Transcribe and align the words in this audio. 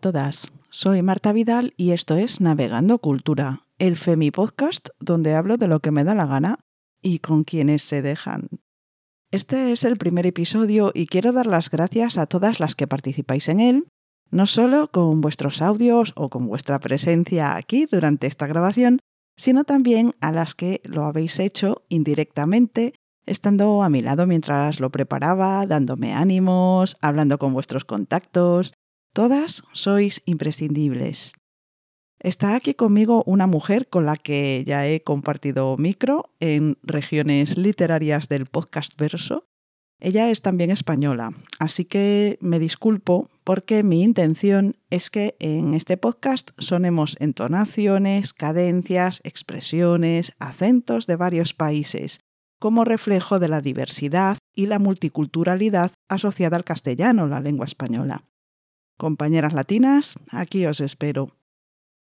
Todas, 0.00 0.52
soy 0.70 1.02
Marta 1.02 1.32
Vidal 1.32 1.74
y 1.76 1.90
esto 1.90 2.16
es 2.16 2.40
Navegando 2.40 2.98
Cultura, 2.98 3.64
el 3.78 3.96
Femi 3.96 4.30
Podcast 4.30 4.90
donde 5.00 5.34
hablo 5.34 5.56
de 5.56 5.66
lo 5.66 5.80
que 5.80 5.90
me 5.90 6.04
da 6.04 6.14
la 6.14 6.26
gana 6.26 6.60
y 7.02 7.18
con 7.18 7.42
quienes 7.42 7.82
se 7.82 8.00
dejan. 8.00 8.48
Este 9.32 9.72
es 9.72 9.82
el 9.82 9.96
primer 9.96 10.24
episodio 10.26 10.92
y 10.94 11.06
quiero 11.06 11.32
dar 11.32 11.46
las 11.46 11.68
gracias 11.68 12.16
a 12.16 12.26
todas 12.26 12.60
las 12.60 12.76
que 12.76 12.86
participáis 12.86 13.48
en 13.48 13.58
él, 13.58 13.88
no 14.30 14.46
solo 14.46 14.88
con 14.92 15.20
vuestros 15.20 15.60
audios 15.62 16.12
o 16.16 16.28
con 16.28 16.46
vuestra 16.46 16.78
presencia 16.78 17.56
aquí 17.56 17.86
durante 17.90 18.28
esta 18.28 18.46
grabación, 18.46 19.00
sino 19.36 19.64
también 19.64 20.12
a 20.20 20.30
las 20.30 20.54
que 20.54 20.80
lo 20.84 21.04
habéis 21.06 21.40
hecho 21.40 21.82
indirectamente, 21.88 22.94
estando 23.26 23.82
a 23.82 23.88
mi 23.88 24.00
lado 24.02 24.26
mientras 24.26 24.78
lo 24.78 24.90
preparaba, 24.90 25.66
dándome 25.66 26.14
ánimos, 26.14 26.96
hablando 27.00 27.38
con 27.38 27.52
vuestros 27.52 27.84
contactos. 27.84 28.74
Todas 29.18 29.64
sois 29.72 30.22
imprescindibles. 30.26 31.32
Está 32.20 32.54
aquí 32.54 32.74
conmigo 32.74 33.24
una 33.26 33.48
mujer 33.48 33.88
con 33.88 34.06
la 34.06 34.14
que 34.14 34.62
ya 34.64 34.86
he 34.86 35.02
compartido 35.02 35.76
micro 35.76 36.30
en 36.38 36.78
regiones 36.84 37.58
literarias 37.58 38.28
del 38.28 38.46
podcast 38.46 38.96
verso. 38.96 39.48
Ella 39.98 40.30
es 40.30 40.40
también 40.40 40.70
española, 40.70 41.32
así 41.58 41.84
que 41.84 42.38
me 42.40 42.60
disculpo 42.60 43.28
porque 43.42 43.82
mi 43.82 44.04
intención 44.04 44.76
es 44.88 45.10
que 45.10 45.34
en 45.40 45.74
este 45.74 45.96
podcast 45.96 46.50
sonemos 46.56 47.16
entonaciones, 47.18 48.32
cadencias, 48.32 49.20
expresiones, 49.24 50.32
acentos 50.38 51.08
de 51.08 51.16
varios 51.16 51.54
países, 51.54 52.20
como 52.60 52.84
reflejo 52.84 53.40
de 53.40 53.48
la 53.48 53.60
diversidad 53.60 54.38
y 54.54 54.66
la 54.66 54.78
multiculturalidad 54.78 55.90
asociada 56.08 56.56
al 56.56 56.62
castellano, 56.62 57.26
la 57.26 57.40
lengua 57.40 57.66
española. 57.66 58.22
Compañeras 58.98 59.52
latinas, 59.52 60.18
aquí 60.28 60.66
os 60.66 60.80
espero. 60.80 61.28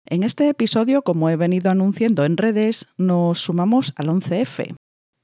En 0.04 0.24
este 0.24 0.48
episodio, 0.48 1.02
como 1.02 1.30
he 1.30 1.36
venido 1.36 1.70
anunciando 1.70 2.24
en 2.24 2.36
redes, 2.36 2.88
nos 2.98 3.38
sumamos 3.38 3.94
al 3.96 4.08
11F, 4.08 4.74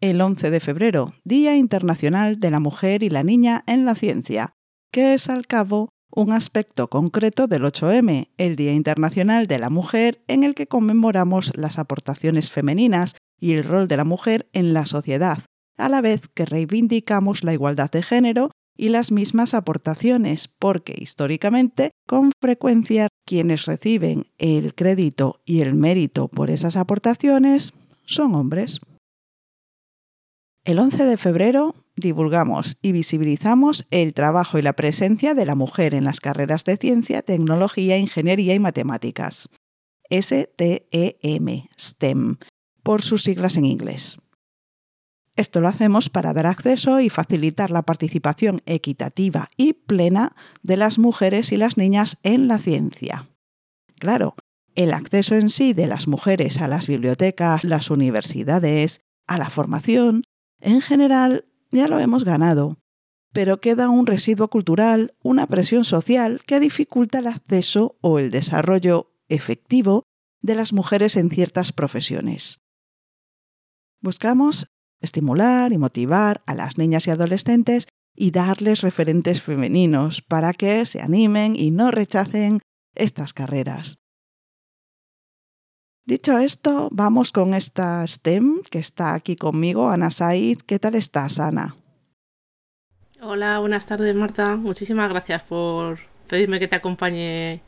el 0.00 0.20
11 0.20 0.50
de 0.53 0.61
febrero, 0.61 1.15
Día 1.25 1.56
Internacional 1.56 2.39
de 2.39 2.53
la 2.53 2.61
Mujer 2.61 3.03
y 3.03 3.11
la 3.11 3.25
Niña 3.25 3.65
en 3.67 3.84
la 3.84 3.97
Ciencia, 3.97 4.53
que 4.92 5.15
es 5.15 5.28
al 5.28 5.48
cabo 5.48 5.89
un 6.12 6.31
aspecto 6.31 6.89
concreto 6.89 7.48
del 7.48 7.65
8M, 7.65 8.28
el 8.39 8.55
Día 8.55 8.72
Internacional 8.72 9.47
de 9.47 9.59
la 9.59 9.69
Mujer, 9.69 10.22
en 10.28 10.45
el 10.45 10.55
que 10.55 10.69
conmemoramos 10.69 11.50
las 11.56 11.81
aportaciones 11.81 12.53
femeninas 12.53 13.17
y 13.41 13.55
el 13.55 13.65
rol 13.65 13.89
de 13.89 13.97
la 13.97 14.05
mujer 14.05 14.48
en 14.53 14.75
la 14.75 14.87
sociedad, 14.87 15.41
a 15.77 15.89
la 15.89 16.03
vez 16.03 16.28
que 16.34 16.45
reivindicamos 16.45 17.43
la 17.43 17.53
igualdad 17.53 17.91
de 17.91 18.05
género 18.05 18.50
y 18.79 18.89
las 18.89 19.12
mismas 19.12 19.53
aportaciones, 19.53 20.48
porque 20.48 20.95
históricamente, 20.97 21.91
con 22.07 22.31
frecuencia, 22.41 23.09
quienes 23.27 23.67
reciben 23.67 24.27
el 24.39 24.75
crédito 24.75 25.43
y 25.45 25.61
el 25.61 25.75
mérito 25.75 26.29
por 26.29 26.48
esas 26.48 26.77
aportaciones 26.77 27.75
son 28.06 28.34
hombres. 28.34 28.81
El 30.65 30.79
11 30.79 31.05
de 31.05 31.17
febrero 31.17 31.75
divulgamos 31.97 32.77
y 32.81 32.93
visibilizamos 32.93 33.87
el 33.91 34.15
trabajo 34.15 34.59
y 34.59 34.62
la 34.62 34.75
presencia 34.75 35.34
de 35.34 35.45
la 35.45 35.56
mujer 35.56 35.95
en 35.95 36.05
las 36.05 36.21
carreras 36.21 36.65
de 36.65 36.77
ciencia, 36.77 37.23
tecnología, 37.23 37.99
ingeniería 37.99 38.55
y 38.55 38.59
matemáticas. 38.61 39.49
STEM, 40.11 41.69
STEM, 41.77 42.37
por 42.83 43.03
sus 43.03 43.25
siglas 43.25 43.56
en 43.56 43.65
inglés. 43.65 44.19
Esto 45.38 45.60
lo 45.60 45.69
hacemos 45.69 46.10
para 46.10 46.32
dar 46.32 46.47
acceso 46.47 46.99
y 46.99 47.10
facilitar 47.10 47.71
la 47.71 47.82
participación 47.82 48.60
equitativa 48.66 49.50
y 49.56 49.72
plena 49.72 50.34
de 50.65 50.76
las 50.76 50.99
mujeres 50.99 51.53
y 51.53 51.56
las 51.56 51.76
niñas 51.76 52.19
en 52.25 52.49
la 52.49 52.59
ciencia. 52.59 53.28
Claro, 54.00 54.34
el 54.75 54.93
acceso 54.93 55.37
en 55.37 55.50
sí 55.50 55.75
de 55.75 55.87
las 55.87 56.09
mujeres 56.09 56.60
a 56.60 56.66
las 56.66 56.88
bibliotecas, 56.88 57.62
las 57.62 57.88
universidades, 57.93 59.00
a 59.28 59.38
la 59.38 59.49
formación, 59.49 60.25
en 60.59 60.81
general 60.81 61.44
ya 61.70 61.87
lo 61.87 62.00
hemos 62.00 62.25
ganado, 62.25 62.76
pero 63.32 63.60
queda 63.60 63.91
un 63.91 64.09
residuo 64.09 64.49
cultural, 64.49 65.15
una 65.22 65.47
presión 65.47 65.84
social 65.84 66.41
que 66.49 66.59
dificulta 66.59 67.20
el 67.20 67.28
acceso 67.28 67.97
o 68.00 68.19
el 68.19 68.32
desarrollo 68.32 69.12
efectivo 69.28 70.03
de 70.43 70.56
las 70.56 70.72
mujeres 70.72 71.16
en 71.16 71.31
ciertas 71.31 71.72
profesiones. 71.72 72.65
Buscamos 74.00 74.69
estimular 75.00 75.72
y 75.72 75.78
motivar 75.78 76.42
a 76.47 76.54
las 76.54 76.78
niñas 76.78 77.06
y 77.06 77.10
adolescentes 77.10 77.86
y 78.14 78.32
darles 78.32 78.81
referentes 78.81 79.41
femeninos 79.42 80.22
para 80.22 80.53
que 80.53 80.84
se 80.86 81.00
animen 81.00 81.54
y 81.56 81.70
no 81.70 81.91
rechacen 81.91 82.60
estas 82.94 83.32
carreras. 83.32 83.98
Dicho 86.04 86.38
esto, 86.38 86.88
vamos 86.91 87.32
con 87.32 87.53
esta 87.53 88.06
STEM 88.06 88.62
que 88.70 88.78
está 88.78 89.14
aquí 89.14 89.37
conmigo, 89.37 89.91
Ana 89.91 90.10
Said. 90.10 90.58
¿Qué 90.66 90.78
tal 90.78 90.94
estás, 90.94 91.38
Ana? 91.38 91.76
Hola, 93.20 93.58
buenas 93.58 93.84
tardes, 93.84 94.14
Marta. 94.14 94.56
Muchísimas 94.56 95.10
gracias 95.10 95.42
por 95.42 95.98
pedirme 96.26 96.58
que 96.58 96.66
te 96.66 96.76
acompañe 96.76 97.60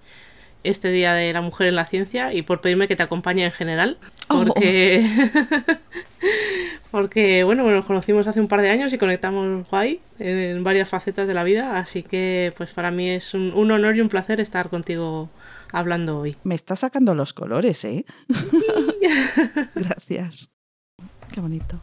este 0.65 0.91
Día 0.91 1.15
de 1.15 1.33
la 1.33 1.41
Mujer 1.41 1.69
en 1.69 1.77
la 1.77 1.87
Ciencia 1.87 2.33
y 2.33 2.43
por 2.43 2.61
pedirme 2.61 2.89
que 2.89 2.97
te 2.97 3.03
acompañe 3.03 3.45
en 3.45 3.53
general. 3.53 3.99
Oh. 4.29 4.45
Porque, 4.45 5.07
porque 6.91 7.45
bueno, 7.45 7.69
nos 7.71 7.85
conocimos 7.85 8.27
hace 8.27 8.41
un 8.41 8.49
par 8.49 8.61
de 8.61 8.71
años 8.71 8.93
y 8.93 8.99
conectamos 8.99 9.69
guay 9.69 10.01
en 10.19 10.63
varias 10.65 10.89
facetas 10.89 11.27
de 11.29 11.35
la 11.35 11.45
vida. 11.45 11.79
Así 11.79 12.03
que 12.03 12.53
pues 12.57 12.73
para 12.73 12.91
mí 12.91 13.09
es 13.09 13.35
un, 13.35 13.53
un 13.55 13.71
honor 13.71 13.97
y 13.97 14.01
un 14.01 14.09
placer 14.09 14.41
estar 14.41 14.69
contigo 14.69 15.31
hablando 15.73 16.19
hoy. 16.19 16.37
Me 16.45 16.55
está 16.55 16.77
sacando 16.77 17.15
los 17.15 17.33
colores, 17.33 17.85
¿eh? 17.85 18.05
Gracias. 19.75 20.51
Qué 21.33 21.41
bonito. 21.41 21.81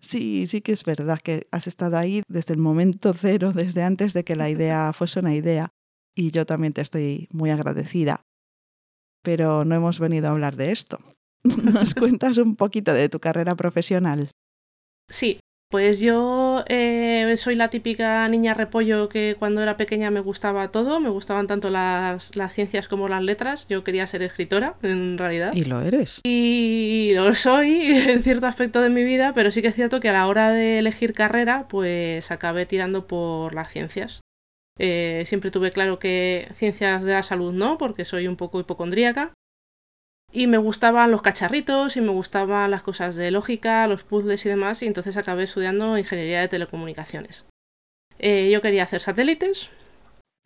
Sí, 0.00 0.46
sí 0.46 0.60
que 0.60 0.72
es 0.72 0.84
verdad 0.84 1.18
que 1.22 1.46
has 1.50 1.66
estado 1.66 1.96
ahí 1.96 2.22
desde 2.28 2.52
el 2.52 2.60
momento 2.60 3.12
cero, 3.14 3.52
desde 3.54 3.82
antes 3.82 4.12
de 4.12 4.24
que 4.24 4.36
la 4.36 4.50
idea 4.50 4.92
fuese 4.92 5.20
una 5.20 5.34
idea 5.34 5.72
y 6.16 6.32
yo 6.32 6.46
también 6.46 6.72
te 6.72 6.80
estoy 6.80 7.28
muy 7.30 7.50
agradecida. 7.50 8.24
Pero 9.22 9.64
no 9.64 9.74
hemos 9.74 10.00
venido 10.00 10.26
a 10.26 10.30
hablar 10.30 10.56
de 10.56 10.72
esto. 10.72 10.98
¿Nos 11.44 11.94
cuentas 11.94 12.38
un 12.38 12.56
poquito 12.56 12.92
de 12.92 13.08
tu 13.08 13.20
carrera 13.20 13.54
profesional? 13.54 14.30
Sí, 15.08 15.38
pues 15.68 16.00
yo 16.00 16.64
eh, 16.68 17.34
soy 17.36 17.54
la 17.54 17.70
típica 17.70 18.26
niña 18.28 18.54
repollo 18.54 19.08
que 19.08 19.36
cuando 19.38 19.62
era 19.62 19.76
pequeña 19.76 20.10
me 20.10 20.20
gustaba 20.20 20.70
todo, 20.70 21.00
me 21.00 21.10
gustaban 21.10 21.46
tanto 21.48 21.70
las, 21.70 22.34
las, 22.34 22.54
ciencias 22.54 22.88
como 22.88 23.08
las 23.08 23.22
letras, 23.22 23.66
yo 23.68 23.84
quería 23.84 24.06
ser 24.06 24.22
escritora 24.22 24.76
en 24.82 25.18
realidad. 25.18 25.52
Y 25.54 25.64
lo 25.64 25.82
eres. 25.82 26.20
Y 26.24 27.10
lo 27.14 27.34
soy 27.34 27.80
en 28.08 28.22
cierto 28.22 28.46
aspecto 28.46 28.80
de 28.80 28.90
mi 28.90 29.04
vida, 29.04 29.32
pero 29.34 29.50
sí 29.50 29.60
que 29.60 29.68
es 29.68 29.74
cierto 29.74 30.00
que 30.00 30.08
a 30.08 30.12
la 30.12 30.26
hora 30.28 30.50
de 30.50 30.78
elegir 30.78 31.12
carrera 31.12 31.66
pues 31.68 32.30
acabé 32.30 32.64
tirando 32.64 33.06
por 33.06 33.52
las 33.52 33.72
ciencias. 33.72 34.20
Eh, 34.78 35.24
siempre 35.26 35.50
tuve 35.50 35.72
claro 35.72 35.98
que 35.98 36.48
ciencias 36.54 37.04
de 37.04 37.12
la 37.12 37.22
salud 37.22 37.52
no, 37.52 37.78
porque 37.78 38.04
soy 38.04 38.28
un 38.28 38.36
poco 38.36 38.60
hipocondríaca. 38.60 39.32
Y 40.32 40.48
me 40.48 40.58
gustaban 40.58 41.10
los 41.10 41.22
cacharritos 41.22 41.96
y 41.96 42.00
me 42.00 42.10
gustaban 42.10 42.70
las 42.70 42.82
cosas 42.82 43.16
de 43.16 43.30
lógica, 43.30 43.86
los 43.86 44.04
puzzles 44.04 44.44
y 44.44 44.48
demás, 44.48 44.82
y 44.82 44.86
entonces 44.86 45.16
acabé 45.16 45.44
estudiando 45.44 45.96
ingeniería 45.96 46.40
de 46.40 46.48
telecomunicaciones. 46.48 47.46
Eh, 48.18 48.50
yo 48.50 48.60
quería 48.60 48.82
hacer 48.82 49.00
satélites, 49.00 49.70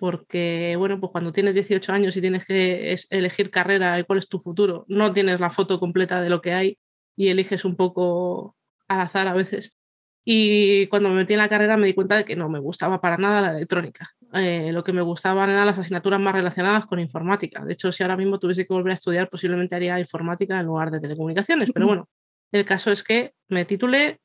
porque, 0.01 0.77
bueno, 0.79 0.99
pues 0.99 1.13
cuando 1.13 1.31
tienes 1.31 1.54
18 1.54 1.93
años 1.93 2.16
y 2.16 2.22
tienes 2.22 2.47
que 2.47 2.97
elegir 3.10 3.51
carrera 3.51 3.99
y 3.99 4.04
cuál 4.04 4.19
es 4.19 4.28
tu 4.28 4.41
futuro, 4.41 4.87
no 4.89 5.13
tienes 5.13 5.41
la 5.41 5.51
foto 5.51 5.78
completa 5.78 6.22
de 6.22 6.31
lo 6.31 6.41
que 6.41 6.54
hay 6.54 6.78
y 7.16 7.28
eliges 7.28 7.66
un 7.66 7.77
poco 7.77 8.57
al 8.89 9.01
azar 9.01 9.28
a 9.28 9.34
veces. 9.34 9.77
Y 10.25 10.87
cuando 10.89 11.10
me 11.10 11.16
metí 11.16 11.34
en 11.34 11.41
la 11.41 11.51
carrera 11.51 11.77
me 11.77 11.87
di 11.87 11.95
cuenta 11.95 12.16
de 12.16 12.25
que 12.25 12.34
no 12.34 12.49
me 12.49 12.60
gustaba 12.60 13.01
para 13.01 13.19
nada 13.19 13.43
la 13.43 13.51
electrónica. 13.53 14.10
Eh, 14.32 14.71
lo 14.72 14.84
que 14.84 14.92
me 14.92 15.03
gustaban 15.03 15.50
eran 15.50 15.66
las 15.66 15.78
asignaturas 15.78 16.21
más 16.21 16.34
relacionadas 16.34 16.86
con 16.86 17.00
informática. 17.00 17.65
De 17.65 17.72
hecho, 17.72 17.91
si 17.91 18.03
ahora 18.03 18.16
mismo 18.16 18.38
tuviese 18.38 18.66
que 18.66 18.72
volver 18.72 18.92
a 18.92 18.94
estudiar, 18.94 19.28
posiblemente 19.28 19.74
haría 19.74 19.98
informática 19.98 20.59
en 20.60 20.66
lugar 20.66 20.91
de 20.91 21.00
telecomunicaciones. 21.00 21.71
Pero 21.72 21.86
bueno, 21.86 22.09
el 22.53 22.65
caso 22.65 22.92
es 22.92 23.03
que 23.03 23.34
me 23.48 23.65
titulé 23.65 24.21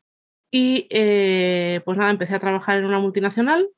y 0.51 0.87
eh, 0.89 1.81
pues 1.85 1.97
nada, 1.97 2.11
empecé 2.11 2.35
a 2.35 2.39
trabajar 2.39 2.77
en 2.77 2.85
una 2.85 2.99
multinacional 2.99 3.69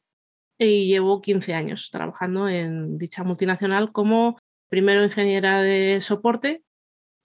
y 0.59 0.87
llevo 0.87 1.21
15 1.21 1.53
años 1.53 1.89
trabajando 1.91 2.49
en 2.49 2.97
dicha 2.97 3.23
multinacional 3.23 3.91
como 3.91 4.37
primero 4.69 5.03
ingeniera 5.03 5.61
de 5.61 6.01
soporte 6.01 6.63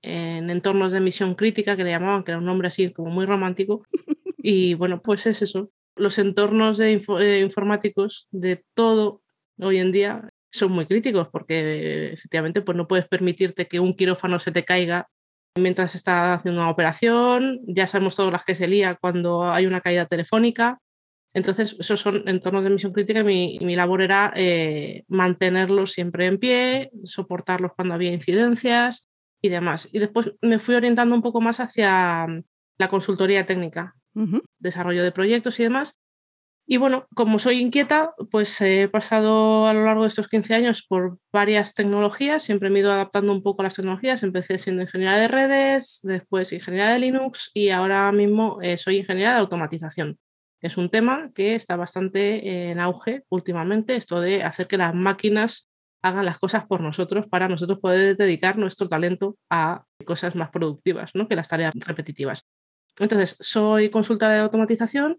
en 0.03 0.51
entornos 0.51 0.93
de 0.93 1.01
misión 1.01 1.35
crítica, 1.35 1.77
que 1.77 1.85
le 1.85 1.91
llamaban, 1.91 2.25
que 2.25 2.33
era 2.33 2.39
un 2.39 2.45
nombre 2.45 2.69
así 2.69 2.93
como 2.93 3.11
muy 3.11 3.25
romántico. 3.25 3.85
Y 4.39 4.75
bueno, 4.75 5.01
pues 5.01 5.27
es 5.27 5.43
eso, 5.43 5.71
los 5.97 6.19
entornos 6.19 6.79
de 6.79 6.93
eh, 6.93 7.41
informáticos 7.41 8.29
de 8.31 8.65
todo 8.75 9.23
hoy 9.59 9.79
en 9.79 9.93
día 9.93 10.29
son 10.51 10.73
muy 10.73 10.87
críticos 10.87 11.29
porque 11.29 12.13
efectivamente 12.13 12.61
pues 12.63 12.77
no 12.77 12.87
puedes 12.87 13.09
permitirte 13.09 13.69
que 13.69 13.81
un 13.81 13.95
quirófano 13.95 14.39
se 14.39 14.53
te 14.53 14.65
caiga 14.65 15.09
mientras 15.57 15.95
está 15.95 16.35
haciendo 16.35 16.61
una 16.61 16.71
operación. 16.71 17.61
Ya 17.67 17.87
sabemos 17.87 18.17
todas 18.17 18.33
las 18.33 18.45
que 18.45 18.55
se 18.55 18.69
lía 18.69 18.97
cuando 19.01 19.51
hay 19.51 19.67
una 19.67 19.81
caída 19.81 20.07
telefónica. 20.07 20.79
Entonces, 21.35 21.77
esos 21.79 22.01
son 22.01 22.29
entornos 22.29 22.63
de 22.63 22.71
misión 22.71 22.93
crítica 22.93 23.21
y 23.21 23.25
mi, 23.25 23.59
mi 23.63 23.75
labor 23.75 24.03
era 24.03 24.33
eh, 24.37 25.05
mantenerlos 25.09 25.93
siempre 25.93 26.27
en 26.27 26.39
pie, 26.39 26.91
soportarlos 27.05 27.73
cuando 27.75 27.95
había 27.95 28.13
incidencias 28.13 29.09
y 29.41 29.49
demás. 29.49 29.89
Y 29.93 29.99
después 29.99 30.33
me 30.43 30.59
fui 30.59 30.75
orientando 30.75 31.15
un 31.15 31.23
poco 31.23 31.41
más 31.41 31.61
hacia 31.61 32.27
mm, 32.27 32.43
la 32.79 32.89
consultoría 32.89 33.47
técnica, 33.47 33.95
desarrollo 34.63 35.03
de 35.05 35.13
proyectos 35.13 35.61
y 35.61 35.65
demás. 35.65 36.01
Y 36.65 36.77
bueno, 36.77 37.07
como 37.15 37.39
soy 37.39 37.61
inquieta, 37.61 38.15
pues 38.31 38.61
he 38.61 38.89
pasado 38.89 39.67
a 39.67 39.75
lo 39.75 39.85
largo 39.85 40.03
de 40.03 40.09
estos 40.09 40.29
15 40.29 40.55
años 40.55 40.87
por 40.89 41.19
varias 41.33 41.75
tecnologías, 41.75 42.45
siempre 42.45 42.71
me 42.71 42.79
he 42.79 42.83
ido 42.83 42.93
adaptando 42.93 43.33
un 43.33 43.43
poco 43.43 43.63
a 43.63 43.65
las 43.65 43.75
tecnologías, 43.75 44.23
empecé 44.23 44.59
siendo 44.59 44.83
ingeniera 44.83 45.17
de 45.17 45.29
redes, 45.29 46.01
después 46.05 46.53
ingeniera 46.53 46.93
de 46.93 47.01
Linux 47.01 47.51
y 47.53 47.71
ahora 47.71 48.11
mismo 48.13 48.59
eh, 48.63 48.77
soy 48.77 48.99
ingeniera 48.99 49.33
de 49.35 49.41
automatización. 49.41 50.19
Es 50.61 50.77
un 50.77 50.89
tema 50.89 51.33
que 51.35 51.57
está 51.57 51.75
bastante 51.75 52.71
en 52.71 52.79
auge 52.79 53.25
últimamente, 53.29 53.97
esto 53.97 54.21
de 54.21 54.45
hacer 54.45 54.69
que 54.69 54.79
las 54.79 54.95
máquinas 54.95 55.69
hagan 56.03 56.25
las 56.25 56.39
cosas 56.39 56.67
por 56.67 56.81
nosotros 56.81 57.27
para 57.29 57.49
nosotros 57.49 57.79
poder 57.81 58.17
dedicar 58.17 58.59
nuestro 58.59 58.89
talento 58.89 59.37
a 59.51 59.85
cosas 60.05 60.35
más 60.37 60.51
productivas 60.51 61.11
¿no? 61.15 61.29
que 61.29 61.37
las 61.37 61.49
tareas 61.49 61.73
repetitivas. 61.75 62.47
Entonces, 63.01 63.37
soy 63.41 63.91
consultora 63.91 64.35
de 64.35 64.41
automatización, 64.41 65.19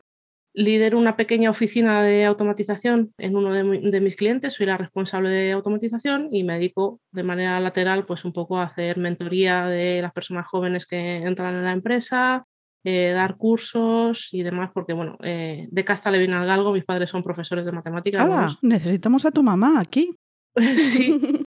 lidero 0.54 1.00
una 1.00 1.18
pequeña 1.18 1.50
oficina 1.50 2.04
de 2.04 2.26
automatización 2.26 3.14
en 3.18 3.36
uno 3.36 3.52
de, 3.52 3.64
de, 3.64 4.02
mis 4.02 4.16
clientes, 4.16 4.54
soy 4.54 4.68
la 4.68 4.78
responsable 4.78 5.30
de 5.30 5.52
automatización 5.52 6.30
y 6.32 6.44
me 6.44 6.54
dedico 6.54 7.00
de 7.12 7.24
manera 7.24 7.60
lateral 7.60 8.06
pues 8.06 8.24
un 8.24 8.34
poco 8.34 8.60
a 8.60 8.66
hacer 8.66 8.98
mentoría 9.00 9.66
de 9.66 10.02
las 10.02 10.14
personas 10.14 10.48
jóvenes 10.48 10.86
que 10.86 11.18
entran 11.18 11.56
en 11.56 11.64
la 11.64 11.72
empresa, 11.72 12.46
eh, 12.86 13.12
dar 13.14 13.38
cursos 13.38 14.30
y 14.34 14.44
demás, 14.44 14.70
porque 14.74 14.92
bueno, 14.94 15.18
eh, 15.24 15.68
de 15.72 15.86
casta 15.86 16.12
le 16.12 16.20
viene 16.20 16.36
al 16.36 16.46
galgo, 16.46 16.74
mis 16.74 16.84
padres 16.84 17.10
son 17.10 17.24
profesores 17.24 17.66
de 17.66 17.72
matemáticas. 17.72 18.28
Ah, 18.30 18.54
necesitamos 18.62 19.26
a 19.26 19.32
tu 19.32 19.42
mamá 19.42 19.80
aquí. 19.80 20.14
sí, 20.76 21.20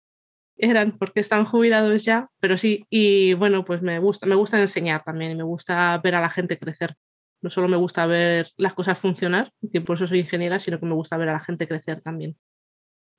eran 0.56 0.96
porque 0.98 1.20
están 1.20 1.44
jubilados 1.44 2.04
ya, 2.04 2.28
pero 2.40 2.56
sí, 2.56 2.84
y 2.90 3.34
bueno, 3.34 3.64
pues 3.64 3.82
me 3.82 3.98
gusta, 3.98 4.26
me 4.26 4.34
gusta 4.34 4.60
enseñar 4.60 5.02
también 5.04 5.32
y 5.32 5.36
me 5.36 5.44
gusta 5.44 5.98
ver 5.98 6.14
a 6.14 6.20
la 6.20 6.30
gente 6.30 6.58
crecer. 6.58 6.94
No 7.42 7.50
solo 7.50 7.68
me 7.68 7.76
gusta 7.76 8.06
ver 8.06 8.48
las 8.56 8.74
cosas 8.74 8.98
funcionar, 8.98 9.52
que 9.72 9.80
por 9.80 9.96
eso 9.96 10.06
soy 10.06 10.20
ingeniera, 10.20 10.58
sino 10.58 10.80
que 10.80 10.86
me 10.86 10.94
gusta 10.94 11.16
ver 11.16 11.28
a 11.28 11.34
la 11.34 11.40
gente 11.40 11.68
crecer 11.68 12.00
también. 12.00 12.36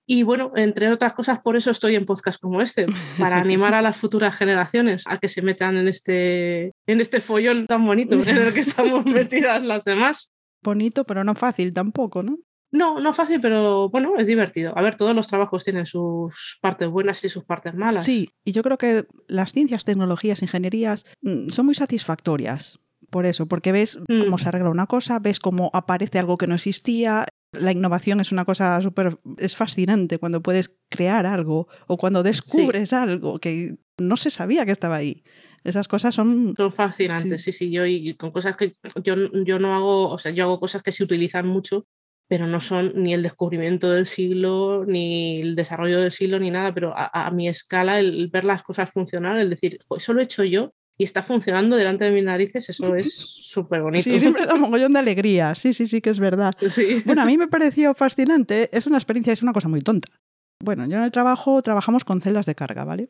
Y 0.10 0.24
bueno, 0.24 0.54
entre 0.56 0.90
otras 0.90 1.14
cosas, 1.14 1.40
por 1.42 1.58
eso 1.58 1.70
estoy 1.70 1.96
en 1.96 2.06
podcast 2.06 2.40
como 2.42 2.62
este, 2.62 2.86
para 3.20 3.38
animar 3.42 3.74
a 3.74 3.82
las 3.82 3.98
futuras 3.98 4.36
generaciones 4.36 5.04
a 5.06 5.18
que 5.18 5.28
se 5.28 5.42
metan 5.42 5.76
en 5.78 5.90
este, 5.90 6.72
en 6.88 7.02
este 7.02 7.20
follón 7.20 7.68
tan 7.68 7.86
bonito 7.86 8.16
en 8.16 8.28
el 8.30 8.54
que 8.54 8.62
estamos 8.62 9.06
metidas 9.06 9.62
las 9.62 9.84
demás. 9.84 10.32
Bonito, 10.64 11.04
pero 11.04 11.24
no 11.26 11.36
fácil 11.36 11.74
tampoco, 11.74 12.24
¿no? 12.24 12.38
No, 12.72 13.00
no 13.00 13.14
fácil, 13.14 13.40
pero 13.40 13.90
bueno, 13.90 14.14
es 14.18 14.28
divertido. 14.28 14.78
A 14.78 14.82
ver, 14.82 14.96
todos 14.96 15.16
los 15.16 15.28
trabajos 15.28 15.64
tienen 15.64 15.86
sus 15.86 16.58
partes 16.62 16.90
buenas 16.90 17.24
y 17.24 17.30
sus 17.30 17.44
partes 17.44 17.74
malas. 17.76 18.04
Sí, 18.04 18.30
y 18.44 18.52
yo 18.52 18.62
creo 18.62 18.78
que 18.78 19.06
las 19.28 19.54
ciencias, 19.54 19.86
tecnologías, 19.86 20.42
ingenierías 20.42 21.06
mm, 21.22 21.50
son 21.50 21.66
muy 21.66 21.76
satisfactorias. 21.76 22.80
Por 23.10 23.26
eso, 23.26 23.46
porque 23.46 23.72
ves 23.72 24.00
mm. 24.10 24.20
cómo 24.20 24.38
se 24.38 24.50
arregla 24.50 24.70
una 24.70 24.88
cosa, 24.88 25.20
ves 25.20 25.40
cómo 25.40 25.70
aparece 25.74 26.20
algo 26.20 26.38
que 26.38 26.48
no 26.48 26.56
existía, 26.56 27.26
la 27.54 27.72
innovación 27.72 28.20
es 28.20 28.32
una 28.32 28.46
cosa 28.46 28.82
súper, 28.82 29.20
es 29.38 29.56
fascinante 29.56 30.18
cuando 30.18 30.42
puedes 30.42 30.76
crear 30.90 31.26
algo 31.26 31.68
o 31.88 31.98
cuando 31.98 32.24
descubres 32.24 32.94
algo 32.94 33.40
que 33.40 33.78
no 33.98 34.18
se 34.18 34.30
sabía 34.30 34.66
que 34.66 34.72
estaba 34.72 34.98
ahí. 34.98 35.24
Esas 35.64 35.88
cosas 35.88 36.16
son... 36.16 36.54
Son 36.56 36.72
fascinantes, 36.72 37.44
sí, 37.44 37.52
sí, 37.52 37.72
yo 37.72 37.86
y 37.86 38.16
con 38.16 38.32
cosas 38.32 38.56
que 38.56 38.74
yo, 39.04 39.16
yo 39.44 39.60
no 39.60 39.76
hago, 39.76 40.10
o 40.10 40.20
sea, 40.20 40.32
yo 40.32 40.44
hago 40.44 40.60
cosas 40.60 40.84
que 40.84 40.92
se 40.92 41.04
utilizan 41.04 41.48
mucho, 41.48 41.86
pero 42.28 42.48
no 42.48 42.60
son 42.62 42.92
ni 42.96 43.14
el 43.14 43.24
descubrimiento 43.24 43.90
del 43.90 44.06
siglo, 44.06 44.86
ni 44.86 45.42
el 45.42 45.56
desarrollo 45.56 46.02
del 46.02 46.12
siglo, 46.12 46.40
ni 46.40 46.52
nada, 46.52 46.74
pero 46.74 46.94
a, 46.96 47.32
mi 47.32 47.48
escala, 47.48 48.00
el, 48.00 48.28
ver 48.28 48.44
las 48.44 48.64
cosas 48.64 48.92
funcionar, 48.92 49.38
el 49.38 49.50
decir, 49.50 49.80
eso 49.96 50.14
lo 50.14 50.20
he 50.20 50.26
hecho 50.26 50.44
yo 50.44 50.74
y 50.98 51.04
está 51.04 51.22
funcionando 51.22 51.76
delante 51.76 52.06
de 52.06 52.12
mis 52.12 52.24
narices, 52.24 52.70
eso 52.70 52.96
es 52.96 53.14
súper 53.14 53.82
bonito. 53.82 54.04
Sí, 54.04 54.20
siempre 54.20 54.46
da 54.46 54.56
un 54.56 54.62
mogollón 54.62 54.94
de 54.94 55.00
alegría. 55.00 55.54
Sí, 55.54 55.72
sí, 55.72 55.86
sí, 55.86 56.02
que 56.02 56.10
es 56.10 56.20
verdad. 56.20 56.54
Bueno, 57.06 57.22
a 57.22 57.26
mí 57.26 57.38
me 57.38 57.48
pareció 57.48 57.94
fascinante. 57.94 58.70
Es 58.76 58.88
una 58.88 58.98
experiencia, 58.98 59.32
es 59.32 59.44
una 59.44 59.54
cosa 59.54 59.68
muy 59.68 59.82
tonta. 59.82 60.12
Bueno, 60.60 60.88
yo 60.88 60.98
en 60.98 61.04
el 61.04 61.12
trabajo 61.12 61.62
trabajamos 61.62 62.04
con 62.04 62.20
celdas 62.20 62.48
de 62.48 62.56
carga, 62.56 62.84
¿vale? 62.84 63.10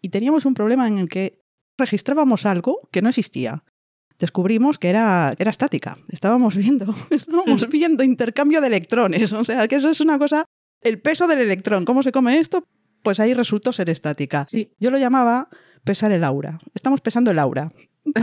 Y 0.00 0.08
teníamos 0.08 0.46
un 0.46 0.54
problema 0.54 0.88
en 0.88 0.98
el 0.98 1.08
que 1.08 1.42
registrábamos 1.78 2.46
algo 2.46 2.88
que 2.90 3.02
no 3.02 3.10
existía. 3.10 3.62
Descubrimos 4.18 4.78
que 4.78 4.88
era, 4.88 5.34
era 5.38 5.50
estática. 5.50 5.98
Estábamos 6.10 6.56
viendo, 6.56 6.94
estábamos 7.10 7.68
viendo 7.68 8.02
intercambio 8.02 8.60
de 8.60 8.68
electrones. 8.68 9.32
O 9.32 9.44
sea, 9.44 9.68
que 9.68 9.76
eso 9.76 9.90
es 9.90 10.00
una 10.00 10.18
cosa. 10.18 10.44
El 10.80 11.00
peso 11.00 11.26
del 11.26 11.40
electrón, 11.40 11.84
¿cómo 11.84 12.02
se 12.02 12.12
come 12.12 12.38
esto? 12.38 12.64
Pues 13.02 13.20
ahí 13.20 13.34
resultó 13.34 13.72
ser 13.72 13.90
estática. 13.90 14.44
Sí. 14.44 14.70
Yo 14.78 14.90
lo 14.90 14.98
llamaba 14.98 15.48
pesar 15.84 16.12
el 16.12 16.24
aura. 16.24 16.58
Estamos 16.74 17.00
pesando 17.00 17.30
el 17.30 17.38
aura. 17.38 17.72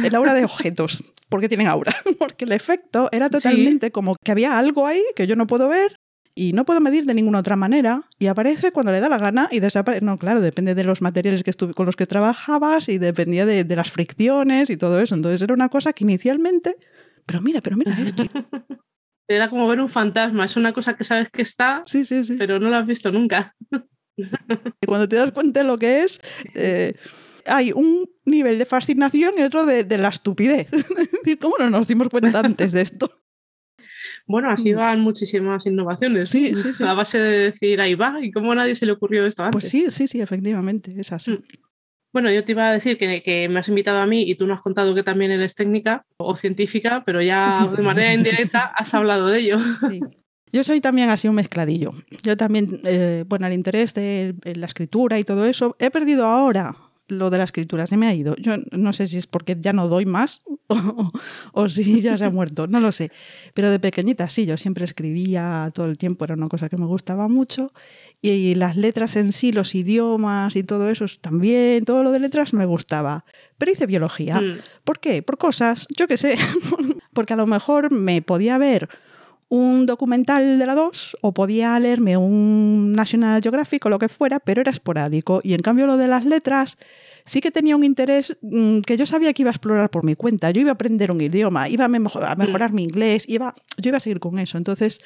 El 0.04 0.16
aura 0.16 0.34
de 0.34 0.44
objetos. 0.46 1.14
¿Por 1.30 1.42
qué 1.42 1.48
tienen 1.48 1.68
aura? 1.68 1.96
Porque 2.20 2.46
el 2.46 2.52
efecto 2.52 3.10
era 3.12 3.30
totalmente 3.30 3.92
como 3.92 4.16
que 4.24 4.32
había 4.32 4.58
algo 4.58 4.86
ahí 4.86 5.04
que 5.16 5.28
yo 5.28 5.36
no 5.36 5.48
puedo 5.48 5.68
ver 5.68 5.96
y 6.36 6.54
no 6.54 6.66
puedo 6.66 6.80
medir 6.82 7.06
de 7.06 7.14
ninguna 7.14 7.40
otra 7.40 7.56
manera 7.56 8.04
y 8.18 8.28
aparece 8.28 8.72
cuando 8.72 8.92
le 8.92 9.00
da 9.00 9.10
la 9.10 9.18
gana 9.18 9.50
y 9.52 9.60
desaparece. 9.60 10.04
No, 10.04 10.18
claro, 10.18 10.42
depende 10.42 10.76
de 10.76 10.84
los 10.84 11.02
materiales 11.02 11.44
que 11.44 11.54
con 11.74 11.86
los 11.86 11.96
que 11.96 12.06
trabajabas 12.06 12.90
y 12.90 12.98
dependía 12.98 13.46
de, 13.46 13.64
de, 13.64 13.76
las 13.76 13.92
fricciones 13.92 14.70
y 14.70 14.78
todo 14.78 15.00
eso. 15.00 15.16
Entonces 15.16 15.42
era 15.42 15.54
una 15.54 15.70
cosa 15.70 15.94
que 15.94 16.04
inicialmente, 16.04 16.78
pero 17.26 17.42
mira, 17.42 17.62
pero 17.62 17.78
mira 17.78 17.98
esto. 18.00 18.24
Era 19.26 19.48
como 19.48 19.68
ver 19.68 19.80
un 19.80 19.88
fantasma, 19.88 20.44
es 20.44 20.58
una 20.58 20.74
cosa 20.74 20.98
que 20.98 21.06
sabes 21.06 21.30
que 21.30 21.42
está, 21.42 21.84
sí, 21.86 22.04
sí, 22.04 22.26
sí. 22.26 22.36
pero 22.38 22.60
no 22.60 22.70
lo 22.70 22.76
has 22.76 22.86
visto 22.86 23.12
nunca. 23.12 23.56
Y 24.16 24.86
cuando 24.86 25.10
te 25.10 25.16
das 25.16 25.32
cuenta 25.32 25.62
de 25.62 25.66
lo 25.66 25.80
que 25.80 26.04
es, 26.04 26.22
eh, 26.54 26.94
hay 27.48 27.72
un 27.72 28.08
nivel 28.26 28.60
de 28.60 28.66
fascinación 28.68 29.34
y 29.38 29.42
otro 29.42 29.66
de, 29.66 29.86
de 29.86 29.98
la 29.98 30.10
estupidez. 30.10 30.68
Es 30.72 31.12
decir, 31.12 31.40
¿cómo 31.40 31.56
no 31.58 31.70
nos 31.72 31.88
dimos 31.88 32.10
cuenta 32.10 32.40
antes 32.42 32.74
de 32.74 32.82
esto? 32.82 33.23
Bueno, 34.26 34.50
así 34.50 34.74
mm. 34.74 34.78
van 34.78 35.00
muchísimas 35.02 35.66
innovaciones. 35.66 36.30
Sí, 36.30 36.56
sí, 36.56 36.74
sí. 36.74 36.84
A 36.88 36.94
base 36.94 37.20
de 37.20 37.38
decir, 37.52 37.82
ahí 37.82 37.96
va, 37.96 38.20
¿y 38.22 38.32
cómo 38.32 38.52
a 38.52 38.56
nadie 38.56 38.76
se 38.76 38.86
le 38.86 38.94
ocurrió 38.94 39.26
esto 39.26 39.44
antes? 39.44 39.62
Pues 39.62 39.70
sí, 39.70 39.86
sí, 39.90 40.08
sí, 40.08 40.22
efectivamente, 40.22 40.94
es 40.98 41.12
así. 41.12 41.32
Mm. 41.32 41.44
Bueno, 42.14 42.32
yo 42.32 42.44
te 42.44 42.52
iba 42.52 42.70
a 42.70 42.74
decir 42.74 42.98
que, 43.00 43.22
que, 43.22 43.50
me 43.50 43.60
has 43.60 43.68
invitado 43.70 43.98
a 43.98 44.06
mí 44.06 44.22
y 44.22 44.36
tú 44.36 44.46
nos 44.46 44.58
has 44.58 44.64
contado 44.64 44.94
que 44.94 45.02
también 45.02 45.32
eres 45.32 45.56
técnica 45.56 46.06
o 46.18 46.36
científica, 46.36 47.02
pero 47.04 47.24
ya 47.24 47.68
de 47.76 47.82
manera 47.82 48.14
indirecta 48.14 48.66
has 48.66 48.94
hablado 48.94 49.28
de 49.28 49.40
ello. 49.40 49.60
Sí. 49.90 50.00
Yo 50.52 50.64
soy 50.64 50.80
también 50.80 51.10
así 51.10 51.28
un 51.28 51.34
mezcladillo. 51.34 51.94
Yo 52.22 52.38
también, 52.38 52.82
eh, 52.84 53.26
bueno, 53.28 53.48
el 53.48 53.54
interés 53.54 53.96
de 53.96 54.36
la 54.54 54.68
escritura 54.68 55.18
y 55.18 55.24
todo 55.24 55.46
eso, 55.46 55.76
he 55.80 55.90
perdido 55.90 56.28
ahora 56.28 56.76
lo 57.08 57.30
de 57.30 57.38
la 57.38 57.44
escritura 57.44 57.86
se 57.88 57.98
me 57.98 58.08
ha 58.08 58.14
ido. 58.14 58.36
Yo 58.38 58.56
no 58.72 58.94
sé 58.94 59.08
si 59.08 59.18
es 59.18 59.28
porque 59.28 59.58
ya 59.60 59.74
no 59.74 59.88
doy 59.88 60.06
más 60.06 60.42
o, 61.54 61.70
si 61.70 62.02
ya 62.02 62.18
se 62.18 62.26
ha 62.26 62.30
muerto, 62.30 62.68
no 62.68 62.80
lo 62.80 62.92
sé. 62.92 63.12
Pero 63.54 63.70
de 63.70 63.80
pequeñita 63.80 64.30
sí, 64.30 64.46
yo 64.46 64.58
siempre 64.58 64.86
escribía 64.86 65.72
todo 65.74 65.86
el 65.88 65.98
tiempo, 65.98 66.26
era 66.26 66.36
una 66.36 66.48
cosa 66.48 66.70
que 66.70 66.78
me 66.78 66.86
gustaba 66.86 67.28
mucho. 67.28 67.74
Y 68.22 68.56
las 68.56 68.78
letras 68.78 69.16
en 69.18 69.34
sí, 69.34 69.52
los 69.52 69.76
idiomas 69.76 70.56
y 70.56 70.64
todo 70.64 70.90
eso 70.90 71.06
también, 71.20 71.84
todo 71.84 72.04
lo 72.04 72.12
de 72.12 72.20
letras 72.20 72.54
me 72.54 72.66
gustaba. 72.66 73.26
Pero 73.58 73.72
hice 73.72 73.86
biología. 73.86 74.40
Mm. 74.40 74.60
¿Por 74.84 75.00
qué? 75.00 75.22
Por 75.22 75.38
cosas, 75.38 75.88
yo 75.98 76.08
qué 76.08 76.18
sé. 76.18 76.38
porque 77.14 77.34
a 77.34 77.38
lo 77.38 77.48
mejor 77.48 77.92
me 77.92 78.22
podía 78.22 78.58
ver 78.58 78.90
un 79.54 79.86
documental 79.86 80.58
de 80.58 80.66
la 80.66 80.74
2 80.74 81.18
o 81.22 81.32
podía 81.32 81.80
leerme 81.80 82.18
un 82.18 82.92
National 82.92 83.40
Geographic 83.40 83.86
o 83.86 83.90
lo 83.90 84.00
que 84.00 84.10
fuera, 84.10 84.40
pero 84.40 84.62
era 84.62 84.72
esporádico. 84.72 85.42
Y 85.44 85.54
en 85.54 85.62
cambio 85.62 85.86
lo 85.86 85.96
de 85.96 86.08
las 86.08 86.26
letras 86.26 86.76
sí 87.24 87.40
que 87.40 87.52
tenía 87.52 87.76
un 87.76 87.84
interés 87.84 88.36
mm, 88.42 88.80
que 88.80 88.98
yo 88.98 89.06
sabía 89.06 89.32
que 89.32 89.44
iba 89.44 89.52
a 89.52 89.54
explorar 89.54 89.92
por 89.92 90.06
mi 90.06 90.16
cuenta. 90.16 90.50
Yo 90.50 90.62
iba 90.62 90.72
a 90.72 90.74
aprender 90.74 91.12
un 91.12 91.22
idioma, 91.22 91.70
iba 91.70 91.86
a, 91.86 91.88
mejorar 91.88 92.74
mi 92.74 92.82
inglés, 92.82 93.26
iba, 93.28 93.54
yo 93.78 93.90
iba 93.90 93.98
a 93.98 94.00
seguir 94.00 94.20
con 94.20 94.40
eso. 94.40 94.58
Entonces, 94.58 95.02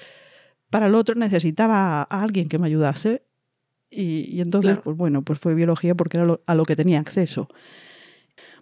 para 0.70 0.88
lo 0.88 0.98
otro 0.98 1.16
necesitaba 1.16 2.04
a 2.04 2.22
alguien 2.22 2.48
que 2.48 2.58
me 2.58 2.68
ayudase. 2.68 3.24
Y, 3.89 4.39
entonces, 4.39 4.77
pues 4.82 4.96
bueno, 4.96 5.24
pues 5.24 5.39
fue 5.39 5.56
biología 5.56 5.94
porque 5.94 6.20
era 6.20 6.39
a 6.46 6.56
lo 6.56 6.63
que 6.63 6.77
tenía 6.77 7.01
acceso 7.01 7.50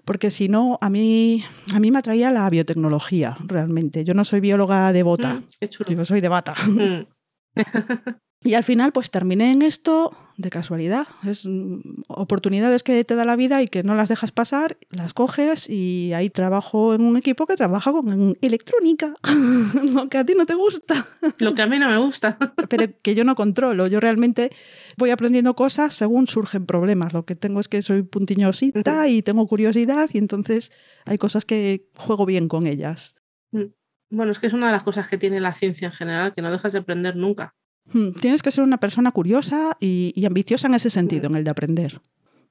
porque 0.06 0.32
si 0.32 0.48
no, 0.48 0.78
a 0.82 0.90
mí, 0.90 1.44
a 1.74 1.80
mí 1.80 1.92
me 1.92 2.00
atraía 2.00 2.32
la 2.32 2.50
biotecnología, 2.50 3.38
realmente. 3.46 4.04
Yo 4.04 4.14
no 4.14 4.24
soy 4.24 4.40
bióloga 4.40 4.94
de 4.94 5.04
bota, 5.04 5.34
mm, 5.34 5.96
yo 5.96 6.06
soy 6.06 6.22
de 6.22 6.30
bata. 6.30 6.54
Mm. 6.68 7.08
y 8.44 8.54
al 8.54 8.64
final, 8.64 8.92
pues 8.92 9.10
terminé 9.10 9.52
en 9.52 9.64
esto 9.64 10.16
de 10.38 10.50
casualidad. 10.50 11.08
Es 11.28 11.48
mm, 11.48 11.80
oportunidades 12.08 12.84
que 12.84 13.04
te 13.04 13.16
da 13.16 13.26
la 13.26 13.36
vida 13.36 13.64
y 13.64 13.68
que 13.68 13.84
no 13.84 13.96
las 13.96 14.10
dejas 14.10 14.32
pasar, 14.32 14.78
las 14.92 15.14
coges 15.14 15.70
y 15.70 16.14
ahí 16.14 16.30
trabajo 16.30 16.94
en 16.94 17.02
un 17.02 17.18
equipo 17.18 17.48
que 17.48 17.56
trabaja 17.56 17.92
con 17.92 18.38
electrónica, 18.42 19.16
lo 19.84 20.10
que 20.10 20.18
a 20.18 20.26
ti 20.26 20.34
no 20.38 20.46
te 20.46 20.54
gusta. 20.54 21.08
Lo 21.40 21.56
que 21.56 21.62
a 21.62 21.68
mí 21.68 21.80
no 21.80 21.90
me 21.90 21.98
gusta. 21.98 22.38
Pero 22.70 22.94
que 23.02 23.16
yo 23.16 23.24
no 23.24 23.36
controlo. 23.36 23.88
Yo 23.88 24.00
realmente 24.00 24.52
voy 24.98 25.10
aprendiendo 25.10 25.56
cosas 25.56 25.96
según 25.96 26.28
surgen 26.28 26.66
problemas. 26.66 27.14
Lo 27.14 27.26
que 27.26 27.36
tengo 27.36 27.60
es 27.60 27.68
que 27.68 27.82
soy 27.82 28.04
puntiñosita 28.04 29.08
y 29.08 29.24
tengo 29.24 29.48
curiosidad 29.48 30.10
y 30.14 30.20
entonces 30.20 30.72
hay 31.06 31.18
cosas 31.18 31.46
que 31.46 31.90
juego 31.96 32.26
bien 32.26 32.48
con 32.48 32.68
ellas. 32.68 33.16
Mm. 33.52 33.74
Bueno, 34.12 34.32
es 34.32 34.40
que 34.40 34.46
es 34.48 34.54
una 34.54 34.68
de 34.68 34.74
las 34.74 34.84
cosas 34.84 35.08
que 35.08 35.18
tiene 35.18 35.40
la 35.40 35.56
ciencia 35.56 35.88
en 35.88 35.94
general, 35.94 36.34
que 36.36 36.44
no 36.44 36.52
dejas 36.52 36.74
de 36.74 36.80
aprender 36.80 37.16
nunca. 37.16 37.56
Hmm, 37.92 38.12
tienes 38.12 38.42
que 38.42 38.52
ser 38.52 38.64
una 38.64 38.78
persona 38.78 39.12
curiosa 39.12 39.78
y, 39.80 40.26
ambiciosa 40.26 40.68
en 40.68 40.76
ese 40.76 40.90
sentido, 40.90 41.28
en 41.28 41.36
el 41.36 41.44
de 41.44 41.50
aprender. 41.50 42.02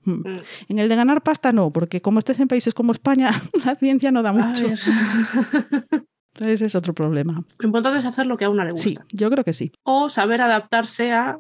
Hmm. 0.04 0.20
Mm. 0.20 0.38
En 0.68 0.78
el 0.78 0.88
de 0.88 0.96
ganar 0.96 1.22
pasta 1.22 1.52
no, 1.52 1.72
porque 1.72 2.00
como 2.00 2.18
estés 2.18 2.38
en 2.40 2.48
países 2.48 2.74
como 2.74 2.92
España, 2.92 3.30
la 3.64 3.74
ciencia 3.74 4.12
no 4.12 4.22
da 4.22 4.32
mucho. 4.32 4.66
Ese 6.40 6.64
es 6.64 6.74
otro 6.74 6.94
problema. 6.94 7.44
Lo 7.58 7.66
importante 7.66 8.00
es 8.00 8.06
hacer 8.06 8.26
lo 8.26 8.36
que 8.36 8.44
a 8.44 8.50
una 8.50 8.64
le 8.64 8.72
gusta. 8.72 8.88
Sí, 8.88 8.96
yo 9.12 9.30
creo 9.30 9.44
que 9.44 9.52
sí. 9.52 9.70
O 9.84 10.10
saber 10.10 10.40
adaptarse 10.40 11.12
a 11.12 11.38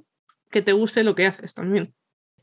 que 0.50 0.62
te 0.62 0.72
guste 0.72 1.02
lo 1.02 1.16
que 1.16 1.26
haces 1.26 1.52
también. 1.52 1.92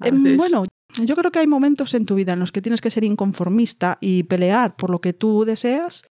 Em, 0.01 0.36
bueno, 0.36 0.65
yo 1.01 1.15
creo 1.15 1.31
que 1.31 1.39
hay 1.39 1.48
momentos 1.48 1.93
en 1.93 2.05
tu 2.05 2.15
vida 2.15 2.34
en 2.34 2.39
los 2.39 2.51
que 2.51 2.62
tienes 2.62 2.81
que 2.81 2.91
ser 2.91 3.05
inconformista 3.05 3.98
y 4.01 4.24
pelear 4.24 4.75
por 4.75 4.89
lo 4.89 5.00
que 5.00 5.13
tú 5.13 5.46
deseas 5.46 6.03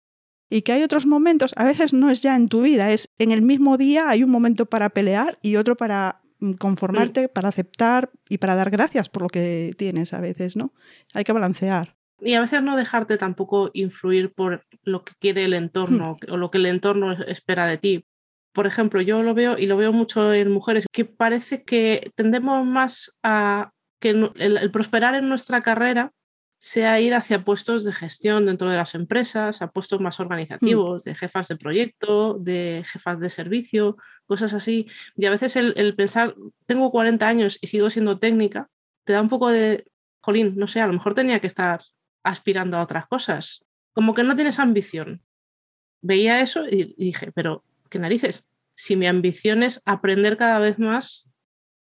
y 0.51 0.63
que 0.63 0.73
hay 0.73 0.83
otros 0.83 1.07
momentos, 1.07 1.53
a 1.55 1.63
veces 1.63 1.93
no 1.93 2.09
es 2.09 2.21
ya 2.21 2.35
en 2.35 2.49
tu 2.49 2.61
vida, 2.61 2.91
es 2.91 3.09
en 3.17 3.31
el 3.31 3.41
mismo 3.41 3.77
día 3.77 4.09
hay 4.09 4.23
un 4.23 4.29
momento 4.29 4.65
para 4.65 4.89
pelear 4.89 5.39
y 5.41 5.55
otro 5.55 5.77
para 5.77 6.21
mm, 6.39 6.53
conformarte, 6.53 7.29
para 7.29 7.47
aceptar 7.47 8.11
y 8.27 8.37
para 8.37 8.55
dar 8.55 8.69
gracias 8.69 9.07
por 9.07 9.23
lo 9.23 9.29
que 9.29 9.73
tienes 9.77 10.13
a 10.13 10.19
veces, 10.19 10.57
¿no? 10.57 10.73
Hay 11.13 11.23
que 11.23 11.31
balancear. 11.31 11.95
Y 12.19 12.33
a 12.33 12.41
veces 12.41 12.61
no 12.61 12.75
dejarte 12.75 13.17
tampoco 13.17 13.71
influir 13.73 14.33
por 14.33 14.65
lo 14.83 15.05
que 15.05 15.13
quiere 15.19 15.45
el 15.45 15.53
entorno 15.53 16.17
hmm. 16.21 16.33
o 16.33 16.37
lo 16.37 16.51
que 16.51 16.57
el 16.57 16.65
entorno 16.65 17.13
espera 17.13 17.65
de 17.65 17.77
ti. 17.77 18.05
Por 18.53 18.67
ejemplo, 18.67 19.01
yo 19.01 19.23
lo 19.23 19.33
veo 19.33 19.57
y 19.57 19.67
lo 19.67 19.77
veo 19.77 19.93
mucho 19.93 20.33
en 20.33 20.51
mujeres 20.51 20.85
que 20.91 21.05
parece 21.05 21.63
que 21.63 22.11
tendemos 22.15 22.65
más 22.65 23.17
a 23.23 23.71
que 24.01 24.09
el, 24.09 24.71
prosperar 24.71 25.15
en 25.15 25.29
nuestra 25.29 25.61
carrera 25.61 26.11
sea 26.63 26.99
ir 26.99 27.15
hacia 27.15 27.43
puestos 27.43 27.83
de 27.83 27.91
gestión 27.91 28.45
dentro 28.45 28.69
de 28.69 28.77
las 28.77 28.93
empresas, 28.93 29.63
a 29.63 29.71
puestos 29.71 29.99
más 29.99 30.19
hmm. 30.19 30.21
organizativos, 30.21 31.03
de 31.03 31.15
jefas 31.15 31.47
de 31.47 31.55
proyecto, 31.55 32.35
de 32.35 32.85
jefas 32.87 33.19
de 33.19 33.29
servicio, 33.31 33.97
cosas 34.27 34.53
así. 34.53 34.87
Y 35.15 35.25
a 35.25 35.31
veces 35.31 35.55
el, 35.55 35.73
el, 35.75 35.95
pensar, 35.95 36.35
tengo 36.67 36.91
40 36.91 37.27
años 37.27 37.57
y 37.61 37.67
sigo 37.67 37.89
siendo 37.89 38.19
técnica, 38.19 38.69
te 39.05 39.13
da 39.13 39.21
un 39.21 39.29
poco 39.29 39.49
de, 39.49 39.85
jolín, 40.21 40.53
no 40.55 40.67
sé, 40.67 40.81
a 40.81 40.85
lo 40.85 40.93
mejor 40.93 41.15
tenía 41.15 41.39
que 41.39 41.47
estar 41.47 41.81
aspirando 42.21 42.77
a 42.77 42.83
otras 42.83 43.07
cosas. 43.07 43.65
Como 43.93 44.13
que 44.13 44.21
no 44.21 44.35
tienes 44.35 44.59
ambición. 44.59 45.23
Veía 46.03 46.41
eso 46.41 46.67
y, 46.67 46.93
dije, 46.95 47.31
pero 47.31 47.63
qué 47.89 47.97
narices, 47.97 48.45
si 48.75 48.95
mi 48.95 49.07
ambición 49.07 49.63
es 49.63 49.81
aprender 49.85 50.37
cada 50.37 50.59
vez 50.59 50.77
más 50.77 51.33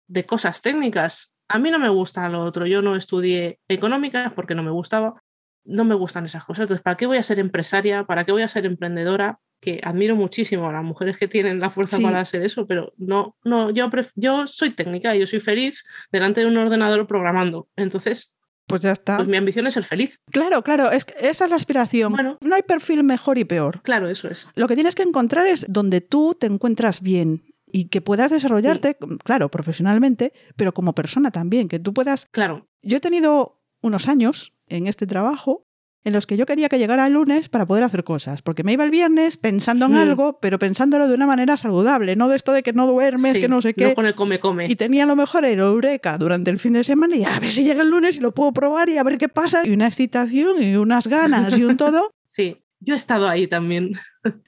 de 0.06 0.24
cosas 0.24 0.62
técnicas. 0.62 1.29
A 1.50 1.58
mí 1.58 1.70
no 1.72 1.80
me 1.80 1.88
gusta 1.88 2.28
lo 2.28 2.44
otro. 2.44 2.64
Yo 2.64 2.80
no 2.80 2.94
estudié 2.94 3.58
económicas 3.68 4.32
porque 4.32 4.54
no 4.54 4.62
me 4.62 4.70
gustaba. 4.70 5.20
No 5.64 5.84
me 5.84 5.96
gustan 5.96 6.24
esas 6.24 6.44
cosas. 6.44 6.62
Entonces, 6.62 6.82
¿para 6.82 6.96
qué 6.96 7.06
voy 7.06 7.16
a 7.18 7.24
ser 7.24 7.40
empresaria? 7.40 8.04
¿Para 8.04 8.24
qué 8.24 8.30
voy 8.30 8.42
a 8.42 8.48
ser 8.48 8.66
emprendedora? 8.66 9.40
Que 9.60 9.80
admiro 9.82 10.14
muchísimo 10.14 10.68
a 10.68 10.72
las 10.72 10.84
mujeres 10.84 11.18
que 11.18 11.26
tienen 11.26 11.58
la 11.58 11.70
fuerza 11.70 11.98
para 11.98 12.20
hacer 12.20 12.42
eso, 12.42 12.66
pero 12.66 12.94
no, 12.96 13.36
no, 13.44 13.70
yo, 13.70 13.90
yo 14.14 14.46
soy 14.46 14.70
técnica, 14.70 15.14
yo 15.16 15.26
soy 15.26 15.40
feliz 15.40 15.84
delante 16.10 16.40
de 16.40 16.46
un 16.46 16.56
ordenador 16.56 17.06
programando. 17.06 17.68
Entonces, 17.76 18.32
pues 18.70 18.82
ya 18.82 18.92
está. 18.92 19.16
Pues 19.16 19.28
mi 19.28 19.36
ambición 19.36 19.66
es 19.66 19.74
ser 19.74 19.82
feliz. 19.82 20.20
Claro, 20.30 20.62
claro, 20.62 20.92
es, 20.92 21.04
esa 21.20 21.44
es 21.44 21.50
la 21.50 21.56
aspiración. 21.56 22.38
no 22.40 22.54
hay 22.54 22.62
perfil 22.62 23.02
mejor 23.02 23.36
y 23.36 23.44
peor. 23.44 23.82
Claro, 23.82 24.08
eso 24.08 24.28
es. 24.28 24.48
Lo 24.54 24.68
que 24.68 24.76
tienes 24.76 24.94
que 24.94 25.02
encontrar 25.02 25.48
es 25.48 25.66
donde 25.68 26.00
tú 26.00 26.36
te 26.38 26.46
encuentras 26.46 27.00
bien 27.00 27.42
y 27.72 27.86
que 27.86 28.00
puedas 28.00 28.30
desarrollarte, 28.30 28.96
claro, 29.24 29.50
profesionalmente, 29.50 30.32
pero 30.56 30.74
como 30.74 30.94
persona 30.94 31.30
también, 31.30 31.68
que 31.68 31.78
tú 31.78 31.94
puedas... 31.94 32.26
Claro. 32.26 32.68
Yo 32.82 32.98
he 32.98 33.00
tenido 33.00 33.62
unos 33.82 34.08
años 34.08 34.54
en 34.66 34.86
este 34.86 35.06
trabajo 35.06 35.66
en 36.04 36.12
los 36.14 36.26
que 36.26 36.36
yo 36.36 36.46
quería 36.46 36.68
que 36.68 36.78
llegara 36.78 37.06
el 37.06 37.12
lunes 37.12 37.48
para 37.48 37.66
poder 37.66 37.84
hacer 37.84 38.04
cosas, 38.04 38.40
porque 38.42 38.64
me 38.64 38.72
iba 38.72 38.84
el 38.84 38.90
viernes 38.90 39.36
pensando 39.36 39.86
en 39.86 39.92
hmm. 39.92 39.96
algo, 39.96 40.38
pero 40.40 40.58
pensándolo 40.58 41.08
de 41.08 41.14
una 41.14 41.26
manera 41.26 41.56
saludable, 41.56 42.16
no 42.16 42.28
de 42.28 42.36
esto 42.36 42.52
de 42.52 42.62
que 42.62 42.72
no 42.72 42.86
duermes, 42.86 43.38
que 43.38 43.48
no 43.48 43.60
sé 43.60 43.74
qué. 43.74 43.88
No 43.88 43.94
con 43.94 44.06
el 44.06 44.14
come 44.14 44.40
come. 44.40 44.66
Y 44.66 44.76
tenía 44.76 45.04
a 45.04 45.06
lo 45.06 45.16
mejor 45.16 45.44
el 45.44 45.58
eureka 45.58 46.16
durante 46.16 46.50
el 46.50 46.58
fin 46.58 46.72
de 46.72 46.84
semana 46.84 47.16
y 47.16 47.24
a 47.24 47.38
ver 47.38 47.50
si 47.50 47.64
llega 47.64 47.82
el 47.82 47.90
lunes 47.90 48.16
y 48.16 48.20
lo 48.20 48.32
puedo 48.32 48.52
probar 48.52 48.88
y 48.88 48.96
a 48.96 49.02
ver 49.02 49.18
qué 49.18 49.28
pasa 49.28 49.66
y 49.66 49.72
una 49.72 49.86
excitación 49.86 50.62
y 50.62 50.76
unas 50.76 51.06
ganas 51.06 51.58
y 51.58 51.64
un 51.64 51.76
todo. 51.76 52.12
Sí, 52.26 52.56
yo 52.80 52.94
he 52.94 52.96
estado 52.96 53.28
ahí 53.28 53.46
también. 53.46 53.92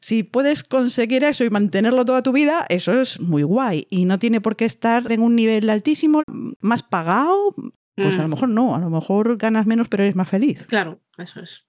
Si 0.01 0.23
puedes 0.23 0.65
conseguir 0.65 1.25
eso 1.25 1.45
y 1.45 1.51
mantenerlo 1.51 2.05
toda 2.05 2.23
tu 2.23 2.33
vida, 2.33 2.67
eso 2.69 3.01
es 3.01 3.21
muy 3.21 3.43
guay. 3.43 3.87
Y 3.89 4.05
no 4.05 4.19
tiene 4.19 4.41
por 4.41 4.57
qué 4.57 4.65
estar 4.65 5.11
en 5.11 5.23
un 5.23 5.35
nivel 5.35 5.71
altísimo, 5.71 6.23
más 6.61 6.83
pagado, 6.83 7.55
pues 7.95 8.19
a 8.19 8.23
lo 8.23 8.29
mm. 8.29 8.31
mejor 8.31 8.49
no, 8.49 8.75
a 8.75 8.79
lo 8.79 8.91
mejor 8.91 9.37
ganas 9.37 9.67
menos 9.67 9.89
pero 9.89 10.03
eres 10.03 10.17
más 10.17 10.29
feliz. 10.29 10.67
Claro, 10.67 11.01
eso 11.17 11.41
es. 11.41 11.67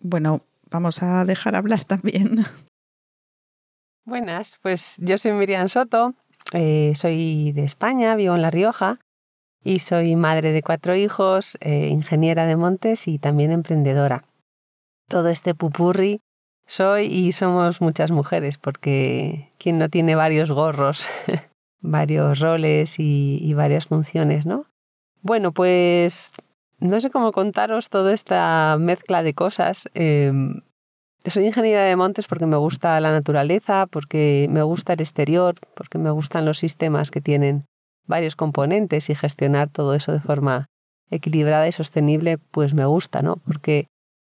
Bueno, 0.00 0.46
vamos 0.70 1.02
a 1.02 1.24
dejar 1.24 1.54
hablar 1.56 1.84
también. 1.84 2.38
Buenas, 4.04 4.58
pues 4.62 4.96
yo 4.98 5.16
soy 5.16 5.32
Miriam 5.32 5.68
Soto, 5.68 6.14
eh, 6.52 6.92
soy 6.94 7.52
de 7.52 7.64
España, 7.64 8.16
vivo 8.16 8.34
en 8.34 8.42
La 8.42 8.50
Rioja 8.50 8.98
y 9.62 9.78
soy 9.78 10.14
madre 10.14 10.52
de 10.52 10.62
cuatro 10.62 10.94
hijos, 10.94 11.56
eh, 11.60 11.88
ingeniera 11.88 12.46
de 12.46 12.56
montes 12.56 13.08
y 13.08 13.18
también 13.18 13.50
emprendedora. 13.50 14.24
Todo 15.08 15.28
este 15.28 15.54
pupurri 15.54 16.20
soy 16.66 17.06
y 17.06 17.32
somos 17.32 17.80
muchas 17.80 18.10
mujeres 18.10 18.58
porque 18.58 19.50
quien 19.58 19.78
no 19.78 19.88
tiene 19.88 20.14
varios 20.14 20.50
gorros, 20.50 21.06
varios 21.80 22.40
roles 22.40 22.96
y, 22.98 23.52
varias 23.54 23.86
funciones, 23.86 24.46
¿no? 24.46 24.66
Bueno, 25.22 25.52
pues 25.52 26.32
no 26.78 27.00
sé 27.00 27.10
cómo 27.10 27.32
contaros 27.32 27.90
toda 27.90 28.12
esta 28.12 28.76
mezcla 28.78 29.22
de 29.22 29.34
cosas. 29.34 29.88
Em, 29.94 30.62
soy 31.26 31.46
ingeniera 31.46 31.84
de 31.84 31.96
montes 31.96 32.26
porque 32.26 32.46
me 32.46 32.56
gusta 32.56 33.00
la 33.00 33.12
naturaleza, 33.12 33.86
porque 33.86 34.46
me 34.50 34.62
gusta 34.62 34.94
el 34.94 35.00
exterior, 35.00 35.54
porque 35.74 35.98
me 35.98 36.10
gustan 36.10 36.44
los 36.44 36.58
sistemas 36.58 37.10
que 37.10 37.20
tienen 37.20 37.64
varios 38.06 38.36
componentes 38.36 39.08
y 39.08 39.14
gestionar 39.14 39.68
todo 39.68 39.94
eso 39.94 40.12
de 40.12 40.20
forma 40.20 40.66
equilibrada 41.10 41.68
y 41.68 41.72
sostenible, 41.72 42.38
pues 42.38 42.74
me 42.74 42.84
gusta, 42.84 43.22
¿no? 43.22 43.36
Porque 43.36 43.86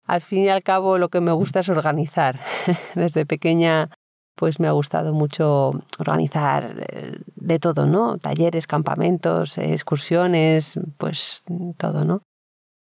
al 0.09 0.21
fin 0.21 0.45
y 0.45 0.49
al 0.49 0.63
cabo 0.63 0.97
lo 0.97 1.09
que 1.09 1.21
me 1.21 1.31
gusta 1.31 1.59
es 1.59 1.69
organizar. 1.69 2.39
Desde 2.95 3.25
pequeña 3.25 3.89
pues 4.35 4.61
me 4.61 4.69
ha 4.69 4.71
gustado 4.71 5.13
mucho 5.13 5.71
organizar 5.97 6.85
eh, 6.93 7.19
de 7.35 7.59
todo, 7.59 7.85
¿no? 7.85 8.17
Talleres, 8.17 8.67
campamentos, 8.67 9.57
excursiones, 9.57 10.79
pues 10.97 11.43
todo, 11.77 12.05
¿no? 12.05 12.21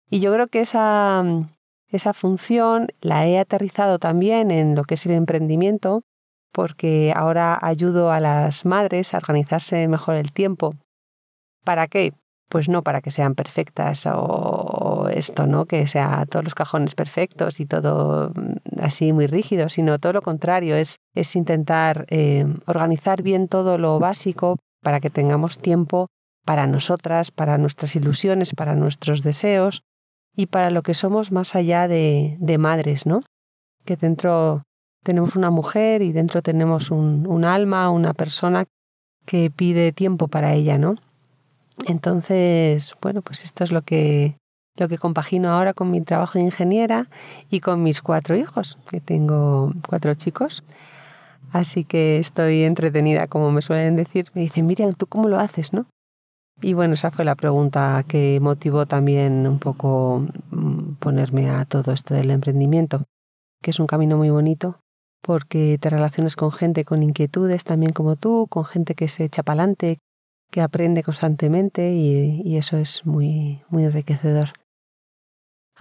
Y 0.09 0.21
yo 0.21 0.33
creo 0.33 0.47
que 0.47 0.61
esa, 0.61 1.23
esa 1.89 2.15
función 2.15 2.89
la 3.03 3.27
he 3.27 3.39
aterrizado 3.39 3.99
también 3.99 4.51
en 4.51 4.75
lo 4.75 4.85
que 4.85 4.95
es 4.95 5.05
el 5.05 5.13
emprendimiento, 5.13 6.03
porque 6.53 7.13
ahora 7.15 7.59
ayudo 7.61 8.11
a 8.11 8.21
las 8.21 8.65
madres 8.65 9.13
a 9.13 9.19
organizarse 9.19 9.87
mejor 9.89 10.15
el 10.15 10.33
tiempo. 10.33 10.75
¿Para 11.65 11.87
qué? 11.87 12.15
Pues 12.49 12.71
no 12.71 12.83
para 12.83 13.03
que 13.03 13.11
sean 13.11 13.35
perfectas 13.35 14.07
o 14.07 15.02
esto, 15.13 15.47
¿no? 15.47 15.67
Que 15.67 15.87
sea 15.87 16.27
todos 16.27 16.45
los 16.45 16.55
cajones 16.55 16.95
perfectos 16.95 17.61
y 17.61 17.67
todo 17.67 18.31
mm, 18.35 18.81
así 18.81 19.13
muy 19.13 19.27
rígido, 19.27 19.69
sino 19.69 19.99
todo 19.99 20.13
lo 20.15 20.23
contrario, 20.23 20.77
es, 20.77 20.97
es 21.15 21.37
intentar 21.37 22.07
eh, 22.09 22.47
organizar 22.67 23.23
bien 23.23 23.49
todo 23.49 23.79
lo 23.79 23.99
básico 23.99 24.59
para 24.83 25.01
que 25.01 25.11
tengamos 25.11 25.59
tiempo 25.59 26.09
para 26.45 26.67
nosotras, 26.67 27.31
para 27.31 27.59
nuestras 27.59 27.95
ilusiones, 27.95 28.53
para 28.55 28.75
nuestros 28.75 29.23
deseos 29.23 29.83
y 30.35 30.47
para 30.47 30.71
lo 30.71 30.83
que 30.83 30.95
somos 30.95 31.31
más 31.31 31.55
allá 31.55 31.89
de, 31.89 32.37
de 32.41 32.59
madres, 32.59 33.07
¿no? 33.07 33.21
Que 33.85 33.97
dentro 33.97 34.63
tenemos 35.05 35.37
una 35.37 35.51
mujer 35.51 36.03
y 36.03 36.13
dentro 36.13 36.43
tenemos 36.43 36.91
un, 36.91 37.27
un 37.29 37.45
alma, 37.45 37.91
una 37.91 38.15
persona 38.15 38.65
que 39.27 39.51
pide 39.51 39.93
tiempo 39.93 40.29
para 40.29 40.55
ella, 40.55 40.79
¿no? 40.79 40.97
Entonces, 41.87 42.95
bueno, 43.01 43.23
pues 43.23 43.45
esto 43.45 43.65
es 43.65 43.73
lo 43.73 43.83
que, 43.83 44.37
lo 44.77 44.89
que 44.89 44.99
compagino 44.99 45.51
ahora 45.51 45.75
con 45.75 45.91
mi 45.91 46.01
trabajo 46.01 46.39
de 46.39 46.45
ingeniera 46.45 47.09
y 47.51 47.61
con 47.61 47.83
mis 47.83 48.01
cuatro 48.03 48.37
hijos, 48.37 48.79
que 48.91 49.01
tengo 49.01 49.73
cuatro 49.89 50.15
chicos. 50.15 50.65
Así 51.53 51.85
que 51.85 52.19
estoy 52.19 52.63
entretenida, 52.63 53.27
como 53.27 53.51
me 53.51 53.63
suelen 53.63 53.97
decir. 53.97 54.27
Me 54.35 54.43
dicen, 54.43 54.67
Miriam, 54.67 54.95
¿tú 54.95 55.07
cómo 55.07 55.29
lo 55.29 55.39
haces, 55.39 55.73
no? 55.73 55.87
Y 56.63 56.75
bueno, 56.75 56.95
esa 56.95 57.11
fue 57.11 57.25
la 57.25 57.35
pregunta 57.35 58.05
que 58.07 58.39
motivó 58.41 58.87
también 58.87 59.47
un 59.47 59.59
poco 59.59 60.27
mm, 60.51 60.95
ponerme 60.95 61.51
a 61.51 61.65
todo 61.65 61.93
esto 61.93 62.15
del 62.15 62.31
emprendimiento, 62.31 63.05
que 63.63 63.71
es 63.71 63.81
un 63.81 63.87
camino 63.87 64.17
muy 64.17 64.31
bonito 64.31 64.79
porque 65.23 65.79
te 65.81 65.89
relacionas 65.89 66.37
con 66.37 66.53
gente 66.53 66.85
con 66.85 67.03
inquietudes 67.03 67.65
también 67.65 67.93
como 67.93 68.17
tú, 68.17 68.49
con 68.51 68.65
gente 68.65 68.95
que 68.95 69.09
se 69.09 69.25
echa 69.25 69.43
para 69.43 69.63
adelante, 69.63 69.99
que 70.51 70.61
aprende 70.61 71.03
constantemente 71.03 71.93
y, 71.93 72.57
eso 72.57 72.77
es 72.77 73.07
muy, 73.07 73.63
muy 73.71 73.85
enriquecedor. 73.85 74.53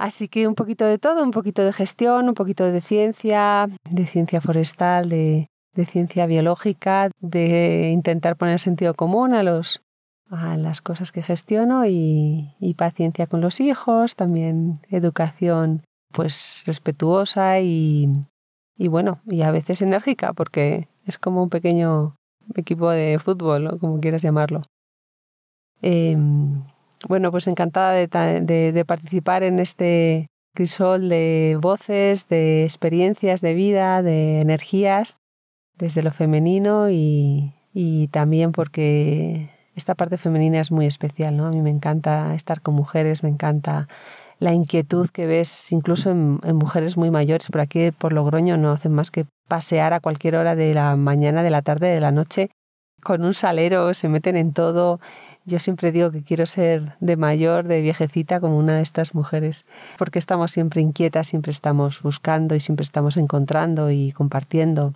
Así 0.01 0.29
que 0.29 0.47
un 0.47 0.55
poquito 0.55 0.85
de 0.85 0.97
todo, 0.97 1.21
un 1.21 1.29
poquito 1.29 1.63
de 1.63 1.71
gestión, 1.71 2.27
un 2.27 2.33
poquito 2.33 2.63
de 2.63 2.81
ciencia, 2.81 3.67
de 3.87 4.07
ciencia 4.07 4.41
forestal, 4.41 5.09
de, 5.09 5.47
ciencia 5.85 6.25
biológica, 6.25 7.11
de 7.19 7.91
intentar 7.91 8.35
poner 8.35 8.59
sentido 8.59 8.95
común 8.95 9.35
a, 9.35 9.43
los, 9.43 9.83
a 10.31 10.57
las 10.57 10.81
cosas 10.81 11.11
que 11.11 11.21
gestiono 11.21 11.85
y, 11.85 12.55
y 12.59 12.73
paciencia 12.73 13.27
con 13.27 13.41
los 13.41 13.59
hijos, 13.59 14.15
también 14.15 14.79
educación 14.89 15.83
pues 16.11 16.63
respetuosa 16.65 17.59
y, 17.59 18.09
y 18.75 18.87
bueno, 18.87 19.21
y 19.27 19.43
a 19.43 19.51
veces 19.51 19.83
enérgica 19.83 20.33
porque 20.33 20.87
es 21.05 21.19
como 21.19 21.43
un 21.43 21.49
pequeño 21.51 22.15
equipo 22.55 22.89
de 22.89 23.19
fútbol, 23.19 23.67
o 23.67 23.77
como 23.77 23.99
quieras 23.99 24.23
llamarlo. 24.23 24.63
Em, 25.83 26.63
bueno, 27.07 27.31
pues 27.31 27.47
encantada 27.47 27.93
de, 27.93 28.85
participar 28.85 29.43
en 29.43 29.59
este 29.59 30.27
crisol 30.53 31.09
de 31.09 31.57
voces, 31.59 32.27
de 32.27 32.63
experiencias 32.63 33.41
de 33.41 33.53
vida, 33.53 34.01
de 34.01 34.41
energías, 34.41 35.17
desde 35.77 36.03
lo 36.03 36.11
femenino 36.11 36.89
y, 36.89 37.53
también 38.11 38.51
porque 38.51 39.49
esta 39.75 39.95
parte 39.95 40.17
femenina 40.17 40.59
es 40.59 40.71
muy 40.71 40.85
especial, 40.85 41.37
¿no? 41.37 41.47
A 41.47 41.51
mí 41.51 41.61
me 41.61 41.69
encanta 41.69 42.35
estar 42.35 42.61
con 42.61 42.75
mujeres, 42.75 43.23
me 43.23 43.29
encanta 43.29 43.87
la 44.39 44.53
inquietud 44.53 45.09
que 45.09 45.27
ves 45.27 45.71
incluso 45.71 46.11
en, 46.11 46.39
en, 46.43 46.55
mujeres 46.57 46.97
muy 46.97 47.09
mayores. 47.09 47.47
Por 47.47 47.61
aquí, 47.61 47.91
por 47.91 48.11
Logroño, 48.11 48.57
no 48.57 48.71
hacen 48.71 48.91
más 48.91 49.11
que 49.11 49.25
pasear 49.47 49.93
a 49.93 50.01
cualquier 50.01 50.35
hora 50.35 50.55
de 50.55 50.73
la 50.73 50.95
mañana, 50.97 51.43
de 51.43 51.49
la 51.51 51.61
tarde, 51.61 51.87
de 51.87 52.01
la 52.01 52.11
noche, 52.11 52.49
con 53.01 53.25
un 53.25 53.33
salero, 53.33 53.93
se 53.93 54.07
meten 54.07 54.37
en 54.37 54.53
todo 54.53 54.99
yo 55.45 55.59
siempre 55.59 55.91
digo 55.91 56.11
que 56.11 56.23
quiero 56.23 56.45
ser 56.45 56.95
de 56.99 57.17
mayor, 57.17 57.67
de 57.67 57.81
viejecita, 57.81 58.39
como 58.39 58.57
una 58.57 58.75
de 58.75 58.83
estas 58.83 59.15
mujeres, 59.15 59.65
porque 59.97 60.19
estamos 60.19 60.51
siempre 60.51 60.81
inquietas, 60.81 61.27
siempre 61.27 61.51
estamos 61.51 62.01
buscando 62.01 62.55
y 62.55 62.59
siempre 62.59 62.83
estamos 62.83 63.17
encontrando 63.17 63.91
y 63.91 64.11
compartiendo. 64.11 64.93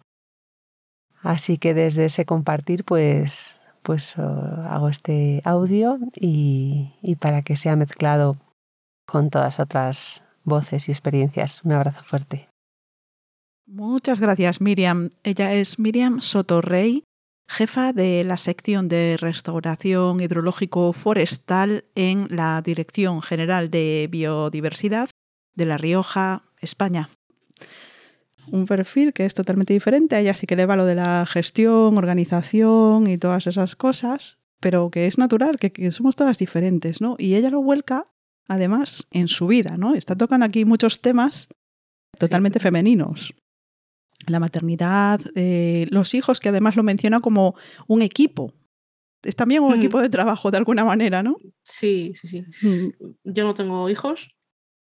Así 1.22 1.58
que 1.58 1.74
desde 1.74 2.06
ese 2.06 2.26
compartir, 2.26 2.84
pues, 2.84 3.60
pues 3.82 4.18
oh, 4.18 4.22
hago 4.22 4.90
este 4.90 5.42
audio 5.44 5.98
y, 6.16 6.94
y 7.02 7.16
para 7.16 7.42
que 7.42 7.56
sea 7.56 7.76
mezclado 7.76 8.36
con 9.08 9.32
todas 9.32 9.60
otras 9.60 10.24
voces 10.44 10.88
y 10.88 10.92
experiencias. 10.92 11.64
Un 11.64 11.72
abrazo 11.72 12.04
fuerte. 12.04 12.48
Muchas 13.68 14.20
gracias, 14.20 14.62
Miriam. 14.62 15.10
Ella 15.24 15.54
es 15.54 15.80
Miriam 15.80 16.22
Sotorrey 16.22 17.04
jefa 17.48 17.94
de 17.94 18.24
la 18.24 18.38
sección 18.38 18.88
de 18.88 19.18
restauración 19.20 20.20
hidrológico 20.20 20.94
forestal 20.94 21.86
en 21.96 22.28
la 22.30 22.62
Dirección 22.62 23.22
General 23.22 23.70
de 23.70 24.08
Biodiversidad 24.12 25.10
de 25.54 25.66
La 25.66 25.78
Rioja, 25.78 26.44
España. 26.60 27.10
Un 28.52 28.66
perfil 28.66 29.14
que 29.14 29.26
es 29.26 29.34
totalmente 29.34 29.74
diferente, 29.74 30.16
a 30.16 30.20
ella 30.20 30.34
sí 30.34 30.46
que 30.46 30.56
le 30.56 30.66
va 30.66 30.76
lo 30.76 30.86
de 30.86 30.96
la 30.96 31.26
gestión, 31.26 31.98
organización 31.98 33.08
y 33.08 33.18
todas 33.18 33.48
esas 33.48 33.76
cosas, 33.76 34.38
pero 34.60 34.92
que 34.92 35.08
es 35.08 35.18
natural, 35.18 35.58
que, 35.58 35.92
somos 35.92 36.16
todas 36.16 36.38
diferentes, 36.38 37.02
¿no? 37.02 37.16
Y 37.18 37.36
ella 37.36 37.50
lo 37.50 37.62
vuelca, 37.62 38.08
además, 38.48 39.08
en 39.12 39.28
su 39.28 39.48
vida, 39.48 39.78
¿no? 39.78 39.96
Está 39.96 40.16
tocando 40.16 40.46
aquí 40.46 40.66
muchos 40.66 41.02
temas 41.02 41.48
totalmente 42.20 42.60
femeninos 42.60 43.34
la 44.28 44.40
maternidad, 44.40 45.22
eh, 45.36 45.88
los 45.90 46.14
hijos, 46.14 46.40
que 46.40 46.50
además 46.50 46.76
lo 46.76 46.84
menciona 46.84 47.20
como 47.20 47.56
un 47.88 48.02
equipo. 48.02 48.54
Es 49.24 49.36
también 49.36 49.64
un 49.64 49.72
mm. 49.72 49.76
equipo 49.76 50.02
de 50.02 50.10
trabajo 50.10 50.52
de 50.52 50.58
alguna 50.58 50.86
manera, 50.86 51.24
¿no? 51.24 51.38
Sí, 51.64 52.14
sí, 52.16 52.28
sí. 52.28 52.46
Mm. 52.62 52.90
Yo 53.24 53.44
no 53.44 53.54
tengo 53.54 53.90
hijos, 53.90 54.36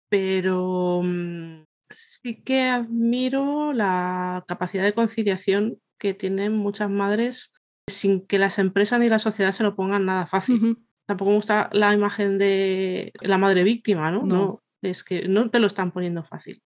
pero 0.09 1.03
mm, 1.05 1.65
sí 1.91 2.43
que 2.43 2.63
admiro 2.63 3.73
la 3.73 4.45
capacidad 4.49 4.85
de 4.85 4.95
conciliación 4.95 5.79
que 5.99 6.15
tienen 6.15 6.55
muchas 6.55 6.91
madres 6.91 7.53
sin 7.87 8.27
que 8.27 8.39
las 8.39 8.59
empresas 8.59 9.01
ni 9.01 9.09
la 9.09 9.19
sociedad 9.19 9.53
se 9.53 9.63
lo 9.63 9.77
pongan 9.77 10.07
nada 10.07 10.27
fácil. 10.27 10.79
Tampoco 11.07 11.31
me 11.31 11.37
gusta 11.37 11.69
la 11.73 11.93
imagen 11.93 12.39
de 12.39 13.13
la 13.21 13.39
madre 13.39 13.65
víctima, 13.65 14.11
¿no? 14.11 14.23
no, 14.23 14.63
es 14.83 15.05
que 15.05 15.29
no 15.29 15.51
te 15.51 15.59
lo 15.59 15.67
están 15.67 15.91
poniendo 15.91 16.23
fácil 16.25 16.63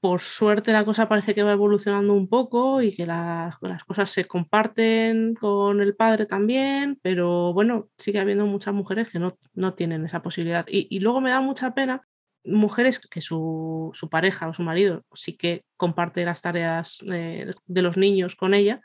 por 0.00 0.20
suerte 0.20 0.72
la 0.72 0.84
cosa 0.84 1.08
parece 1.08 1.34
que 1.34 1.42
va 1.42 1.52
evolucionando 1.52 2.12
un 2.14 2.28
poco 2.28 2.82
y 2.82 2.94
que 2.94 3.06
las, 3.06 3.56
cosas 3.86 4.10
se 4.10 4.26
comparten 4.26 5.34
con 5.34 5.80
el 5.80 5.96
padre 5.96 6.26
también, 6.26 6.98
pero 7.02 7.52
bueno, 7.52 7.88
sigue 7.98 8.20
habiendo 8.20 8.46
muchas 8.46 8.74
mujeres 8.74 9.08
que 9.10 9.18
no, 9.18 9.36
no 9.54 9.74
tienen 9.74 10.04
esa 10.04 10.22
posibilidad. 10.22 10.66
Y, 10.68 11.00
luego 11.00 11.20
me 11.20 11.30
da 11.30 11.40
mucha 11.40 11.74
pena 11.74 12.02
mujeres 12.44 13.00
que 13.00 13.20
su, 13.20 13.92
pareja 14.10 14.48
o 14.48 14.54
su 14.54 14.62
marido 14.62 15.04
sí 15.12 15.36
que 15.36 15.64
comparte 15.76 16.24
las 16.24 16.42
tareas 16.42 16.98
de 17.04 17.82
los 17.82 17.96
niños 17.96 18.36
con 18.36 18.54
ella, 18.54 18.80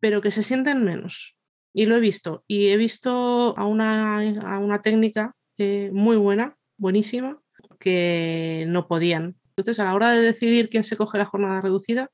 pero 0.00 0.20
que 0.20 0.30
se 0.32 0.42
sienten 0.42 0.84
menos. 0.84 1.36
Y 1.72 1.86
lo 1.86 1.96
he 1.96 2.00
visto. 2.00 2.44
Y 2.46 2.68
he 2.68 2.76
visto 2.76 3.56
a 3.56 3.66
una, 3.66 4.18
a 4.18 4.58
una 4.58 4.82
técnica 4.82 5.34
eh, 5.58 5.90
muy 5.92 6.16
buena, 6.16 6.56
buenísima, 6.76 7.40
que 7.78 8.64
no 8.68 8.86
podían 8.86 9.36
entonces, 9.56 9.80
a 9.80 9.84
la 9.84 9.94
hora 9.94 10.10
de 10.12 10.20
decidir 10.20 10.68
quién 10.68 10.84
se 10.84 10.96
coge 10.96 11.18
la 11.18 11.26
jornada 11.26 11.60
reducida, 11.60 12.10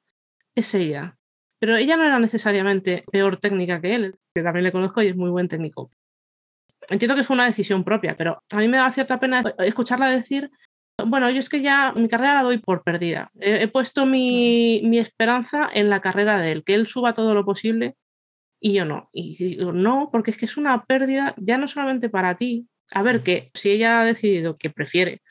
es 0.54 0.74
ella. 0.74 1.16
Pero 1.58 1.76
ella 1.76 1.96
no 1.96 2.04
era 2.04 2.18
necesariamente 2.18 3.04
peor 3.10 3.36
técnica 3.36 3.80
que 3.80 3.94
él, 3.94 4.18
que 4.34 4.42
también 4.42 4.64
le 4.64 4.72
conozco 4.72 5.02
y 5.02 5.08
es 5.08 5.16
muy 5.16 5.30
buen 5.30 5.48
técnico. 5.48 5.90
Entiendo 6.88 7.14
que 7.14 7.24
fue 7.24 7.34
una 7.34 7.46
decisión 7.46 7.84
propia, 7.84 8.16
pero 8.16 8.42
a 8.50 8.56
mí 8.56 8.68
me 8.68 8.78
da 8.78 8.90
cierta 8.92 9.20
pena 9.20 9.42
escucharla 9.58 10.08
decir, 10.08 10.50
bueno, 11.06 11.30
yo 11.30 11.38
es 11.38 11.48
que 11.48 11.62
ya 11.62 11.92
mi 11.92 12.08
carrera 12.08 12.34
la 12.34 12.42
doy 12.42 12.58
por 12.58 12.82
perdida. 12.82 13.30
He, 13.38 13.68
puesto 13.68 14.06
mi, 14.06 14.82
mi, 14.84 14.98
esperanza 14.98 15.68
en 15.72 15.88
la 15.90 16.00
carrera 16.00 16.40
de 16.40 16.52
él, 16.52 16.64
que 16.64 16.74
él 16.74 16.86
suba 16.86 17.14
todo 17.14 17.34
lo 17.34 17.44
posible 17.44 17.96
y 18.60 18.74
yo 18.74 18.84
no. 18.84 19.08
Y 19.12 19.36
digo, 19.36 19.72
no, 19.72 20.08
porque 20.12 20.30
es 20.30 20.36
que 20.36 20.46
es 20.46 20.56
una 20.56 20.84
pérdida 20.84 21.34
ya 21.38 21.58
no 21.58 21.68
solamente 21.68 22.08
para 22.08 22.36
ti. 22.36 22.68
A 22.92 23.02
ver, 23.02 23.22
que 23.22 23.50
si 23.54 23.70
ella 23.70 24.00
ha 24.00 24.04
decidido 24.04 24.56
que 24.56 24.70
prefiere 24.70 25.22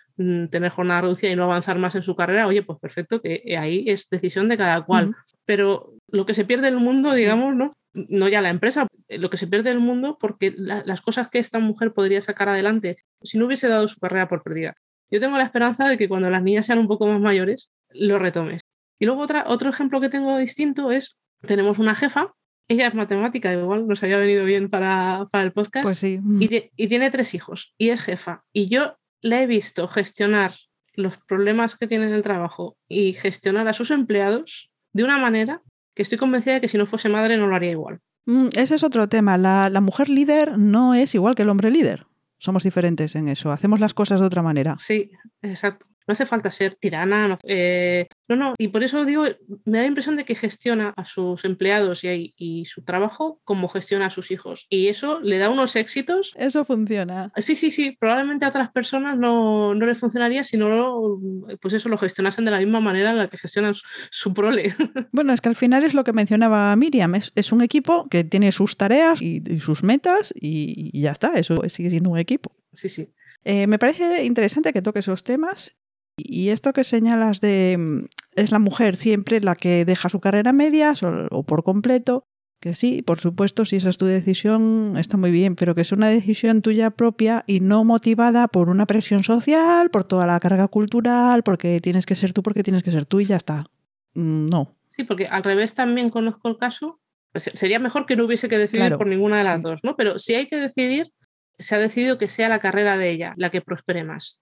tener 0.49 0.69
jornada 0.69 1.01
reducida 1.01 1.31
y 1.31 1.35
no 1.35 1.45
avanzar 1.45 1.79
más 1.79 1.95
en 1.95 2.03
su 2.03 2.15
carrera, 2.15 2.47
oye, 2.47 2.61
pues 2.61 2.77
perfecto, 2.79 3.21
que 3.21 3.41
eh, 3.45 3.57
ahí 3.57 3.85
es 3.87 4.09
decisión 4.09 4.49
de 4.49 4.57
cada 4.57 4.81
cual. 4.81 5.15
Pero 5.45 5.93
lo 6.09 6.25
que 6.25 6.33
se 6.33 6.45
pierde 6.45 6.67
en 6.67 6.75
el 6.75 6.79
mundo, 6.79 7.13
digamos, 7.13 7.55
¿no? 7.55 7.73
No 7.93 8.27
ya 8.27 8.41
la 8.41 8.49
empresa, 8.49 8.85
lo 9.07 9.29
que 9.29 9.37
se 9.37 9.47
pierde 9.47 9.71
en 9.71 9.77
el 9.77 9.83
mundo 9.83 10.17
porque 10.19 10.53
las 10.57 11.01
cosas 11.01 11.29
que 11.29 11.39
esta 11.39 11.59
mujer 11.59 11.93
podría 11.93 12.21
sacar 12.21 12.49
adelante 12.49 12.97
si 13.23 13.37
no 13.37 13.45
hubiese 13.45 13.67
dado 13.67 13.87
su 13.87 13.99
carrera 13.99 14.27
por 14.27 14.43
perdida. 14.43 14.75
Yo 15.09 15.19
tengo 15.19 15.37
la 15.37 15.45
esperanza 15.45 15.87
de 15.87 15.97
que 15.97 16.07
cuando 16.07 16.29
las 16.29 16.43
niñas 16.43 16.67
sean 16.67 16.79
un 16.79 16.87
poco 16.87 17.07
más 17.07 17.19
mayores, 17.19 17.71
lo 17.89 18.19
retomes. 18.19 18.61
Y 18.99 19.05
luego 19.05 19.21
otra, 19.21 19.45
otro 19.47 19.69
ejemplo 19.69 20.01
que 20.01 20.09
tengo 20.09 20.37
distinto 20.37 20.91
es, 20.91 21.17
tenemos 21.41 21.79
una 21.79 21.95
jefa, 21.95 22.33
ella 22.67 22.87
es 22.87 22.93
matemática, 22.93 23.51
igual 23.51 23.87
nos 23.87 24.03
había 24.03 24.17
venido 24.17 24.45
bien 24.45 24.69
para, 24.69 25.27
para 25.31 25.43
el 25.43 25.51
podcast, 25.51 25.83
pues 25.83 25.97
sí. 25.97 26.19
y, 26.39 26.69
y 26.75 26.87
tiene 26.87 27.09
tres 27.09 27.33
hijos, 27.33 27.73
y 27.79 27.89
es 27.89 28.01
jefa. 28.01 28.43
Y 28.53 28.67
yo 28.67 28.98
la 29.21 29.41
he 29.41 29.47
visto 29.47 29.87
gestionar 29.87 30.55
los 30.93 31.17
problemas 31.17 31.77
que 31.77 31.87
tiene 31.87 32.07
en 32.07 32.13
el 32.13 32.23
trabajo 32.23 32.77
y 32.87 33.13
gestionar 33.13 33.67
a 33.67 33.73
sus 33.73 33.91
empleados 33.91 34.69
de 34.93 35.03
una 35.03 35.17
manera 35.17 35.61
que 35.93 36.03
estoy 36.03 36.17
convencida 36.17 36.55
de 36.55 36.61
que 36.61 36.67
si 36.67 36.77
no 36.77 36.85
fuese 36.85 37.09
madre 37.09 37.37
no 37.37 37.47
lo 37.47 37.55
haría 37.55 37.71
igual. 37.71 37.99
Mm, 38.25 38.49
ese 38.55 38.75
es 38.75 38.83
otro 38.83 39.07
tema. 39.09 39.37
La, 39.37 39.69
la, 39.69 39.81
mujer 39.81 40.09
líder 40.09 40.57
no 40.57 40.93
es 40.93 41.15
igual 41.15 41.35
que 41.35 41.43
el 41.43 41.49
hombre 41.49 41.71
líder. 41.71 42.05
Somos 42.37 42.63
diferentes 42.63 43.15
en 43.15 43.27
eso. 43.27 43.51
Hacemos 43.51 43.79
las 43.79 43.93
cosas 43.93 44.19
de 44.19 44.25
otra 44.25 44.41
manera. 44.41 44.77
Sí, 44.77 45.11
exacto. 45.41 45.88
No 46.09 46.13
hace 46.13 46.25
falta 46.25 46.49
ser 46.49 46.73
tirana, 46.73 47.27
no, 47.27 47.37
eh, 47.43 48.07
no, 48.27 48.35
no, 48.35 48.55
y 48.57 48.69
por 48.69 48.81
eso 48.81 49.05
digo, 49.05 49.25
me 49.65 49.77
da 49.77 49.83
la 49.83 49.89
impresión 49.89 50.15
de 50.15 50.25
que 50.25 50.33
gestiona 50.33 50.91
a 50.97 51.05
sus 51.05 51.45
empleados 51.45 52.03
y, 52.03 52.33
y, 52.35 52.65
su 52.65 52.81
trabajo 52.81 53.39
como 53.43 53.69
gestiona 53.69 54.07
a 54.07 54.09
sus 54.09 54.31
hijos. 54.31 54.65
Y 54.71 54.87
eso 54.87 55.19
le 55.19 55.37
da 55.37 55.51
unos 55.51 55.75
éxitos. 55.75 56.31
Eso 56.35 56.65
funciona. 56.65 57.31
Sí, 57.37 57.55
sí, 57.55 57.69
sí, 57.69 57.91
probablemente 57.91 58.43
a 58.43 58.49
otras 58.49 58.71
personas 58.71 59.19
no, 59.19 59.75
no 59.75 59.85
les 59.85 59.99
funcionaría 59.99 60.43
si 60.43 60.57
no, 60.57 61.19
pues 61.61 61.75
eso 61.75 61.89
lo 61.89 61.97
gestionasen 61.99 62.43
de 62.43 62.49
la 62.49 62.57
misma 62.57 62.79
manera 62.79 63.11
en 63.11 63.19
la 63.19 63.27
que 63.27 63.37
gestionan 63.37 63.75
su, 63.75 64.33
prole. 64.33 64.73
Bueno, 65.11 65.31
es 65.31 65.41
que 65.41 65.49
al 65.49 65.55
final 65.55 65.83
es 65.83 65.93
lo 65.93 66.03
que 66.03 66.13
mencionaba 66.13 66.75
Miriam, 66.75 67.13
es, 67.13 67.31
es 67.35 67.51
un 67.51 67.61
equipo 67.61 68.09
que 68.09 68.23
tiene 68.23 68.51
sus 68.51 68.77
tareas 68.77 69.21
y, 69.21 69.43
sus 69.59 69.83
metas 69.83 70.33
y, 70.35 70.89
y 70.91 71.01
ya 71.01 71.11
está, 71.11 71.37
eso 71.37 71.61
sigue 71.69 71.91
siendo 71.91 72.09
un 72.09 72.17
equipo. 72.17 72.51
Sí, 72.73 72.89
sí. 72.89 73.13
Eh, 73.43 73.67
me 73.67 73.79
parece 73.79 74.23
interesante 74.25 74.73
que 74.73 74.81
toque 74.81 74.99
esos 74.99 75.23
temas 75.23 75.77
y 76.23 76.49
esto 76.49 76.73
que 76.73 76.83
señalas 76.83 77.41
de 77.41 77.77
mm, 77.77 78.05
es 78.35 78.51
la 78.51 78.59
mujer 78.59 78.97
siempre 78.97 79.41
la 79.41 79.55
que 79.55 79.85
deja 79.85 80.09
su 80.09 80.19
carrera 80.19 80.51
a 80.51 80.53
medias 80.53 81.03
o, 81.03 81.43
por 81.43 81.63
completo, 81.63 82.25
que 82.59 82.73
sí, 82.73 83.01
por 83.01 83.19
supuesto, 83.19 83.65
si 83.65 83.77
esa 83.77 83.89
es 83.89 83.97
tu 83.97 84.05
decisión, 84.05 84.95
está 84.97 85.15
muy 85.15 85.31
bien, 85.31 85.55
pero 85.55 85.75
que 85.75 85.81
es 85.81 85.91
una 85.91 86.09
decisión 86.09 86.61
tuya 86.61 86.91
propia 86.91 87.43
y 87.47 87.61
no 87.61 87.85
motivada 87.85 88.47
por 88.49 88.69
una 88.69 88.85
presión 88.85 89.23
social, 89.23 89.89
por 89.89 90.03
toda 90.03 90.25
la 90.27 90.39
carga 90.39 90.67
cultural, 90.67 91.43
porque 91.43 91.79
tienes 91.79 92.05
que 92.05 92.15
ser 92.15 92.33
tú, 92.33 92.43
porque 92.43 92.63
tienes 92.63 92.83
que 92.83 92.91
ser 92.91 93.05
tú 93.05 93.21
y 93.21 93.25
ya 93.25 93.37
está. 93.37 93.65
Mm, 94.13 94.47
no. 94.47 94.75
Sí, 94.89 95.03
porque 95.03 95.27
al 95.27 95.43
revés 95.43 95.75
también 95.75 96.09
conozco 96.09 96.49
el 96.49 96.57
caso. 96.57 96.99
Pues 97.31 97.51
sería 97.53 97.79
mejor 97.79 98.05
que 98.05 98.15
no 98.15 98.25
hubiese 98.25 98.49
que 98.49 98.57
decidir 98.57 98.97
por 98.97 99.07
ninguna 99.07 99.37
de 99.37 99.43
las 99.43 99.61
dos, 99.61 99.79
¿no? 99.83 99.95
Pero 99.95 100.17
si 100.17 100.33
hay 100.33 100.47
que 100.47 100.57
decidir, 100.57 101.13
se 101.59 101.75
ha 101.75 101.79
decidido 101.79 102.17
que 102.17 102.27
sea 102.27 102.49
la 102.49 102.59
carrera 102.59 102.97
de 102.97 103.11
ella 103.11 103.33
la 103.37 103.51
que 103.51 103.61
prospere 103.61 104.03
más. 104.03 104.41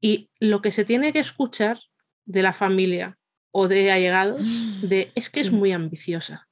Y 0.00 0.28
lo 0.40 0.60
que 0.62 0.72
se 0.72 0.84
tiene 0.84 1.12
que 1.12 1.20
escuchar 1.20 1.78
de 2.26 2.42
la 2.42 2.52
familia 2.52 3.16
o 3.52 3.68
de 3.68 3.90
allegados 3.90 4.40
de 4.82 5.10
es 5.14 5.30
que 5.30 5.40
es 5.40 5.50
muy 5.52 5.72
ambiciosa. 5.72 6.46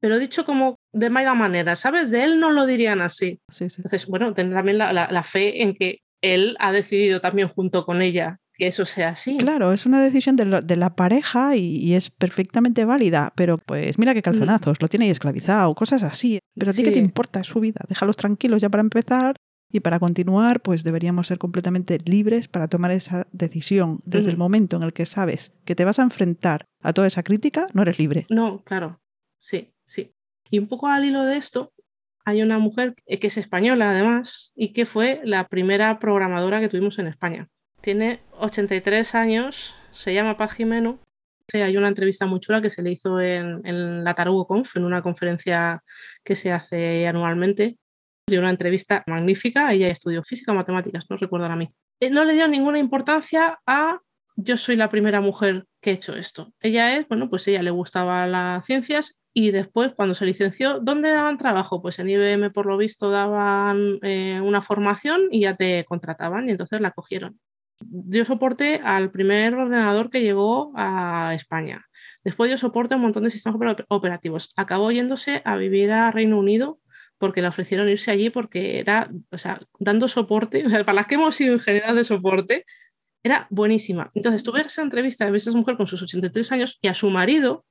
Pero 0.00 0.18
dicho 0.18 0.44
como 0.44 0.78
de 0.92 1.10
mala 1.10 1.34
manera, 1.34 1.76
¿sabes? 1.76 2.10
De 2.10 2.24
él 2.24 2.40
no 2.40 2.50
lo 2.50 2.66
dirían 2.66 3.00
así. 3.02 3.38
Entonces, 3.60 4.06
bueno, 4.06 4.32
tener 4.34 4.54
también 4.54 4.78
la, 4.78 5.22
fe 5.24 5.62
en 5.62 5.74
que 5.74 5.98
él 6.22 6.56
ha 6.58 6.72
decidido 6.72 7.20
también 7.20 7.48
junto 7.48 7.84
con 7.84 8.00
ella 8.02 8.38
que 8.54 8.66
eso 8.66 8.84
sea 8.84 9.10
así. 9.10 9.36
Claro, 9.38 9.72
es 9.72 9.86
una 9.86 10.02
decisión 10.02 10.36
de, 10.36 10.44
lo- 10.44 10.60
de 10.60 10.76
la 10.76 10.94
pareja 10.96 11.56
y, 11.56 11.76
y 11.76 11.94
es 11.94 12.10
perfectamente 12.10 12.84
válida, 12.84 13.32
pero 13.36 13.56
pues 13.58 13.98
mira 13.98 14.12
qué 14.12 14.20
calzonazos, 14.22 14.76
lo 14.82 14.88
tiene 14.88 15.06
ahí 15.06 15.10
esclavizado, 15.10 15.74
cosas 15.74 16.02
así. 16.02 16.40
Pero 16.58 16.70
a 16.70 16.74
ti 16.74 16.82
qué 16.82 16.90
te 16.90 16.98
Sí. 16.98 17.04
importa, 17.04 17.40
es 17.40 17.46
su 17.46 17.60
vida, 17.60 17.80
déjalos 17.88 18.16
tranquilos 18.16 18.60
ya 18.60 18.68
para 18.68 18.82
empezar 18.82 19.36
y 19.72 19.80
para 19.80 20.00
continuar, 20.00 20.60
pues 20.60 20.82
deberíamos 20.84 21.28
ser 21.28 21.38
completamente 21.38 21.98
libres 22.04 22.48
para 22.48 22.68
tomar 22.68 22.90
esa 22.90 23.26
decisión. 23.32 24.00
Desde 24.04 24.30
el 24.30 24.36
momento 24.36 24.76
en 24.76 24.82
el 24.82 24.92
que 24.92 25.06
sabes 25.06 25.54
que 25.64 25.74
te 25.74 25.84
vas 25.84 25.98
a 25.98 26.02
enfrentar 26.02 26.66
a 26.82 26.92
toda 26.92 27.06
esa 27.06 27.22
crítica, 27.22 27.66
no 27.72 27.82
eres 27.82 27.98
libre. 27.98 28.26
No, 28.30 28.62
claro, 28.64 29.00
sí, 29.38 29.72
sí. 29.84 30.12
Y 30.50 30.58
un 30.58 30.66
poco 30.66 30.88
al 30.88 31.04
hilo 31.04 31.24
de 31.24 31.36
esto, 31.36 31.72
hay 32.24 32.42
una 32.42 32.58
mujer 32.58 32.94
que 33.06 33.26
es 33.26 33.36
española 33.38 33.90
además 33.90 34.52
y 34.54 34.72
que 34.72 34.86
fue 34.86 35.20
la 35.24 35.46
primera 35.46 35.98
programadora 35.98 36.60
que 36.60 36.68
tuvimos 36.68 36.98
en 36.98 37.06
España. 37.06 37.48
Tiene 37.80 38.20
83 38.38 39.14
años, 39.14 39.74
se 39.92 40.12
llama 40.12 40.36
Paz 40.36 40.52
Jimeno. 40.52 40.98
Hay 41.52 41.76
una 41.76 41.88
entrevista 41.88 42.26
muy 42.26 42.38
chula 42.38 42.60
que 42.60 42.70
se 42.70 42.82
le 42.82 42.92
hizo 42.92 43.20
en, 43.20 43.60
en 43.64 44.04
la 44.04 44.14
Tarugo 44.14 44.46
Conf, 44.46 44.76
en 44.76 44.84
una 44.84 45.02
conferencia 45.02 45.82
que 46.22 46.36
se 46.36 46.52
hace 46.52 47.08
anualmente. 47.08 47.79
Dio 48.30 48.40
una 48.40 48.50
entrevista 48.50 49.02
magnífica, 49.06 49.72
ella 49.72 49.88
estudió 49.88 50.22
física 50.24 50.52
o 50.52 50.54
matemáticas, 50.54 51.06
no 51.10 51.16
recuerdo 51.16 51.46
a 51.46 51.56
mí. 51.56 51.68
Eh, 52.00 52.10
No 52.10 52.24
le 52.24 52.34
dio 52.34 52.48
ninguna 52.48 52.78
importancia 52.78 53.58
a 53.66 54.00
yo 54.36 54.56
soy 54.56 54.76
la 54.76 54.88
primera 54.88 55.20
mujer 55.20 55.66
que 55.82 55.90
he 55.90 55.94
hecho 55.94 56.14
esto. 56.16 56.54
Ella 56.60 56.96
es, 56.96 57.06
bueno, 57.08 57.28
pues 57.28 57.46
ella 57.48 57.62
le 57.62 57.70
gustaba 57.70 58.26
las 58.26 58.64
ciencias 58.64 59.20
y 59.34 59.50
después 59.50 59.92
cuando 59.94 60.14
se 60.14 60.24
licenció, 60.24 60.80
¿dónde 60.80 61.10
daban 61.10 61.36
trabajo? 61.36 61.82
Pues 61.82 61.98
en 61.98 62.08
IBM 62.08 62.50
por 62.50 62.64
lo 62.66 62.78
visto 62.78 63.10
daban 63.10 63.98
eh, 64.02 64.40
una 64.42 64.62
formación 64.62 65.22
y 65.30 65.40
ya 65.42 65.56
te 65.56 65.84
contrataban 65.84 66.48
y 66.48 66.52
entonces 66.52 66.80
la 66.80 66.92
cogieron. 66.92 67.38
Dio 67.80 68.24
soporte 68.24 68.80
al 68.82 69.10
primer 69.10 69.54
ordenador 69.54 70.08
que 70.10 70.22
llegó 70.22 70.72
a 70.74 71.32
España. 71.34 71.84
Después 72.24 72.48
dio 72.48 72.56
soporte 72.58 72.94
a 72.94 72.96
un 72.96 73.02
montón 73.02 73.24
de 73.24 73.30
sistemas 73.30 73.58
oper- 73.58 73.84
operativos. 73.88 74.52
Acabó 74.56 74.90
yéndose 74.90 75.42
a 75.44 75.56
vivir 75.56 75.90
a 75.92 76.10
Reino 76.10 76.38
Unido 76.38 76.78
porque 77.20 77.42
le 77.42 77.48
ofrecieron 77.48 77.88
irse 77.88 78.10
allí 78.10 78.30
porque 78.30 78.80
era, 78.80 79.10
o 79.30 79.36
sea, 79.36 79.60
dando 79.78 80.08
soporte, 80.08 80.64
o 80.66 80.70
sea, 80.70 80.84
para 80.84 80.96
las 80.96 81.06
que 81.06 81.16
hemos 81.16 81.36
sido 81.36 81.54
ingenieras 81.54 81.94
de 81.94 82.04
soporte, 82.04 82.64
era 83.22 83.46
buenísima. 83.50 84.10
Entonces, 84.14 84.42
tú 84.42 84.52
ves 84.52 84.66
esa 84.66 84.82
entrevista, 84.82 85.26
a 85.26 85.36
esa 85.36 85.52
mujer 85.52 85.76
con 85.76 85.86
sus 85.86 86.02
83 86.02 86.50
años 86.52 86.78
y 86.80 86.88
a 86.88 86.94
su 86.94 87.10
marido, 87.10 87.66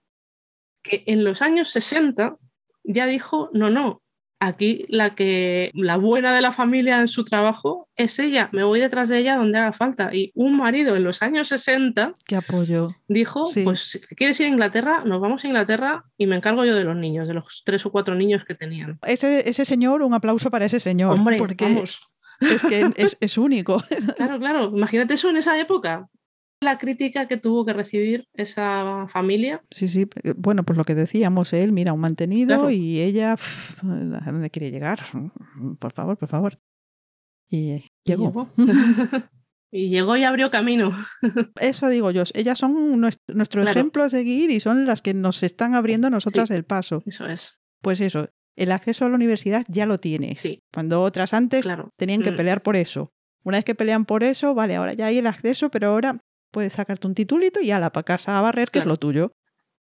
que 0.83 1.03
en 1.07 1.23
los 1.23 1.41
años 1.41 1.69
60 1.69 2.37
ya 2.83 3.07
dijo, 3.07 3.49
no, 3.51 3.71
no, 3.71 4.03
aquí 4.39 4.85
la 4.87 5.15
que 5.15 5.71
la 5.73 5.97
buena 5.97 6.33
de 6.33 6.41
la 6.41 6.51
familia 6.51 6.99
en 6.99 7.07
su 7.07 7.25
trabajo 7.25 7.89
es 7.95 8.19
ella, 8.19 8.49
me 8.53 8.63
voy 8.63 8.79
detrás 8.79 9.09
de 9.09 9.17
ella 9.19 9.35
donde 9.35 9.59
haga 9.59 9.73
falta. 9.73 10.13
Y 10.15 10.31
un 10.35 10.55
marido 10.57 10.95
en 10.95 11.03
los 11.03 11.21
años 11.21 11.49
60 11.49 12.13
Qué 12.25 12.35
apoyo. 12.37 12.89
dijo, 13.07 13.47
Sí. 13.47 13.63
pues 13.63 13.81
si 13.81 13.99
quieres 14.15 14.39
ir 14.39 14.45
a 14.45 14.49
Inglaterra, 14.49 15.03
nos 15.05 15.19
vamos 15.19 15.43
a 15.43 15.47
Inglaterra 15.47 16.05
y 16.17 16.25
me 16.27 16.35
encargo 16.37 16.63
yo 16.65 16.75
de 16.75 16.83
los 16.85 16.95
niños, 16.95 17.27
de 17.27 17.33
los 17.33 17.63
tres 17.65 17.85
o 17.85 17.91
cuatro 17.91 18.15
niños 18.15 18.43
que 18.45 18.55
tenían. 18.55 18.97
Ese, 19.05 19.49
ese 19.49 19.65
señor, 19.65 20.01
un 20.01 20.13
aplauso 20.13 20.49
para 20.49 20.65
ese 20.65 20.79
señor. 20.79 21.13
Hombre, 21.15 21.37
porque 21.37 21.65
vamos. 21.65 21.99
es 22.39 22.63
que 22.63 22.89
es, 22.95 23.17
es 23.19 23.37
único. 23.37 23.83
Claro, 24.15 24.39
claro. 24.39 24.71
Imagínate 24.73 25.15
eso 25.15 25.29
en 25.29 25.37
esa 25.37 25.59
época. 25.59 26.07
La 26.61 26.77
crítica 26.77 27.27
que 27.29 27.37
tuvo 27.37 27.65
que 27.65 27.71
recibir 27.73 28.27
esa 28.33 29.05
familia. 29.07 29.63
Sí, 29.71 29.87
sí. 29.87 30.07
eh, 30.23 30.33
Bueno, 30.35 30.63
pues 30.63 30.75
lo 30.77 30.83
que 30.83 30.93
decíamos, 30.93 31.53
él, 31.53 31.71
mira, 31.71 31.93
un 31.93 32.01
mantenido 32.01 32.47
Claro. 32.55 32.69
y 32.69 32.99
ella, 32.99 33.33
¿a 33.33 34.31
dónde 34.31 34.49
quiere 34.49 34.69
llegar? 34.69 34.99
Por 35.79 35.93
favor, 35.93 36.17
por 36.17 36.27
favor. 36.27 36.59
Y 37.49 37.71
eh, 37.71 37.83
y 38.03 38.09
llegó. 38.09 38.49
y 39.71 39.89
llegó 39.89 40.17
y 40.17 40.25
abrió 40.25 40.51
camino. 40.51 40.91
Eso 41.61 41.87
digo 41.87 42.11
yo, 42.11 42.23
ellas 42.33 42.59
son 42.59 42.99
nues- 43.01 43.19
nuestro 43.27 43.61
Claro. 43.61 43.79
ejemplo 43.79 44.03
a 44.03 44.09
seguir 44.09 44.51
y 44.51 44.59
son 44.59 44.85
las 44.85 45.01
que 45.01 45.13
nos 45.13 45.43
están 45.43 45.75
abriendo 45.75 46.07
a 46.07 46.11
nosotras 46.11 46.49
Sí. 46.49 46.55
el 46.55 46.65
paso. 46.65 47.01
Eso 47.05 47.25
es. 47.25 47.57
Pues 47.81 48.01
eso, 48.01 48.27
el 48.57 48.73
acceso 48.73 49.05
a 49.05 49.09
la 49.09 49.15
universidad 49.15 49.65
ya 49.69 49.85
lo 49.85 49.97
tienes. 49.97 50.41
Sí. 50.41 50.61
Cuando 50.73 51.01
otras 51.03 51.33
antes 51.33 51.61
Claro. 51.61 51.91
tenían 51.97 52.21
que 52.21 52.31
Mm. 52.33 52.35
pelear 52.35 52.61
por 52.63 52.75
eso. 52.75 53.13
Una 53.45 53.57
vez 53.59 53.63
que 53.63 53.75
pelean 53.75 54.03
por 54.03 54.23
eso, 54.23 54.53
vale, 54.53 54.75
ahora 54.75 54.91
ya 54.91 55.05
hay 55.05 55.19
el 55.19 55.27
acceso, 55.27 55.71
pero 55.71 55.87
ahora 55.87 56.19
puedes 56.51 56.73
sacarte 56.73 57.07
un 57.07 57.15
titulito 57.15 57.59
y 57.61 57.71
ala, 57.71 57.91
para 57.91 58.03
casa 58.03 58.37
a 58.37 58.41
barrer, 58.41 58.69
que 58.71 58.79
es 58.79 58.85
lo 58.85 58.97
tuyo. 58.97 59.31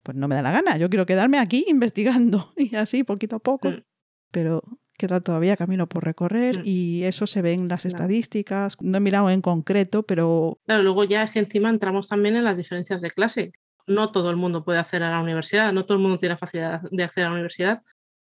Pues 0.02 0.16
no 0.16 0.28
me 0.28 0.34
da 0.34 0.42
la 0.42 0.52
gana, 0.52 0.76
yo 0.76 0.90
quiero 0.90 1.06
quedarme 1.06 1.38
aquí 1.38 1.64
investigando 1.68 2.52
y 2.56 2.74
así, 2.76 3.04
poquito 3.04 3.36
a 3.36 3.38
poco. 3.40 3.70
Mm. 3.70 3.82
Pero 4.30 4.62
queda 4.98 5.20
todavía 5.20 5.56
camino 5.56 5.88
por 5.88 6.04
recorrer 6.04 6.58
Mm. 6.58 6.62
y 6.64 7.02
eso 7.04 7.26
se 7.26 7.42
ve 7.42 7.52
en 7.52 7.68
las 7.68 7.82
Claro. 7.82 7.96
estadísticas. 7.96 8.76
No 8.80 8.98
he 8.98 9.00
mirado 9.00 9.30
en 9.30 9.40
concreto, 9.40 10.02
pero 10.04 10.58
Claro, 10.66 10.82
luego 10.82 11.04
ya 11.04 11.22
es 11.24 11.30
que 11.32 11.38
encima 11.40 11.68
entramos 11.70 12.08
también 12.08 12.36
en 12.36 12.44
las 12.44 12.56
diferencias 12.56 13.00
de 13.00 13.10
clase. 13.10 13.52
No 13.86 14.12
todo 14.12 14.30
el 14.30 14.36
mundo 14.36 14.64
puede 14.64 14.78
acceder 14.78 15.02
a 15.04 15.10
la 15.10 15.20
universidad, 15.20 15.72
no 15.72 15.84
todo 15.84 15.96
el 15.96 16.02
mundo 16.02 16.16
tiene 16.18 16.34
la 16.34 16.38
facilidad 16.38 16.80
de 16.90 17.04
acceder 17.04 17.26
a 17.26 17.30
la 17.30 17.34
universidad 17.34 17.82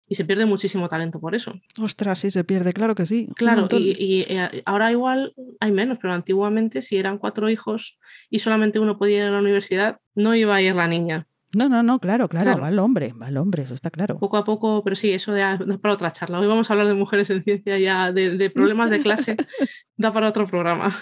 y 0.09 0.15
se 0.15 0.25
pierde 0.25 0.45
muchísimo 0.45 0.89
talento 0.89 1.19
por 1.19 1.35
eso. 1.35 1.53
ostras, 1.79 2.19
sí 2.19 2.31
se 2.31 2.43
pierde, 2.43 2.73
claro 2.73 2.95
que 2.95 3.05
sí. 3.05 3.29
Claro, 3.35 3.69
y, 3.71 3.95
y, 4.03 4.21
eh, 4.27 4.63
ahora 4.65 4.91
igual 4.91 5.33
hay 5.59 5.71
menos, 5.71 5.99
pero 6.01 6.13
antiguamente 6.13 6.81
si 6.81 6.97
eran 6.97 7.19
cuatro 7.19 7.49
hijos 7.49 7.99
y 8.29 8.39
solamente 8.39 8.79
uno 8.79 8.97
podía 8.97 9.17
ir 9.17 9.23
a 9.23 9.31
la 9.31 9.39
universidad, 9.39 9.99
no 10.15 10.35
iba 10.35 10.55
a 10.55 10.61
ir 10.61 10.75
la 10.75 10.87
niña. 10.87 11.27
No, 11.55 11.67
no, 11.69 11.81
no, 11.81 11.99
claro, 11.99 12.27
claro, 12.27 12.45
Claro. 12.45 12.61
va 12.61 12.69
el 12.69 12.77
hombre, 12.79 13.13
va 13.13 13.29
el 13.29 13.37
hombre, 13.37 13.63
eso 13.63 13.73
está 13.73 13.89
claro. 13.89 14.19
Poco 14.19 14.37
a 14.37 14.43
poco, 14.43 14.83
pero 14.83 14.95
sí, 14.95 15.11
eso 15.11 15.35
ya 15.35 15.57
da 15.57 15.77
para 15.79 15.93
otra 15.95 16.11
charla. 16.11 16.39
Hoy 16.39 16.47
vamos 16.47 16.69
a 16.69 16.73
hablar 16.73 16.87
de 16.87 16.93
mujeres 16.93 17.29
en 17.31 17.43
ciencia 17.43 17.77
ya, 17.79 18.11
de, 18.11 18.37
de 18.37 18.49
problemas 18.49 18.89
de 18.91 19.01
clase, 19.01 19.35
da 19.97 20.11
para 20.11 20.27
otro 20.29 20.45
programa. 20.47 20.95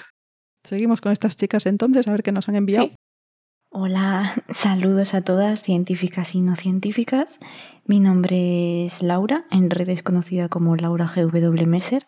Seguimos 0.64 1.02
con 1.02 1.12
estas 1.12 1.36
chicas 1.38 1.66
entonces, 1.66 2.08
a 2.08 2.12
ver 2.12 2.24
qué 2.24 2.32
nos 2.32 2.48
han 2.50 2.56
enviado. 2.56 2.88
Sí. 2.88 2.96
Hola, 3.80 4.34
saludos 4.50 5.14
a 5.14 5.22
todas, 5.22 5.62
científicas 5.62 6.34
y 6.34 6.42
no 6.42 6.56
científicas. 6.56 7.40
Mi 7.86 8.00
nombre 8.00 8.88
es 8.88 9.04
Laura, 9.04 9.46
en 9.52 9.70
redes 9.70 10.02
conocida 10.02 10.50
como 10.50 10.76
Laura 10.76 11.08
GW 11.16 11.68
Messer, 11.68 12.08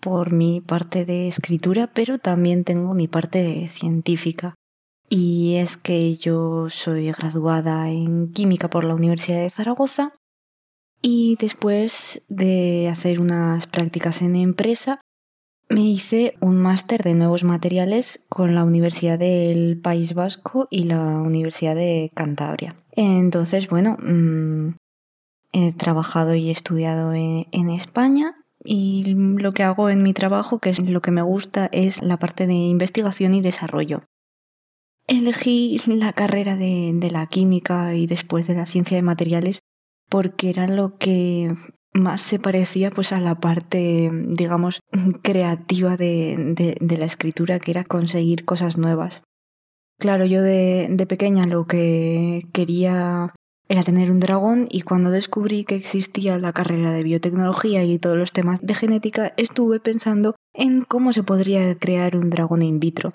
por 0.00 0.32
mi 0.32 0.60
parte 0.60 1.04
de 1.04 1.26
escritura, 1.26 1.90
pero 1.92 2.20
también 2.20 2.62
tengo 2.62 2.94
mi 2.94 3.08
parte 3.08 3.68
científica. 3.68 4.54
Y 5.08 5.56
es 5.56 5.76
que 5.76 6.16
yo 6.18 6.70
soy 6.70 7.10
graduada 7.10 7.90
en 7.90 8.32
química 8.32 8.70
por 8.70 8.84
la 8.84 8.94
Universidad 8.94 9.42
de 9.42 9.50
Zaragoza 9.50 10.12
y 11.02 11.36
después 11.40 12.22
de 12.28 12.88
hacer 12.92 13.18
unas 13.18 13.66
prácticas 13.66 14.22
en 14.22 14.36
empresa, 14.36 15.00
me 15.68 15.82
hice 15.82 16.34
un 16.40 16.56
máster 16.56 17.02
de 17.02 17.14
nuevos 17.14 17.44
materiales 17.44 18.20
con 18.28 18.54
la 18.54 18.64
Universidad 18.64 19.18
del 19.18 19.78
País 19.80 20.14
Vasco 20.14 20.66
y 20.70 20.84
la 20.84 20.98
Universidad 20.98 21.76
de 21.76 22.10
Cantabria. 22.14 22.76
Entonces, 22.92 23.68
bueno, 23.68 23.96
mm, 24.00 24.76
he 25.52 25.72
trabajado 25.74 26.34
y 26.34 26.50
estudiado 26.50 27.12
en, 27.12 27.70
España 27.70 28.34
y 28.64 29.04
lo 29.14 29.52
que 29.52 29.62
hago 29.62 29.90
en 29.90 30.02
mi 30.02 30.14
trabajo, 30.14 30.58
que 30.58 30.70
es 30.70 30.80
lo 30.80 31.02
que 31.02 31.10
me 31.10 31.22
gusta, 31.22 31.68
es 31.72 32.02
la 32.02 32.18
parte 32.18 32.46
de 32.46 32.54
investigación 32.54 33.34
y 33.34 33.40
desarrollo. 33.40 34.02
Elegí 35.06 35.80
la 35.86 36.12
carrera 36.12 36.56
de 36.56 37.08
la 37.10 37.26
química 37.26 37.94
y 37.94 38.06
después 38.06 38.46
de 38.46 38.54
la 38.54 38.66
ciencia 38.66 38.96
de 38.96 39.02
materiales 39.02 39.60
porque 40.08 40.50
era 40.50 40.66
lo 40.66 40.96
que 40.98 41.54
más 41.92 42.22
se 42.22 42.38
parecía 42.38 42.90
pues 42.90 43.12
a 43.12 43.20
la 43.20 43.36
parte, 43.36 44.10
digamos, 44.12 44.80
creativa 45.22 45.96
de, 45.96 46.76
de, 46.80 46.98
la 46.98 47.06
escritura, 47.06 47.58
que 47.58 47.70
era 47.70 47.84
conseguir 47.84 48.44
cosas 48.44 48.78
nuevas. 48.78 49.22
Claro, 49.98 50.24
yo 50.24 50.42
de, 50.42 50.88
de 50.90 51.06
pequeña 51.06 51.44
lo 51.44 51.66
que 51.66 52.46
quería 52.52 53.34
era 53.68 53.82
tener 53.82 54.10
un 54.10 54.20
dragón 54.20 54.66
y 54.70 54.82
cuando 54.82 55.10
descubrí 55.10 55.64
que 55.64 55.74
existía 55.74 56.38
la 56.38 56.52
carrera 56.52 56.92
de 56.92 57.02
biotecnología 57.02 57.84
y 57.84 57.98
todos 57.98 58.16
los 58.16 58.32
temas 58.32 58.60
de 58.62 58.74
genética, 58.74 59.34
estuve 59.36 59.80
pensando 59.80 60.36
en 60.54 60.82
cómo 60.82 61.12
se 61.12 61.22
podría 61.22 61.74
crear 61.76 62.16
un 62.16 62.30
dragón 62.30 62.62
in 62.62 62.80
vitro. 62.80 63.12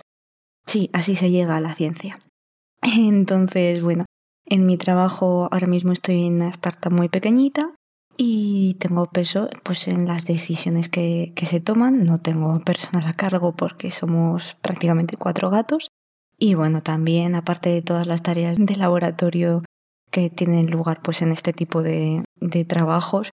Sí, 0.68 0.90
así 0.94 1.16
se 1.16 1.32
llega 1.32 1.58
a 1.58 1.62
la 1.62 1.74
ciencia. 1.74 2.20
Entonces, 2.82 3.82
bueno, 3.82 4.06
en 4.46 4.66
mi 4.66 4.78
trabajo 4.78 5.48
ahora 5.52 5.68
mismo 5.68 5.92
estoy 5.94 6.26
en 6.26 6.36
una 6.36 6.50
startup 6.50 6.92
muy 6.92 7.10
pequeñita 7.10 7.74
y 8.18 8.76
tengo 8.76 9.08
peso 9.08 9.50
pues 9.64 9.88
en 9.88 10.08
las 10.08 10.26
decisiones 10.26 10.90
que, 10.90 11.34
que, 11.36 11.46
se 11.46 11.60
toman. 11.60 12.06
No 12.06 12.20
tengo 12.20 12.60
personal 12.62 13.08
a 13.08 13.14
cargo 13.14 13.56
porque 13.56 13.92
somos 13.92 14.56
prácticamente 14.62 15.18
cuatro 15.18 15.50
gatos. 15.50 15.90
Y 16.38 16.56
bueno, 16.56 16.82
también 16.82 17.36
aparte 17.36 17.70
de 17.70 17.82
todas 17.82 18.08
las 18.08 18.22
tareas 18.22 18.58
de 18.60 18.76
laboratorio 18.76 19.64
que 20.12 20.30
tienen 20.30 20.70
lugar 20.70 21.02
pues 21.02 21.22
en 21.22 21.32
este 21.32 21.54
tipo 21.54 21.82
de, 21.82 22.24
de 22.36 22.66
trabajos, 22.66 23.32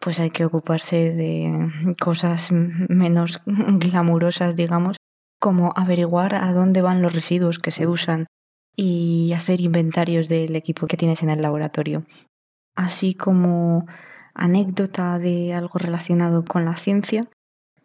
pues 0.00 0.20
hay 0.20 0.30
que 0.30 0.44
ocuparse 0.44 1.14
de 1.14 1.94
cosas 2.00 2.50
menos 2.52 3.40
glamurosas, 3.46 4.56
digamos, 4.56 4.96
como 5.40 5.72
averiguar 5.76 6.34
a 6.34 6.52
dónde 6.52 6.82
van 6.82 7.02
los 7.02 7.14
residuos 7.14 7.58
que 7.58 7.70
se 7.70 7.86
usan 7.86 8.26
y 8.76 9.32
hacer 9.34 9.60
inventarios 9.60 10.28
del 10.28 10.54
equipo 10.54 10.86
que 10.86 10.96
tienes 10.96 11.22
en 11.22 11.30
el 11.30 11.42
laboratorio. 11.42 12.04
Así 12.76 13.14
como 13.14 13.86
anécdota 14.38 15.18
de 15.18 15.52
algo 15.52 15.78
relacionado 15.78 16.44
con 16.44 16.64
la 16.64 16.76
ciencia, 16.76 17.28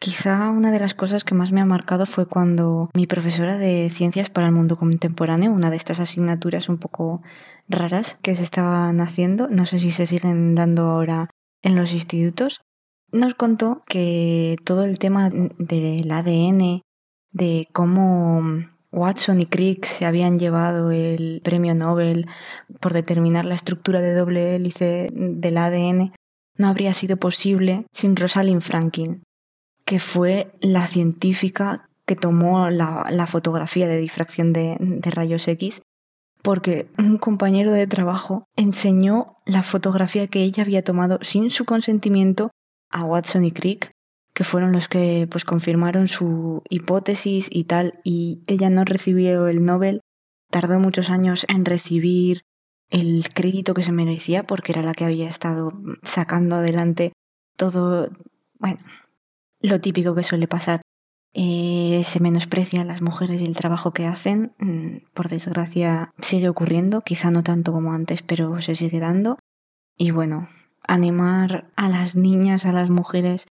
Quizá 0.04 0.50
una 0.50 0.72
de 0.72 0.80
las 0.80 0.94
cosas 0.94 1.24
que 1.24 1.34
más 1.34 1.54
me 1.54 1.62
ha 1.62 1.66
marcado 1.66 2.06
fue 2.06 2.26
cuando 2.26 2.90
mi 2.94 3.08
profesora 3.08 3.58
de 3.58 3.90
Ciencias 3.90 4.30
para 4.30 4.48
el 4.48 4.54
Mundo 4.54 4.76
Contemporáneo, 4.76 5.50
una 5.50 5.70
de 5.70 5.78
estas 5.78 6.02
asignaturas 6.02 6.68
un 6.68 6.78
poco 6.78 7.22
raras 7.70 8.18
que 8.22 8.36
se 8.36 8.44
estaban 8.44 9.00
haciendo, 9.00 9.48
no 9.48 9.66
sé 9.66 9.80
si 9.80 9.94
se 9.94 10.06
siguen 10.06 10.56
dando 10.56 10.84
ahora 10.90 11.30
en 11.62 11.78
los 11.78 11.94
institutos, 11.94 12.60
nos 13.14 13.34
contó 13.34 13.82
que 13.88 14.58
todo 14.66 14.84
el 14.84 15.00
tema 15.00 15.30
del 15.30 16.12
ADN, 16.12 16.82
de 17.32 17.70
cómo 17.72 18.42
Watson 18.92 19.40
y 19.40 19.46
Crick 19.46 19.86
se 19.86 20.06
habían 20.06 20.38
llevado 20.38 20.92
el 20.92 21.40
premio 21.46 21.76
Nobel 21.76 22.28
por 22.82 22.92
determinar 22.92 23.46
la 23.46 23.56
estructura 23.56 24.02
de 24.02 24.14
doble 24.14 24.58
hélice 24.58 25.10
del 25.14 25.58
ADN, 25.58 26.14
no 26.58 26.68
habría 26.68 26.94
sido 26.94 27.18
posible 27.18 27.86
sin 27.94 28.16
Rosalind 28.16 28.62
Franklin, 28.62 29.24
que 29.86 30.00
fue 30.00 30.52
la 30.62 30.88
científica 30.88 31.90
que 32.06 32.16
tomó 32.16 32.70
la, 32.70 33.28
fotografía 33.28 33.88
de 33.88 33.98
difracción 33.98 34.54
de, 34.54 34.78
de 34.80 35.12
rayos 35.12 35.48
X, 35.48 35.82
porque 36.42 36.90
un 36.98 37.18
compañero 37.18 37.72
de 37.72 37.88
trabajo 37.88 38.46
enseñó 38.56 39.38
la 39.46 39.64
fotografía 39.64 40.28
que 40.28 40.44
ella 40.44 40.64
había 40.64 40.84
tomado 40.84 41.20
sin 41.22 41.50
su 41.50 41.66
consentimiento 41.66 42.52
a 42.90 43.06
Watson 43.06 43.46
y 43.46 43.52
Crick 43.52 43.94
que 44.34 44.44
fueron 44.44 44.72
los 44.72 44.88
que 44.88 45.28
pues 45.30 45.46
confirmaron 45.46 46.08
su 46.08 46.64
hipótesis 46.70 47.48
y 47.52 47.66
tal, 47.66 48.00
y 48.04 48.44
ella 48.48 48.70
no 48.70 48.84
recibió 48.84 49.48
el 49.48 49.64
Nobel, 49.64 50.02
tardó 50.50 50.80
muchos 50.80 51.10
años 51.10 51.46
en 51.48 51.66
recibir 51.66 52.42
el 52.94 53.26
crédito 53.34 53.74
que 53.74 53.84
se 53.84 53.92
merecía 53.92 54.44
porque 54.44 54.72
era 54.72 54.84
la 54.84 54.94
que 54.94 55.04
había 55.04 55.28
estado 55.28 55.74
sacando 56.04 56.58
adelante 56.58 57.12
todo, 57.58 58.12
bueno, 58.60 58.78
lo 59.60 59.82
típico 59.82 60.14
que 60.14 60.22
suele 60.22 60.48
pasar. 60.48 60.82
Eh, 61.34 62.04
se 62.06 62.20
menosprecia 62.20 62.82
a 62.82 62.86
las 62.86 63.02
mujeres 63.02 63.42
y 63.42 63.46
el 63.46 63.56
trabajo 63.56 63.94
que 63.94 64.06
hacen. 64.06 64.54
Mm, 64.60 65.08
por 65.16 65.28
desgracia 65.28 66.14
sigue 66.22 66.50
ocurriendo, 66.50 67.02
quizá 67.02 67.32
no 67.32 67.42
tanto 67.42 67.74
como 67.74 67.94
antes, 67.94 68.22
pero 68.22 68.62
se 68.62 68.76
sigue 68.76 69.00
dando. 69.00 69.40
Y 69.98 70.12
bueno, 70.12 70.48
animar 70.88 71.72
a 71.76 71.90
las 71.90 72.16
niñas, 72.16 72.66
a 72.66 72.72
las 72.72 72.92
mujeres 72.92 73.48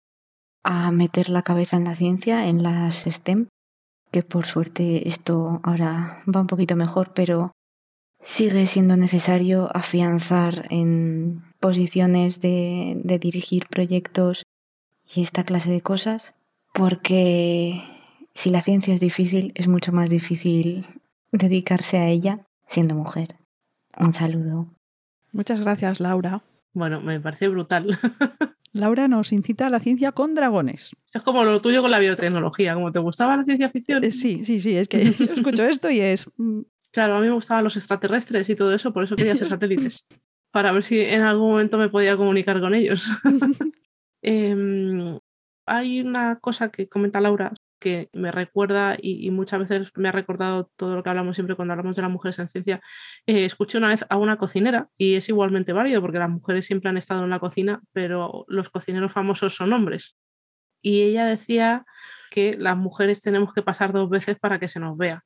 a 0.63 0.91
meter 0.91 1.29
la 1.29 1.41
cabeza 1.41 1.77
en 1.77 1.85
la 1.85 1.95
ciencia, 1.95 2.45
en 2.45 2.61
las 2.61 3.05
STEM, 3.05 3.47
que 4.11 4.21
por 4.21 4.45
suerte 4.45 5.07
esto 5.07 5.61
ahora 5.63 6.21
va 6.27 6.41
un 6.41 6.47
poquito 6.47 6.75
mejor, 6.75 7.13
pero 7.15 7.53
sigue 8.23 8.67
siendo 8.67 8.97
necesario 8.97 9.69
afianzar 9.75 10.67
en 10.69 11.43
posiciones 11.59 12.41
de, 12.41 12.99
de 13.03 13.19
dirigir 13.19 13.67
proyectos 13.67 14.43
y 15.13 15.23
esta 15.23 15.43
clase 15.43 15.69
de 15.69 15.81
cosas, 15.81 16.33
porque 16.73 17.83
si 18.33 18.49
la 18.49 18.61
ciencia 18.61 18.93
es 18.93 18.99
difícil, 18.99 19.51
es 19.55 19.67
mucho 19.67 19.91
más 19.91 20.09
difícil 20.09 20.85
dedicarse 21.31 21.97
a 21.97 22.07
ella 22.07 22.45
siendo 22.67 22.95
mujer. 22.95 23.35
Un 23.99 24.13
saludo. 24.13 24.67
Muchas 25.31 25.61
gracias, 25.61 25.99
Laura. 25.99 26.43
Bueno, 26.73 27.01
me 27.01 27.19
parece 27.19 27.47
brutal. 27.47 27.97
Laura 28.73 29.09
nos 29.09 29.33
incita 29.33 29.67
a 29.67 29.69
la 29.69 29.81
ciencia 29.81 30.13
con 30.13 30.33
dragones. 30.33 30.95
es 31.13 31.21
como 31.21 31.43
lo 31.43 31.61
tuyo 31.61 31.81
con 31.81 31.91
la 31.91 31.99
biotecnología, 31.99 32.73
como 32.73 32.91
te 32.91 32.99
gustaba 32.99 33.35
la 33.35 33.43
ciencia 33.43 33.69
ficción. 33.69 34.01
Eh, 34.03 34.13
sí, 34.13 34.45
sí, 34.45 34.61
sí, 34.61 34.77
es 34.77 34.87
que 34.87 35.03
yo 35.11 35.25
escucho 35.33 35.63
esto 35.63 35.89
y 35.89 35.99
es... 35.99 36.29
Claro, 36.91 37.15
a 37.15 37.19
mí 37.19 37.27
me 37.27 37.33
gustaban 37.33 37.63
los 37.63 37.77
extraterrestres 37.77 38.49
y 38.49 38.55
todo 38.55 38.73
eso, 38.73 38.91
por 38.91 39.03
eso 39.03 39.15
quería 39.15 39.33
hacer 39.33 39.47
satélites, 39.49 40.05
para 40.51 40.71
ver 40.71 40.83
si 40.83 40.99
en 40.99 41.21
algún 41.21 41.51
momento 41.51 41.77
me 41.77 41.89
podía 41.89 42.17
comunicar 42.17 42.59
con 42.59 42.75
ellos. 42.75 43.07
Em, 44.23 45.19
hay 45.65 45.99
una 46.01 46.39
cosa 46.39 46.69
que 46.69 46.87
comenta 46.87 47.19
Laura 47.21 47.53
que 47.81 48.09
me 48.13 48.31
recuerda 48.31 48.95
y, 49.01 49.31
muchas 49.31 49.59
veces 49.61 49.91
me 49.95 50.09
ha 50.09 50.11
recordado 50.11 50.69
todo 50.75 50.95
lo 50.95 51.01
que 51.01 51.09
hablamos 51.09 51.35
siempre 51.35 51.55
cuando 51.55 51.73
hablamos 51.73 51.95
de 51.95 52.03
las 52.03 52.11
mujeres 52.11 52.37
en 52.37 52.47
ciencia. 52.47 52.81
Eh, 53.25 53.45
escuché 53.45 53.79
una 53.79 53.87
vez 53.87 54.05
a 54.07 54.17
una 54.17 54.37
cocinera 54.37 54.89
y 54.95 55.15
es 55.15 55.27
igualmente 55.29 55.73
válido 55.73 55.99
porque 56.01 56.19
las 56.19 56.29
mujeres 56.29 56.67
siempre 56.67 56.89
han 56.91 56.97
estado 56.97 57.23
en 57.23 57.31
la 57.31 57.39
cocina, 57.39 57.81
pero 57.91 58.45
los 58.47 58.69
cocineros 58.69 59.11
famosos 59.11 59.55
son 59.55 59.73
hombres. 59.73 60.15
Y 60.83 61.01
ella 61.01 61.25
decía 61.25 61.85
que 62.29 62.55
las 62.57 62.77
mujeres 62.77 63.21
tenemos 63.21 63.51
que 63.53 63.63
pasar 63.63 63.91
dos 63.93 64.09
veces 64.09 64.37
para 64.39 64.59
que 64.59 64.67
se 64.67 64.79
nos 64.79 64.95
vea. 64.95 65.23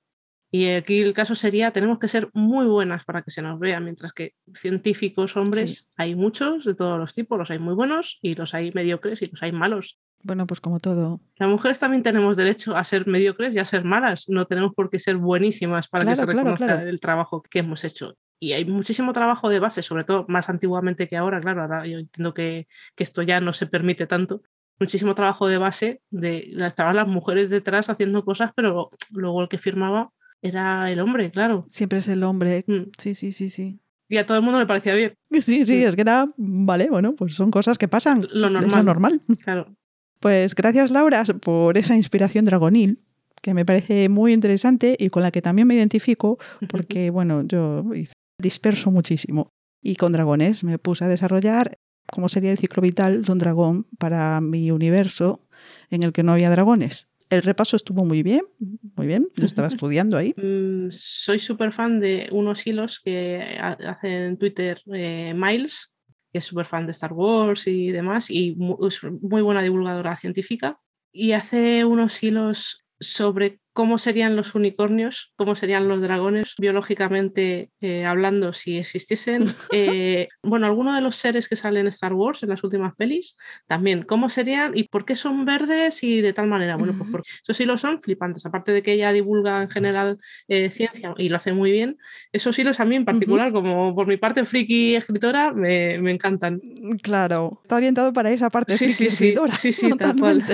Y 0.51 0.67
aquí 0.69 1.01
el 1.01 1.13
caso 1.13 1.35
sería, 1.35 1.71
tenemos 1.71 1.99
que 1.99 2.07
ser 2.07 2.29
muy 2.33 2.65
buenas 2.65 3.03
para 3.03 3.21
que 3.21 3.31
se 3.31 3.41
nos 3.41 3.59
vea, 3.59 3.79
mientras 3.79 4.13
que 4.13 4.35
científicos 4.53 5.35
hombres 5.35 5.87
hay 5.97 6.15
muchos 6.15 6.63
de 6.65 6.75
todos 6.75 6.97
los 6.97 7.13
tipos, 7.13 7.37
los 7.37 7.51
hay 7.51 7.59
muy 7.59 7.73
buenos 7.73 8.19
y 8.21 8.35
los 8.35 8.53
hay 8.53 8.71
mediocres 8.73 9.21
y 9.21 9.27
los 9.27 9.43
hay 9.43 9.51
malos. 9.51 9.99
Bueno, 10.23 10.47
pues 10.47 10.59
como 10.59 10.79
todo. 10.79 11.21
Las 11.37 11.49
mujeres 11.49 11.79
también 11.79 12.01
tenemos 12.01 12.35
derecho 12.35 12.75
a 12.75 12.83
ser 12.83 13.05
mediocres 13.05 13.53
y 13.53 13.59
a 13.59 13.65
ser 13.65 13.83
malas. 13.83 14.27
No 14.27 14.45
tenemos 14.45 14.73
por 14.73 14.89
qué 14.89 14.97
ser 14.97 15.17
buenísimas 15.17 15.87
para 15.87 16.03
que 16.03 16.15
se 16.15 16.25
reconozca 16.25 16.81
el 16.81 16.99
trabajo 16.99 17.43
que 17.43 17.59
hemos 17.59 17.83
hecho. 17.83 18.17
Y 18.39 18.53
hay 18.53 18.65
muchísimo 18.65 19.13
trabajo 19.13 19.49
de 19.49 19.59
base, 19.59 19.83
sobre 19.83 20.03
todo 20.03 20.25
más 20.27 20.49
antiguamente 20.49 21.07
que 21.07 21.15
ahora. 21.15 21.39
Claro, 21.41 21.61
ahora 21.61 21.85
yo 21.85 21.99
entiendo 21.99 22.33
que, 22.33 22.67
que 22.95 23.03
esto 23.03 23.21
ya 23.21 23.39
no 23.39 23.53
se 23.53 23.67
permite 23.67 24.07
tanto. 24.07 24.41
Muchísimo 24.79 25.13
trabajo 25.13 25.47
de 25.47 25.57
base 25.57 26.01
de 26.09 26.51
estaban 26.59 26.95
las 26.95 27.07
mujeres 27.07 27.51
detrás 27.51 27.89
haciendo 27.89 28.25
cosas, 28.25 28.51
pero 28.55 28.89
luego 29.11 29.43
el 29.43 29.47
que 29.47 29.59
firmaba 29.59 30.11
era 30.45 30.91
el 30.91 30.99
hombre, 30.99 31.31
claro. 31.31 31.65
Siempre 31.67 31.99
es 31.99 32.07
el 32.07 32.23
hombre. 32.23 32.63
Mm. 32.67 32.91
Sí, 32.97 33.15
sí, 33.15 33.31
sí, 33.31 33.49
sí. 33.49 33.79
Y 34.07 34.17
a 34.17 34.25
todo 34.25 34.37
el 34.37 34.43
mundo 34.43 34.59
le 34.59 34.65
parecía 34.65 34.93
bien. 34.93 35.13
Sí, 35.45 35.65
sí, 35.65 35.77
mm. 35.77 35.87
es 35.87 35.95
que 35.95 36.01
era, 36.01 36.29
vale, 36.37 36.89
bueno, 36.89 37.15
pues 37.15 37.35
son 37.35 37.51
cosas 37.51 37.77
que 37.77 37.87
pasan. 37.87 38.27
Lo 38.31 38.49
normal. 38.49 38.69
Es 38.69 38.75
lo 38.75 38.83
normal. 38.83 39.21
Claro. 39.43 39.75
Pues 40.19 40.55
gracias 40.55 40.91
Laura 40.91 41.23
por 41.41 41.77
esa 41.77 41.95
inspiración 41.95 42.45
dragonil, 42.45 42.99
que 43.41 43.53
me 43.53 43.65
parece 43.65 44.09
muy 44.09 44.33
interesante 44.33 44.95
y 44.97 45.09
con 45.09 45.21
la 45.21 45.29
que 45.29 45.41
también 45.41 45.67
me 45.67 45.75
identifico, 45.75 46.39
porque 46.69 47.09
bueno, 47.09 47.43
yo 47.43 47.83
disperso 48.39 48.91
muchísimo. 48.91 49.49
Y 49.83 49.97
con 49.97 50.13
dragones 50.13 50.63
me 50.63 50.79
puse 50.79 51.05
a 51.05 51.09
desarrollar 51.09 51.77
cómo 52.07 52.29
sería 52.29 52.51
el 52.51 52.57
ciclo 52.57 52.81
vital 52.81 53.23
de 53.23 53.31
un 53.31 53.37
dragón 53.37 53.87
para 53.99 54.41
mi 54.41 54.71
universo 54.71 55.41
en 55.89 56.03
el 56.03 56.11
que 56.11 56.23
no 56.23 56.31
había 56.31 56.49
dragones. 56.49 57.07
El 57.35 57.43
repaso 57.43 57.75
estuvo 57.75 58.05
muy 58.05 58.23
bien, 58.23 58.43
muy 58.95 59.07
bien, 59.07 59.27
lo 59.35 59.45
estaba 59.45 59.67
estudiando 59.67 60.15
ahí. 60.15 60.33
Mm, 60.37 60.87
soy 60.89 61.39
súper 61.39 61.73
fan 61.73 61.99
de 61.99 62.29
unos 62.31 62.65
hilos 62.65 63.01
que 63.03 63.57
hacen 63.59 64.11
en 64.11 64.37
Twitter 64.37 64.81
eh, 64.93 65.33
Miles, 65.35 65.93
que 66.31 66.39
es 66.39 66.45
súper 66.45 66.65
fan 66.65 66.85
de 66.85 66.91
Star 66.91 67.11
Wars 67.11 67.67
y 67.67 67.91
demás, 67.91 68.31
y 68.31 68.57
es 68.87 69.01
muy 69.21 69.41
buena 69.41 69.61
divulgadora 69.61 70.15
científica, 70.15 70.79
y 71.11 71.33
hace 71.33 71.83
unos 71.83 72.23
hilos 72.23 72.85
sobre 72.99 73.59
cómo 73.75 73.97
serían 73.97 74.37
los 74.37 74.55
unicornios, 74.55 75.33
cómo 75.35 75.53
serían 75.53 75.89
los 75.89 75.99
dragones 75.99 76.53
biológicamente 76.57 77.71
eh, 77.81 78.05
hablando 78.05 78.53
si 78.53 78.77
existiesen. 78.77 79.45
Eh, 79.77 80.29
bueno, 80.41 80.67
algunos 80.67 80.95
de 80.95 81.01
los 81.01 81.17
seres 81.17 81.49
que 81.49 81.57
salen 81.57 81.81
en 81.81 81.87
Star 81.87 82.13
Wars 82.13 82.43
en 82.43 82.49
las 82.49 82.63
últimas 82.63 82.95
pelis, 82.95 83.35
también, 83.67 84.03
cómo 84.03 84.29
serían 84.29 84.71
y 84.77 84.83
por 84.83 85.03
qué 85.03 85.17
son 85.17 85.43
verdes 85.43 86.01
y 86.03 86.21
de 86.21 86.31
tal 86.31 86.47
manera. 86.47 86.77
Bueno, 86.77 86.93
pues 86.97 87.09
porque 87.11 87.29
esos 87.43 87.59
hilos 87.59 87.81
son 87.81 88.01
flipantes. 88.01 88.45
Aparte 88.45 88.71
de 88.71 88.81
que 88.81 88.93
ella 88.93 89.11
divulga 89.11 89.63
en 89.63 89.69
general 89.69 90.17
eh, 90.47 90.71
ciencia 90.71 91.13
y 91.17 91.27
lo 91.27 91.35
hace 91.35 91.51
muy 91.51 91.71
bien, 91.71 91.97
esos 92.31 92.57
hilos 92.57 92.79
a 92.79 92.85
mí 92.85 92.95
en 92.95 93.03
particular, 93.03 93.51
como 93.51 93.93
por 93.93 94.07
mi 94.07 94.15
parte 94.15 94.45
friki 94.45 94.95
escritora, 94.95 95.51
me, 95.51 95.99
me, 95.99 96.11
encantan. 96.11 96.61
Claro, 97.01 97.59
está 97.63 97.75
orientado 97.75 98.13
para 98.13 98.31
esa 98.31 98.49
parte 98.49 98.77
sí, 98.77 98.91
sí, 98.91 99.07
escritora. 99.07 99.57
Sí, 99.57 99.73
sí, 99.73 99.89
tal 99.99 100.17
cual. 100.17 100.45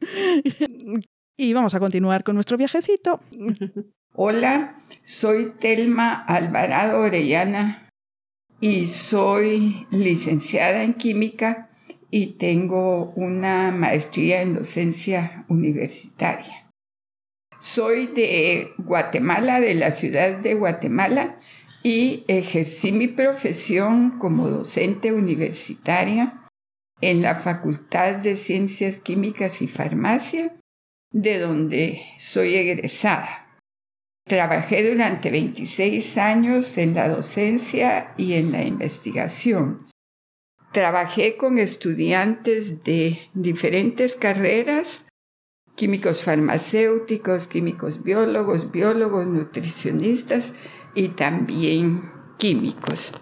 Y 1.42 1.54
vamos 1.54 1.74
a 1.74 1.80
continuar 1.80 2.22
con 2.22 2.34
nuestro 2.34 2.58
viajecito. 2.58 3.22
Hola, 4.14 4.82
soy 5.02 5.54
Telma 5.58 6.12
Alvarado 6.12 7.00
Orellana 7.00 7.88
y 8.60 8.88
soy 8.88 9.86
licenciada 9.90 10.84
en 10.84 10.92
química 10.92 11.70
y 12.10 12.34
tengo 12.34 13.14
una 13.16 13.70
maestría 13.70 14.42
en 14.42 14.52
docencia 14.52 15.46
universitaria. 15.48 16.68
Soy 17.58 18.08
de 18.08 18.74
Guatemala, 18.76 19.60
de 19.60 19.76
la 19.76 19.92
ciudad 19.92 20.36
de 20.40 20.52
Guatemala, 20.52 21.40
y 21.82 22.24
ejercí 22.28 22.92
mi 22.92 23.08
profesión 23.08 24.18
como 24.18 24.50
docente 24.50 25.10
universitaria 25.14 26.42
en 27.00 27.22
la 27.22 27.34
Facultad 27.36 28.16
de 28.16 28.36
Ciencias 28.36 28.98
Químicas 28.98 29.62
y 29.62 29.68
Farmacia 29.68 30.52
de 31.12 31.38
donde 31.38 32.02
soy 32.18 32.54
egresada. 32.54 33.58
Trabajé 34.26 34.88
durante 34.88 35.30
26 35.30 36.18
años 36.18 36.78
en 36.78 36.94
la 36.94 37.08
docencia 37.08 38.14
y 38.16 38.34
en 38.34 38.52
la 38.52 38.62
investigación. 38.62 39.88
Trabajé 40.72 41.36
con 41.36 41.58
estudiantes 41.58 42.84
de 42.84 43.28
diferentes 43.34 44.14
carreras, 44.14 45.04
químicos 45.74 46.22
farmacéuticos, 46.22 47.48
químicos 47.48 48.04
biólogos, 48.04 48.70
biólogos, 48.70 49.26
nutricionistas 49.26 50.52
y 50.94 51.08
también 51.08 52.02
químicos. 52.38 53.12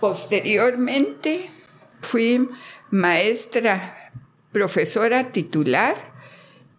Posteriormente 0.00 1.48
fui 2.00 2.48
maestra 2.90 4.12
profesora 4.50 5.30
titular 5.30 6.15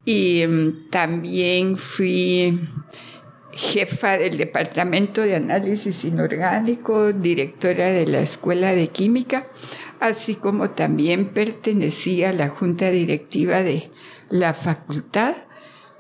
y 0.07 0.47
mm, 0.47 0.89
también 0.89 1.75
fui 1.75 2.61
jefa 3.51 4.17
del 4.17 4.37
Departamento 4.37 5.21
de 5.21 5.35
Análisis 5.35 6.05
Inorgánico, 6.05 7.11
directora 7.11 7.87
de 7.87 8.07
la 8.07 8.21
Escuela 8.21 8.73
de 8.73 8.87
Química, 8.87 9.47
así 9.99 10.35
como 10.35 10.69
también 10.69 11.33
pertenecía 11.33 12.29
a 12.29 12.33
la 12.33 12.47
Junta 12.47 12.89
Directiva 12.89 13.63
de 13.63 13.91
la 14.29 14.53
Facultad, 14.53 15.35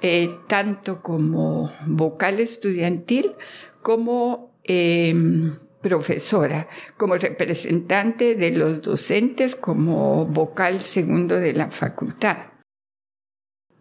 eh, 0.01 0.29
tanto 0.47 1.01
como 1.01 1.69
vocal 1.85 2.39
estudiantil 2.39 3.33
como 3.81 4.53
em, 4.63 5.57
profesora, 5.81 6.69
como 6.95 7.17
representante 7.17 8.35
de 8.35 8.51
los 8.51 8.81
docentes, 8.81 9.57
como 9.57 10.25
vocal 10.27 10.79
segundo 10.79 11.35
de 11.35 11.51
la 11.51 11.69
facultad. 11.69 12.37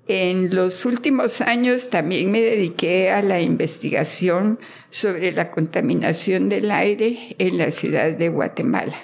En 0.08 0.54
los 0.54 0.84
últimos 0.84 1.40
años 1.40 1.90
también 1.90 2.30
me 2.30 2.40
dediqué 2.40 3.10
a 3.10 3.22
la 3.22 3.40
investigación 3.40 4.60
sobre 4.88 5.32
la 5.32 5.50
contaminación 5.50 6.48
del 6.48 6.70
aire 6.70 7.34
en 7.38 7.58
la 7.58 7.72
ciudad 7.72 8.12
de 8.12 8.28
Guatemala. 8.28 8.96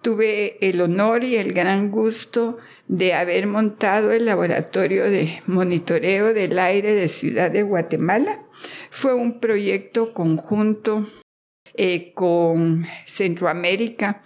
Tuve 0.00 0.56
el 0.66 0.80
honor 0.80 1.24
y 1.24 1.36
el 1.36 1.52
gran 1.52 1.90
gusto 1.90 2.56
de 2.88 3.12
haber 3.12 3.46
montado 3.46 4.12
el 4.12 4.24
laboratorio 4.24 5.04
de 5.04 5.42
monitoreo 5.46 6.32
del 6.32 6.58
aire 6.58 6.94
de 6.94 7.08
Ciudad 7.08 7.50
de 7.50 7.62
Guatemala. 7.62 8.42
Fue 8.88 9.12
un 9.12 9.40
proyecto 9.40 10.14
conjunto 10.14 11.06
eh, 11.74 12.14
con 12.14 12.86
Centroamérica 13.04 14.22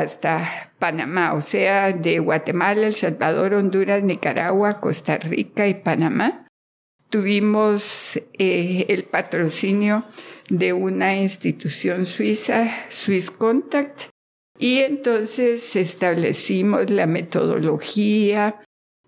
hasta 0.00 0.72
Panamá, 0.78 1.34
o 1.34 1.42
sea, 1.42 1.92
de 1.92 2.18
Guatemala, 2.18 2.86
El 2.86 2.94
Salvador, 2.94 3.54
Honduras, 3.54 4.02
Nicaragua, 4.02 4.80
Costa 4.80 5.16
Rica 5.18 5.66
y 5.68 5.74
Panamá. 5.74 6.46
Tuvimos 7.08 8.16
eh, 8.38 8.86
el 8.88 9.04
patrocinio 9.04 10.04
de 10.50 10.72
una 10.72 11.16
institución 11.16 12.04
suiza, 12.04 12.68
Swiss 12.90 13.30
Contact, 13.30 14.02
y 14.58 14.80
entonces 14.80 15.76
establecimos 15.76 16.90
la 16.90 17.06
metodología 17.06 18.60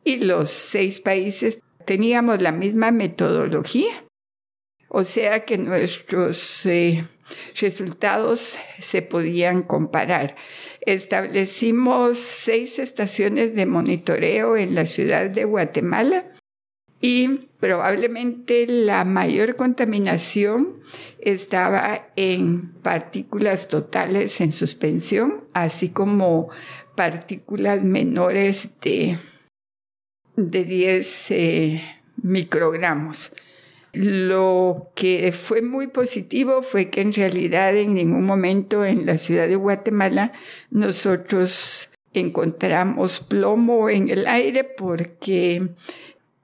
y 0.05 0.17
los 0.25 0.51
seis 0.51 1.01
países 1.01 1.61
teníamos 1.85 2.41
la 2.41 2.53
misma 2.53 2.91
metodología. 2.91 4.05
O 4.89 5.05
sea 5.05 5.45
que 5.45 5.59
nuestros 5.59 6.65
eh, 6.67 7.05
resultados 7.57 8.57
se 8.81 9.03
podían 9.03 9.63
comparar. 9.63 10.37
Establecimos 10.81 12.19
seis 12.19 12.79
estaciones 12.79 13.55
de 13.55 13.67
monitoreo 13.67 14.57
en 14.57 14.75
la 14.75 14.87
ciudad 14.87 15.29
de 15.29 15.45
Guatemala 15.45 16.27
y 17.01 17.29
probablemente 17.61 18.67
la 18.67 19.05
mayor 19.05 19.57
contaminación 19.57 20.81
estaba 21.21 22.09
en 22.17 22.73
partículas 22.83 23.69
totales 23.69 24.41
en 24.41 24.53
suspensión, 24.53 25.45
así 25.53 25.91
como 25.91 26.49
partículas 26.97 27.85
menores 27.85 28.71
de, 28.81 29.19
de 30.37 30.65
10 30.65 31.31
eh, 31.31 31.83
microgramos. 32.23 33.33
Lo 33.93 34.93
que 34.95 35.33
fue 35.33 35.63
muy 35.63 35.87
positivo 35.87 36.63
fue 36.63 36.91
que 36.91 37.01
en 37.01 37.13
realidad 37.13 37.75
en 37.77 37.95
ningún 37.95 38.27
momento 38.27 38.85
en 38.85 39.07
la 39.07 39.17
ciudad 39.17 39.49
de 39.49 39.57
Guatemala 39.57 40.33
nosotros 40.71 41.89
encontramos 42.13 43.21
plomo 43.21 43.89
en 43.89 44.11
el 44.11 44.27
aire 44.27 44.65
porque 44.65 45.71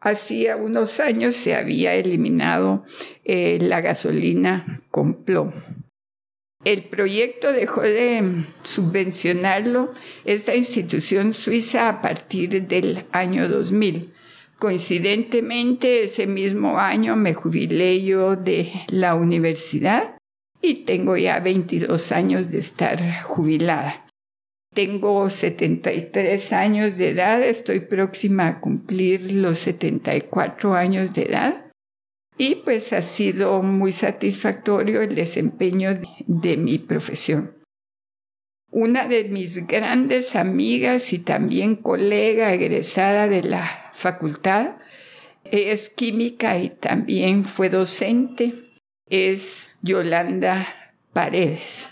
hacía 0.01 0.57
unos 0.57 1.01
años 1.01 1.37
se 1.37 1.55
había 1.55 1.95
eliminado 1.95 2.85
eh, 3.25 3.59
la 3.61 3.81
gasolina 3.81 4.83
con 4.91 5.25
plomo. 5.25 5.55
El 6.65 6.85
proyecto 6.85 7.53
dejó 7.53 7.83
de 7.83 8.47
subvencionarlo 8.63 9.93
esta 10.25 10.55
institución 10.55 11.35
suiza 11.35 11.91
a 11.91 12.01
partir 12.01 12.67
del 12.67 13.05
año 13.13 13.49
2000. 13.51 14.14
Coincidentemente, 14.65 16.05
ese 16.05 16.27
mismo 16.27 16.79
año 16.79 17.17
me 17.17 17.35
jubilé 17.35 18.03
yo 18.03 18.35
de 18.35 18.73
la 18.89 19.15
universidad 19.15 20.17
y 20.63 20.87
tengo 20.87 21.19
ya 21.19 21.39
22 21.39 22.13
años 22.13 22.51
de 22.51 22.61
estar 22.61 23.25
jubilada. 23.25 24.07
Tengo 24.75 25.29
73 25.29 26.51
años 26.55 26.97
de 26.97 27.11
edad, 27.11 27.43
estoy 27.43 27.81
próxima 27.81 28.47
a 28.49 28.61
cumplir 28.61 29.33
los 29.33 29.59
74 29.59 30.73
años 30.73 31.13
de 31.13 31.25
edad 31.25 31.67
y 32.39 32.55
pues 32.55 32.95
ha 32.95 33.03
sido 33.03 33.63
muy 33.63 33.93
satisfactorio 33.93 35.03
el 35.03 35.15
desempeño 35.15 35.91
de, 36.27 36.57
mi 36.57 36.79
profesión. 36.79 37.53
Una 38.71 39.09
de 39.09 39.25
mis 39.25 39.67
grandes 39.67 40.35
amigas 40.35 41.13
y 41.13 41.19
también 41.19 41.77
colega 41.77 42.55
egresada 42.55 43.29
de 43.29 43.43
la 43.43 43.84
facultad. 43.95 44.77
Es 45.45 45.89
química 45.89 46.59
y 46.59 46.71
también 46.71 47.45
fue 47.45 47.69
docente. 47.69 48.55
Es 49.09 49.71
Yolanda 49.83 50.95
Paredes. 51.13 51.89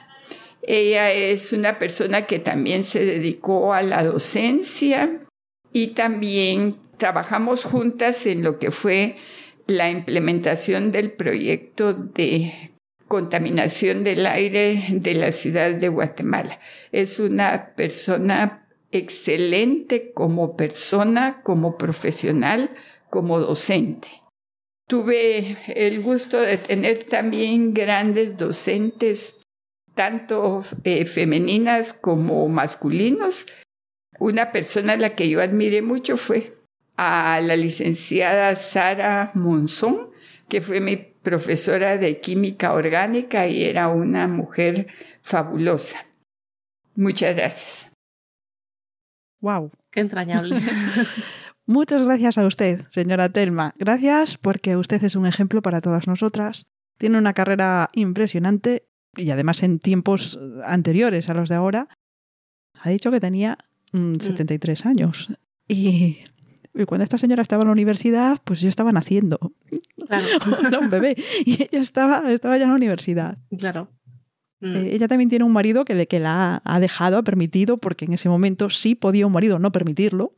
Ella 0.62 1.12
es 1.12 1.52
una 1.52 1.78
persona 1.78 2.26
que 2.26 2.38
también 2.38 2.84
se 2.84 3.04
dedicó 3.04 3.74
a 3.74 3.82
la 3.82 4.04
docencia 4.04 5.18
y 5.72 5.88
también 5.88 6.76
trabajamos 6.98 7.64
juntas 7.64 8.26
en 8.26 8.42
lo 8.42 8.58
que 8.58 8.70
fue 8.70 9.16
la 9.66 9.90
implementación 9.90 10.92
del 10.92 11.10
proyecto 11.10 11.94
de 11.94 12.72
contaminación 13.08 14.04
del 14.04 14.26
aire 14.26 14.86
de 14.90 15.14
la 15.14 15.32
ciudad 15.32 15.72
de 15.72 15.88
Guatemala. 15.88 16.58
Es 16.92 17.18
una 17.18 17.74
persona 17.74 18.61
excelente 18.92 20.12
como 20.12 20.56
persona, 20.56 21.42
como 21.42 21.76
profesional, 21.76 22.70
como 23.10 23.40
docente. 23.40 24.08
Tuve 24.88 25.58
el 25.66 26.02
gusto 26.02 26.40
de 26.40 26.58
tener 26.58 27.04
también 27.04 27.72
grandes 27.72 28.36
docentes, 28.36 29.40
tanto 29.94 30.64
eh, 30.84 31.04
femeninas 31.06 31.92
como 31.92 32.48
masculinos. 32.48 33.46
Una 34.18 34.52
persona 34.52 34.92
a 34.92 34.98
la 34.98 35.16
que 35.16 35.28
yo 35.28 35.40
admiré 35.40 35.82
mucho 35.82 36.16
fue 36.16 36.58
a 36.96 37.40
la 37.42 37.56
licenciada 37.56 38.54
Sara 38.54 39.32
Monzón, 39.34 40.10
que 40.48 40.60
fue 40.60 40.80
mi 40.80 40.96
profesora 40.96 41.96
de 41.96 42.20
química 42.20 42.74
orgánica 42.74 43.46
y 43.46 43.64
era 43.64 43.88
una 43.88 44.28
mujer 44.28 44.88
fabulosa. 45.22 46.04
Muchas 46.94 47.34
gracias. 47.34 47.91
¡Wow! 49.42 49.72
¡Qué 49.90 50.00
entrañable! 50.00 50.58
Muchas 51.66 52.02
gracias 52.04 52.38
a 52.38 52.46
usted, 52.46 52.84
señora 52.88 53.28
Telma. 53.28 53.74
Gracias 53.76 54.38
porque 54.38 54.76
usted 54.76 55.02
es 55.02 55.16
un 55.16 55.26
ejemplo 55.26 55.62
para 55.62 55.80
todas 55.80 56.06
nosotras. 56.06 56.66
Tiene 56.96 57.18
una 57.18 57.34
carrera 57.34 57.90
impresionante 57.92 58.86
y 59.16 59.30
además 59.30 59.62
en 59.64 59.80
tiempos 59.80 60.38
anteriores 60.64 61.28
a 61.28 61.34
los 61.34 61.48
de 61.48 61.56
ahora. 61.56 61.88
Ha 62.80 62.90
dicho 62.90 63.10
que 63.10 63.20
tenía 63.20 63.58
73 63.92 64.84
mm, 64.84 64.88
años. 64.88 65.28
Y, 65.68 66.18
cuando 66.86 67.02
esta 67.02 67.18
señora 67.18 67.42
estaba 67.42 67.62
en 67.62 67.68
la 67.68 67.72
universidad, 67.72 68.38
pues 68.44 68.60
yo 68.60 68.68
estaba 68.68 68.92
naciendo. 68.92 69.38
Claro. 70.06 70.26
Era 70.66 70.78
un 70.78 70.90
bebé. 70.90 71.16
Y 71.44 71.64
ella 71.64 71.80
estaba, 71.80 72.32
estaba 72.32 72.56
ya 72.58 72.64
en 72.64 72.70
la 72.70 72.76
universidad. 72.76 73.38
Claro. 73.58 73.88
Eh, 74.62 74.66
mm. 74.66 74.94
ella 74.94 75.08
también 75.08 75.28
tiene 75.28 75.44
un 75.44 75.52
marido 75.52 75.84
que, 75.84 75.94
le, 75.94 76.06
que 76.06 76.20
la 76.20 76.62
ha, 76.64 76.80
dejado, 76.80 77.18
ha 77.18 77.22
permitido, 77.22 77.78
porque 77.78 78.04
en 78.04 78.12
ese 78.12 78.28
momento 78.28 78.70
sí 78.70 78.94
podía 78.94 79.26
un 79.26 79.32
marido 79.32 79.58
no 79.58 79.72
permitirlo. 79.72 80.32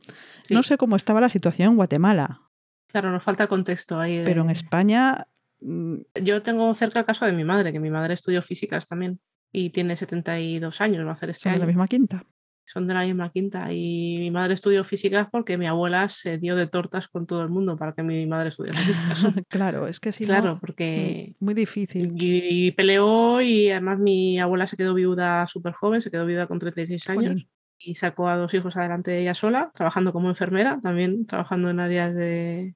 No 0.49 0.63
sé 0.63 0.77
cómo 0.77 0.95
estaba 0.95 1.21
la 1.21 1.29
situación 1.29 1.71
en 1.71 1.75
Guatemala. 1.75 2.41
Claro, 2.87 3.11
nos 3.11 3.23
falta 3.23 3.47
contexto 3.47 3.99
ahí. 3.99 4.23
Pero 4.25 4.41
en 4.41 4.49
España... 4.49 5.27
Mm, 5.61 5.95
Yo 6.23 6.41
tengo 6.41 6.73
cerca 6.73 6.99
el 6.99 7.05
caso 7.05 7.25
de 7.25 7.33
mi 7.33 7.43
madre, 7.43 7.71
que 7.71 7.79
mi 7.79 7.89
madre 7.89 8.13
estudió 8.13 8.41
físicas 8.41 8.87
también 8.87 9.19
y 9.51 9.69
tiene 9.69 9.95
72 9.95 10.81
años, 10.81 11.05
va 11.05 11.11
a 11.11 11.13
hacer 11.13 11.29
este 11.29 11.49
año. 11.49 11.59
la 11.59 11.65
misma 11.65 11.87
quinta 11.87 12.25
son 12.65 12.87
de 12.87 12.93
la 12.93 13.05
misma 13.05 13.31
quinta. 13.31 13.71
Y 13.71 14.17
mi 14.19 14.31
madre 14.31 14.53
estudió 14.53 14.83
físicas 14.83 15.27
porque 15.31 15.57
mi 15.57 15.67
abuela 15.67 16.09
se 16.09 16.37
dio 16.37 16.55
de 16.55 16.67
tortas 16.67 17.07
con 17.07 17.25
todo 17.25 17.41
el 17.43 17.49
mundo 17.49 17.77
para 17.77 17.93
que 17.93 18.03
mi 18.03 18.25
madre 18.25 18.49
estudiara 18.49 18.79
físicas. 18.79 19.25
claro, 19.49 19.87
es 19.87 19.99
que 19.99 20.11
sí. 20.11 20.25
Claro, 20.25 20.57
porque. 20.59 21.33
Muy 21.39 21.53
difícil. 21.53 22.13
Y, 22.17 22.71
peleó 22.71 23.41
y 23.41 23.69
además 23.69 23.99
mi 23.99 24.39
abuela 24.39 24.67
se 24.67 24.77
quedó 24.77 24.93
viuda 24.93 25.45
súper 25.47 25.73
joven, 25.73 26.01
se 26.01 26.11
quedó 26.11 26.25
viuda 26.25 26.47
con 26.47 26.59
36 26.59 27.09
años. 27.09 27.47
Y 27.77 27.95
sacó 27.95 28.29
a 28.29 28.37
dos 28.37 28.53
hijos 28.53 28.77
adelante 28.77 29.11
de 29.11 29.21
ella 29.21 29.35
sola, 29.35 29.71
trabajando 29.75 30.11
como 30.11 30.29
enfermera, 30.29 30.79
también 30.81 31.27
trabajando 31.27 31.69
en 31.69 31.79
áreas 31.79 32.15
de, 32.15 32.73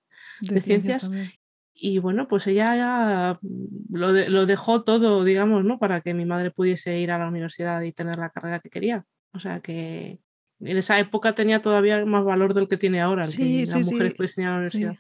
ciencias. 0.62 1.10
Y 1.74 1.98
bueno, 2.00 2.28
pues 2.28 2.46
ella 2.46 2.76
ya 2.76 3.40
lo, 3.90 4.12
lo 4.12 4.46
dejó 4.46 4.84
todo, 4.84 5.24
digamos, 5.24 5.64
¿no? 5.64 5.80
Para 5.80 6.02
que 6.02 6.14
mi 6.14 6.26
madre 6.26 6.52
pudiese 6.52 7.00
ir 7.00 7.12
a 7.12 7.18
la 7.18 7.30
universidad 7.30 7.82
y 7.82 7.94
tener 7.94 8.20
la 8.20 8.30
carrera 8.30 8.60
que 8.60 8.70
quería. 8.70 9.06
O 9.34 9.40
sea 9.40 9.60
que, 9.60 10.20
en 10.62 10.78
esa 10.78 11.00
época 11.00 11.34
tenía 11.36 11.62
todavía 11.62 12.04
más 12.06 12.24
valor 12.26 12.54
del 12.54 12.68
que 12.68 12.78
tiene 12.78 13.02
ahora, 13.02 13.24
Sí, 13.26 13.38
que 13.38 13.66
sí, 13.66 13.78
las 13.80 13.92
mujeres 13.92 14.14
sí. 14.34 14.42
en 14.42 14.46
la 14.48 14.70
Sí. 14.70 14.78
universidad. 14.78 14.98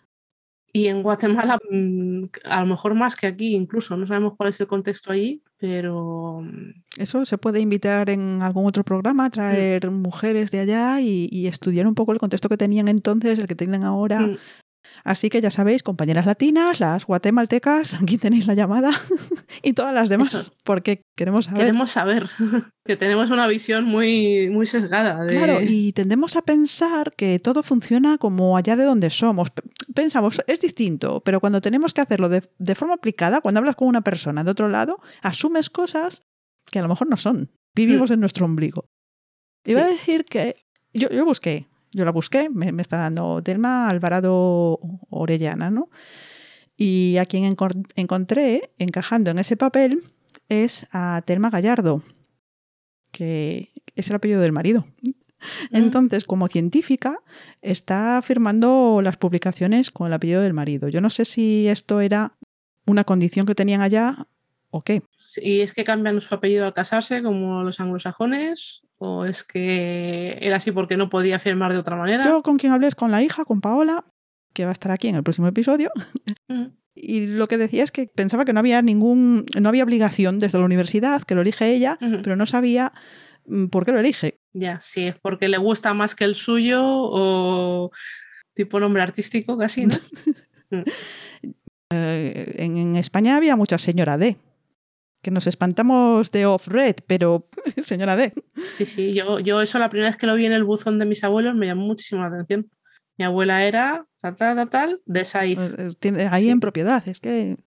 Y 0.72 0.86
en 0.86 1.02
Guatemala, 1.02 1.58
mm, 1.72 2.26
a 2.46 2.60
lo 2.62 2.68
mejor 2.68 2.94
más 2.94 3.16
que 3.16 3.26
aquí, 3.26 3.56
incluso, 3.56 3.98
no 3.98 4.06
sabemos 4.06 4.36
cuál 4.38 4.50
es 4.50 4.60
el 4.60 4.68
contexto 4.68 5.12
allí, 5.12 5.42
pero 5.58 6.42
mm, 6.44 6.84
Eso 6.98 7.26
se 7.26 7.38
puede 7.40 7.60
invitar 7.60 8.10
en 8.12 8.44
algún 8.44 8.68
otro 8.68 8.84
programa, 8.84 9.30
traer 9.32 9.90
mujeres 9.90 10.52
de 10.52 10.60
allá 10.60 11.02
y, 11.02 11.28
y 11.32 11.48
estudiar 11.48 11.88
un 11.88 11.96
poco 11.96 12.12
el 12.12 12.20
contexto 12.20 12.50
que 12.50 12.58
tenían 12.58 12.88
entonces, 12.88 13.40
el 13.40 13.48
que 13.48 13.56
tienen 13.56 13.84
ahora. 13.84 14.20
mm, 14.28 14.38
Así 15.04 15.30
que 15.30 15.42
ya 15.42 15.52
sabéis, 15.52 15.84
compañeras 15.84 16.26
latinas, 16.26 16.80
las 16.80 17.06
guatemaltecas, 17.06 17.96
aquí 17.96 18.18
tenéis 18.18 18.48
la 18.48 18.54
llamada 18.54 18.92
y 19.64 19.74
todas 19.74 19.94
las 19.94 20.10
demás, 20.10 20.34
Eso. 20.34 20.54
porque 20.64 21.02
queremos 21.16 21.46
saber. 21.46 21.60
queremos 21.60 21.92
saber 21.92 22.30
que 22.86 22.96
tenemos 22.96 23.32
una 23.32 23.48
visión 23.48 23.86
muy, 23.86 24.50
muy 24.50 24.66
sesgada. 24.66 25.24
De... 25.24 25.36
Claro, 25.36 25.60
y 25.62 25.94
tendemos 25.94 26.36
a 26.36 26.42
pensar 26.42 27.14
que 27.16 27.40
todo 27.40 27.64
funciona 27.64 28.18
como 28.18 28.58
allá 28.58 28.76
de 28.76 28.84
donde 28.84 29.10
somos. 29.10 29.50
Pensamos, 29.94 30.42
es 30.48 30.62
distinto, 30.62 31.22
pero 31.24 31.40
cuando 31.40 31.62
tenemos 31.62 31.94
que 31.94 32.02
hacerlo 32.02 32.30
de, 32.30 32.44
de 32.58 32.76
forma 32.76 32.96
aplicada, 32.96 33.42
cuando 33.42 33.60
hablas 33.60 33.76
con 33.76 33.88
una 33.88 34.02
persona 34.02 34.44
de 34.44 34.52
otro 34.52 34.70
lado, 34.70 35.00
asumes 35.22 35.70
cosas 35.70 36.24
que 36.66 36.80
a 36.80 36.82
lo 36.82 36.88
mejor 36.88 37.08
no 37.08 37.18
son. 37.18 37.52
Vivimos 37.76 38.12
en 38.12 38.20
nuestro 38.20 38.46
ombligo. 38.46 38.90
Iba 39.66 39.82
a 39.82 39.88
decir 39.88 40.26
que 40.26 40.66
yo, 40.94 41.10
yo 41.10 41.26
busqué, 41.26 41.69
yo 41.92 42.06
la 42.06 42.12
busqué, 42.12 42.50
me, 42.50 42.72
me 42.72 42.82
está 42.82 42.98
dando 42.98 43.42
Telma 43.42 43.90
Alvarado 43.90 44.80
Orellana, 45.10 45.70
¿no? 45.70 45.90
Y 46.78 47.18
a 47.18 47.26
quien 47.26 47.44
encon- 47.56 47.88
encontré 47.96 48.72
encajando 48.78 49.32
en 49.32 49.40
ese 49.40 49.58
papel 49.58 50.04
es 50.48 50.88
a 50.92 51.22
Telma 51.26 51.50
Gallardo, 51.50 52.04
que 53.12 53.72
es 53.96 54.10
el 54.10 54.16
apellido 54.16 54.42
del 54.42 54.52
marido. 54.52 54.86
Entonces, 55.72 56.26
como 56.26 56.48
científica, 56.48 57.20
está 57.62 58.22
firmando 58.22 59.02
las 59.02 59.18
publicaciones 59.18 59.90
con 59.90 60.08
el 60.08 60.14
apellido 60.14 60.42
del 60.42 60.54
marido. 60.54 60.90
Yo 60.90 61.00
no 61.02 61.10
sé 61.10 61.26
si 61.26 61.68
esto 61.68 62.02
era 62.02 62.34
una 62.86 63.04
condición 63.04 63.46
que 63.46 63.56
tenían 63.56 63.82
allá 63.82 64.28
o 64.70 64.82
qué. 64.82 65.02
¿Y 65.42 65.62
es 65.62 65.74
que 65.74 65.84
cambian 65.84 66.20
su 66.22 66.36
apellido 66.36 66.66
al 66.66 66.74
casarse, 66.74 67.24
como 67.24 67.64
los 67.64 67.80
anglosajones? 67.80 68.82
¿O 69.02 69.26
es 69.26 69.43
que 69.43 70.38
era 70.41 70.58
así 70.58 70.72
porque 70.72 70.97
no 70.97 71.10
podía 71.10 71.39
firmar 71.39 71.72
de 71.72 71.80
otra 71.80 71.95
manera? 71.95 72.24
Yo 72.24 72.43
con 72.43 72.58
quien 72.58 72.74
hablé 72.74 72.88
es 72.88 72.95
con 72.95 73.12
la 73.12 73.24
hija, 73.24 73.45
con 73.45 73.62
Paola, 73.62 74.06
que 74.54 74.66
va 74.66 74.72
a 74.72 74.74
estar 74.74 74.91
aquí 74.91 75.08
en 75.08 75.16
el 75.16 75.24
próximo 75.24 75.47
episodio. 75.47 75.89
Mm, 76.50 76.66
Y 76.95 77.28
lo 77.28 77.47
que 77.47 77.58
decía 77.58 77.84
es 77.84 77.91
que 77.91 78.08
pensaba 78.14 78.43
que 78.43 78.52
no 78.52 78.60
había 78.60 78.82
ningún, 78.82 79.45
no 79.60 79.70
había 79.70 79.86
obligación 79.86 80.38
desde 80.38 80.60
la 80.60 80.66
universidad, 80.66 81.24
que 81.24 81.34
lo 81.34 81.41
elige 81.41 81.72
ella, 81.74 81.97
pero 82.24 82.36
no 82.36 82.45
sabía 82.45 82.91
mm, 83.45 83.68
por 83.68 83.86
qué 83.86 83.93
lo 83.93 84.00
elige. 84.00 84.39
Ya, 84.52 84.82
si 84.82 85.08
es 85.08 85.16
porque 85.18 85.47
le 85.47 85.58
gusta 85.58 85.93
más 85.93 86.14
que 86.14 86.26
el 86.26 86.36
suyo 86.36 86.82
o 86.84 87.91
tipo 88.54 88.82
nombre 88.82 89.02
artístico 89.02 89.58
casi, 89.58 89.86
¿no? 89.86 89.95
Eh, 91.91 92.54
en, 92.60 92.78
en 92.78 92.95
España 92.97 93.36
había 93.36 93.56
mucha 93.56 93.80
señora 93.80 94.16
D. 94.20 94.38
Que 95.22 95.32
nos 95.32 95.48
espantamos 95.48 96.32
de 96.32 96.46
off-red, 96.46 96.96
pero 97.08 97.48
señora 97.82 98.16
D. 98.16 98.34
Sí, 98.78 98.86
sí, 98.86 99.14
yo, 99.14 99.40
yo 99.40 99.62
eso 99.62 99.78
la 99.80 99.90
primera 99.90 100.10
vez 100.10 100.18
que 100.18 100.28
lo 100.28 100.36
vi 100.36 100.46
en 100.46 100.54
el 100.54 100.64
buzón 100.64 100.98
de 101.00 101.06
mis 101.06 101.24
abuelos 101.24 101.56
me 101.56 101.66
llamó 101.66 101.86
muchísimo 101.86 102.22
la 102.22 102.28
atención. 102.28 102.70
Mi 103.18 103.26
abuela 103.26 103.66
era 103.66 104.06
tal, 104.22 104.36
tal, 104.38 104.70
tal, 104.70 105.02
de 105.06 105.26
Saiz. 105.26 105.60
Tiene- 106.00 106.28
ahí 106.28 106.44
Sí. 106.44 106.50
en 106.50 106.60
propiedad, 106.62 107.06
es 107.08 107.20
que 107.20 107.58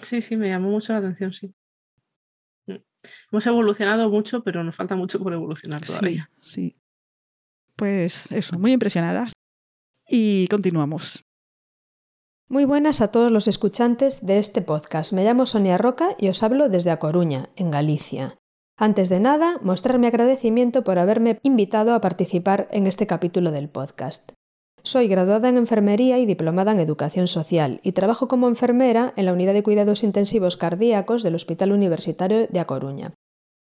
Sí, 0.00 0.22
sí, 0.22 0.38
me 0.38 0.48
llamó 0.48 0.70
mucho 0.70 0.94
la 0.94 1.00
atención, 1.00 1.34
sí. 1.34 1.54
Hemos 3.30 3.46
evolucionado 3.46 4.08
mucho, 4.08 4.42
pero 4.44 4.62
nos 4.64 4.74
falta 4.76 4.94
mucho 4.96 5.18
por 5.22 5.32
evolucionar 5.34 5.84
sí, 5.84 5.86
todavía. 5.88 6.30
sí. 6.40 6.76
Pues 7.76 8.30
eso, 8.32 8.58
muy 8.58 8.72
impresionadas. 8.72 9.32
Y 10.08 10.46
continuamos. 10.48 11.24
Muy 12.52 12.66
buenas 12.66 13.00
a 13.00 13.06
todos 13.06 13.32
los 13.32 13.48
escuchantes 13.48 14.26
de 14.26 14.36
este 14.36 14.60
podcast. 14.60 15.14
Me 15.14 15.24
llamo 15.24 15.46
Sonia 15.46 15.78
Roca 15.78 16.16
y 16.18 16.28
os 16.28 16.42
hablo 16.42 16.68
desde 16.68 16.90
A 16.90 16.98
Coruña, 16.98 17.48
en 17.56 17.70
Galicia. 17.70 18.36
Antes 18.76 19.08
de 19.08 19.20
nada, 19.20 19.58
mostrar 19.62 19.98
mi 19.98 20.06
agradecimiento 20.06 20.84
por 20.84 20.98
haberme 20.98 21.38
invitado 21.44 21.94
a 21.94 22.02
participar 22.02 22.68
en 22.70 22.86
este 22.86 23.06
capítulo 23.06 23.52
del 23.52 23.70
podcast. 23.70 24.32
Soy 24.82 25.08
graduada 25.08 25.48
en 25.48 25.56
enfermería 25.56 26.18
y 26.18 26.26
diplomada 26.26 26.72
en 26.72 26.80
educación 26.80 27.26
social 27.26 27.80
y 27.82 27.92
trabajo 27.92 28.28
como 28.28 28.48
enfermera 28.48 29.14
en 29.16 29.24
la 29.24 29.32
unidad 29.32 29.54
de 29.54 29.62
cuidados 29.62 30.04
intensivos 30.04 30.58
cardíacos 30.58 31.22
del 31.22 31.36
Hospital 31.36 31.72
Universitario 31.72 32.48
de 32.48 32.60
A 32.60 32.66
Coruña. 32.66 33.14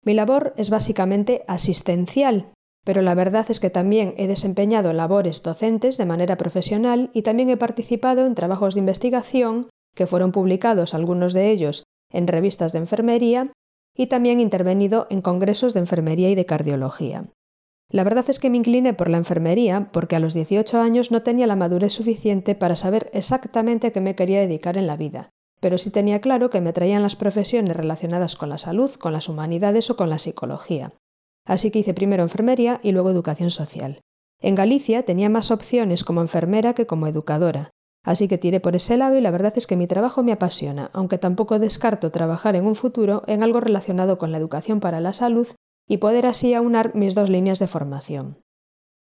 Mi 0.04 0.14
labor 0.14 0.54
es 0.58 0.70
básicamente 0.70 1.46
asistencial, 1.48 2.52
pero 2.84 3.02
la 3.02 3.16
verdad 3.16 3.46
es 3.50 3.60
que 3.60 3.70
también 3.70 4.14
he 4.18 4.28
desempeñado 4.28 4.94
labores 4.94 5.44
docentes 5.44 5.98
de 5.98 6.06
manera 6.06 6.38
profesional 6.38 7.10
y 7.14 7.22
también 7.22 7.50
he 7.50 7.58
participado 7.58 8.26
en 8.26 8.36
trabajos 8.36 8.74
de 8.74 8.80
investigación 8.80 9.70
que 9.96 10.08
fueron 10.08 10.32
publicados 10.32 10.94
algunos 10.94 11.34
de 11.34 11.52
ellos 11.52 11.84
en 12.12 12.28
revistas 12.28 12.72
de 12.72 12.80
enfermería 12.80 13.52
y 13.96 14.08
también 14.08 14.40
intervenido 14.40 15.08
en 15.10 15.22
congresos 15.22 15.74
de 15.74 15.82
enfermería 15.82 16.30
y 16.30 16.36
de 16.36 16.46
cardiología. 16.46 17.26
La 17.90 18.06
verdad 18.06 18.26
es 18.30 18.40
que 18.40 18.50
me 18.50 18.58
incliné 18.58 18.94
por 18.94 19.10
la 19.10 19.18
enfermería 19.18 19.90
porque 19.92 20.16
a 20.16 20.20
los 20.20 20.34
18 20.34 20.80
años 20.80 21.12
no 21.12 21.24
tenía 21.24 21.46
la 21.46 21.58
madurez 21.58 21.92
suficiente 21.92 22.56
para 22.56 22.78
saber 22.78 23.10
exactamente 23.14 23.88
a 23.88 23.92
qué 23.92 24.00
me 24.00 24.16
quería 24.16 24.40
dedicar 24.40 24.78
en 24.78 24.88
la 24.88 24.96
vida, 24.96 25.30
pero 25.60 25.78
sí 25.78 25.92
tenía 25.92 26.22
claro 26.22 26.50
que 26.50 26.62
me 26.62 26.70
atraían 26.70 27.04
las 27.04 27.18
profesiones 27.18 27.76
relacionadas 27.76 28.38
con 28.38 28.50
la 28.50 28.58
salud, 28.58 28.92
con 28.94 29.12
las 29.12 29.28
humanidades 29.28 29.90
o 29.90 29.98
con 29.98 30.10
la 30.10 30.20
psicología. 30.20 30.94
Así 31.52 31.70
que 31.70 31.80
hice 31.80 31.94
primero 31.94 32.24
enfermería 32.24 32.80
y 32.82 32.94
luego 32.94 33.10
educación 33.10 33.50
social. 33.50 34.00
En 34.40 34.56
Galicia 34.56 35.04
tenía 35.04 35.28
más 35.28 35.52
opciones 35.52 36.06
como 36.06 36.22
enfermera 36.22 36.74
que 36.74 36.86
como 36.86 37.08
educadora, 37.08 37.72
así 38.06 38.30
que 38.30 38.38
tiré 38.38 38.62
por 38.62 38.74
ese 38.78 38.96
lado 38.96 39.18
y 39.18 39.22
la 39.22 39.32
verdad 39.32 39.52
es 39.58 39.68
que 39.68 39.76
mi 39.76 39.86
trabajo 39.86 40.24
me 40.24 40.32
apasiona, 40.32 40.90
aunque 40.94 41.18
tampoco 41.18 41.60
descarto 41.60 42.10
trabajar 42.10 42.56
en 42.56 42.66
un 42.66 42.76
futuro 42.76 43.24
en 43.28 43.44
algo 43.44 43.60
relacionado 43.60 44.18
con 44.18 44.32
la 44.32 44.38
educación 44.38 44.80
para 44.80 45.02
la 45.02 45.12
salud 45.12 45.46
y 45.90 45.98
poder 45.98 46.26
así 46.26 46.54
aunar 46.54 46.96
mis 46.96 47.16
dos 47.16 47.30
líneas 47.30 47.60
de 47.60 47.68
formación. 47.68 48.38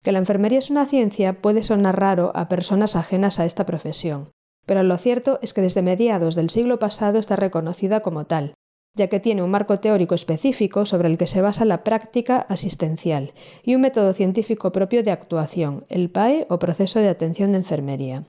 Que 0.03 0.11
la 0.11 0.19
enfermería 0.19 0.59
es 0.59 0.69
una 0.69 0.87
ciencia 0.87 1.41
puede 1.43 1.63
sonar 1.63 2.01
raro 2.01 2.33
a 2.35 2.49
personas 2.49 2.97
ajenas 2.97 3.39
a 3.39 3.47
esta 3.47 3.67
profesión, 3.67 4.33
pero 4.67 4.83
lo 4.83 4.99
cierto 4.99 5.39
es 5.43 5.55
que 5.55 5.61
desde 5.61 5.83
mediados 5.83 6.35
del 6.35 6.51
siglo 6.51 6.81
pasado 6.81 7.21
está 7.21 7.37
reconocida 7.37 8.01
como 8.01 8.27
tal, 8.27 8.55
ya 8.95 9.09
que 9.09 9.21
tiene 9.21 9.43
un 9.43 9.51
marco 9.51 9.81
teórico 9.81 10.15
específico 10.15 10.85
sobre 10.87 11.09
el 11.09 11.19
que 11.19 11.27
se 11.27 11.41
basa 11.41 11.65
la 11.65 11.83
práctica 11.85 12.39
asistencial 12.49 13.33
y 13.63 13.75
un 13.75 13.81
método 13.81 14.13
científico 14.13 14.73
propio 14.73 15.03
de 15.03 15.11
actuación, 15.11 15.85
el 15.89 16.11
PAE 16.11 16.47
o 16.51 16.59
proceso 16.59 16.99
de 16.99 17.09
atención 17.09 17.53
de 17.53 17.59
enfermería. 17.59 18.25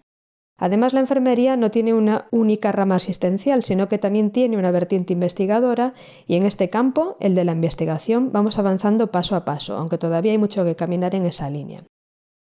Además, 0.57 0.93
la 0.93 0.99
enfermería 0.99 1.57
no 1.57 1.71
tiene 1.71 1.93
una 1.93 2.27
única 2.31 2.71
rama 2.71 2.95
asistencial, 2.95 3.65
sino 3.65 3.89
que 3.89 3.97
también 3.97 4.31
tiene 4.31 4.57
una 4.57 4.71
vertiente 4.71 5.11
investigadora 5.11 5.93
y 6.27 6.35
en 6.35 6.43
este 6.45 6.69
campo, 6.69 7.17
el 7.19 7.35
de 7.35 7.43
la 7.43 7.53
investigación, 7.53 8.31
vamos 8.31 8.59
avanzando 8.59 9.11
paso 9.11 9.35
a 9.35 9.45
paso, 9.45 9.75
aunque 9.75 9.97
todavía 9.97 10.31
hay 10.31 10.37
mucho 10.37 10.63
que 10.63 10.75
caminar 10.75 11.15
en 11.15 11.25
esa 11.25 11.49
línea. 11.49 11.83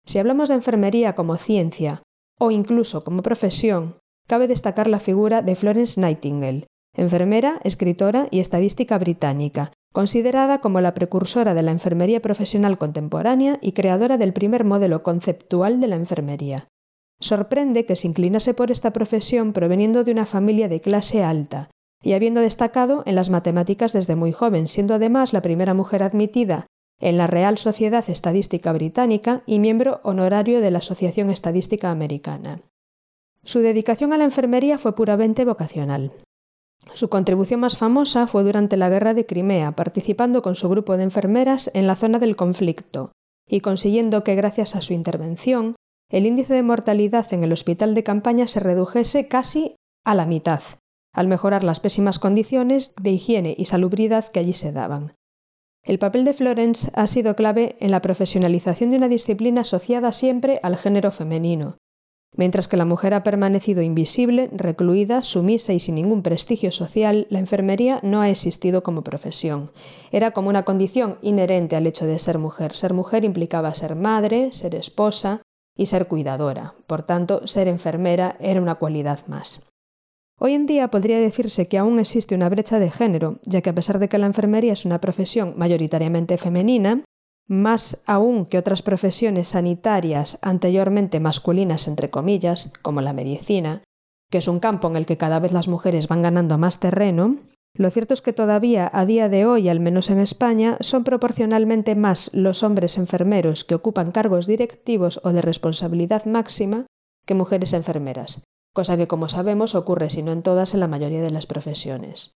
Si 0.04 0.18
hablamos 0.18 0.50
de 0.50 0.56
enfermería 0.56 1.14
como 1.14 1.36
ciencia 1.36 2.02
o 2.38 2.50
incluso 2.50 3.02
como 3.02 3.22
profesión, 3.22 3.96
cabe 4.28 4.46
destacar 4.46 4.88
la 4.88 5.00
figura 5.00 5.42
de 5.42 5.54
Florence 5.54 6.00
Nightingale, 6.00 6.66
enfermera, 6.94 7.60
escritora 7.64 8.28
y 8.30 8.40
estadística 8.40 8.98
británica, 8.98 9.72
considerada 9.92 10.60
como 10.60 10.80
la 10.80 10.94
precursora 10.94 11.54
de 11.54 11.62
la 11.62 11.70
enfermería 11.70 12.20
profesional 12.20 12.78
contemporánea 12.78 13.58
y 13.60 13.72
creadora 13.72 14.18
del 14.18 14.32
primer 14.32 14.64
modelo 14.64 15.02
conceptual 15.02 15.80
de 15.80 15.86
la 15.86 15.96
enfermería. 15.96 16.68
Sorprende 17.20 17.86
que 17.86 17.96
se 17.96 18.08
inclinase 18.08 18.54
por 18.54 18.70
esta 18.70 18.92
profesión 18.92 19.52
proveniendo 19.52 20.02
de 20.02 20.12
una 20.12 20.26
familia 20.26 20.68
de 20.68 20.80
clase 20.80 21.22
alta 21.22 21.70
y 22.02 22.14
habiendo 22.14 22.40
destacado 22.40 23.02
en 23.06 23.14
las 23.14 23.30
matemáticas 23.30 23.92
desde 23.92 24.16
muy 24.16 24.32
joven, 24.32 24.66
siendo 24.66 24.94
además 24.94 25.32
la 25.32 25.42
primera 25.42 25.72
mujer 25.72 26.02
admitida 26.02 26.66
en 27.00 27.16
la 27.16 27.26
Real 27.26 27.58
Sociedad 27.58 28.04
Estadística 28.08 28.72
Británica 28.72 29.42
y 29.46 29.58
miembro 29.58 30.00
honorario 30.02 30.60
de 30.60 30.70
la 30.70 30.78
Asociación 30.78 31.30
Estadística 31.30 31.90
Americana. 31.90 32.62
Su 33.44 33.60
dedicación 33.60 34.12
a 34.12 34.18
la 34.18 34.24
enfermería 34.24 34.78
fue 34.78 34.94
puramente 34.94 35.44
vocacional. 35.44 36.12
Su 36.94 37.08
contribución 37.08 37.60
más 37.60 37.76
famosa 37.76 38.26
fue 38.26 38.42
durante 38.42 38.76
la 38.76 38.88
Guerra 38.88 39.14
de 39.14 39.26
Crimea, 39.26 39.72
participando 39.72 40.42
con 40.42 40.56
su 40.56 40.68
grupo 40.68 40.96
de 40.96 41.04
enfermeras 41.04 41.70
en 41.74 41.86
la 41.86 41.96
zona 41.96 42.18
del 42.18 42.36
conflicto 42.36 43.12
y 43.48 43.60
consiguiendo 43.60 44.24
que 44.24 44.34
gracias 44.34 44.76
a 44.76 44.80
su 44.80 44.92
intervención 44.92 45.74
el 46.10 46.26
índice 46.26 46.52
de 46.52 46.62
mortalidad 46.62 47.32
en 47.32 47.42
el 47.42 47.52
hospital 47.52 47.94
de 47.94 48.02
campaña 48.02 48.46
se 48.46 48.60
redujese 48.60 49.28
casi 49.28 49.76
a 50.04 50.14
la 50.14 50.26
mitad, 50.26 50.62
al 51.14 51.26
mejorar 51.26 51.64
las 51.64 51.80
pésimas 51.80 52.18
condiciones 52.18 52.94
de 53.00 53.10
higiene 53.10 53.54
y 53.56 53.64
salubridad 53.64 54.26
que 54.30 54.40
allí 54.40 54.52
se 54.52 54.72
daban. 54.72 55.14
El 55.84 55.98
papel 55.98 56.24
de 56.24 56.34
Florence 56.34 56.90
ha 56.94 57.06
sido 57.06 57.34
clave 57.34 57.76
en 57.80 57.90
la 57.90 58.02
profesionalización 58.02 58.90
de 58.90 58.98
una 58.98 59.08
disciplina 59.08 59.62
asociada 59.62 60.12
siempre 60.12 60.60
al 60.62 60.76
género 60.76 61.10
femenino, 61.10 61.78
Mientras 62.34 62.66
que 62.66 62.78
la 62.78 62.86
mujer 62.86 63.12
ha 63.12 63.22
permanecido 63.22 63.82
invisible, 63.82 64.48
recluida, 64.52 65.22
sumisa 65.22 65.74
y 65.74 65.80
sin 65.80 65.96
ningún 65.96 66.22
prestigio 66.22 66.72
social, 66.72 67.26
la 67.28 67.38
enfermería 67.38 68.00
no 68.02 68.22
ha 68.22 68.30
existido 68.30 68.82
como 68.82 69.04
profesión. 69.04 69.70
Era 70.12 70.30
como 70.30 70.48
una 70.48 70.64
condición 70.64 71.18
inherente 71.20 71.76
al 71.76 71.86
hecho 71.86 72.06
de 72.06 72.18
ser 72.18 72.38
mujer. 72.38 72.74
Ser 72.74 72.94
mujer 72.94 73.24
implicaba 73.24 73.74
ser 73.74 73.96
madre, 73.96 74.50
ser 74.52 74.74
esposa 74.74 75.42
y 75.76 75.86
ser 75.86 76.08
cuidadora. 76.08 76.74
Por 76.86 77.02
tanto, 77.02 77.46
ser 77.46 77.68
enfermera 77.68 78.36
era 78.40 78.62
una 78.62 78.76
cualidad 78.76 79.26
más. 79.26 79.62
Hoy 80.40 80.54
en 80.54 80.66
día 80.66 80.88
podría 80.88 81.20
decirse 81.20 81.68
que 81.68 81.78
aún 81.78 82.00
existe 82.00 82.34
una 82.34 82.48
brecha 82.48 82.78
de 82.78 82.90
género, 82.90 83.38
ya 83.42 83.60
que 83.60 83.70
a 83.70 83.74
pesar 83.74 83.98
de 83.98 84.08
que 84.08 84.18
la 84.18 84.26
enfermería 84.26 84.72
es 84.72 84.86
una 84.86 85.00
profesión 85.00 85.54
mayoritariamente 85.56 86.38
femenina, 86.38 87.04
más 87.48 88.02
aún 88.06 88.46
que 88.46 88.58
otras 88.58 88.82
profesiones 88.82 89.48
sanitarias 89.48 90.38
anteriormente 90.42 91.20
masculinas, 91.20 91.88
entre 91.88 92.10
comillas, 92.10 92.72
como 92.82 93.00
la 93.00 93.12
medicina, 93.12 93.82
que 94.30 94.38
es 94.38 94.48
un 94.48 94.60
campo 94.60 94.88
en 94.88 94.96
el 94.96 95.06
que 95.06 95.18
cada 95.18 95.38
vez 95.38 95.52
las 95.52 95.68
mujeres 95.68 96.08
van 96.08 96.22
ganando 96.22 96.56
más 96.58 96.80
terreno, 96.80 97.36
lo 97.74 97.90
cierto 97.90 98.12
es 98.12 98.20
que 98.20 98.32
todavía 98.34 98.90
a 98.92 99.06
día 99.06 99.28
de 99.28 99.46
hoy, 99.46 99.68
al 99.68 99.80
menos 99.80 100.10
en 100.10 100.18
España, 100.18 100.76
son 100.80 101.04
proporcionalmente 101.04 101.94
más 101.94 102.30
los 102.34 102.62
hombres 102.62 102.98
enfermeros 102.98 103.64
que 103.64 103.74
ocupan 103.74 104.12
cargos 104.12 104.46
directivos 104.46 105.20
o 105.24 105.32
de 105.32 105.40
responsabilidad 105.40 106.26
máxima 106.26 106.86
que 107.24 107.34
mujeres 107.34 107.72
enfermeras, 107.72 108.42
cosa 108.74 108.96
que 108.96 109.08
como 109.08 109.28
sabemos 109.28 109.74
ocurre 109.74 110.10
si 110.10 110.22
no 110.22 110.32
en 110.32 110.42
todas 110.42 110.74
en 110.74 110.80
la 110.80 110.88
mayoría 110.88 111.22
de 111.22 111.30
las 111.30 111.46
profesiones. 111.46 112.32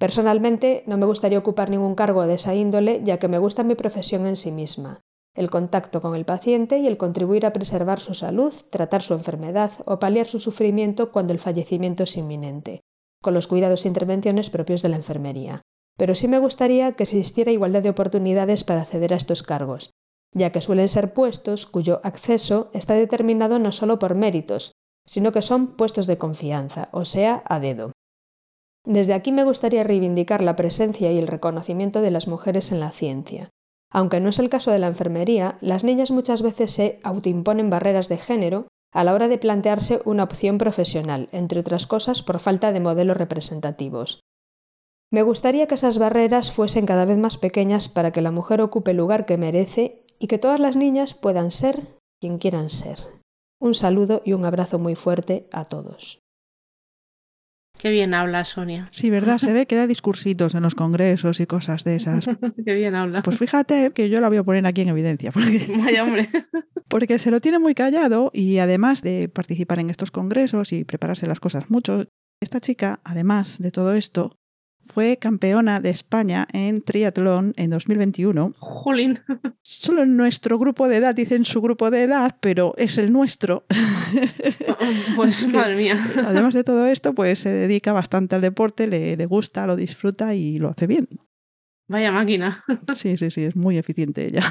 Personalmente 0.00 0.82
no 0.86 0.96
me 0.96 1.04
gustaría 1.04 1.38
ocupar 1.38 1.68
ningún 1.68 1.94
cargo 1.94 2.26
de 2.26 2.32
esa 2.32 2.54
índole, 2.54 3.02
ya 3.04 3.18
que 3.18 3.28
me 3.28 3.38
gusta 3.38 3.64
mi 3.64 3.74
profesión 3.74 4.26
en 4.26 4.36
sí 4.36 4.50
misma, 4.50 5.02
el 5.34 5.50
contacto 5.50 6.00
con 6.00 6.14
el 6.14 6.24
paciente 6.24 6.78
y 6.78 6.86
el 6.86 6.96
contribuir 6.96 7.44
a 7.44 7.52
preservar 7.52 8.00
su 8.00 8.14
salud, 8.14 8.54
tratar 8.70 9.02
su 9.02 9.12
enfermedad 9.12 9.72
o 9.84 9.98
paliar 9.98 10.26
su 10.26 10.40
sufrimiento 10.40 11.12
cuando 11.12 11.34
el 11.34 11.38
fallecimiento 11.38 12.04
es 12.04 12.16
inminente, 12.16 12.80
con 13.20 13.34
los 13.34 13.46
cuidados 13.46 13.84
e 13.84 13.88
intervenciones 13.88 14.48
propios 14.48 14.80
de 14.80 14.88
la 14.88 14.96
enfermería. 14.96 15.60
Pero 15.98 16.14
sí 16.14 16.28
me 16.28 16.38
gustaría 16.38 16.92
que 16.92 17.02
existiera 17.02 17.52
igualdad 17.52 17.82
de 17.82 17.90
oportunidades 17.90 18.64
para 18.64 18.80
acceder 18.80 19.12
a 19.12 19.16
estos 19.16 19.42
cargos, 19.42 19.90
ya 20.34 20.50
que 20.50 20.62
suelen 20.62 20.88
ser 20.88 21.12
puestos 21.12 21.66
cuyo 21.66 22.00
acceso 22.04 22.70
está 22.72 22.94
determinado 22.94 23.58
no 23.58 23.70
solo 23.70 23.98
por 23.98 24.14
méritos, 24.14 24.72
sino 25.04 25.30
que 25.30 25.42
son 25.42 25.76
puestos 25.76 26.06
de 26.06 26.16
confianza, 26.16 26.88
o 26.92 27.04
sea, 27.04 27.42
a 27.44 27.60
dedo. 27.60 27.92
Desde 28.84 29.14
aquí 29.14 29.32
me 29.32 29.44
gustaría 29.44 29.84
reivindicar 29.84 30.42
la 30.42 30.56
presencia 30.56 31.12
y 31.12 31.18
el 31.18 31.26
reconocimiento 31.26 32.00
de 32.00 32.10
las 32.10 32.26
mujeres 32.28 32.72
en 32.72 32.80
la 32.80 32.90
ciencia. 32.90 33.50
Aunque 33.92 34.20
no 34.20 34.28
es 34.28 34.38
el 34.38 34.48
caso 34.48 34.70
de 34.70 34.78
la 34.78 34.86
enfermería, 34.86 35.58
las 35.60 35.84
niñas 35.84 36.10
muchas 36.10 36.42
veces 36.42 36.70
se 36.70 37.00
autoimponen 37.02 37.70
barreras 37.70 38.08
de 38.08 38.18
género 38.18 38.66
a 38.92 39.04
la 39.04 39.14
hora 39.14 39.28
de 39.28 39.38
plantearse 39.38 40.00
una 40.04 40.24
opción 40.24 40.58
profesional, 40.58 41.28
entre 41.32 41.60
otras 41.60 41.86
cosas 41.86 42.22
por 42.22 42.40
falta 42.40 42.72
de 42.72 42.80
modelos 42.80 43.16
representativos. 43.16 44.20
Me 45.12 45.22
gustaría 45.22 45.66
que 45.66 45.74
esas 45.74 45.98
barreras 45.98 46.52
fuesen 46.52 46.86
cada 46.86 47.04
vez 47.04 47.18
más 47.18 47.36
pequeñas 47.36 47.88
para 47.88 48.12
que 48.12 48.20
la 48.20 48.30
mujer 48.30 48.60
ocupe 48.60 48.92
el 48.92 48.98
lugar 48.98 49.26
que 49.26 49.36
merece 49.36 50.04
y 50.20 50.28
que 50.28 50.38
todas 50.38 50.60
las 50.60 50.76
niñas 50.76 51.14
puedan 51.14 51.50
ser 51.50 51.98
quien 52.20 52.38
quieran 52.38 52.70
ser. 52.70 52.98
Un 53.60 53.74
saludo 53.74 54.22
y 54.24 54.34
un 54.34 54.44
abrazo 54.44 54.78
muy 54.78 54.94
fuerte 54.94 55.48
a 55.52 55.64
todos. 55.64 56.19
Qué 57.80 57.90
bien 57.90 58.12
habla 58.14 58.44
Sonia. 58.44 58.88
Sí, 58.90 59.08
¿verdad? 59.10 59.38
Se 59.38 59.52
ve 59.52 59.66
que 59.66 59.74
da 59.76 59.86
discursitos 59.86 60.54
en 60.54 60.62
los 60.62 60.74
congresos 60.74 61.40
y 61.40 61.46
cosas 61.46 61.82
de 61.84 61.96
esas. 61.96 62.26
Qué 62.64 62.74
bien 62.74 62.94
habla. 62.94 63.22
Pues 63.22 63.38
fíjate 63.38 63.92
que 63.92 64.10
yo 64.10 64.20
la 64.20 64.28
voy 64.28 64.36
a 64.38 64.42
poner 64.44 64.66
aquí 64.66 64.82
en 64.82 64.88
evidencia. 64.88 65.30
Porque, 65.32 65.66
Vaya 65.78 66.04
hombre. 66.04 66.28
porque 66.88 67.18
se 67.18 67.30
lo 67.30 67.40
tiene 67.40 67.58
muy 67.58 67.74
callado 67.74 68.30
y 68.34 68.58
además 68.58 69.00
de 69.02 69.28
participar 69.28 69.78
en 69.78 69.90
estos 69.90 70.10
congresos 70.10 70.72
y 70.72 70.84
prepararse 70.84 71.26
las 71.26 71.40
cosas 71.40 71.70
mucho, 71.70 72.04
esta 72.42 72.60
chica, 72.60 73.00
además 73.04 73.58
de 73.58 73.70
todo 73.70 73.94
esto, 73.94 74.32
fue 74.80 75.18
campeona 75.18 75.78
de 75.80 75.90
España 75.90 76.48
en 76.52 76.82
triatlón 76.82 77.52
en 77.56 77.70
2021. 77.70 78.54
Jolín. 78.58 79.20
Solo 79.62 80.02
en 80.02 80.16
nuestro 80.16 80.58
grupo 80.58 80.88
de 80.88 80.96
edad, 80.96 81.14
dicen 81.14 81.44
su 81.44 81.60
grupo 81.60 81.90
de 81.90 82.02
edad, 82.04 82.36
pero 82.40 82.74
es 82.76 82.98
el 82.98 83.12
nuestro. 83.12 83.64
Pues 85.16 85.44
que- 85.44 85.56
madre 85.56 85.76
mía. 85.76 85.98
Además 86.26 86.54
de 86.54 86.64
todo 86.64 86.86
esto, 86.86 87.14
pues 87.14 87.38
se 87.40 87.50
dedica 87.50 87.92
bastante 87.92 88.34
al 88.34 88.40
deporte, 88.40 88.86
le, 88.86 89.16
le 89.16 89.26
gusta, 89.26 89.66
lo 89.66 89.76
disfruta 89.76 90.34
y 90.34 90.58
lo 90.58 90.68
hace 90.70 90.86
bien. 90.86 91.08
Vaya 91.88 92.10
máquina. 92.12 92.64
Sí, 92.94 93.16
sí, 93.16 93.30
sí, 93.30 93.44
es 93.44 93.56
muy 93.56 93.78
eficiente 93.78 94.26
ella. 94.26 94.42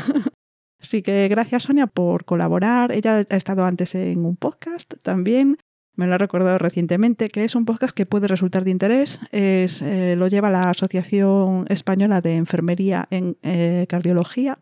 Así 0.82 1.02
que 1.02 1.28
gracias 1.30 1.64
Sonia 1.64 1.88
por 1.88 2.26
colaborar. 2.26 2.92
Ella 2.94 3.26
ha 3.30 3.36
estado 3.36 3.66
antes 3.66 3.96
en 3.96 4.24
un 4.26 4.36
podcast 4.38 4.94
también. 5.02 5.58
Me 6.00 6.08
lo 6.08 6.16
ha 6.16 6.18
recordado 6.18 6.58
recientemente, 6.60 7.28
que 7.28 7.44
es 7.44 7.56
un 7.56 7.66
podcast 7.66 7.94
que 7.94 8.06
puede 8.06 8.28
resultar 8.28 8.64
de 8.64 8.72
interés. 8.72 9.20
Es, 9.34 9.82
eh, 9.82 10.16
lo 10.16 10.30
lleva 10.30 10.50
la 10.50 10.70
Asociación 10.70 11.66
Española 11.68 12.22
de 12.22 12.38
Enfermería 12.38 13.06
en 13.12 13.36
eh, 13.44 13.86
Cardiología. 13.90 14.60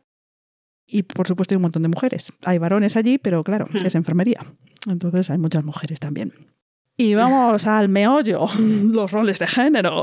Y 0.87 1.03
por 1.03 1.27
supuesto 1.27 1.53
hay 1.53 1.57
un 1.57 1.61
montón 1.61 1.83
de 1.83 1.89
mujeres. 1.89 2.33
Hay 2.43 2.57
varones 2.57 2.95
allí, 2.95 3.19
pero 3.19 3.43
claro, 3.43 3.67
Hmm. 3.71 3.85
es 3.85 3.93
enfermería. 3.93 4.43
Entonces 4.89 5.29
hay 5.29 5.37
muchas 5.37 5.63
mujeres 5.63 5.99
también. 5.99 6.33
Y 6.99 7.13
vamos 7.13 7.67
al 7.67 7.89
meollo, 7.89 8.47
los 8.91 9.11
roles 9.11 9.37
de 9.37 9.45
género. 9.45 10.01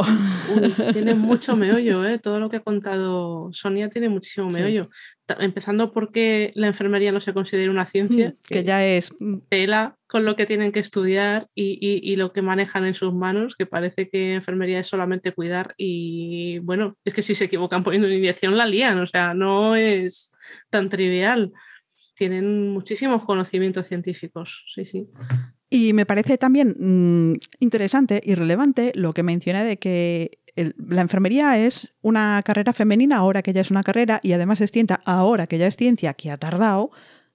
Uy, 0.54 0.72
tiene 0.92 1.14
mucho 1.16 1.56
meollo, 1.56 2.06
¿eh? 2.06 2.20
Todo 2.20 2.38
lo 2.38 2.48
que 2.48 2.58
ha 2.58 2.60
contado 2.62 3.48
Sonia 3.52 3.88
tiene 3.90 4.08
muchísimo 4.08 4.48
Sí. 4.50 4.56
meollo. 4.60 4.90
Ta- 5.26 5.38
Empezando 5.40 5.90
porque 5.92 6.52
la 6.54 6.68
enfermería 6.68 7.10
no 7.10 7.18
se 7.20 7.34
considera 7.34 7.68
una 7.72 7.86
ciencia, 7.86 8.36
que 8.48 8.62
ya 8.62 8.86
es 8.86 9.12
mm, 9.18 9.38
tela 9.48 9.96
con 10.06 10.24
lo 10.24 10.36
que 10.36 10.46
tienen 10.46 10.70
que 10.70 10.78
estudiar 10.78 11.48
y, 11.52 11.78
y- 11.80 12.12
y 12.12 12.14
lo 12.14 12.32
que 12.32 12.42
manejan 12.42 12.86
en 12.86 12.94
sus 12.94 13.12
manos, 13.12 13.56
que 13.56 13.66
parece 13.66 14.08
que 14.08 14.34
enfermería 14.34 14.78
es 14.78 14.86
solamente 14.86 15.32
cuidar 15.32 15.74
y 15.76 16.60
bueno, 16.60 16.96
es 17.04 17.12
que 17.12 17.22
si 17.22 17.34
se 17.34 17.46
equivocan 17.46 17.82
poniendo 17.82 18.06
una 18.06 18.16
inyección 18.16 18.56
la 18.56 18.66
lían, 18.66 18.98
o 19.00 19.06
sea, 19.08 19.34
no 19.34 19.74
es 19.74 20.30
tan 20.70 20.88
trivial. 20.90 21.50
Tienen 22.16 22.68
muchísimos 22.70 23.24
conocimientos 23.24 23.88
científicos, 23.88 24.64
sí, 24.72 24.84
sí. 24.84 25.08
Y 25.74 25.92
me 25.92 26.06
parece 26.06 26.38
también 26.38 26.76
mm, 26.78 27.38
interesante 27.58 28.20
y 28.24 28.34
relevante 28.36 28.92
lo 28.94 29.12
que 29.12 29.22
menciona 29.24 29.64
de 29.64 29.76
que 29.76 30.38
el- 30.54 30.74
la 30.78 31.00
enfermería 31.02 31.58
es 31.58 31.94
una 32.00 32.40
carrera 32.44 32.72
femenina 32.72 33.16
ahora 33.16 33.42
que 33.42 33.52
ya 33.52 33.60
es 33.60 33.70
una 33.72 33.82
carrera 33.82 34.20
y 34.22 34.32
además 34.32 34.60
es 34.60 34.70
ciencia 34.70 35.00
ahora 35.04 35.46
que 35.48 35.58
ya 35.58 35.66
es 35.66 35.76
ciencia, 35.76 36.14
que 36.14 36.30
ha 36.30 36.36
tardado, 36.38 36.90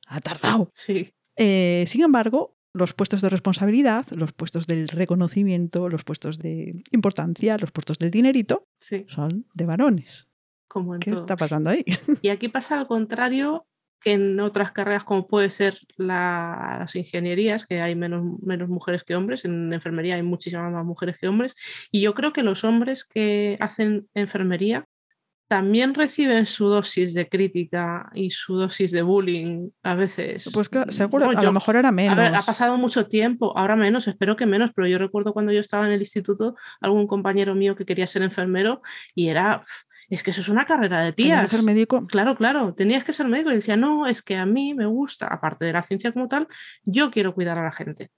ha 0.08 0.22
tardado. 0.22 0.70
Sí, 0.74 1.12
Eh, 1.36 1.84
sin 1.88 2.02
embargo, 2.02 2.56
los 2.74 2.94
puestos 2.94 3.22
de 3.22 3.30
responsabilidad, 3.30 4.06
los 4.12 4.32
puestos 4.34 4.68
del 4.68 4.88
reconocimiento, 4.88 5.90
los 5.90 6.04
puestos 6.04 6.38
de 6.38 6.84
importancia, 6.92 7.58
los 7.58 7.72
puestos 7.72 7.98
del 7.98 8.12
dinerito, 8.12 8.64
sí, 8.76 9.04
son 9.08 9.46
de 9.54 9.66
varones. 9.66 10.28
como 10.68 10.94
en 10.94 11.00
¿Qué 11.00 11.12
todo. 11.12 11.22
está 11.22 11.36
pasando 11.36 11.72
ahí? 11.72 11.84
Y 12.22 12.30
aquí 12.30 12.48
pasa 12.48 12.80
al 12.80 12.88
contrario 12.88 13.66
que 14.02 14.14
en 14.14 14.40
otras 14.40 14.72
carreras 14.72 15.04
como 15.04 15.28
puede 15.28 15.50
ser 15.50 15.80
la- 15.98 16.78
las 16.80 16.96
ingenierías, 16.96 17.66
que 17.66 17.82
hay 17.82 17.96
menos, 17.96 18.24
menos 18.42 18.70
mujeres 18.70 19.04
que 19.04 19.16
hombres, 19.16 19.46
en 19.46 19.74
enfermería 19.74 20.16
hay 20.16 20.24
muchísimas 20.24 20.72
más 20.72 20.86
mujeres 20.86 21.18
que 21.18 21.28
hombres, 21.28 21.56
y 21.92 22.02
yo 22.02 22.14
creo 22.14 22.32
que 22.34 22.44
los 22.44 22.64
hombres 22.64 23.04
que 23.06 23.58
hacen 23.60 24.08
enfermería 24.14 24.86
también 25.50 25.96
reciben 25.96 26.46
su 26.46 26.68
dosis 26.68 27.16
de 27.16 27.28
crítica 27.28 28.12
y 28.14 28.30
su 28.30 28.56
dosis 28.56 28.92
de 28.92 29.02
bullying 29.02 29.70
a 29.82 29.96
veces. 29.96 30.48
Pues 30.54 30.70
que 30.70 30.84
seguro, 30.90 31.32
No, 31.32 31.40
a 31.40 31.42
lo 31.42 31.52
mejor 31.52 31.76
era 31.76 31.92
menos. 31.92 32.16
a 32.20 32.22
ver, 32.22 32.36
ha 32.36 32.42
pasado 32.44 32.78
mucho 32.78 33.08
tiempo, 33.08 33.58
ahora 33.58 33.76
menos, 33.76 34.08
espero 34.08 34.36
que 34.36 34.46
menos, 34.46 34.70
pero 34.76 34.88
yo 34.88 35.00
recuerdo 35.00 35.34
cuando 35.34 35.52
yo 35.52 35.60
estaba 35.60 35.88
en 35.88 35.94
el 35.94 36.02
instituto, 36.02 36.56
algún 36.82 37.08
compañero 37.08 37.56
mío 37.56 37.76
que 37.76 37.84
quería 37.84 38.06
ser 38.06 38.22
enfermero 38.22 38.84
y 39.16 39.30
era, 39.30 39.64
es 40.10 40.24
que 40.24 40.32
eso 40.32 40.42
es 40.42 40.50
una 40.50 40.66
carrera 40.66 41.02
de 41.02 41.14
Tenía 41.14 41.42
que 41.42 41.48
tías. 41.48 41.50
ser 41.52 41.64
médico. 41.64 42.08
Claro, 42.08 42.36
claro, 42.36 42.74
tenías 42.74 43.04
que 43.04 43.14
ser 43.14 43.28
médico 43.28 43.52
y 43.52 43.56
decía, 43.56 43.78
no, 43.78 44.08
es 44.08 44.22
que 44.22 44.36
a 44.38 44.46
mí 44.46 44.74
me 44.74 44.86
gusta, 44.86 45.28
aparte 45.28 45.66
de 45.66 45.74
la 45.74 45.84
ciencia 45.84 46.12
como 46.12 46.28
tal, 46.28 46.48
yo 46.84 47.12
quiero 47.12 47.34
cuidar 47.34 47.58
a 47.58 47.64
la 47.64 47.72
gente. 47.72 48.10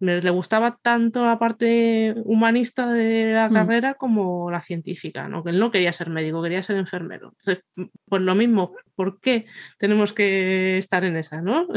Me, 0.00 0.20
le 0.20 0.30
gustaba 0.30 0.78
tanto 0.82 1.24
la 1.24 1.38
parte 1.38 2.12
humanista 2.24 2.88
de 2.90 3.32
la 3.34 3.48
Hmm. 3.48 3.52
carrera 3.54 3.94
como 3.94 4.50
la 4.50 4.60
científica, 4.60 5.28
¿no? 5.28 5.44
Que 5.44 5.50
él 5.50 5.60
no 5.60 5.70
quería 5.70 5.92
ser 5.92 6.10
médico, 6.10 6.42
quería 6.42 6.62
ser 6.62 6.76
enfermero. 6.76 7.28
Entonces, 7.38 7.64
pues 8.06 8.20
lo 8.22 8.34
mismo, 8.34 8.74
¿por 8.96 9.20
qué 9.20 9.46
tenemos 9.78 10.12
que 10.12 10.76
estar 10.78 11.04
en 11.04 11.16
esa, 11.16 11.40
no? 11.40 11.68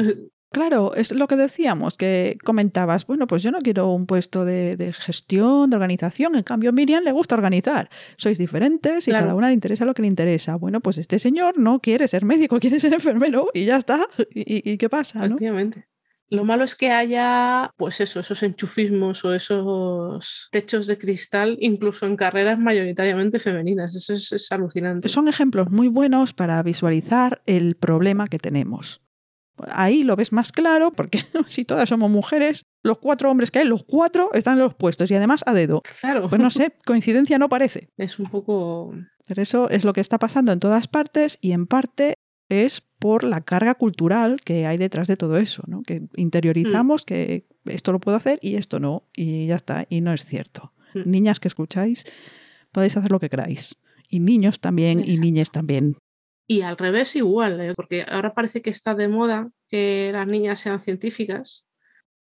Claro, 0.55 0.95
es 0.95 1.11
lo 1.13 1.27
que 1.27 1.35
decíamos, 1.35 1.97
que 1.97 2.37
comentabas, 2.41 3.05
bueno, 3.05 3.27
pues 3.27 3.43
yo 3.43 3.51
no 3.51 3.59
quiero 3.59 3.89
un 3.91 4.05
puesto 4.05 4.45
de, 4.45 4.77
de 4.77 4.93
gestión, 4.93 5.69
de 5.69 5.75
organización, 5.75 6.33
en 6.37 6.43
cambio 6.43 6.69
a 6.69 6.71
Miriam 6.71 7.03
le 7.03 7.11
gusta 7.11 7.35
organizar. 7.35 7.89
Sois 8.15 8.37
diferentes 8.37 9.05
y 9.09 9.11
Claro. 9.11 9.25
cada 9.25 9.35
una 9.35 9.47
le 9.49 9.53
interesa 9.53 9.83
lo 9.83 9.93
que 9.93 10.03
le 10.03 10.07
interesa. 10.07 10.55
Bueno, 10.55 10.79
pues 10.79 10.97
este 10.97 11.19
señor 11.19 11.57
no 11.57 11.81
quiere 11.81 12.07
ser 12.07 12.23
médico, 12.23 12.57
quiere 12.61 12.79
ser 12.79 12.93
enfermero 12.93 13.49
y 13.53 13.65
ya 13.65 13.75
está. 13.75 14.07
¿Y, 14.33 14.77
qué 14.77 14.87
pasa? 14.87 15.27
¿no? 15.27 15.35
Lo 16.29 16.45
malo 16.45 16.63
es 16.63 16.73
que 16.75 16.89
haya, 16.89 17.71
pues 17.75 17.99
eso, 17.99 18.21
esos 18.21 18.41
enchufismos 18.41 19.25
o 19.25 19.33
esos 19.33 20.47
techos 20.53 20.87
de 20.87 20.97
cristal, 20.97 21.57
incluso 21.59 22.05
en 22.05 22.15
carreras 22.15 22.57
mayoritariamente 22.57 23.39
femeninas. 23.39 23.93
Eso 23.93 24.13
es, 24.13 24.31
es 24.31 24.49
alucinante. 24.53 25.09
Son 25.09 25.27
ejemplos 25.27 25.69
muy 25.69 25.89
buenos 25.89 26.33
para 26.33 26.63
visualizar 26.63 27.41
el 27.45 27.75
problema 27.75 28.27
que 28.27 28.39
tenemos. 28.39 29.04
Ahí 29.69 30.03
lo 30.03 30.15
ves 30.15 30.31
más 30.31 30.51
claro, 30.51 30.91
porque 30.91 31.19
si 31.47 31.65
todas 31.65 31.89
somos 31.89 32.09
mujeres, 32.11 32.63
los 32.83 32.97
cuatro 32.97 33.31
hombres 33.31 33.51
que 33.51 33.59
hay, 33.59 33.65
los 33.65 33.83
cuatro 33.83 34.29
están 34.33 34.57
en 34.57 34.63
los 34.65 34.73
puestos 34.75 35.09
y 35.11 35.15
además 35.15 35.43
a 35.45 35.53
dedo. 35.53 35.81
Claro. 36.01 36.29
Pues 36.29 36.41
no 36.41 36.49
sé, 36.49 36.73
coincidencia 36.85 37.37
no 37.37 37.49
parece. 37.49 37.89
Es 37.97 38.19
un 38.19 38.29
poco. 38.29 38.93
Pero 39.27 39.41
eso 39.41 39.69
es 39.69 39.83
lo 39.83 39.93
que 39.93 40.01
está 40.01 40.19
pasando 40.19 40.51
en 40.51 40.59
todas 40.59 40.87
partes 40.87 41.37
y 41.41 41.51
en 41.53 41.65
parte 41.67 42.15
es 42.47 42.81
por 42.99 43.23
la 43.23 43.41
carga 43.41 43.73
cultural 43.73 44.39
que 44.43 44.67
hay 44.67 44.77
detrás 44.77 45.07
de 45.07 45.17
todo 45.17 45.37
eso, 45.37 45.63
¿no? 45.67 45.81
Que 45.81 46.03
interiorizamos 46.15 47.01
Mm. 47.01 47.05
que 47.05 47.47
esto 47.65 47.91
lo 47.91 47.99
puedo 47.99 48.17
hacer 48.17 48.37
y 48.41 48.55
esto 48.55 48.79
no, 48.79 49.09
y 49.15 49.47
ya 49.47 49.55
está, 49.55 49.87
y 49.89 50.01
no 50.01 50.13
es 50.13 50.25
cierto. 50.25 50.73
Mm. 50.93 51.09
Niñas 51.09 51.39
que 51.39 51.47
escucháis, 51.47 52.05
podéis 52.71 52.95
hacer 52.97 53.11
lo 53.11 53.19
que 53.19 53.29
queráis. 53.29 53.77
Y 54.07 54.19
niños 54.19 54.59
también, 54.59 55.01
y 55.03 55.17
niñas 55.17 55.49
también. 55.49 55.97
Y 56.47 56.61
al 56.61 56.77
revés 56.77 57.15
igual, 57.15 57.59
¿eh? 57.59 57.73
porque 57.75 58.05
ahora 58.07 58.33
parece 58.33 58.61
que 58.61 58.69
está 58.69 58.93
de 58.93 59.07
moda 59.07 59.49
que 59.67 60.11
las 60.13 60.27
niñas 60.27 60.59
sean 60.59 60.81
científicas 60.81 61.65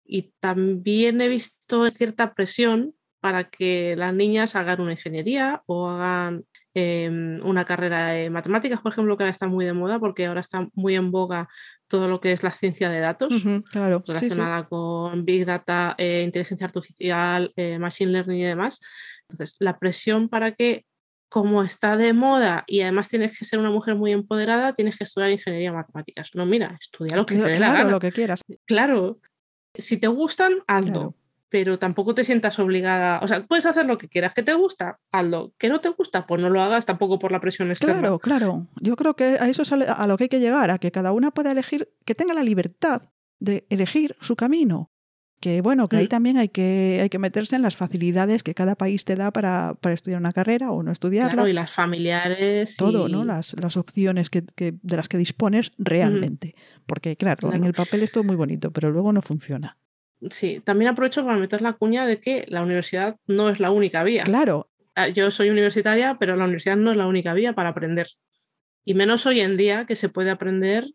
y 0.03 0.33
también 0.39 1.21
he 1.21 1.27
visto 1.27 1.89
cierta 1.89 2.33
presión 2.33 2.95
para 3.19 3.49
que 3.49 3.95
las 3.97 4.13
niñas 4.13 4.55
hagan 4.55 4.81
una 4.81 4.91
ingeniería 4.91 5.63
o 5.65 5.89
hagan 5.89 6.45
em, 6.75 7.43
una 7.43 7.65
carrera 7.65 8.09
de 8.09 8.29
matemáticas, 8.29 8.81
por 8.81 8.91
ejemplo, 8.91 9.17
que 9.17 9.23
ahora 9.23 9.31
está 9.31 9.47
muy 9.47 9.65
de 9.65 9.73
moda 9.73 9.99
porque 9.99 10.25
ahora 10.27 10.41
está 10.41 10.67
muy 10.73 10.95
en 10.95 11.11
boga 11.11 11.47
todo 11.87 12.07
lo 12.07 12.19
que 12.19 12.31
es 12.31 12.43
la 12.43 12.51
ciencia 12.51 12.89
de 12.89 12.99
datos 12.99 13.33
claro, 13.71 14.03
sí, 14.05 14.13
sí. 14.13 14.19
relacionada 14.19 14.67
con 14.67 15.25
Big 15.25 15.45
Data, 15.45 15.95
eh, 15.97 16.21
inteligencia 16.23 16.67
artificial, 16.67 17.51
eh, 17.55 17.79
Machine 17.79 18.11
Learning 18.11 18.39
y 18.39 18.43
demás. 18.43 18.79
Entonces, 19.27 19.55
la 19.59 19.79
presión 19.79 20.29
para 20.29 20.53
que, 20.53 20.85
como 21.35 21.63
está 21.63 21.97
de 21.97 22.13
moda 22.13 22.63
y 22.65 22.79
además 22.79 23.09
tienes 23.09 23.37
que 23.37 23.43
ser 23.43 23.59
una 23.59 23.69
mujer 23.69 23.95
muy 23.95 24.13
empoderada, 24.13 24.71
tienes 24.71 24.97
que 24.97 25.03
estudiar 25.03 25.31
ingeniería 25.31 25.73
matemáticas. 25.73 26.31
No, 26.33 26.45
mira, 26.45 26.77
estudia 26.79 27.17
lo 27.17 27.25
que 27.25 27.35
te 27.35 27.41
dé 27.41 27.59
la 27.59 27.67
Claro, 27.67 27.77
gana. 27.79 27.91
lo 27.91 27.99
que 27.99 28.13
quieras. 28.13 28.39
Claro, 28.63 29.19
si 29.77 29.97
te 29.97 30.07
gustan, 30.07 30.53
hazlo. 30.65 30.93
Claro. 30.93 31.15
Pero 31.49 31.77
tampoco 31.77 32.15
te 32.15 32.23
sientas 32.23 32.57
obligada. 32.57 33.19
O 33.21 33.27
sea, 33.27 33.45
puedes 33.45 33.65
hacer 33.65 33.85
lo 33.85 33.97
que 33.97 34.07
quieras. 34.07 34.33
¿Que 34.33 34.43
te 34.43 34.53
gusta? 34.53 34.97
Hazlo. 35.11 35.51
¿Que 35.57 35.67
no 35.67 35.81
te 35.81 35.89
gusta? 35.89 36.25
Pues 36.25 36.39
no 36.39 36.49
lo 36.49 36.61
hagas 36.61 36.85
tampoco 36.85 37.19
por 37.19 37.33
la 37.33 37.41
presión 37.41 37.69
externa. 37.69 37.99
Claro, 37.99 38.19
claro. 38.19 38.67
Yo 38.79 38.95
creo 38.95 39.17
que 39.17 39.35
a 39.37 39.49
eso 39.49 39.63
es 39.63 39.73
a 39.73 40.07
lo 40.07 40.15
que 40.15 40.23
hay 40.23 40.29
que 40.29 40.39
llegar, 40.39 40.71
a 40.71 40.77
que 40.77 40.91
cada 40.91 41.11
una 41.11 41.31
pueda 41.31 41.51
elegir, 41.51 41.91
que 42.05 42.15
tenga 42.15 42.33
la 42.33 42.43
libertad 42.43 43.09
de 43.41 43.67
elegir 43.69 44.15
su 44.21 44.37
camino. 44.37 44.89
Que 45.39 45.61
bueno, 45.61 45.87
que 45.89 45.97
ahí 45.97 46.07
también 46.07 46.37
hay 46.37 46.49
que, 46.49 46.99
hay 47.03 47.09
que 47.09 47.19
meterse 47.19 47.55
en 47.55 47.61
las 47.61 47.75
facilidades 47.75 48.41
que 48.41 48.53
cada 48.55 48.75
país 48.75 49.05
te 49.05 49.15
da 49.15 49.31
para, 49.31 49.73
para 49.79 49.93
estudiar 49.93 50.19
una 50.19 50.33
carrera 50.33 50.71
o 50.71 50.81
no 50.81 50.91
estudiarla. 50.91 51.33
Claro, 51.33 51.47
y 51.49 51.53
las 51.53 51.71
familiares. 51.71 52.77
todo, 52.77 53.07
y- 53.07 53.11
¿no? 53.11 53.25
Las, 53.25 53.55
las 53.61 53.77
opciones 53.77 54.29
que, 54.29 54.43
que- 54.55 54.73
de 54.81 54.97
las 54.97 55.07
que 55.07 55.17
dispones 55.17 55.71
realmente. 55.77 56.55
Porque, 56.85 57.15
claro, 57.15 57.53
en 57.53 57.63
el 57.63 57.73
papel 57.73 58.01
es 58.03 58.11
todo 58.11 58.23
muy 58.23 58.35
bonito, 58.35 58.71
pero 58.71 58.91
luego 58.91 59.11
no 59.13 59.21
funciona. 59.21 59.77
Sí, 60.31 60.61
también 60.63 60.89
aprovecho 60.91 61.23
para 61.25 61.37
meter 61.37 61.61
la 61.61 61.73
cuña 61.73 62.05
de 62.07 62.19
que 62.19 62.45
la 62.47 62.63
universidad 62.63 63.17
no 63.27 63.49
es 63.49 63.59
la 63.59 63.71
única 63.71 64.03
vía. 64.03 64.23
Claro, 64.23 64.69
Ah, 64.97 65.09
Yo 65.09 65.29
soy 65.29 65.49
universitaria, 65.49 66.15
pero 66.17 66.37
la 66.37 66.45
universidad 66.45 66.77
no 66.77 66.89
es 66.91 66.97
la 66.97 67.05
única 67.05 67.33
vía 67.33 67.51
para 67.53 67.69
aprender. 67.69 68.07
Y 68.85 68.93
menos 68.93 69.25
hoy 69.25 69.41
en 69.41 69.57
día 69.57 69.85
que 69.85 69.97
se 69.97 70.07
puede 70.07 70.29
aprender 70.31 70.85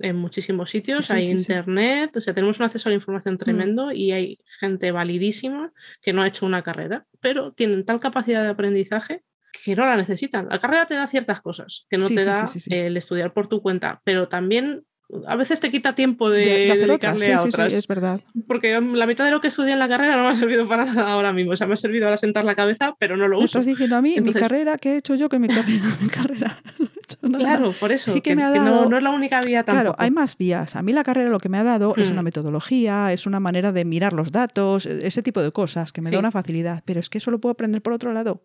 en 0.00 0.16
muchísimos 0.16 0.70
sitios, 0.70 1.06
Sí, 1.06 1.12
hay 1.14 1.22
sí, 1.24 1.28
sí. 1.30 1.34
internet, 1.38 2.16
o 2.16 2.20
sea, 2.20 2.34
tenemos 2.34 2.58
un 2.58 2.66
acceso 2.66 2.88
a 2.88 2.90
la 2.90 2.96
información 2.96 3.38
tremendo 3.38 3.92
y 3.92 4.12
hay 4.12 4.38
gente 4.58 4.92
validísima 4.92 5.72
que 6.02 6.12
no 6.12 6.22
ha 6.22 6.26
hecho 6.28 6.46
una 6.46 6.62
carrera, 6.62 7.06
pero 7.20 7.52
tienen 7.52 7.84
tal 7.84 8.00
capacidad 8.00 8.42
de 8.42 8.48
aprendizaje 8.48 9.22
que 9.64 9.74
no 9.74 9.84
la 9.84 9.96
necesitan. 9.96 10.48
La 10.48 10.58
carrera 10.58 10.86
te 10.86 10.94
da 10.94 11.06
ciertas 11.06 11.40
cosas 11.40 11.86
que 11.90 11.98
no 11.98 12.06
te 12.06 12.24
da 12.24 12.48
el 12.70 12.96
estudiar 12.96 13.32
por 13.32 13.48
tu 13.48 13.60
cuenta, 13.62 14.00
pero 14.04 14.28
también 14.28 14.84
a 15.26 15.36
veces 15.36 15.60
te 15.60 15.70
quita 15.70 15.94
tiempo 15.94 16.30
de, 16.30 16.40
de, 16.44 16.46
de 16.66 16.72
hacer 16.72 16.90
otras. 16.90 17.22
Sí, 17.22 17.30
a 17.32 17.38
sí, 17.38 17.48
otras 17.48 17.72
es 17.72 17.86
verdad. 17.88 18.20
porque 18.46 18.80
la 18.80 19.06
mitad 19.06 19.24
de 19.24 19.30
lo 19.30 19.40
que 19.40 19.48
estudié 19.48 19.72
en 19.72 19.78
la 19.78 19.88
carrera 19.88 20.16
no 20.16 20.22
me 20.24 20.28
ha 20.30 20.34
servido 20.34 20.68
para 20.68 20.84
nada 20.92 21.12
ahora 21.12 21.32
mismo. 21.32 21.52
O 21.52 21.56
sea, 21.56 21.66
me 21.66 21.72
ha 21.74 21.76
servido 21.76 22.06
para 22.06 22.16
sentar 22.16 22.44
la 22.44 22.54
cabeza, 22.54 22.94
pero 22.98 23.16
no 23.16 23.26
lo 23.28 23.38
uso. 23.38 23.46
estás 23.46 23.66
diciendo 23.66 23.96
a 23.96 24.02
mí, 24.02 24.16
mi 24.20 24.32
carrera, 24.32 24.76
¿qué 24.78 24.92
he 24.94 24.96
hecho 24.98 25.14
yo 25.14 25.28
que 25.28 25.38
mi 25.38 25.48
carrera? 25.48 25.84
mi 26.00 26.08
carrera 26.08 26.58
no 26.78 26.86
he 26.86 27.00
hecho 27.02 27.18
nada. 27.22 27.38
Claro, 27.44 27.72
por 27.72 27.92
eso. 27.92 28.10
Sí 28.12 28.20
que 28.20 28.36
me 28.36 28.42
ha 28.42 28.50
no, 28.50 28.64
dado- 28.64 28.88
no 28.88 28.96
es 28.96 29.02
la 29.02 29.10
única 29.10 29.40
vía 29.40 29.64
tampoco. 29.64 29.82
Claro, 29.82 29.96
hay 29.98 30.10
más 30.10 30.36
vías. 30.36 30.76
A 30.76 30.82
mí 30.82 30.92
la 30.92 31.02
carrera 31.04 31.28
lo 31.30 31.38
que 31.40 31.48
me 31.48 31.58
ha 31.58 31.64
dado 31.64 31.94
es 31.96 32.10
una 32.10 32.22
Mm. 32.22 32.24
metodología, 32.24 33.12
es 33.12 33.26
una 33.26 33.40
manera 33.40 33.72
de 33.72 33.84
mirar 33.84 34.12
los 34.12 34.30
datos, 34.32 34.86
e- 34.86 35.06
ese 35.06 35.22
tipo 35.22 35.42
de 35.42 35.50
cosas 35.50 35.92
que 35.92 36.02
me 36.02 36.10
da 36.10 36.18
una 36.18 36.30
facilidad. 36.30 36.82
Pero 36.84 37.00
es 37.00 37.08
que 37.10 37.18
eso 37.18 37.30
lo 37.30 37.40
puedo 37.40 37.52
aprender 37.52 37.82
por 37.82 37.92
otro 37.92 38.12
lado. 38.12 38.44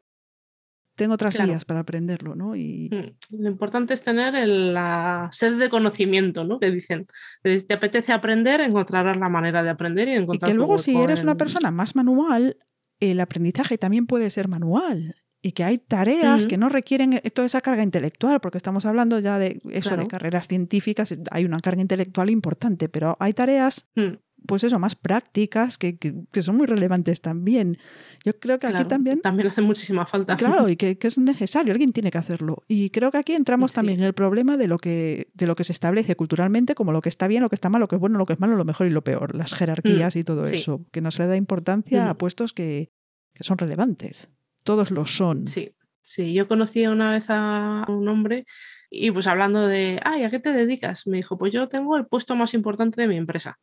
Tengo 0.96 1.14
otras 1.16 1.36
Claro. 1.36 1.50
vías 1.52 1.66
para 1.66 1.82
aprenderlo, 1.82 2.36
¿no? 2.36 2.56
Y 2.56 2.90
Mm, 2.92 3.42
Lo 3.44 3.50
importante 3.50 3.94
es 3.94 4.04
tener 4.04 4.36
el- 4.36 4.74
la 4.74 5.30
sed 5.32 5.58
de 5.58 5.70
conocimiento, 5.70 6.44
¿no? 6.44 6.60
Que 6.60 6.72
dicen, 6.72 7.08
te 7.44 7.74
apetece 7.74 8.14
aprender, 8.14 8.62
encontrarás 8.62 9.18
la 9.18 9.28
manera 9.30 9.62
de 9.64 9.70
aprender 9.70 10.08
y 10.08 10.12
de 10.12 10.18
y 10.18 10.22
encontrar 10.22 10.50
que 10.52 10.56
luego 10.56 10.78
si 10.78 10.96
eres 10.98 11.24
una 11.24 11.36
persona 11.36 11.72
más 11.72 11.96
manual, 11.96 12.58
el 13.00 13.20
aprendizaje 13.20 13.78
también 13.78 14.08
puede 14.08 14.30
ser 14.32 14.48
manual. 14.48 15.16
Y 15.42 15.52
que 15.52 15.64
hay 15.64 15.78
tareas 15.78 16.48
que 16.48 16.58
no 16.58 16.70
requieren 16.70 17.14
eh, 17.14 17.22
toda 17.30 17.46
esa 17.46 17.62
carga 17.62 17.84
intelectual, 17.84 18.40
porque 18.40 18.58
estamos 18.58 18.86
hablando 18.88 19.20
ya 19.20 19.38
de 19.38 19.60
eso, 19.72 19.96
de 19.96 20.08
carreras 20.08 20.48
científicas, 20.48 21.16
hay 21.30 21.46
una 21.46 21.60
carga 21.60 21.82
intelectual 21.82 22.30
importante, 22.32 22.90
pero 22.90 23.16
hay 23.20 23.34
tareas 23.34 23.88
Mm, 23.96 24.16
pues 24.46 24.64
eso, 24.64 24.80
más 24.80 24.96
prácticas, 24.96 25.78
que, 25.78 25.98
que- 25.98 26.14
que 26.32 26.42
son 26.42 26.56
muy 26.58 26.66
relevantes 26.68 27.22
también. 27.22 27.78
Yo 28.24 28.34
creo 28.40 28.60
que 28.60 28.68
aquí 28.68 28.84
también, 28.86 29.22
También 29.22 29.48
hace 29.50 29.62
muchísima 29.62 30.06
falta. 30.06 30.38
claro, 30.38 30.70
y 30.70 30.76
que, 30.78 30.98
que 30.98 31.08
es 31.08 31.18
necesario, 31.18 31.72
alguien 31.74 31.92
tiene 31.94 32.12
que 32.12 32.18
hacerlo. 32.18 32.64
Y 32.68 32.90
creo 32.90 33.12
que 33.12 33.18
aquí 33.18 33.34
entramos 33.34 33.72
Sí. 33.72 33.76
también 33.76 34.00
en 34.00 34.06
el 34.06 34.14
problema 34.14 34.58
de 34.58 34.68
lo, 34.68 34.78
que, 34.78 35.30
de 35.34 35.48
lo 35.48 35.56
que 35.56 35.64
se 35.64 35.72
establece 35.72 36.16
culturalmente 36.16 36.76
como 36.76 36.92
lo 36.92 37.02
que 37.02 37.10
está 37.10 37.28
bien, 37.28 37.42
lo 37.44 37.50
que 37.50 37.56
está 37.56 37.70
mal, 37.70 37.80
lo 37.82 37.88
que 37.88 37.96
es 37.96 38.00
bueno, 38.02 38.18
lo 38.18 38.26
que 38.26 38.34
es 38.34 38.40
malo, 38.40 38.56
lo 38.56 38.66
mejor 38.66 38.88
y 38.88 38.92
lo 38.92 39.04
peor, 39.04 39.36
las 39.36 39.54
jerarquías 39.54 40.16
y 40.16 40.24
todo 40.24 40.44
Mm, 40.44 40.46
sí. 40.46 40.56
eso, 40.56 40.86
que 40.92 41.02
no 41.02 41.12
se 41.12 41.24
le 41.24 41.28
da 41.30 41.36
importancia 41.36 42.08
a 42.08 42.12
Ujú. 42.12 42.18
puestos 42.20 42.54
que, 42.54 42.90
que 43.34 43.44
son 43.44 43.58
relevantes. 43.58 44.32
Todos 44.64 44.92
lo 44.92 45.06
son. 45.06 45.48
Sí, 45.48 45.72
sí. 46.02 46.34
Yo 46.34 46.48
conocí 46.48 46.86
una 46.88 47.12
vez 47.12 47.26
a 47.30 47.86
un 47.88 48.08
hombre 48.08 48.46
y 48.90 49.12
pues 49.12 49.28
hablando 49.28 49.68
de, 49.68 50.00
ay, 50.04 50.24
¿a 50.24 50.30
qué 50.30 50.40
te 50.40 50.54
dedicas? 50.54 51.06
Me 51.06 51.18
dijo, 51.18 51.38
pues 51.38 51.52
yo 51.54 51.68
tengo 51.68 51.98
el 51.98 52.06
puesto 52.08 52.36
más 52.36 52.54
importante 52.54 53.02
de 53.02 53.08
mi 53.08 53.18
empresa. 53.18 53.60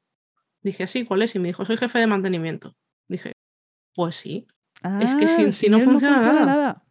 Dije, 0.62 0.86
sí, 0.86 1.04
¿cuál 1.04 1.22
es? 1.22 1.34
Y 1.34 1.38
me 1.38 1.48
dijo, 1.48 1.64
soy 1.64 1.76
jefe 1.76 1.98
de 1.98 2.06
mantenimiento. 2.06 2.76
Dije, 3.08 3.32
pues 3.94 4.16
sí. 4.16 4.46
Es 5.00 5.14
que 5.14 5.28
si- 5.28 5.44
Ah, 5.44 5.52
si 5.52 5.68
no 5.68 5.78
funciona 5.80 6.20
nada. 6.44 6.84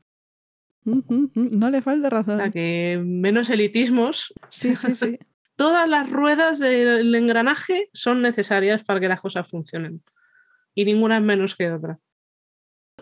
Ujú, 0.85 1.31
ujú, 1.35 1.49
No 1.57 1.69
le 1.69 1.81
falta 1.81 2.07
O 2.07 2.11
razón. 2.11 2.37
sea, 2.41 2.51
que 2.51 2.99
menos 3.03 3.49
elitismos. 3.49 4.33
Sí, 4.49 4.75
sí, 4.75 4.95
sí. 4.95 5.17
Todas 5.55 5.87
las 5.87 6.09
ruedas 6.09 6.57
del 6.59 7.13
engranaje 7.13 7.89
son 7.93 8.21
necesarias 8.21 8.83
para 8.83 8.99
que 8.99 9.07
las 9.07 9.21
cosas 9.21 9.47
funcionen. 9.49 10.01
Y 10.73 10.85
ninguna 10.85 11.17
es 11.17 11.23
menos 11.23 11.55
que 11.55 11.71
otra. 11.71 11.99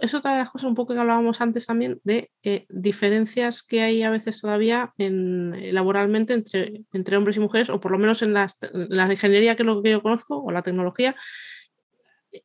Es 0.02 0.14
otra 0.14 0.34
de 0.34 0.40
las 0.40 0.50
cosas 0.50 0.68
un 0.70 0.76
poco 0.76 0.94
que 0.94 1.00
hablábamos 1.00 1.42
antes 1.42 1.66
también 1.66 2.00
de 2.04 2.32
eh, 2.44 2.66
diferencias 2.70 3.64
que 3.64 3.82
hay 3.82 4.04
a 4.04 4.10
veces 4.10 4.40
todavía 4.42 4.94
en, 4.98 5.54
eh, 5.56 5.72
laboralmente 5.74 6.34
entre, 6.34 6.82
entre 6.94 7.18
hombres 7.18 7.38
y 7.38 7.40
mujeres, 7.40 7.70
o 7.70 7.80
por 7.80 7.92
lo 7.92 7.98
menos 8.00 8.22
en 8.22 8.34
las- 8.34 8.58
en 8.74 8.88
la 8.90 9.12
ingeniería, 9.12 9.56
que 9.56 9.64
es 9.64 9.68
lo 9.68 9.82
que 9.84 9.92
yo 9.92 10.02
conozco, 10.02 10.38
o 10.42 10.52
la 10.52 10.62
tecnología. 10.62 11.16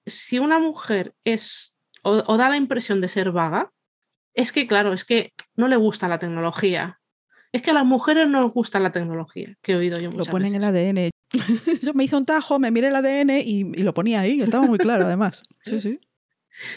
Si 0.07 0.39
una 0.39 0.59
mujer 0.59 1.15
es 1.25 1.77
o, 2.03 2.23
o 2.27 2.37
da 2.37 2.49
la 2.49 2.57
impresión 2.57 3.01
de 3.01 3.09
ser 3.09 3.33
vaga, 3.33 3.71
es 4.35 4.53
que, 4.53 4.67
claro, 4.67 4.93
es 4.93 5.05
que 5.05 5.33
no 5.57 5.69
le 5.69 5.77
gusta 5.77 6.09
la 6.09 6.19
tecnología. 6.19 7.01
Es 7.53 7.63
que 7.63 7.71
a 7.71 7.75
las 7.75 7.85
mujeres 7.87 8.29
no 8.29 8.43
les 8.43 8.53
gusta 8.53 8.81
la 8.81 8.91
tecnología, 8.93 9.55
que 9.63 9.73
he 9.73 9.77
oído 9.77 9.97
yo 10.01 10.11
Lo 10.11 10.17
muchas 10.19 10.29
ponen 10.33 10.55
en 10.55 10.63
el 10.63 10.65
ADN. 10.65 11.11
Yo 11.83 11.95
me 11.95 12.05
hice 12.05 12.17
un 12.17 12.27
tajo, 12.27 12.59
me 12.59 12.71
miré 12.71 12.89
el 12.89 12.97
ADN 12.97 13.41
y, 13.41 13.61
y 13.61 13.83
lo 13.83 13.95
ponía 13.95 14.21
ahí, 14.21 14.41
estaba 14.41 14.67
muy 14.67 14.79
claro 14.79 15.05
además. 15.07 15.43
Sí, 15.65 15.81
sí. 15.81 15.99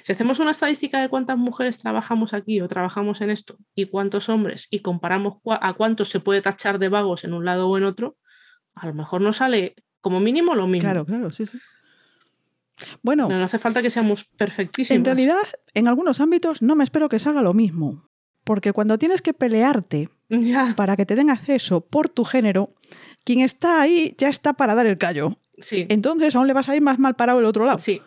Si 0.04 0.12
hacemos 0.12 0.40
una 0.40 0.52
estadística 0.52 1.02
de 1.02 1.10
cuántas 1.10 1.38
mujeres 1.38 1.78
trabajamos 1.78 2.34
aquí 2.34 2.62
o 2.62 2.68
trabajamos 2.68 3.22
en 3.22 3.30
esto 3.30 3.58
y 3.76 3.86
cuántos 3.86 4.28
hombres 4.30 4.68
y 4.72 4.80
comparamos 4.80 5.36
a 5.46 5.74
cuántos 5.74 6.10
se 6.10 6.20
puede 6.20 6.42
tachar 6.42 6.80
de 6.80 6.90
vagos 6.90 7.24
en 7.24 7.34
un 7.34 7.46
lado 7.46 7.70
o 7.70 7.78
en 7.78 7.84
otro, 7.84 8.18
a 8.76 8.88
lo 8.88 8.94
mejor 8.94 9.22
nos 9.22 9.38
sale 9.38 9.76
como 10.02 10.20
mínimo 10.20 10.56
lo 10.56 10.68
mismo. 10.68 10.82
Claro, 10.90 11.06
claro, 11.06 11.30
sí, 11.32 11.46
sí. 11.46 11.60
Bueno, 13.02 13.28
No, 13.28 13.40
no 13.40 13.46
hace 13.46 13.58
falta 13.58 13.82
que 13.82 13.90
seamos 13.90 14.26
perfectísimos. 14.38 14.98
en 14.98 15.06
realidad, 15.06 15.38
en 15.74 15.88
algunos 15.88 16.22
ámbitos 16.22 16.62
no 16.62 16.76
me 16.76 16.84
espero 16.84 17.10
que 17.10 17.20
salga 17.20 17.42
lo 17.42 17.54
mismo. 17.54 18.10
Porque 18.44 18.72
cuando 18.72 18.98
tienes 18.98 19.22
que 19.22 19.34
pelearte 19.34 20.10
Ya, 20.30 20.74
para 20.78 20.96
que 20.96 21.06
te 21.06 21.16
den 21.16 21.30
acceso 21.30 21.82
por 21.86 22.10
tu 22.10 22.24
género, 22.24 22.74
quien 23.24 23.42
está 23.42 23.82
ahí 23.82 24.16
ya 24.18 24.30
está 24.30 24.54
para 24.54 24.76
dar 24.76 24.86
el 24.86 24.98
callo. 24.98 25.38
sí. 25.60 25.86
Entonces 25.90 26.36
aún 26.36 26.48
le 26.48 26.54
vas 26.54 26.70
a 26.70 26.76
ir 26.76 26.82
más 26.82 27.00
mal 27.00 27.16
parado 27.16 27.40
el 27.40 27.46
otro 27.46 27.66
lado. 27.66 27.80
Sí. 27.80 28.02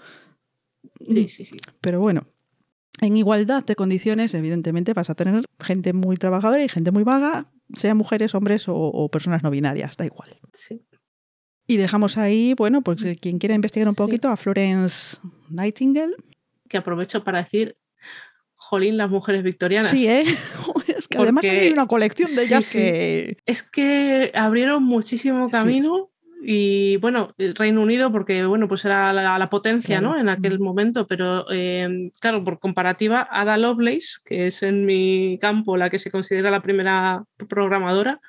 Sí, 1.08 1.28
sí, 1.28 1.44
sí. 1.44 1.56
Pero 1.80 2.00
bueno, 2.00 2.26
en 3.00 3.16
igualdad 3.16 3.64
de 3.64 3.76
condiciones, 3.76 4.34
evidentemente, 4.34 4.92
vas 4.92 5.10
a 5.10 5.14
tener 5.14 5.44
gente 5.60 5.92
muy 5.92 6.16
trabajadora 6.16 6.62
y 6.62 6.68
gente 6.68 6.90
muy 6.90 7.02
vaga, 7.04 7.50
sean 7.74 7.96
mujeres, 7.96 8.34
hombres 8.34 8.68
o, 8.68 8.74
o 8.76 9.08
personas 9.10 9.42
no 9.42 9.50
binarias, 9.50 9.96
da 9.96 10.04
igual. 10.06 10.38
sí. 10.52 10.82
Y 11.66 11.76
dejamos 11.76 12.18
ahí, 12.18 12.52
bueno, 12.54 12.82
pues 12.82 13.00
eh, 13.04 13.14
quien 13.14 13.38
quiera 13.38 13.54
investigar 13.54 13.86
un 13.86 13.94
Sí. 13.94 13.98
poquito 14.02 14.28
a 14.28 14.36
Florence 14.36 15.18
Nightingale. 15.50 16.16
Que 16.68 16.78
aprovecho 16.78 17.22
para 17.22 17.38
decir, 17.44 17.76
jolín, 18.56 18.96
las 18.96 19.08
mujeres 19.08 19.44
victorianas. 19.44 19.88
Sí, 19.88 20.08
¿eh? 20.08 20.24
es 20.96 21.06
que 21.06 21.18
además 21.18 21.44
hay 21.44 21.70
una 21.70 21.86
colección 21.86 22.34
de 22.34 22.42
ellas 22.42 22.64
sí. 22.64 22.78
que... 22.78 23.36
Es 23.46 23.62
que 23.62 24.32
abrieron 24.34 24.82
muchísimo 24.82 25.48
camino 25.48 26.10
y 26.42 26.96
bueno, 26.96 27.34
el 27.38 27.54
Reino 27.54 27.82
Unido, 27.82 28.10
porque 28.10 28.44
bueno, 28.46 28.66
pues 28.68 28.84
era 28.84 29.12
la, 29.12 29.50
potencia 29.50 30.00
¿no? 30.00 30.18
en 30.18 30.28
aquel 30.28 30.58
momento, 30.58 31.06
pero 31.06 31.46
eh, 31.50 32.10
claro, 32.20 32.42
por 32.44 32.58
comparativa, 32.58 33.28
Ada 33.30 33.56
Lovelace, 33.56 34.20
que 34.24 34.46
es 34.46 34.62
en 34.62 34.86
mi 34.86 35.38
campo 35.40 35.76
la 35.76 35.90
que 35.90 35.98
se 35.98 36.10
considera 36.10 36.50
la 36.50 36.62
primera 36.62 37.24
programadora, 37.48 38.20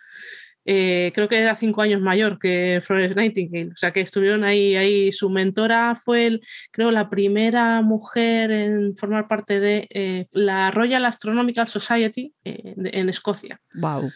eh, 0.64 1.12
creo 1.16 1.28
que 1.28 1.40
era 1.40 1.56
cinco 1.56 1.82
años 1.82 2.02
mayor 2.02 2.38
que 2.38 2.82
Florence 2.84 3.16
Nightingale, 3.16 3.72
o 3.72 3.78
sea 3.78 3.92
que 3.92 4.02
estuvieron 4.02 4.44
ahí, 4.44 4.76
ahí 4.76 5.12
su 5.12 5.30
mentora 5.30 5.96
fue, 5.96 6.28
el, 6.28 6.42
creo, 6.72 6.92
la 6.92 7.10
primera 7.10 7.82
mujer 7.82 8.52
en 8.52 8.96
formar 8.96 9.28
parte 9.28 9.60
de 9.60 9.88
eh, 9.90 10.28
la 10.34 10.70
Royal 10.70 11.06
Astronomical 11.06 11.68
Society 11.68 12.34
en 12.44 13.10
Escocia. 13.10 13.60
Wow. 13.74 14.12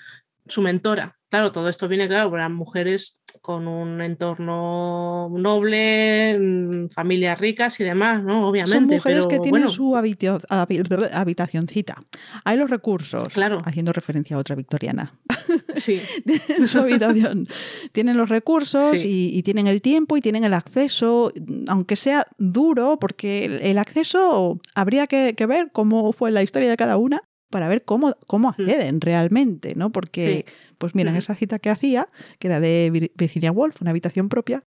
Su 0.47 0.61
mentora. 0.61 1.17
Claro, 1.29 1.51
todo 1.51 1.67
esto 1.67 1.87
viene, 1.87 2.07
claro, 2.07 2.35
las 2.37 2.51
mujeres 2.51 3.21
con 3.41 3.67
un 3.67 3.99
entorno 4.01 5.27
noble, 5.29 6.37
mm, 6.39 6.89
familias 6.89 7.39
ricas 7.39 7.79
y 7.79 7.83
demás, 7.83 8.23
¿no? 8.23 8.47
Obviamente. 8.47 8.77
Son 8.77 8.85
mujeres 8.85 9.25
que 9.27 9.39
tienen 9.39 9.67
su 9.67 9.97
habitacioncita. 9.97 11.97
Hay 12.43 12.57
los 12.57 12.69
recursos, 12.69 13.33
claro. 13.33 13.59
haciendo 13.65 13.91
referencia 13.91 14.37
a 14.37 14.39
otra 14.39 14.55
victoriana. 14.55 15.13
Sí. 15.75 15.99
su 16.67 16.79
habitación. 16.79 17.47
tienen 17.91 18.17
los 18.17 18.29
recursos 18.29 19.03
y, 19.03 19.43
tienen 19.43 19.67
el 19.67 19.81
tiempo 19.81 20.15
y 20.17 20.21
tienen 20.21 20.43
el 20.43 20.53
acceso, 20.53 21.33
aunque 21.67 21.97
sea 21.97 22.25
duro, 22.37 22.97
porque 22.99 23.59
el, 23.61 23.77
acceso 23.77 24.59
habría 24.73 25.05
que, 25.05 25.33
ver 25.45 25.69
cómo 25.71 26.11
fue 26.13 26.31
la 26.31 26.41
historia 26.43 26.69
de 26.69 26.77
cada 26.77 26.97
una 26.97 27.21
para 27.55 27.69
ver 27.69 27.85
cómo, 27.85 28.17
cómo 28.27 28.49
mm. 28.49 28.51
acceden 28.51 28.99
realmente, 28.99 29.75
¿no? 29.75 29.89
Porque, 29.89 30.45
pues 30.77 30.93
miren, 30.93 31.15
esa 31.15 31.35
cita 31.35 31.57
que 31.57 31.69
hacía, 31.69 32.09
que 32.37 32.47
era 32.49 32.59
de 32.59 33.09
Virginia 33.15 33.49
Woolf, 33.49 33.81
una 33.81 33.91
habitación 33.91 34.27
propia, 34.27 34.65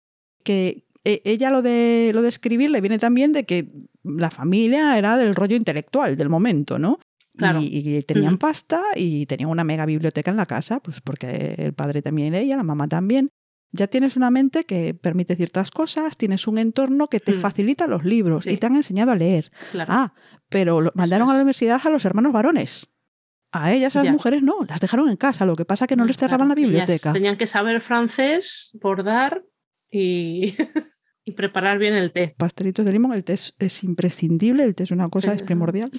que 0.43 0.84
e, 1.05 1.21
ella 1.23 1.49
lo 1.49 1.61
de, 1.61 2.11
lo 2.13 2.21
de 2.21 2.27
escribir 2.27 2.71
le 2.71 2.81
viene 2.81 2.99
también 2.99 3.31
de 3.31 3.45
que 3.45 3.69
la 4.03 4.31
familia 4.31 4.97
era 4.97 5.15
del 5.15 5.34
rollo 5.34 5.55
intelectual 5.55 6.17
del 6.17 6.27
momento, 6.27 6.77
¿no? 6.77 6.99
Claro. 7.38 7.61
Y, 7.63 8.03
tenían 8.03 8.38
pasta 8.38 8.84
y 8.97 9.27
tenían 9.27 9.49
una 9.49 9.63
mega 9.63 9.86
biblioteca 9.86 10.29
en 10.29 10.36
la 10.36 10.45
casa, 10.45 10.81
pues 10.81 10.99
porque 10.99 11.55
el 11.57 11.71
padre 11.71 12.01
también 12.01 12.34
leía, 12.34 12.57
la 12.57 12.63
mamá 12.63 12.89
también. 12.89 13.29
Ya 13.71 13.88
tienes 13.88 14.17
una 14.17 14.29
mente 14.29 14.65
que 14.65 14.93
permite 14.93 15.38
ciertas 15.38 15.71
cosas, 15.71 16.17
tienes 16.17 16.47
un 16.47 16.57
entorno 16.57 17.07
que 17.07 17.21
te 17.21 17.31
mm. 17.31 17.39
facilita 17.39 17.88
los 17.88 18.03
libros 18.03 18.45
y 18.45 18.57
te 18.57 18.65
han 18.65 18.75
enseñado 18.75 19.13
a 19.13 19.15
leer. 19.15 19.53
Ah, 19.88 20.13
pero 20.54 20.91
mandaron 20.93 21.30
a 21.30 21.34
la 21.34 21.39
universidad 21.39 21.82
a 21.84 21.89
los 21.89 22.06
hermanos 22.06 22.32
varones. 22.32 22.88
A 23.51 23.74
ellas, 23.74 23.95
a 23.95 24.04
las 24.04 24.14
mujeres, 24.14 24.41
no, 24.41 24.64
las 24.68 24.80
dejaron 24.80 25.10
en 25.10 25.18
casa. 25.18 25.45
Lo 25.45 25.56
que 25.56 25.66
pasa 25.66 25.86
es 25.86 25.89
que 25.89 25.95
no 25.95 26.06
les 26.06 26.18
cerraban 26.18 26.47
la 26.47 26.56
biblioteca. 26.56 27.12
tenían 27.12 27.38
que 27.38 27.45
saber 27.45 27.82
francés, 27.82 28.76
bordar 28.82 29.43
y, 29.91 30.56
y 31.26 31.32
preparar 31.34 31.78
bien 31.78 31.95
el 31.95 32.12
té. 32.12 32.36
Pastelitos 32.38 32.86
de 32.86 32.91
limón, 32.91 33.14
el 33.14 33.24
té 33.24 33.34
es, 33.34 33.84
imprescindible, 33.84 34.64
el 34.64 34.76
té 34.76 34.84
es 34.84 34.91
una 34.91 35.10
cosa, 35.10 35.34
es 35.34 35.43
primordial. 35.43 35.91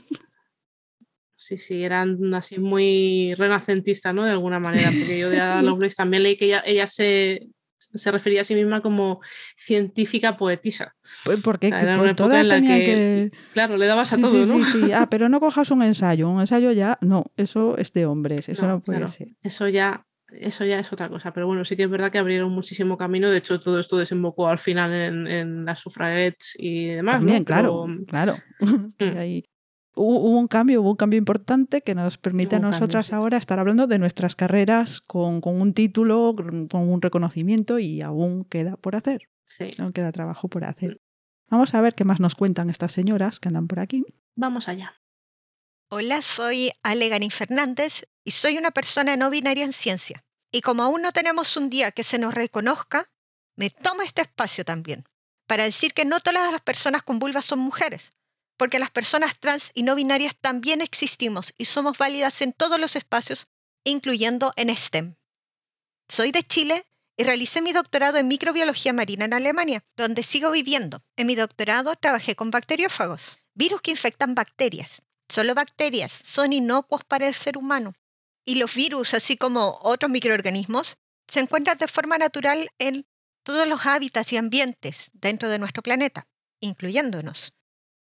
Sí, 1.36 1.58
sí, 1.58 1.82
eran 1.82 2.34
así 2.34 2.58
muy 2.58 3.34
renacentistas, 3.34 4.14
¿no? 4.14 4.24
De 4.24 4.30
alguna 4.30 4.60
manera, 4.60 4.90
porque 4.90 5.18
yo 5.18 5.30
de 5.30 5.40
Ada 5.40 5.62
Lovelace 5.62 5.96
también 5.96 6.22
leí 6.22 6.36
que 6.36 6.46
ella, 6.46 6.62
ella 6.64 6.86
se, 6.86 7.48
se 7.94 8.10
refería 8.10 8.42
a 8.42 8.44
sí 8.44 8.54
misma 8.54 8.80
como 8.80 9.20
científica 9.56 10.36
poetisa. 10.36 10.94
Pues 11.24 11.40
porque 11.40 11.70
todas 12.16 12.48
tenían 12.48 12.80
que, 12.80 13.30
Claro, 13.52 13.76
le 13.76 13.86
dabas 13.86 14.12
a 14.12 14.18
todo, 14.18 14.44
¿no? 14.44 14.64
Sí, 14.64 14.70
sí, 14.70 14.92
ah, 14.92 15.08
pero 15.10 15.28
no 15.28 15.40
cojas 15.40 15.70
un 15.70 15.82
ensayo, 15.82 16.28
un 16.28 16.40
ensayo 16.40 16.72
ya, 16.72 16.98
no, 17.00 17.26
eso 17.36 17.76
es 17.78 17.92
de 17.92 18.06
hombres, 18.06 18.48
eso 18.48 18.66
no, 18.66 18.80
puede 18.80 19.06
ser. 19.08 19.28
Eso 19.42 19.68
ya, 19.68 20.06
eso 20.32 20.64
ya 20.64 20.78
es 20.78 20.92
otra 20.92 21.08
cosa, 21.08 21.32
pero 21.32 21.46
bueno, 21.46 21.64
sí 21.64 21.76
que 21.76 21.84
es 21.84 21.90
verdad 21.90 22.10
que 22.10 22.18
abrieron 22.18 22.50
muchísimo 22.50 22.96
camino, 22.96 23.30
de 23.30 23.38
hecho 23.38 23.60
todo 23.60 23.78
esto 23.78 23.96
desembocó 23.96 24.48
al 24.48 24.58
final 24.58 24.92
en, 24.92 25.64
las 25.64 25.80
sufragettes 25.80 26.56
y 26.58 26.86
demás. 26.86 27.16
También, 27.16 27.44
claro, 27.44 27.86
claro. 28.06 28.36
Mm 28.98 29.53
hubo 29.94 30.38
un 30.38 30.48
cambio, 30.48 30.82
hubo 30.82 30.90
un 30.90 30.96
cambio 30.96 31.18
importante 31.18 31.82
que 31.82 31.94
nos 31.94 32.18
permite 32.18 32.56
a 32.56 32.60
nosotras 32.60 33.12
ahora 33.12 33.38
estar 33.38 33.58
hablando 33.58 33.86
de 33.86 33.98
nuestras 33.98 34.36
carreras 34.36 35.00
con, 35.00 35.40
un 35.44 35.74
título, 35.74 36.34
con 36.36 36.88
un 36.88 37.02
reconocimiento 37.02 37.78
y 37.78 38.02
aún 38.02 38.44
queda 38.44 38.76
por 38.76 38.96
hacer. 38.96 39.28
Sí. 39.44 39.70
Aún 39.78 39.92
queda 39.92 40.12
trabajo 40.12 40.48
por 40.48 40.64
hacer. 40.64 41.00
Vamos 41.48 41.74
a 41.74 41.80
ver 41.80 41.94
qué 41.94 42.04
más 42.04 42.20
nos 42.20 42.34
cuentan 42.34 42.70
estas 42.70 42.92
señoras 42.92 43.40
que 43.40 43.48
andan 43.48 43.68
por 43.68 43.78
aquí. 43.78 44.04
Vamos 44.36 44.68
allá. 44.68 44.94
Hola, 45.90 46.22
soy 46.22 46.70
Alegani 46.82 47.30
Fernández 47.30 48.08
y 48.24 48.32
soy 48.32 48.56
una 48.58 48.70
persona 48.70 49.16
no 49.16 49.30
binaria 49.30 49.64
en 49.64 49.72
ciencia. 49.72 50.24
Y 50.50 50.62
como 50.62 50.82
aún 50.82 51.02
no 51.02 51.12
tenemos 51.12 51.56
un 51.56 51.68
día 51.68 51.92
que 51.92 52.02
se 52.02 52.18
nos 52.18 52.34
reconozca, 52.34 53.10
me 53.56 53.70
tomo 53.70 54.02
este 54.02 54.22
espacio 54.22 54.64
también 54.64 55.04
para 55.46 55.64
decir 55.64 55.92
que 55.92 56.04
no 56.04 56.20
todas 56.20 56.52
las 56.52 56.60
personas 56.62 57.02
con 57.02 57.18
vulva 57.18 57.42
son 57.42 57.58
mujeres, 57.58 58.12
porque 58.56 58.78
las 58.78 58.90
personas 58.90 59.38
trans 59.38 59.70
y 59.74 59.82
no 59.82 59.94
binarias 59.94 60.34
también 60.40 60.80
existimos 60.80 61.54
y 61.56 61.64
somos 61.64 61.98
válidas 61.98 62.40
en 62.42 62.52
todos 62.52 62.80
los 62.80 62.96
espacios, 62.96 63.46
incluyendo 63.84 64.52
en 64.56 64.74
STEM. 64.74 65.16
Soy 66.08 66.32
de 66.32 66.42
Chile 66.42 66.84
y 67.16 67.24
realicé 67.24 67.62
mi 67.62 67.72
doctorado 67.72 68.18
en 68.18 68.28
microbiología 68.28 68.92
marina 68.92 69.24
en 69.24 69.34
Alemania, 69.34 69.84
donde 69.96 70.22
sigo 70.22 70.50
viviendo. 70.50 71.00
En 71.16 71.26
mi 71.26 71.34
doctorado 71.34 71.94
trabajé 71.96 72.34
con 72.34 72.50
bacteriófagos, 72.50 73.38
virus 73.54 73.80
que 73.80 73.92
infectan 73.92 74.34
bacterias. 74.34 75.02
Solo 75.28 75.54
bacterias 75.54 76.12
son 76.12 76.52
inocuos 76.52 77.04
para 77.04 77.26
el 77.26 77.34
ser 77.34 77.56
humano. 77.56 77.94
Y 78.44 78.56
los 78.56 78.74
virus, 78.74 79.14
así 79.14 79.36
como 79.36 79.78
otros 79.82 80.10
microorganismos, 80.10 80.96
se 81.26 81.40
encuentran 81.40 81.78
de 81.78 81.88
forma 81.88 82.18
natural 82.18 82.68
en 82.78 83.06
todos 83.42 83.66
los 83.66 83.86
hábitats 83.86 84.32
y 84.32 84.36
ambientes 84.36 85.10
dentro 85.12 85.48
de 85.48 85.58
nuestro 85.58 85.82
planeta, 85.82 86.26
incluyéndonos. 86.60 87.54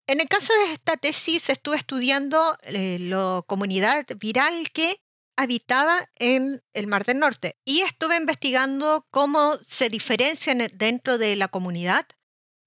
En 0.08 0.22
el 0.22 0.28
caso 0.28 0.54
de 0.54 0.72
esta 0.72 0.96
tesis 0.96 1.50
estuve 1.50 1.76
estudiando 1.76 2.56
eh, 2.62 2.96
la 2.98 3.42
comunidad 3.46 4.06
viral 4.16 4.70
que 4.72 5.02
habitaba 5.36 5.98
en 6.16 6.62
el 6.72 6.86
Mar 6.86 7.04
del 7.04 7.18
Norte 7.18 7.58
y 7.62 7.82
estuve 7.82 8.16
investigando 8.16 9.06
cómo 9.10 9.58
se 9.60 9.90
diferencian 9.90 10.66
dentro 10.72 11.18
de 11.18 11.36
la 11.36 11.48
comunidad 11.48 12.06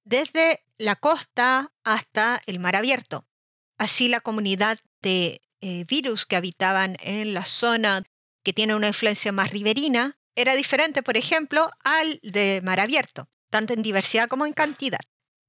desde 0.04 0.64
la 0.78 0.96
costa 0.96 1.74
hasta 1.84 2.40
el 2.46 2.60
mar 2.60 2.76
abierto. 2.76 3.26
Así 3.80 4.08
la 4.08 4.22
comunidad 4.22 4.78
de 5.02 5.42
eh, 5.62 5.84
virus 5.86 6.28
que 6.28 6.36
habitaban 6.36 6.96
en 7.00 7.34
la 7.34 7.44
zona 7.44 8.04
que 8.44 8.54
tiene 8.54 8.76
una 8.76 8.90
influencia 8.90 9.32
más 9.32 9.50
riberina 9.50 10.16
era 10.36 10.54
diferente, 10.54 11.02
por 11.02 11.18
ejemplo, 11.18 11.72
al 11.84 12.20
de 12.22 12.62
mar 12.64 12.80
abierto, 12.80 13.26
tanto 13.50 13.74
en 13.74 13.82
diversidad 13.82 14.28
como 14.28 14.46
en 14.46 14.54
cantidad. 14.54 15.02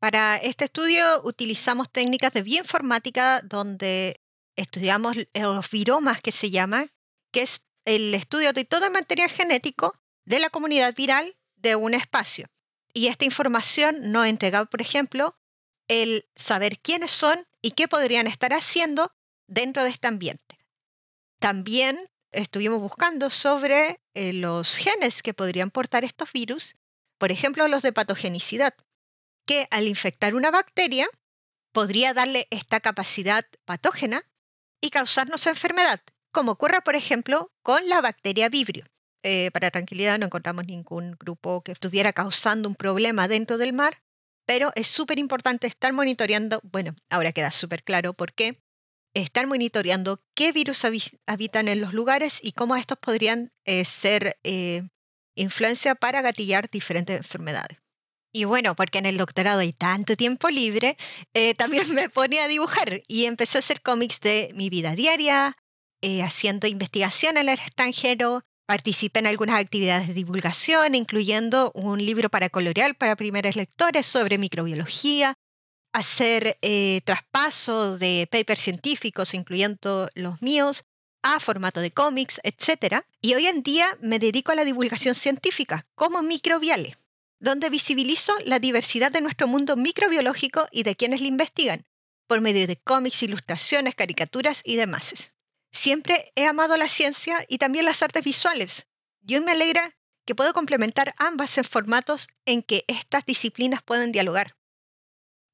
Para 0.02 0.36
este 0.36 0.64
estudio 0.64 1.04
utilizamos 1.22 1.88
técnicas 1.88 2.32
de 2.32 2.42
bioinformática 2.42 3.40
donde 3.42 4.20
estudiamos 4.56 5.14
los 5.32 5.70
viromas 5.70 6.20
que 6.20 6.32
se 6.32 6.50
llama, 6.50 6.88
que 7.30 7.42
es 7.42 7.62
el 7.84 8.12
estudio 8.12 8.52
de 8.52 8.64
todo 8.64 8.86
el 8.86 8.90
material 8.90 9.30
genético 9.30 9.94
de 10.24 10.40
la 10.40 10.50
comunidad 10.50 10.92
viral 10.96 11.36
de 11.54 11.76
un 11.76 11.94
espacio. 11.94 12.48
Y 12.92 13.06
esta 13.06 13.26
información 13.26 14.10
nos 14.10 14.26
entregaba, 14.26 14.64
por 14.64 14.82
ejemplo, 14.82 15.38
el 15.86 16.28
saber 16.34 16.80
quiénes 16.80 17.12
son 17.12 17.46
y 17.60 17.70
qué 17.70 17.86
podrían 17.86 18.26
estar 18.26 18.52
haciendo 18.52 19.12
dentro 19.46 19.84
de 19.84 19.90
este 19.90 20.08
ambiente. 20.08 20.58
También 21.38 21.96
estuvimos 22.32 22.80
buscando 22.80 23.30
sobre 23.30 24.00
eh, 24.14 24.32
los 24.32 24.74
genes 24.74 25.22
que 25.22 25.32
podrían 25.32 25.70
portar 25.70 26.02
estos 26.02 26.32
virus, 26.32 26.74
por 27.18 27.30
ejemplo, 27.30 27.68
los 27.68 27.84
de 27.84 27.92
patogenicidad 27.92 28.74
que 29.46 29.66
al 29.70 29.86
infectar 29.86 30.34
una 30.34 30.50
bacteria 30.50 31.06
podría 31.72 32.14
darle 32.14 32.46
esta 32.50 32.80
capacidad 32.80 33.44
patógena 33.64 34.22
y 34.80 34.90
causarnos 34.90 35.46
enfermedad, 35.46 36.00
como 36.32 36.52
ocurre, 36.52 36.80
por 36.82 36.96
ejemplo, 36.96 37.52
con 37.62 37.88
la 37.88 38.00
bacteria 38.00 38.48
Vibrio. 38.48 38.84
Eh, 39.22 39.50
para 39.52 39.70
tranquilidad 39.70 40.18
no 40.18 40.26
encontramos 40.26 40.66
ningún 40.66 41.16
grupo 41.18 41.62
que 41.62 41.72
estuviera 41.72 42.12
causando 42.12 42.68
un 42.68 42.74
problema 42.74 43.28
dentro 43.28 43.56
del 43.56 43.72
mar, 43.72 44.02
pero 44.46 44.72
es 44.74 44.88
súper 44.88 45.18
importante 45.18 45.68
estar 45.68 45.92
monitoreando, 45.92 46.60
bueno, 46.64 46.94
ahora 47.08 47.32
queda 47.32 47.52
súper 47.52 47.84
claro 47.84 48.14
por 48.14 48.32
qué, 48.32 48.60
estar 49.14 49.46
monitoreando 49.46 50.20
qué 50.34 50.52
virus 50.52 50.84
habitan 51.26 51.68
en 51.68 51.80
los 51.80 51.92
lugares 51.92 52.40
y 52.42 52.52
cómo 52.52 52.74
estos 52.74 52.98
podrían 52.98 53.52
eh, 53.64 53.84
ser 53.84 54.36
eh, 54.42 54.82
influencia 55.36 55.94
para 55.94 56.22
gatillar 56.22 56.68
diferentes 56.68 57.16
enfermedades. 57.16 57.78
Y 58.32 58.44
bueno, 58.44 58.74
porque 58.74 58.98
en 58.98 59.06
el 59.06 59.18
doctorado 59.18 59.60
hay 59.60 59.74
tanto 59.74 60.16
tiempo 60.16 60.48
libre, 60.48 60.96
eh, 61.34 61.54
también 61.54 61.84
me 61.94 62.08
pone 62.08 62.40
a 62.40 62.48
dibujar 62.48 63.02
y 63.06 63.26
empecé 63.26 63.58
a 63.58 63.60
hacer 63.60 63.82
cómics 63.82 64.20
de 64.20 64.50
mi 64.54 64.70
vida 64.70 64.94
diaria, 64.94 65.54
eh, 66.00 66.22
haciendo 66.22 66.66
investigación 66.66 67.36
en 67.36 67.48
el 67.48 67.58
extranjero, 67.58 68.42
participé 68.66 69.20
en 69.20 69.26
algunas 69.26 69.60
actividades 69.60 70.08
de 70.08 70.14
divulgación, 70.14 70.94
incluyendo 70.94 71.70
un 71.74 72.04
libro 72.04 72.30
para 72.30 72.48
colorear 72.48 72.96
para 72.96 73.16
primeros 73.16 73.54
lectores 73.54 74.06
sobre 74.06 74.38
microbiología, 74.38 75.34
hacer 75.92 76.58
eh, 76.62 77.02
traspaso 77.04 77.98
de 77.98 78.26
papers 78.30 78.60
científicos, 78.60 79.34
incluyendo 79.34 80.08
los 80.14 80.40
míos, 80.40 80.84
a 81.22 81.38
formato 81.38 81.80
de 81.80 81.90
cómics, 81.90 82.40
etc. 82.42 83.04
Y 83.20 83.34
hoy 83.34 83.46
en 83.46 83.62
día 83.62 83.86
me 84.00 84.18
dedico 84.18 84.52
a 84.52 84.56
la 84.56 84.64
divulgación 84.64 85.14
científica 85.14 85.86
como 85.94 86.22
microbiale, 86.22 86.96
donde 87.42 87.70
visibilizo 87.70 88.32
la 88.44 88.60
diversidad 88.60 89.10
de 89.10 89.20
nuestro 89.20 89.48
mundo 89.48 89.74
microbiológico 89.74 90.68
y 90.70 90.84
de 90.84 90.94
quienes 90.94 91.20
la 91.20 91.26
investigan, 91.26 91.84
por 92.28 92.40
medio 92.40 92.68
de 92.68 92.76
cómics, 92.76 93.24
ilustraciones, 93.24 93.96
caricaturas 93.96 94.62
y 94.64 94.76
demás. 94.76 95.34
Siempre 95.72 96.32
he 96.36 96.46
amado 96.46 96.76
la 96.76 96.86
ciencia 96.86 97.44
y 97.48 97.58
también 97.58 97.84
las 97.84 98.00
artes 98.00 98.22
visuales. 98.22 98.86
Y 99.26 99.34
hoy 99.34 99.40
me 99.40 99.50
alegra 99.50 99.82
que 100.24 100.36
puedo 100.36 100.52
complementar 100.52 101.14
ambas 101.18 101.58
en 101.58 101.64
formatos 101.64 102.28
en 102.46 102.62
que 102.62 102.84
estas 102.86 103.26
disciplinas 103.26 103.82
pueden 103.82 104.12
dialogar. 104.12 104.56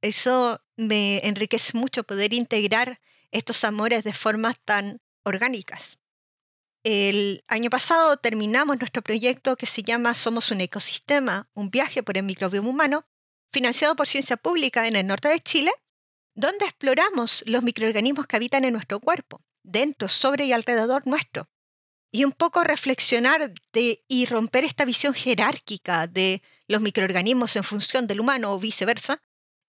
Eso 0.02 0.62
me 0.76 1.26
enriquece 1.26 1.74
mucho 1.78 2.04
poder 2.04 2.34
integrar 2.34 2.98
estos 3.30 3.64
amores 3.64 4.04
de 4.04 4.12
formas 4.12 4.56
tan 4.62 5.00
orgánicas. 5.24 5.96
El 6.90 7.44
año 7.48 7.68
pasado 7.68 8.16
terminamos 8.16 8.78
nuestro 8.78 9.02
proyecto 9.02 9.56
que 9.56 9.66
se 9.66 9.82
llama 9.82 10.14
Somos 10.14 10.50
un 10.52 10.62
ecosistema, 10.62 11.46
un 11.52 11.68
viaje 11.68 12.02
por 12.02 12.16
el 12.16 12.22
microbioma 12.22 12.70
humano, 12.70 13.04
financiado 13.52 13.94
por 13.94 14.06
Ciencia 14.06 14.38
Pública 14.38 14.88
en 14.88 14.96
el 14.96 15.06
norte 15.06 15.28
de 15.28 15.38
Chile, 15.38 15.70
donde 16.34 16.64
exploramos 16.64 17.44
los 17.46 17.62
microorganismos 17.62 18.26
que 18.26 18.36
habitan 18.36 18.64
en 18.64 18.72
nuestro 18.72 19.00
cuerpo, 19.00 19.42
dentro, 19.62 20.08
sobre 20.08 20.46
y 20.46 20.54
alrededor 20.54 21.06
nuestro, 21.06 21.46
y 22.10 22.24
un 22.24 22.32
poco 22.32 22.64
reflexionar 22.64 23.52
y 23.74 24.24
romper 24.24 24.64
esta 24.64 24.86
visión 24.86 25.12
jerárquica 25.12 26.06
de 26.06 26.40
los 26.68 26.80
microorganismos 26.80 27.54
en 27.56 27.64
función 27.64 28.06
del 28.06 28.20
humano 28.20 28.54
o 28.54 28.58
viceversa, 28.58 29.20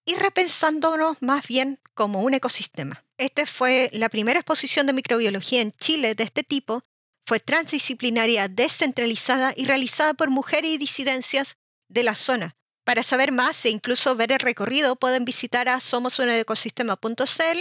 y 0.05 0.15
repensándonos 0.15 1.21
más 1.21 1.45
bien 1.45 1.81
como 1.93 2.21
un 2.21 2.33
ecosistema. 2.33 3.03
Esta 3.17 3.45
fue 3.45 3.89
la 3.91 4.07
primera 4.07 4.39
exposición 4.39 4.87
de 4.87 4.93
microbiología 4.93 5.59
en 5.59 5.73
Chile 5.73 6.15
de 6.15 6.23
este 6.23 6.43
tipo, 6.43 6.81
fue 7.29 7.39
transdisciplinaria, 7.39 8.47
descentralizada 8.47 9.53
y 9.55 9.65
realizada 9.65 10.15
por 10.15 10.31
mujeres 10.31 10.71
y 10.71 10.77
disidencias 10.79 11.57
de 11.87 12.01
la 12.01 12.15
zona. 12.15 12.55
Para 12.83 13.03
saber 13.03 13.31
más 13.31 13.65
e 13.65 13.69
incluso 13.69 14.15
ver 14.15 14.31
el 14.31 14.39
recorrido 14.39 14.95
pueden 14.95 15.25
visitar 15.25 15.69
a 15.69 15.79
somosunecosistema.cl 15.79 17.59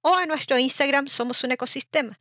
o 0.00 0.14
a 0.14 0.24
nuestro 0.24 0.56
Instagram 0.56 1.06
Somos 1.06 1.44
un 1.44 1.52
Ecosistema. 1.52 2.18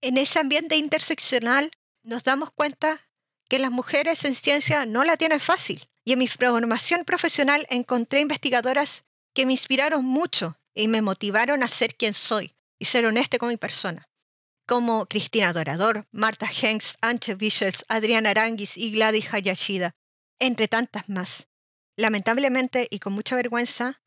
En 0.00 0.16
ese 0.16 0.38
ambiente 0.38 0.76
interseccional 0.76 1.72
nos 2.04 2.22
damos 2.22 2.52
cuenta 2.52 3.00
que 3.48 3.58
las 3.58 3.72
mujeres 3.72 4.24
en 4.24 4.36
ciencia 4.36 4.86
no 4.86 5.02
la 5.02 5.16
tienen 5.16 5.40
fácil 5.40 5.84
y 6.04 6.12
en 6.12 6.20
mi 6.20 6.28
programación 6.28 7.04
profesional 7.04 7.66
encontré 7.68 8.20
investigadoras 8.20 9.02
que 9.34 9.44
me 9.44 9.54
inspiraron 9.54 10.04
mucho 10.04 10.56
y 10.72 10.86
me 10.86 11.02
motivaron 11.02 11.64
a 11.64 11.68
ser 11.68 11.96
quien 11.96 12.14
soy 12.14 12.54
y 12.78 12.84
ser 12.84 13.06
honesta 13.06 13.38
con 13.38 13.48
mi 13.48 13.56
persona, 13.56 14.08
como 14.66 15.06
Cristina 15.06 15.52
Dorador, 15.52 16.06
Marta 16.12 16.46
Hanks, 16.46 16.96
Anche 17.00 17.34
Bichels, 17.34 17.84
Adriana 17.88 18.30
Aranguis 18.30 18.76
y 18.76 18.92
Gladys 18.92 19.32
Hayashida, 19.32 19.94
entre 20.38 20.68
tantas 20.68 21.08
más. 21.08 21.48
Lamentablemente 21.96 22.88
y 22.90 22.98
con 22.98 23.12
mucha 23.12 23.36
vergüenza, 23.36 24.00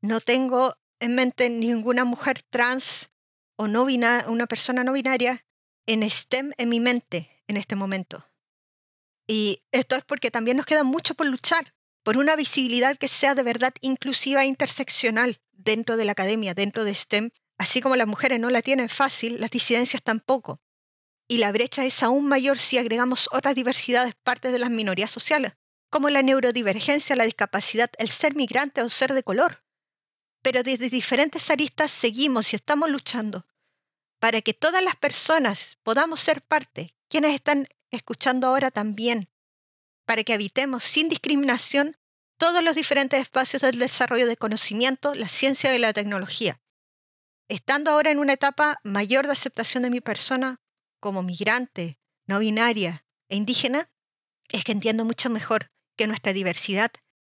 no 0.00 0.20
tengo 0.20 0.74
en 1.00 1.14
mente 1.14 1.50
ninguna 1.50 2.04
mujer 2.04 2.42
trans 2.42 3.10
o 3.56 3.68
no 3.68 3.84
una 3.84 4.46
persona 4.46 4.84
no 4.84 4.92
binaria 4.92 5.44
en 5.86 6.08
STEM 6.08 6.52
en 6.58 6.68
mi 6.68 6.80
mente 6.80 7.42
en 7.46 7.56
este 7.56 7.76
momento. 7.76 8.24
Y 9.26 9.60
esto 9.72 9.96
es 9.96 10.04
porque 10.04 10.30
también 10.30 10.56
nos 10.56 10.66
queda 10.66 10.84
mucho 10.84 11.14
por 11.14 11.26
luchar, 11.26 11.74
por 12.02 12.16
una 12.16 12.36
visibilidad 12.36 12.96
que 12.96 13.08
sea 13.08 13.34
de 13.34 13.42
verdad 13.42 13.74
inclusiva 13.80 14.42
e 14.42 14.46
interseccional 14.46 15.40
dentro 15.52 15.96
de 15.96 16.04
la 16.04 16.12
academia, 16.12 16.54
dentro 16.54 16.84
de 16.84 16.94
STEM. 16.94 17.30
Así 17.58 17.80
como 17.80 17.96
las 17.96 18.06
mujeres 18.06 18.40
no 18.40 18.50
la 18.50 18.62
tienen 18.62 18.88
fácil, 18.88 19.40
las 19.40 19.50
disidencias 19.50 20.02
tampoco. 20.02 20.60
Y 21.26 21.38
la 21.38 21.52
brecha 21.52 21.84
es 21.84 22.02
aún 22.02 22.26
mayor 22.26 22.58
si 22.58 22.78
agregamos 22.78 23.28
otras 23.32 23.54
diversidades 23.54 24.14
parte 24.14 24.50
de 24.50 24.58
las 24.58 24.70
minorías 24.70 25.10
sociales, 25.10 25.52
como 25.90 26.08
la 26.08 26.22
neurodivergencia, 26.22 27.16
la 27.16 27.24
discapacidad, 27.24 27.90
el 27.98 28.08
ser 28.08 28.34
migrante 28.34 28.80
o 28.80 28.88
ser 28.88 29.12
de 29.12 29.22
color. 29.22 29.64
Pero 30.42 30.62
desde 30.62 30.88
diferentes 30.88 31.50
aristas 31.50 31.90
seguimos 31.90 32.52
y 32.52 32.56
estamos 32.56 32.88
luchando 32.88 33.44
para 34.20 34.40
que 34.40 34.54
todas 34.54 34.82
las 34.82 34.96
personas 34.96 35.78
podamos 35.82 36.20
ser 36.20 36.42
parte, 36.42 36.94
quienes 37.08 37.34
están 37.34 37.68
escuchando 37.90 38.46
ahora 38.46 38.70
también, 38.70 39.30
para 40.04 40.24
que 40.24 40.32
habitemos 40.32 40.84
sin 40.84 41.08
discriminación 41.08 41.96
todos 42.36 42.62
los 42.62 42.76
diferentes 42.76 43.20
espacios 43.20 43.62
del 43.62 43.78
desarrollo 43.78 44.26
de 44.26 44.36
conocimiento, 44.36 45.14
la 45.14 45.28
ciencia 45.28 45.74
y 45.74 45.78
la 45.78 45.92
tecnología. 45.92 46.60
Estando 47.48 47.90
ahora 47.90 48.10
en 48.10 48.18
una 48.18 48.34
etapa 48.34 48.76
mayor 48.84 49.26
de 49.26 49.32
aceptación 49.32 49.82
de 49.82 49.90
mi 49.90 50.00
persona 50.00 50.60
como 51.00 51.22
migrante, 51.22 51.98
no 52.26 52.38
binaria 52.38 53.06
e 53.28 53.36
indígena, 53.36 53.90
es 54.50 54.64
que 54.64 54.72
entiendo 54.72 55.04
mucho 55.04 55.30
mejor 55.30 55.68
que 55.96 56.06
nuestra 56.06 56.32
diversidad 56.32 56.90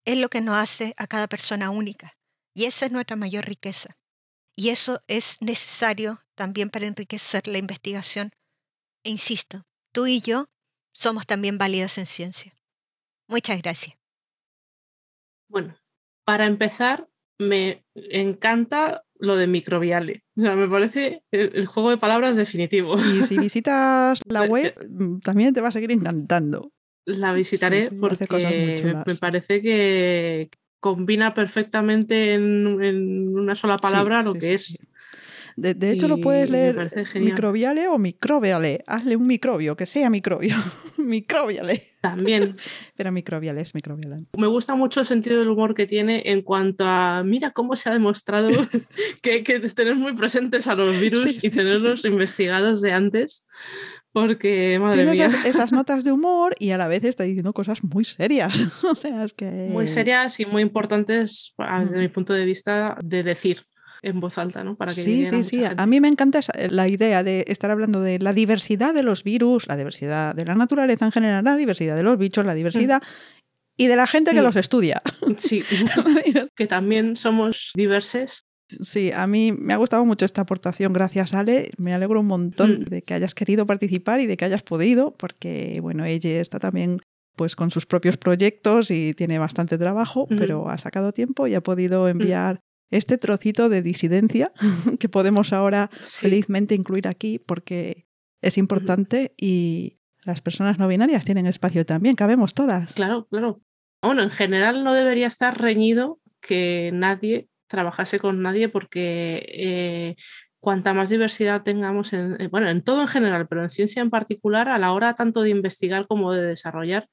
es 0.05 0.17
lo 0.17 0.29
que 0.29 0.41
nos 0.41 0.55
hace 0.55 0.93
a 0.97 1.07
cada 1.07 1.27
persona 1.27 1.69
única. 1.69 2.13
Y 2.53 2.65
esa 2.65 2.85
es 2.85 2.91
nuestra 2.91 3.15
mayor 3.15 3.45
riqueza. 3.45 3.97
Y 4.55 4.69
eso 4.69 5.01
es 5.07 5.41
necesario 5.41 6.19
también 6.35 6.69
para 6.69 6.85
enriquecer 6.85 7.47
la 7.47 7.57
investigación. 7.57 8.31
E 9.03 9.09
insisto, 9.09 9.63
tú 9.91 10.05
y 10.05 10.21
yo 10.21 10.45
somos 10.91 11.25
también 11.25 11.57
válidas 11.57 11.97
en 11.97 12.05
ciencia. 12.05 12.55
Muchas 13.27 13.61
gracias. 13.61 13.97
Bueno, 15.49 15.75
para 16.23 16.45
empezar, 16.45 17.09
me 17.47 17.83
encanta 17.95 19.03
lo 19.19 19.35
de 19.35 19.47
microbiale. 19.47 20.23
O 20.37 20.41
sea, 20.41 20.55
me 20.55 20.67
parece 20.67 21.23
el, 21.31 21.65
juego 21.65 21.89
de 21.89 21.97
palabras 21.97 22.35
definitivo. 22.35 22.95
Y 22.97 23.23
si 23.23 23.37
visitas 23.39 24.19
la 24.27 24.43
web, 24.43 24.75
mm, 24.89 25.19
también 25.19 25.53
te 25.53 25.61
va 25.61 25.69
a 25.69 25.71
seguir 25.71 25.91
encantando. 25.91 26.71
La 27.05 27.33
visitaré 27.33 27.89
porque 27.91 28.27
me 29.05 29.15
parece 29.15 29.61
que 29.61 30.49
combina 30.79 31.33
perfectamente 31.33 32.33
en, 32.33 32.67
una 33.37 33.55
sola 33.55 33.77
palabra 33.77 34.21
lo 34.21 34.33
que 34.33 34.53
es 34.53 34.77
de, 35.55 35.91
hecho, 35.91 36.07
lo 36.07 36.17
puedes 36.17 36.49
leer 36.49 36.91
microbiale 37.15 37.87
o 37.87 37.97
microbiale. 37.97 38.83
Hazle 38.87 39.15
un 39.15 39.27
microbio, 39.27 39.75
que 39.75 39.85
sea 39.85 40.09
microbio. 40.09 40.55
microbiale. 40.97 41.83
También. 42.01 42.57
Pero 42.95 43.11
microbiale 43.11 43.61
es 43.61 43.75
microbiale. 43.75 44.25
Me 44.37 44.47
gusta 44.47 44.75
mucho 44.75 45.01
el 45.01 45.05
sentido 45.05 45.39
del 45.39 45.49
humor 45.49 45.75
que 45.75 45.85
tiene 45.85 46.23
en 46.25 46.41
cuanto 46.41 46.85
a, 46.87 47.23
mira 47.23 47.51
cómo 47.51 47.75
se 47.75 47.89
ha 47.89 47.93
demostrado 47.93 48.49
que, 49.21 49.43
que 49.43 49.59
tener 49.59 49.95
muy 49.95 50.13
presentes 50.15 50.67
a 50.67 50.75
los 50.75 50.99
virus 50.99 51.43
y 51.43 51.49
tenerlos 51.49 52.05
investigados 52.05 52.81
de 52.81 52.91
antes 52.91 53.45
porque 54.11 54.77
madre 54.79 55.05
mía. 55.05 55.29
Esas, 55.43 55.71
notas 55.71 56.03
de 56.03 56.11
humor 56.11 56.55
y 56.59 56.69
a 56.69 56.77
la 56.77 56.87
vez 56.87 57.03
está 57.03 57.23
diciendo 57.23 57.51
cosas 57.51 57.83
muy 57.83 58.05
serias. 58.05 58.63
o 58.83 58.95
sea, 58.95 59.23
es 59.23 59.33
que... 59.33 59.45
Muy 59.45 59.87
serias 59.87 60.39
y 60.39 60.45
muy 60.45 60.61
importantes 60.61 61.55
desde 61.57 61.99
mi 61.99 62.07
punto 62.09 62.33
de 62.33 62.45
vista 62.45 62.95
de 63.03 63.23
decir 63.23 63.65
en 64.03 64.19
voz 64.19 64.37
alta, 64.37 64.63
¿no? 64.63 64.75
Para 64.75 64.93
que 64.93 65.01
sí, 65.01 65.25
sí, 65.25 65.43
sí. 65.43 65.63
A 65.65 65.85
mí 65.87 66.01
me 66.01 66.09
encanta 66.09 66.41
la 66.69 66.87
idea 66.87 67.23
de 67.23 67.45
estar 67.47 67.71
hablando 67.71 68.01
de 68.01 68.19
la 68.19 68.33
diversidad 68.33 68.93
de 68.93 69.01
los 69.01 69.23
virus, 69.23 69.67
la 69.67 69.77
diversidad 69.77 70.35
de 70.35 70.45
la 70.45 70.55
naturaleza 70.55 71.05
en 71.05 71.11
general, 71.11 71.43
la 71.43 71.55
diversidad 71.55 71.95
de 71.95 72.03
los 72.03 72.17
bichos, 72.17 72.45
la 72.45 72.53
diversidad 72.53 73.01
mm. 73.01 73.05
y 73.77 73.87
de 73.87 73.95
la 73.95 74.05
gente 74.05 74.31
que 74.33 74.41
mm. 74.41 74.43
los 74.43 74.55
estudia. 74.57 75.01
Sí, 75.37 75.63
que 76.55 76.67
también 76.67 77.15
somos 77.15 77.71
diversos. 77.75 78.45
Sí, 78.81 79.11
a 79.13 79.25
mí 79.25 79.51
me 79.51 79.73
ha 79.73 79.77
gustado 79.77 80.03
mucho 80.03 80.25
esta 80.25 80.41
aportación. 80.41 80.93
Gracias, 80.93 81.33
Ale. 81.33 81.71
Me 81.77 81.93
alegro 81.93 82.19
un 82.19 82.27
montón 82.27 82.81
mm. 82.81 82.83
de 82.85 83.01
que 83.03 83.13
hayas 83.13 83.33
querido 83.33 83.65
participar 83.65 84.19
y 84.19 84.27
de 84.27 84.35
que 84.35 84.45
hayas 84.45 84.63
podido, 84.63 85.15
porque, 85.15 85.79
bueno, 85.81 86.03
ella 86.03 86.41
está 86.41 86.59
también 86.59 86.99
pues 87.35 87.55
con 87.55 87.71
sus 87.71 87.85
propios 87.85 88.17
proyectos 88.17 88.91
y 88.91 89.13
tiene 89.13 89.39
bastante 89.39 89.77
trabajo, 89.79 90.27
pero 90.27 90.69
ha 90.69 90.77
sacado 90.77 91.13
tiempo 91.13 91.47
y 91.47 91.55
ha 91.55 91.61
podido 91.61 92.07
enviar 92.07 92.59
este 92.93 93.17
trocito 93.17 93.69
de 93.69 93.81
disidencia 93.81 94.51
que 94.99 95.09
podemos 95.09 95.53
ahora 95.53 95.89
felizmente 96.01 96.75
incluir 96.75 97.07
aquí 97.07 97.39
porque 97.39 98.07
es 98.41 98.57
importante 98.57 99.33
y 99.37 99.99
las 100.23 100.41
personas 100.41 100.79
no 100.79 100.87
binarias 100.87 101.25
tienen 101.25 101.47
espacio 101.47 101.85
también, 101.85 102.15
cabemos 102.15 102.53
todas. 102.53 102.93
Claro, 102.93 103.27
claro. 103.29 103.61
Bueno, 104.01 104.21
en 104.21 104.29
general 104.29 104.83
no 104.83 104.93
debería 104.93 105.27
estar 105.27 105.59
reñido 105.59 106.19
que 106.39 106.91
nadie 106.93 107.47
trabajase 107.67 108.19
con 108.19 108.41
nadie 108.41 108.69
porque 108.69 109.45
eh, 109.49 110.15
cuanta 110.59 110.93
más 110.93 111.09
diversidad 111.09 111.63
tengamos, 111.63 112.13
en, 112.13 112.39
eh, 112.39 112.47
bueno, 112.47 112.69
en 112.69 112.83
todo 112.83 113.01
en 113.01 113.07
general, 113.07 113.47
pero 113.47 113.63
en 113.63 113.69
ciencia 113.69 114.01
en 114.01 114.09
particular, 114.09 114.69
a 114.69 114.77
la 114.77 114.93
hora 114.93 115.13
tanto 115.15 115.41
de 115.41 115.49
investigar 115.49 116.07
como 116.07 116.31
de 116.31 116.43
desarrollar, 116.43 117.09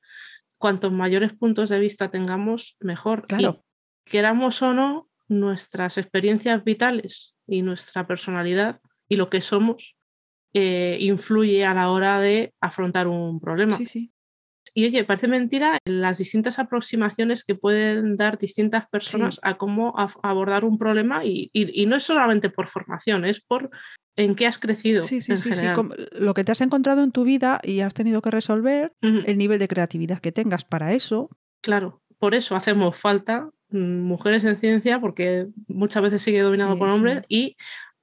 cuantos 0.59 0.93
mayores 0.93 1.33
puntos 1.33 1.69
de 1.69 1.81
vista 1.81 2.11
tengamos, 2.11 2.77
mejor. 2.81 3.27
Claro. 3.27 3.65
queramos 4.05 4.61
o 4.63 4.75
no, 4.75 5.10
nuestras 5.31 5.97
experiencias 5.97 6.63
vitales 6.65 7.35
y 7.47 7.63
nuestra 7.63 8.07
personalidad 8.07 8.81
y 9.09 9.17
lo 9.17 9.31
que 9.31 9.41
somos 9.41 9.97
eh, 10.53 10.99
influye 11.01 11.65
a 11.65 11.75
la 11.75 11.91
hora 11.91 12.19
de 12.19 12.53
afrontar 12.61 13.07
un 13.07 13.41
problema. 13.41 13.77
Sí, 13.77 13.87
sí. 13.87 14.13
Y 14.75 14.87
oye, 14.87 15.05
parece 15.05 15.29
mentira 15.29 15.79
las 15.85 16.19
distintas 16.19 16.59
aproximaciones 16.59 17.45
que 17.45 17.55
pueden 17.55 18.17
dar 18.17 18.39
distintas 18.39 18.89
personas 18.89 19.41
a 19.43 19.57
cómo 19.57 19.95
abordar 20.23 20.65
un 20.65 20.79
problema 20.79 21.25
y, 21.25 21.51
no 21.87 21.97
es 21.97 22.05
solamente 22.05 22.51
por 22.51 22.69
formación, 22.69 23.25
es 23.25 23.41
por 23.41 23.71
en 24.17 24.37
qué 24.37 24.47
has 24.47 24.59
crecido. 24.59 25.03
Sí, 25.03 25.21
sí, 25.21 25.33
en 25.33 25.39
sí, 25.39 25.49
sí. 25.51 25.55
general. 25.57 25.89
Lo 26.19 26.35
que 26.35 26.45
te 26.45 26.53
has 26.53 26.61
encontrado 26.61 27.03
en 27.03 27.11
tu 27.11 27.25
vida 27.25 27.61
y 27.65 27.81
has 27.81 27.95
tenido 27.95 28.23
que 28.23 28.31
resolver, 28.31 28.93
el 29.01 29.39
nivel 29.39 29.59
de 29.59 29.69
creatividad 29.69 30.21
que 30.21 30.31
tengas 30.31 30.65
para 30.65 30.93
eso. 30.93 31.31
Claro, 31.63 32.03
por 32.19 32.35
eso 32.35 32.55
hacemos 32.55 32.97
falta 32.97 33.51
mujeres 33.73 34.45
en 34.45 34.59
ciencia, 34.59 35.01
porque 35.01 35.47
muchas 35.69 36.03
veces 36.03 36.23
sigue 36.23 36.41
dominado 36.41 36.73
Sí, 36.75 36.79
por 36.79 36.89
sí. 36.91 36.95
hombres, 36.95 37.23
y 37.29 37.57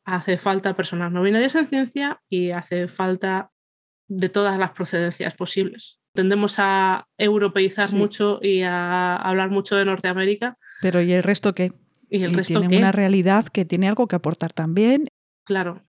hace 0.06 0.38
falta 0.38 0.76
personas 0.76 1.12
no 1.12 1.22
binarias 1.24 1.56
en 1.56 1.68
ciencia 1.68 2.22
y 2.30 2.52
hace 2.52 2.88
falta 2.88 3.52
de 4.08 4.30
todas 4.30 4.58
las 4.58 4.72
procedencias 4.72 5.34
posibles. 5.36 6.00
Tendemos 6.14 6.56
a 6.60 7.08
europeizar 7.18 7.88
Sí. 7.90 7.96
mucho 7.98 8.40
y 8.42 8.62
a 8.62 9.16
hablar 9.18 9.50
mucho 9.52 9.76
de 9.76 9.86
Norteamérica 9.86 10.58
Pero 10.82 11.02
¿y 11.02 11.12
el 11.12 11.24
resto 11.24 11.54
qué? 11.54 11.74
y 12.10 12.24
el 12.24 12.32
y 12.32 12.36
resto 12.38 12.54
tienen 12.54 12.70
qué? 12.72 12.78
una 12.78 12.92
realidad 12.94 13.48
que 13.48 13.66
tiene 13.66 13.88
algo 13.90 14.08
que 14.08 14.16
aportar 14.16 14.54
también. 14.54 15.10
Claro. 15.44 15.84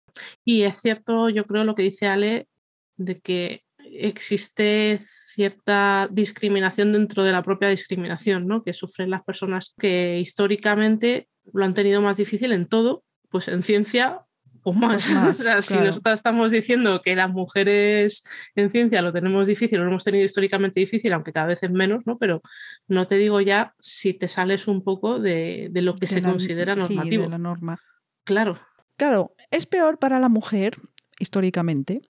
Y 0.46 0.62
es 0.62 0.80
cierto, 0.80 1.28
yo 1.28 1.44
creo 1.44 1.64
lo 1.64 1.74
que 1.74 1.82
dice 1.82 2.06
Ale, 2.08 2.48
de 2.96 3.20
que 3.20 3.62
existe 4.00 4.98
cierta 5.00 6.08
discriminación 6.10 6.92
dentro 6.92 7.22
de 7.24 7.32
la 7.32 7.42
propia 7.42 7.68
discriminación, 7.68 8.46
¿no? 8.46 8.62
Que 8.62 8.72
sufren 8.72 9.10
las 9.10 9.22
personas 9.22 9.74
que 9.78 10.18
históricamente 10.20 11.28
lo 11.52 11.64
han 11.64 11.74
tenido 11.74 12.00
más 12.00 12.16
difícil 12.16 12.52
en 12.52 12.66
todo, 12.66 13.04
pues 13.28 13.48
en 13.48 13.62
ciencia 13.62 14.22
o 14.62 14.72
más. 14.72 15.04
Pues 15.06 15.14
más, 15.14 15.40
o 15.40 15.42
sea, 15.42 15.62
si 15.62 15.74
nosotros 15.76 16.14
estamos 16.14 16.52
diciendo 16.52 17.02
que 17.02 17.14
las 17.14 17.30
mujeres 17.30 18.26
en 18.54 18.70
ciencia 18.70 19.02
lo 19.02 19.12
tenemos 19.12 19.46
difícil, 19.46 19.78
lo 19.80 19.86
hemos 19.86 20.04
tenido 20.04 20.24
históricamente 20.24 20.80
difícil, 20.80 21.12
aunque 21.12 21.32
cada 21.32 21.46
vez 21.48 21.62
es 21.62 21.70
menos, 21.70 22.02
¿no? 22.06 22.18
Pero 22.18 22.42
no 22.88 23.06
te 23.06 23.16
digo 23.16 23.40
ya 23.40 23.74
si 23.80 24.14
te 24.14 24.28
sales 24.28 24.66
un 24.68 24.82
poco 24.82 25.20
de, 25.20 25.68
de 25.70 25.82
lo 25.82 25.94
que 25.94 26.06
de 26.06 26.14
se 26.14 26.20
la- 26.20 26.30
considera 26.30 26.74
sí, 26.74 26.80
normativo. 26.80 27.24
de 27.24 27.28
la 27.30 27.38
norma. 27.38 27.78
Claro, 28.24 28.58
Claro, 28.98 29.34
es 29.50 29.66
peor 29.66 29.98
para 29.98 30.18
la 30.18 30.30
mujer, 30.30 30.78
históricamente, 31.18 32.00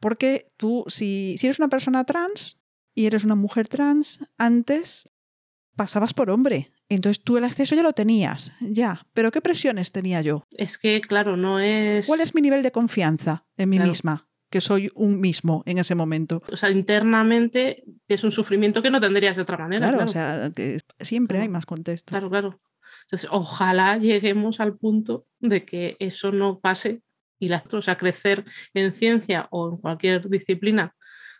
porque 0.00 0.48
tú, 0.56 0.84
si, 0.88 1.36
si 1.38 1.46
eres 1.46 1.58
una 1.58 1.68
persona 1.68 2.04
trans 2.04 2.58
y 2.94 3.06
eres 3.06 3.24
una 3.24 3.34
mujer 3.36 3.68
trans, 3.68 4.18
antes 4.38 5.08
pasabas 5.76 6.12
por 6.14 6.30
hombre. 6.30 6.72
Entonces 6.88 7.22
tú 7.22 7.36
el 7.36 7.44
acceso 7.44 7.76
ya 7.76 7.82
lo 7.84 7.92
tenías, 7.92 8.52
ya. 8.60 9.06
Pero 9.12 9.30
¿qué 9.30 9.40
presiones 9.40 9.92
tenía 9.92 10.20
yo? 10.22 10.44
es 10.56 10.76
que, 10.76 11.00
claro, 11.00 11.36
no 11.36 11.60
es... 11.60 12.06
¿Cuál 12.06 12.20
es 12.20 12.34
mi 12.34 12.40
nivel 12.40 12.62
de 12.64 12.72
confianza 12.72 13.46
en 13.56 13.68
mí 13.68 13.76
Claro. 13.76 13.90
misma? 13.90 14.26
Que 14.50 14.60
soy 14.60 14.90
un 14.96 15.20
mismo 15.20 15.62
en 15.66 15.78
ese 15.78 15.94
momento. 15.94 16.42
o 16.52 16.56
sea, 16.56 16.70
internamente 16.70 17.84
es 18.08 18.24
un 18.24 18.32
sufrimiento 18.32 18.82
que 18.82 18.90
no 18.90 19.00
tendrías 19.00 19.36
de 19.36 19.42
otra 19.42 19.56
manera. 19.58 19.88
Claro, 19.88 19.98
Claro, 19.98 20.10
o 20.10 20.12
sea, 20.12 20.50
que 20.54 20.78
siempre 20.98 21.38
hay 21.38 21.48
más 21.48 21.66
contexto. 21.66 22.10
claro, 22.10 22.28
claro. 22.28 22.60
Entonces, 23.04 23.28
ojalá 23.32 23.96
lleguemos 23.98 24.58
al 24.58 24.76
punto 24.76 25.26
de 25.38 25.64
que 25.64 25.96
eso 26.00 26.32
no 26.32 26.58
pase 26.58 27.02
y 27.40 27.48
la, 27.48 27.64
o 27.72 27.82
sea, 27.82 27.96
crecer 27.98 28.44
en 28.74 28.92
ciencia 28.94 29.48
o 29.50 29.70
en 29.70 29.76
cualquier 29.78 30.28
disciplina 30.28 30.94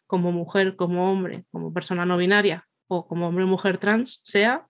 como 0.06 0.32
mujer, 0.32 0.74
como 0.74 1.12
hombre, 1.12 1.44
como 1.52 1.72
persona 1.72 2.04
no 2.04 2.16
binaria 2.16 2.66
o 2.88 3.06
como 3.06 3.28
hombre 3.28 3.44
o 3.44 3.46
mujer 3.46 3.78
trans 3.78 4.18
sea 4.24 4.66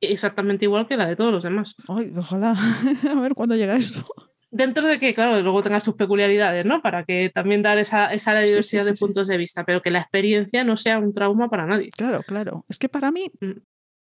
exactamente 0.00 0.66
igual 0.66 0.86
que 0.86 0.96
la 0.96 1.06
de 1.06 1.16
todos 1.16 1.32
los 1.32 1.42
demás. 1.42 1.74
Ay, 1.88 2.12
ojalá. 2.16 2.52
A 3.10 3.20
ver 3.20 3.34
cuándo 3.34 3.56
llega 3.56 3.74
eso. 3.76 4.04
Dentro 4.50 4.86
de 4.86 5.00
que, 5.00 5.12
claro, 5.14 5.40
luego 5.40 5.62
tengas 5.62 5.82
tus 5.82 5.94
peculiaridades, 5.96 6.64
¿no? 6.64 6.80
Para 6.80 7.04
que 7.04 7.28
también 7.34 7.62
dar 7.62 7.76
esa, 7.78 8.12
esa 8.12 8.40
sí, 8.40 8.46
diversidad 8.46 8.82
sí, 8.84 8.90
de 8.90 8.94
puntos 8.96 9.26
de 9.26 9.36
vista, 9.36 9.64
pero 9.64 9.82
que 9.82 9.90
la 9.90 9.98
experiencia 9.98 10.62
no 10.62 10.76
sea 10.76 10.98
un 11.00 11.12
trauma 11.12 11.48
para 11.50 11.66
nadie. 11.66 11.90
Claro, 11.90 12.22
claro. 12.22 12.64
Es 12.68 12.78
que 12.78 12.88
para 12.88 13.10
mí, 13.10 13.32
Mm. 13.40 13.62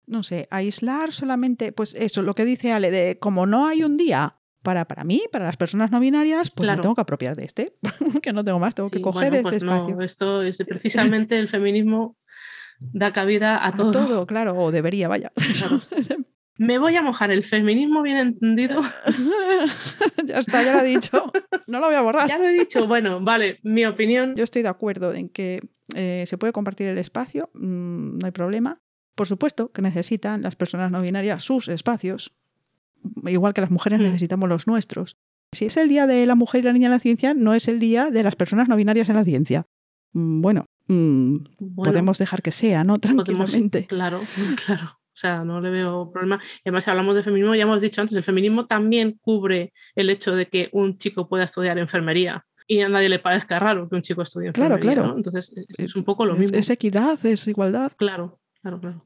no 0.08 0.24
sé, 0.24 0.48
aislar 0.50 1.12
solamente, 1.12 1.74
pues 1.74 1.94
eso, 1.94 2.22
lo 2.22 2.36
que 2.36 2.46
dice 2.46 2.72
Ale, 2.72 2.90
de 2.90 3.20
como 3.20 3.46
no 3.48 3.68
hay 3.68 3.84
un 3.84 3.98
día 3.98 4.39
para, 4.62 4.86
para 4.86 5.04
mí, 5.04 5.24
para 5.32 5.46
las 5.46 5.58
personas 5.58 5.92
no 5.92 6.00
binarias, 6.00 6.52
pues 6.52 6.70
me 6.70 6.78
tengo 6.78 6.96
que 6.96 7.02
apropiar 7.02 7.36
de 7.36 7.46
este, 7.46 7.74
que 8.22 8.34
no 8.34 8.44
tengo 8.44 8.60
más, 8.60 8.76
tengo 8.76 8.90
que 8.90 9.02
coger 9.02 9.32
bueno, 9.32 9.50
este 9.50 9.66
pues 9.66 9.72
espacio. 9.74 10.02
esto 10.02 10.42
es 10.42 10.58
precisamente 10.68 11.40
el 11.40 11.48
feminismo 11.48 12.18
da 12.80 13.12
cabida 13.12 13.58
a 13.58 13.68
A 13.68 13.72
todo. 13.72 13.92
todo, 13.92 14.28
claro, 14.28 14.54
o 14.58 14.72
debería, 14.72 15.08
vaya. 15.08 15.32
Claro. 15.58 15.82
Me 16.58 16.78
voy 16.78 16.94
a 16.98 17.02
mojar 17.02 17.32
el 17.32 17.46
feminismo 17.46 18.02
bien 18.02 18.18
entendido. 18.18 18.82
ya 20.26 20.40
está, 20.40 20.62
ya 20.62 20.74
lo 20.74 20.82
he 20.82 20.84
dicho. 20.84 21.32
No 21.68 21.80
lo 21.80 21.86
voy 21.86 21.96
a 21.96 22.02
borrar. 22.02 22.28
Ya 22.28 22.38
lo 22.38 22.46
he 22.46 22.52
dicho. 22.52 22.86
Bueno, 22.86 23.22
vale, 23.22 23.60
mi 23.64 23.86
opinión. 23.86 24.36
Yo 24.36 24.44
estoy 24.44 24.62
de 24.64 24.68
acuerdo 24.68 25.14
en 25.14 25.30
que 25.30 25.62
eh, 25.96 26.26
se 26.28 26.38
puede 26.38 26.52
compartir 26.52 26.88
el 26.88 26.98
espacio, 26.98 27.50
mm, 27.54 28.18
no 28.18 28.26
hay 28.26 28.32
problema. 28.34 28.82
Por 29.16 29.26
supuesto 29.28 29.72
que 29.72 29.82
necesitan 29.82 30.42
las 30.42 30.58
personas 30.58 30.92
no 30.92 31.02
binarias 31.02 31.44
sus 31.44 31.70
espacios, 31.70 32.34
igual 33.26 33.54
que 33.54 33.62
las 33.62 33.72
mujeres 33.72 34.00
Mm. 34.00 34.04
necesitamos 34.04 34.50
los 34.50 34.68
nuestros. 34.68 35.18
Si 35.54 35.66
es 35.66 35.78
el 35.78 35.90
día 35.90 36.06
de 36.08 36.26
la 36.26 36.36
mujer 36.36 36.62
y 36.62 36.64
la 36.66 36.74
niña 36.74 36.86
en 36.88 36.92
la 36.92 37.00
ciencia, 37.00 37.34
no 37.34 37.54
es 37.54 37.68
el 37.68 37.80
día 37.80 38.12
de 38.12 38.24
las 38.24 38.36
personas 38.36 38.68
no 38.70 38.76
binarias 38.76 39.10
en 39.10 39.16
la 39.16 39.24
ciencia. 39.24 39.66
Mm, 40.14 40.42
Bueno, 40.42 40.66
mm, 40.88 41.36
Bueno, 41.60 41.84
podemos 41.92 42.18
dejar 42.18 42.42
que 42.42 42.52
sea, 42.52 42.84
¿no? 42.84 42.96
podemos- 43.00 43.26
Tranquilamente. 43.26 43.86
claro, 43.88 44.22
claro. 44.66 44.86
O 45.12 45.18
sea, 45.22 45.44
no 45.44 45.60
le 45.60 45.70
veo 45.70 46.12
problema. 46.14 46.40
Además, 46.64 46.84
si 46.86 46.90
hablamos 46.92 47.14
de 47.16 47.24
feminismo, 47.24 47.54
ya 47.54 47.64
hemos 47.64 47.82
dicho 47.82 48.00
antes, 48.00 48.16
el 48.16 48.24
feminismo 48.24 48.66
también 48.66 49.18
cubre 49.22 49.74
el 49.96 50.10
hecho 50.10 50.34
de 50.34 50.48
que 50.48 50.70
un 50.72 50.98
chico 50.98 51.28
pueda 51.28 51.44
estudiar 51.44 51.78
enfermería 51.78 52.46
y 52.68 52.80
a 52.82 52.88
nadie 52.90 53.10
le 53.10 53.20
parezca 53.20 53.60
raro 53.60 53.90
que 53.90 53.96
un 53.98 54.02
chico 54.02 54.22
estudie 54.22 54.54
Claro, 54.54 54.76
enfermería. 54.76 55.02
claro. 55.02 55.12
¿no? 55.14 55.18
Entonces, 55.18 55.54
es 55.78 55.96
un 55.98 56.06
poco 56.06 56.26
lo 56.26 56.34
Es- 56.36 56.40
mismo. 56.40 56.58
Es 56.58 56.70
equidad, 56.70 57.24
es 57.26 57.48
igualdad. 57.50 57.92
Claro, 57.98 58.40
claro, 58.62 58.80
claro. 58.80 59.04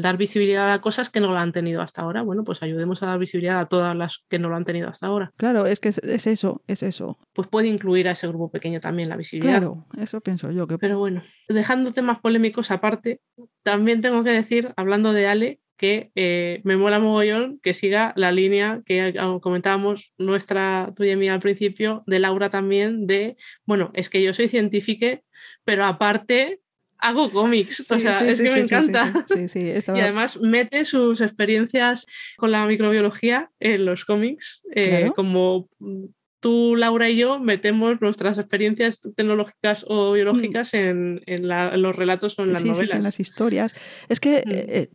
Dar 0.00 0.16
visibilidad 0.16 0.72
a 0.72 0.80
cosas 0.80 1.10
que 1.10 1.20
no 1.20 1.32
la 1.32 1.42
han 1.42 1.52
tenido 1.52 1.82
hasta 1.82 2.02
ahora. 2.02 2.22
Bueno, 2.22 2.44
pues 2.44 2.62
ayudemos 2.62 3.02
a 3.02 3.06
dar 3.06 3.18
visibilidad 3.18 3.60
a 3.60 3.66
todas 3.66 3.94
las 3.94 4.24
que 4.28 4.38
no 4.38 4.48
lo 4.48 4.56
han 4.56 4.64
tenido 4.64 4.88
hasta 4.88 5.06
ahora. 5.06 5.32
Claro, 5.36 5.66
es 5.66 5.80
que 5.80 5.90
es, 5.90 5.98
es 5.98 6.26
eso, 6.26 6.62
es 6.66 6.82
eso. 6.82 7.18
Pues 7.32 7.46
puede 7.48 7.68
incluir 7.68 8.08
a 8.08 8.12
ese 8.12 8.26
grupo 8.26 8.50
pequeño 8.50 8.80
también 8.80 9.08
la 9.08 9.16
visibilidad. 9.16 9.58
Claro, 9.58 9.86
eso 10.00 10.20
pienso 10.20 10.50
yo. 10.50 10.66
Que 10.66 10.78
Pero 10.78 10.98
bueno, 10.98 11.22
dejando 11.48 11.92
temas 11.92 12.20
polémicos 12.20 12.70
aparte, 12.70 13.20
también 13.62 14.00
tengo 14.00 14.24
que 14.24 14.30
decir, 14.30 14.72
hablando 14.76 15.12
de 15.12 15.26
Ale, 15.26 15.60
que 15.76 16.12
eh, 16.14 16.60
me 16.62 16.76
mola 16.76 17.00
mogollón 17.00 17.58
que 17.60 17.74
siga 17.74 18.12
la 18.16 18.30
línea 18.30 18.82
que 18.86 19.14
ah, 19.18 19.38
comentábamos 19.42 20.12
nuestra, 20.16 20.92
tuya 20.94 21.14
y 21.14 21.16
mía 21.16 21.34
al 21.34 21.40
principio, 21.40 22.04
de 22.06 22.20
Laura 22.20 22.50
también, 22.50 23.08
de, 23.08 23.36
bueno, 23.66 23.90
es 23.92 24.08
que 24.08 24.22
yo 24.22 24.32
soy 24.32 24.48
científica, 24.48 25.20
pero 25.64 25.84
aparte 25.84 26.61
hago 27.02 27.30
cómics. 27.30 27.80
o 27.90 27.98
sea, 27.98 28.14
sí, 28.14 28.24
es 28.28 28.38
sí, 28.38 28.44
que 28.44 28.50
me 28.54 28.60
encanta. 28.60 29.12
Y 29.94 30.00
además 30.00 30.40
mete 30.40 30.84
sus 30.84 31.20
experiencias 31.20 32.06
con 32.36 32.50
la 32.52 32.66
microbiología 32.66 33.50
en 33.60 33.84
los 33.84 34.04
cómics, 34.04 34.62
eh, 34.74 34.88
Claro. 34.88 35.12
como 35.14 35.68
mm, 35.80 36.04
tú, 36.40 36.74
Laura 36.76 37.08
y 37.10 37.16
yo 37.16 37.38
metemos 37.38 38.00
nuestras 38.00 38.38
experiencias 38.38 39.00
tecnológicas 39.16 39.84
o 39.88 40.12
biológicas 40.12 40.74
en, 40.74 41.20
en 41.26 41.46
la- 41.48 41.74
en 41.74 41.82
los 41.82 41.94
relatos 41.94 42.38
o 42.38 42.42
en 42.42 42.52
las 42.52 42.64
novelas. 42.64 42.90
sí, 42.90 42.96
en 42.96 43.02
las 43.02 43.20
historias. 43.20 43.74
Es 44.08 44.18
que 44.20 44.42
Mm. 44.46 44.50
eh, 44.50 44.66
eh, 44.68 44.88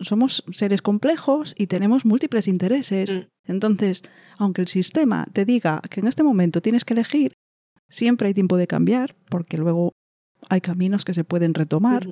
somos 0.00 0.44
seres 0.50 0.82
complejos 0.82 1.54
y 1.58 1.66
tenemos 1.66 2.04
múltiples 2.04 2.48
intereses. 2.48 3.14
Mm. 3.14 3.20
Entonces, 3.46 4.02
aunque 4.38 4.60
el 4.62 4.68
sistema 4.68 5.26
te 5.32 5.44
diga 5.44 5.80
que 5.90 6.00
en 6.00 6.08
este 6.08 6.22
momento 6.22 6.60
tienes 6.60 6.84
que 6.84 6.94
elegir, 6.94 7.32
siempre 7.88 8.28
hay 8.28 8.34
tiempo 8.34 8.56
de 8.56 8.66
cambiar, 8.66 9.14
porque 9.30 9.56
luego 9.58 9.92
hay 10.48 10.60
caminos 10.60 11.04
que 11.04 11.14
se 11.14 11.24
pueden 11.24 11.54
retomar. 11.54 12.06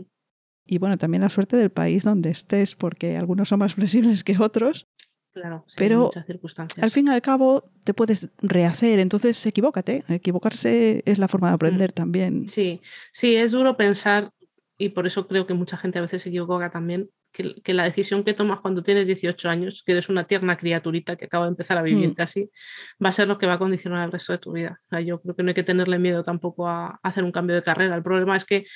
Y 0.64 0.78
bueno, 0.78 0.96
también 0.96 1.22
la 1.22 1.28
suerte 1.28 1.56
del 1.56 1.70
país 1.70 2.04
donde 2.04 2.30
estés, 2.30 2.74
porque 2.74 3.16
algunos 3.16 3.48
son 3.48 3.58
más 3.58 3.74
flexibles 3.74 4.24
que 4.24 4.36
otros. 4.38 4.86
Claro, 5.32 5.64
sí, 5.66 5.76
Pero, 5.78 6.04
muchas 6.04 6.26
circunstancias. 6.26 6.84
Al 6.84 6.90
fin 6.90 7.08
y 7.08 7.10
al 7.10 7.22
cabo, 7.22 7.70
te 7.84 7.94
puedes 7.94 8.28
rehacer, 8.42 8.98
entonces 8.98 9.44
equivócate. 9.46 10.04
Equivocarse 10.08 11.02
es 11.06 11.18
la 11.18 11.26
forma 11.26 11.48
de 11.48 11.54
aprender 11.54 11.92
también. 11.92 12.46
Sí, 12.46 12.82
sí, 13.12 13.34
es 13.34 13.52
duro 13.52 13.76
pensar, 13.78 14.30
y 14.76 14.90
por 14.90 15.06
eso 15.06 15.26
creo 15.26 15.46
que 15.46 15.54
mucha 15.54 15.78
gente 15.78 15.98
a 15.98 16.02
veces 16.02 16.22
se 16.22 16.28
equivoca 16.28 16.70
también, 16.70 17.08
que, 17.32 17.54
que 17.62 17.74
la 17.74 17.84
decisión 17.84 18.24
que 18.24 18.34
tomas 18.34 18.60
cuando 18.60 18.82
tienes 18.82 19.06
18 19.06 19.48
años, 19.48 19.82
que 19.84 19.92
eres 19.92 20.08
una 20.08 20.24
tierna 20.24 20.56
criaturita 20.56 21.16
que 21.16 21.24
acaba 21.24 21.46
de 21.46 21.50
empezar 21.50 21.78
a 21.78 21.82
vivir 21.82 22.10
Mm. 22.10 22.14
casi, 22.14 22.50
va 23.04 23.08
a 23.08 23.12
ser 23.12 23.28
lo 23.28 23.38
que 23.38 23.46
va 23.46 23.54
a 23.54 23.58
condicionar 23.58 24.04
el 24.04 24.12
resto 24.12 24.32
de 24.32 24.38
tu 24.38 24.52
vida. 24.52 24.80
O 24.86 24.88
sea, 24.90 25.00
yo 25.00 25.20
creo 25.20 25.34
que 25.34 25.42
no 25.42 25.48
hay 25.48 25.54
que 25.54 25.62
tenerle 25.64 25.98
miedo 25.98 26.22
tampoco 26.22 26.68
a 26.68 27.00
hacer 27.02 27.24
un 27.24 27.32
cambio 27.32 27.56
de 27.56 27.62
carrera. 27.62 27.96
El 27.96 28.02
problema 28.02 28.36
es 28.36 28.44
que 28.44 28.66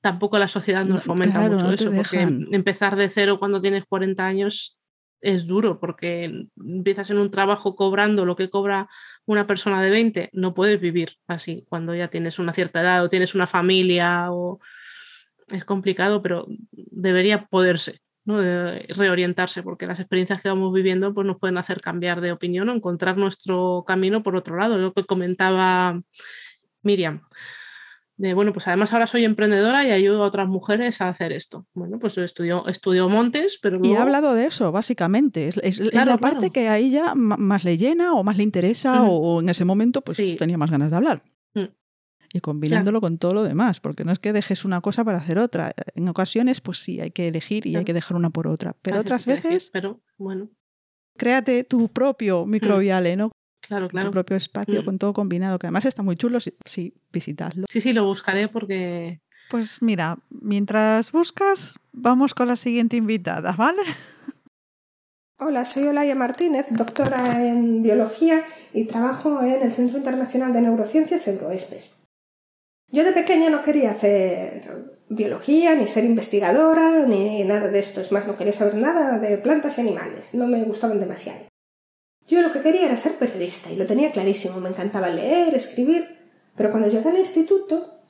tampoco 0.00 0.38
la 0.38 0.48
sociedad 0.48 0.84
No, 0.84 0.94
nos 0.94 1.04
fomenta 1.04 1.38
claro, 1.40 1.54
mucho 1.54 1.66
no 1.66 1.72
eso, 1.72 1.92
porque 1.94 2.22
empezar 2.52 2.96
de 2.96 3.08
cero 3.08 3.38
cuando 3.38 3.60
tienes 3.60 3.84
40 3.86 4.26
años 4.26 4.78
es 5.22 5.46
duro, 5.46 5.80
porque 5.80 6.46
empiezas 6.62 7.08
en 7.08 7.16
un 7.16 7.30
trabajo 7.30 7.74
cobrando 7.74 8.26
lo 8.26 8.36
que 8.36 8.50
cobra 8.50 8.88
una 9.24 9.46
persona 9.46 9.80
de 9.82 9.88
20, 9.88 10.28
no 10.34 10.52
puedes 10.52 10.78
vivir 10.78 11.16
así 11.26 11.64
cuando 11.70 11.94
ya 11.94 12.08
tienes 12.08 12.38
una 12.38 12.52
cierta 12.52 12.82
edad 12.82 13.02
o 13.02 13.08
tienes 13.08 13.34
una 13.34 13.46
familia 13.46 14.30
o 14.30 14.60
es 15.48 15.64
complicado, 15.64 16.20
pero 16.20 16.46
debería 16.72 17.46
poderse, 17.46 18.00
¿no? 18.24 18.38
De 18.38 18.86
reorientarse, 18.88 19.62
porque 19.62 19.86
las 19.86 20.00
experiencias 20.00 20.40
que 20.40 20.48
vamos 20.48 20.72
viviendo 20.72 21.12
pues 21.12 21.26
nos 21.26 21.38
pueden 21.38 21.58
hacer 21.58 21.80
cambiar 21.80 22.20
de 22.20 22.32
opinión 22.32 22.68
o 22.68 22.74
encontrar 22.74 23.16
nuestro 23.16 23.84
camino 23.86 24.22
por 24.22 24.36
otro 24.36 24.56
lado, 24.56 24.78
lo 24.78 24.92
que 24.92 25.04
comentaba 25.04 26.00
Miriam. 26.82 27.22
de, 28.16 28.34
bueno, 28.34 28.52
pues 28.52 28.68
además 28.68 28.92
ahora 28.92 29.06
soy 29.06 29.24
emprendedora 29.24 29.84
y 29.84 29.90
ayudo 29.90 30.22
a 30.22 30.26
otras 30.26 30.48
mujeres 30.48 31.00
a 31.00 31.08
hacer 31.08 31.32
esto. 31.32 31.66
Bueno, 31.74 31.98
pues 31.98 32.16
estudio, 32.18 32.66
estudio 32.68 33.08
Montes, 33.08 33.58
pero 33.60 33.80
Y 33.82 33.92
he 33.92 33.96
hablado 33.98 34.34
de 34.34 34.46
eso, 34.46 34.72
básicamente. 34.72 35.48
Es, 35.62 35.78
la 35.78 36.18
parte 36.18 36.50
que 36.50 36.68
a 36.68 36.78
ella 36.78 37.14
más 37.14 37.64
le 37.64 37.76
llena 37.76 38.14
o 38.14 38.24
más 38.24 38.36
le 38.36 38.42
interesa 38.42 39.02
o, 39.04 39.40
en 39.40 39.48
ese 39.48 39.64
momento 39.64 40.00
pues 40.02 40.16
tenía 40.38 40.58
más 40.58 40.70
ganas 40.70 40.90
de 40.90 40.96
hablar. 40.96 41.22
Y 42.34 42.40
combinándolo 42.40 43.00
con 43.00 43.16
todo 43.18 43.32
lo 43.32 43.42
demás, 43.44 43.78
porque 43.78 44.02
no 44.02 44.10
es 44.10 44.18
que 44.18 44.32
dejes 44.32 44.64
una 44.64 44.80
cosa 44.80 45.04
para 45.04 45.18
hacer 45.18 45.38
otra. 45.38 45.72
En 45.94 46.08
ocasiones, 46.08 46.60
pues 46.60 46.78
sí, 46.78 47.00
hay 47.00 47.12
que 47.12 47.28
elegir 47.28 47.64
y 47.64 47.76
hay 47.76 47.84
que 47.84 47.92
dejar 47.92 48.16
una 48.16 48.30
por 48.30 48.48
otra. 48.48 48.74
Pero 48.82 48.98
otras 48.98 49.24
veces... 49.24 49.70
pero 49.72 50.00
bueno. 50.18 50.48
Créate 51.16 51.62
tu 51.62 51.88
propio 51.90 52.44
mm. 52.44 52.50
microbiale, 52.50 53.14
¿no? 53.14 53.30
Claro, 53.60 53.86
claro. 53.86 54.08
Tu 54.08 54.12
propio 54.12 54.36
espacio 54.36 54.82
mm. 54.82 54.84
con 54.84 54.98
todo 54.98 55.12
combinado, 55.12 55.60
que 55.60 55.68
además 55.68 55.84
está 55.84 56.02
muy 56.02 56.16
chulo, 56.16 56.40
sí, 56.40 56.56
sí, 56.66 56.92
visitadlo. 57.12 57.66
Sí, 57.70 57.80
sí, 57.80 57.92
lo 57.92 58.04
buscaré 58.04 58.48
porque... 58.48 59.20
Pues 59.48 59.80
mira, 59.80 60.18
mientras 60.28 61.12
buscas, 61.12 61.78
vamos 61.92 62.34
con 62.34 62.48
la 62.48 62.56
siguiente 62.56 62.96
invitada, 62.96 63.52
¿vale? 63.52 63.82
Hola, 65.38 65.64
soy 65.64 65.84
Olaya 65.84 66.16
Martínez, 66.16 66.66
doctora 66.70 67.46
en 67.46 67.80
biología 67.82 68.44
y 68.72 68.86
trabajo 68.86 69.40
en 69.40 69.62
el 69.62 69.70
Centro 69.70 69.98
Internacional 69.98 70.52
de 70.52 70.62
Neurociencias 70.62 71.28
Euroespes. 71.28 72.03
Yo 72.94 73.02
de 73.02 73.10
pequeña 73.10 73.50
no 73.50 73.64
quería 73.64 73.90
hacer 73.90 74.62
biología, 75.08 75.74
ni 75.74 75.88
ser 75.88 76.04
investigadora, 76.04 77.04
ni 77.06 77.42
nada 77.42 77.66
de 77.66 77.80
esto. 77.80 78.00
Es 78.00 78.12
más, 78.12 78.28
no 78.28 78.36
quería 78.36 78.52
saber 78.52 78.76
nada 78.76 79.18
de 79.18 79.36
plantas 79.36 79.78
y 79.78 79.80
animales. 79.80 80.32
No 80.34 80.46
me 80.46 80.62
gustaban 80.62 81.00
demasiado. 81.00 81.40
Yo 82.28 82.40
lo 82.40 82.52
que 82.52 82.60
quería 82.60 82.86
era 82.86 82.96
ser 82.96 83.14
periodista 83.14 83.72
y 83.72 83.76
lo 83.76 83.86
tenía 83.86 84.12
clarísimo. 84.12 84.60
Me 84.60 84.68
encantaba 84.68 85.08
leer, 85.08 85.56
escribir. 85.56 86.06
Pero 86.54 86.70
cuando 86.70 86.88
llegué 86.88 87.08
al 87.08 87.18
instituto 87.18 88.04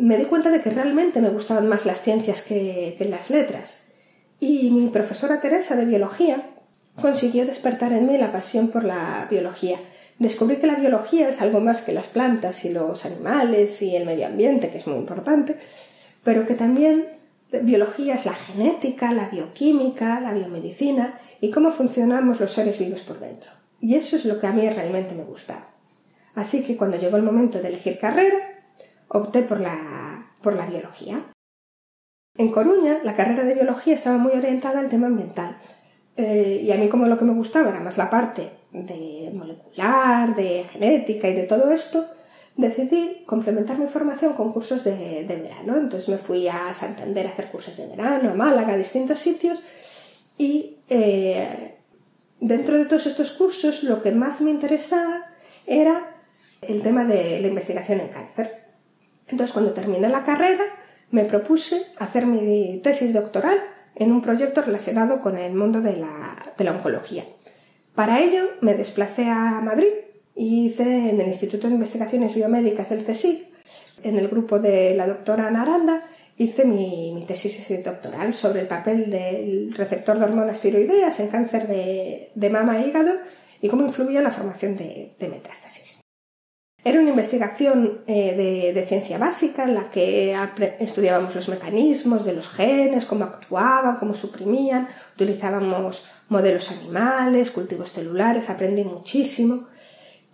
me 0.00 0.16
di 0.16 0.24
cuenta 0.24 0.50
de 0.50 0.60
que 0.60 0.70
realmente 0.70 1.20
me 1.20 1.30
gustaban 1.30 1.68
más 1.68 1.86
las 1.86 2.00
ciencias 2.00 2.42
que, 2.42 2.96
que 2.98 3.04
las 3.04 3.30
letras. 3.30 3.92
Y 4.40 4.68
mi 4.72 4.88
profesora 4.88 5.40
Teresa 5.40 5.76
de 5.76 5.84
biología 5.84 6.42
consiguió 7.00 7.46
despertar 7.46 7.92
en 7.92 8.06
mí 8.06 8.18
la 8.18 8.32
pasión 8.32 8.66
por 8.72 8.82
la 8.82 9.28
biología. 9.30 9.78
Descubrí 10.18 10.56
que 10.56 10.66
la 10.66 10.76
biología 10.76 11.28
es 11.28 11.42
algo 11.42 11.60
más 11.60 11.82
que 11.82 11.92
las 11.92 12.06
plantas 12.06 12.64
y 12.64 12.72
los 12.72 13.04
animales 13.04 13.82
y 13.82 13.96
el 13.96 14.06
medio 14.06 14.26
ambiente, 14.26 14.70
que 14.70 14.78
es 14.78 14.86
muy 14.86 14.96
importante, 14.96 15.56
pero 16.22 16.46
que 16.46 16.54
también 16.54 17.06
biología 17.62 18.14
es 18.14 18.26
la 18.26 18.34
genética, 18.34 19.12
la 19.12 19.28
bioquímica, 19.28 20.20
la 20.20 20.32
biomedicina 20.32 21.18
y 21.40 21.50
cómo 21.50 21.70
funcionamos 21.72 22.40
los 22.40 22.52
seres 22.52 22.78
vivos 22.78 23.02
por 23.02 23.20
dentro. 23.20 23.50
Y 23.80 23.96
eso 23.96 24.16
es 24.16 24.24
lo 24.24 24.40
que 24.40 24.46
a 24.46 24.52
mí 24.52 24.68
realmente 24.68 25.14
me 25.14 25.24
gusta. 25.24 25.68
Así 26.34 26.64
que 26.64 26.76
cuando 26.76 26.96
llegó 26.96 27.16
el 27.16 27.22
momento 27.22 27.60
de 27.60 27.68
elegir 27.68 27.98
carrera, 27.98 28.38
opté 29.08 29.42
por 29.42 29.60
la, 29.60 30.32
por 30.42 30.54
la 30.54 30.66
biología. 30.66 31.20
En 32.36 32.50
Coruña, 32.50 32.98
la 33.04 33.14
carrera 33.14 33.44
de 33.44 33.54
biología 33.54 33.94
estaba 33.94 34.18
muy 34.18 34.32
orientada 34.32 34.80
al 34.80 34.88
tema 34.88 35.06
ambiental, 35.06 35.56
eh, 36.16 36.60
y 36.62 36.70
a 36.70 36.76
mí 36.76 36.88
como 36.88 37.06
lo 37.06 37.18
que 37.18 37.24
me 37.24 37.34
gustaba 37.34 37.70
era 37.70 37.80
más 37.80 37.98
la 37.98 38.08
parte 38.08 38.48
de 38.72 39.30
molecular, 39.34 40.34
de 40.34 40.64
genética 40.64 41.28
y 41.28 41.34
de 41.34 41.44
todo 41.44 41.70
esto, 41.72 42.06
decidí 42.56 43.24
complementar 43.26 43.78
mi 43.78 43.86
formación 43.86 44.34
con 44.34 44.52
cursos 44.52 44.84
de, 44.84 45.24
verano. 45.28 45.76
Entonces 45.76 46.08
me 46.08 46.18
fui 46.18 46.46
a 46.48 46.72
Santander 46.72 47.26
a 47.26 47.30
hacer 47.30 47.50
cursos 47.50 47.76
de 47.76 47.86
verano, 47.86 48.30
a 48.30 48.34
Málaga, 48.34 48.74
a 48.74 48.76
distintos 48.76 49.18
sitios 49.18 49.64
y 50.38 50.76
eh, 50.88 51.74
dentro 52.40 52.76
de 52.76 52.84
todos 52.84 53.06
estos 53.06 53.32
cursos 53.32 53.82
lo 53.82 54.02
que 54.02 54.12
más 54.12 54.40
me 54.40 54.50
interesaba 54.50 55.26
era 55.66 56.14
el 56.62 56.82
tema 56.82 57.04
de 57.04 57.40
la 57.40 57.48
investigación 57.48 58.00
en 58.00 58.08
cáncer. 58.08 58.54
Entonces 59.26 59.52
cuando 59.52 59.72
terminé 59.72 60.08
la 60.08 60.24
carrera 60.24 60.64
me 61.10 61.24
propuse 61.24 61.82
hacer 61.98 62.26
mi 62.26 62.80
tesis 62.82 63.12
doctoral 63.12 63.60
en 63.96 64.12
un 64.12 64.22
proyecto 64.22 64.62
relacionado 64.62 65.20
con 65.20 65.36
el 65.36 65.54
mundo 65.54 65.80
de 65.80 65.96
la, 65.96 66.72
oncología. 66.72 67.24
Para 67.94 68.20
ello 68.20 68.42
me 68.60 68.74
desplacé 68.74 69.26
a 69.26 69.60
Madrid 69.60 69.92
y 70.34 70.66
hice 70.66 71.10
en 71.10 71.20
el 71.20 71.28
Instituto 71.28 71.68
de 71.68 71.74
Investigaciones 71.74 72.34
Biomédicas 72.34 72.90
del 72.90 73.04
CSIC, 73.04 73.46
en 74.02 74.18
el 74.18 74.28
grupo 74.28 74.58
de 74.58 74.94
la 74.94 75.06
doctora 75.06 75.50
Naranda, 75.50 76.02
hice 76.36 76.64
mi, 76.64 77.24
tesis 77.28 77.84
doctoral 77.84 78.34
sobre 78.34 78.62
el 78.62 78.66
papel 78.66 79.08
del 79.08 79.72
receptor 79.74 80.18
de 80.18 80.24
hormonas 80.24 80.60
tiroideas 80.60 81.20
en 81.20 81.28
cáncer 81.28 81.68
de, 81.68 82.50
mama 82.50 82.80
e 82.80 82.88
hígado 82.88 83.12
y 83.62 83.68
cómo 83.68 83.86
influía 83.86 84.18
en 84.18 84.24
la 84.24 84.32
formación 84.32 84.76
de 84.76 85.14
metástasis. 85.20 85.83
Era 86.86 87.00
una 87.00 87.08
investigación 87.08 88.02
eh, 88.06 88.72
de, 88.74 88.86
ciencia 88.86 89.16
básica 89.16 89.64
en 89.64 89.74
la 89.74 89.90
que 89.90 90.36
estudiábamos 90.78 91.34
los 91.34 91.48
mecanismos 91.48 92.26
de 92.26 92.34
los 92.34 92.46
genes, 92.48 93.06
cómo 93.06 93.24
actuaban, 93.24 93.96
cómo 93.96 94.12
suprimían, 94.12 94.88
utilizábamos 95.14 96.06
modelos 96.28 96.70
animales, 96.70 97.50
cultivos 97.50 97.90
celulares, 97.90 98.50
aprendí 98.50 98.84
muchísimo 98.84 99.66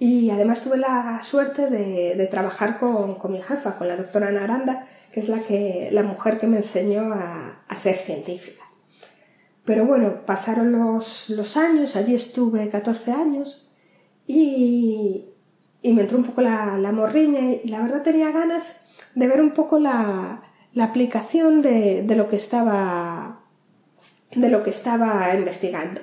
y 0.00 0.30
además 0.30 0.62
tuve 0.62 0.78
la 0.78 1.20
suerte 1.22 1.70
de, 1.70 2.26
trabajar 2.26 2.80
con, 2.80 3.16
mi 3.30 3.40
jefa, 3.40 3.76
con 3.76 3.86
la 3.86 3.96
doctora 3.96 4.32
Naranda, 4.32 4.88
que 5.12 5.20
es 5.20 5.28
la, 5.28 5.38
que, 5.40 5.90
la 5.92 6.02
mujer 6.02 6.40
que 6.40 6.48
me 6.48 6.56
enseñó 6.56 7.12
a, 7.12 7.76
ser 7.76 7.96
científica. 7.96 8.64
Pero 9.64 9.84
bueno, 9.84 10.26
pasaron 10.26 10.72
los, 10.72 11.30
los 11.30 11.56
años, 11.56 11.94
allí 11.94 12.14
estuve 12.16 12.68
14 12.68 13.12
años 13.12 13.70
y, 14.26 15.29
y 15.82 15.92
me 15.92 16.02
entró 16.02 16.18
un 16.18 16.24
poco 16.24 16.42
la, 16.42 16.76
morriña 16.92 17.52
y 17.62 17.68
la 17.68 17.80
verdad 17.80 18.02
tenía 18.02 18.30
ganas 18.30 18.82
de 19.14 19.26
ver 19.26 19.40
un 19.40 19.52
poco 19.52 19.78
la, 19.78 20.42
aplicación 20.78 21.62
de, 21.62 22.04
lo 22.16 22.28
que 22.28 22.36
estaba 22.36 23.40
de 24.34 24.48
lo 24.48 24.62
que 24.62 24.70
estaba 24.70 25.34
investigando. 25.34 26.00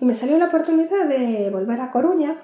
Y 0.00 0.04
me 0.04 0.14
salió 0.14 0.38
la 0.38 0.46
oportunidad 0.46 1.06
de 1.06 1.50
volver 1.50 1.80
a 1.80 1.90
Coruña, 1.90 2.36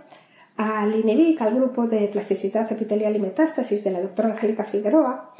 al 0.57 0.95
INEVIC, 0.95 1.41
al 1.41 1.55
grupo 1.55 1.87
de 1.87 2.09
plasticidad 2.09 2.71
epitelial 2.71 3.17
y 3.17 3.21
metástasis 3.21 3.83
de 3.85 3.93
la 3.93 4.01
doctora 4.03 4.31
Angélica 4.31 4.65
Figueroa, 4.65 5.33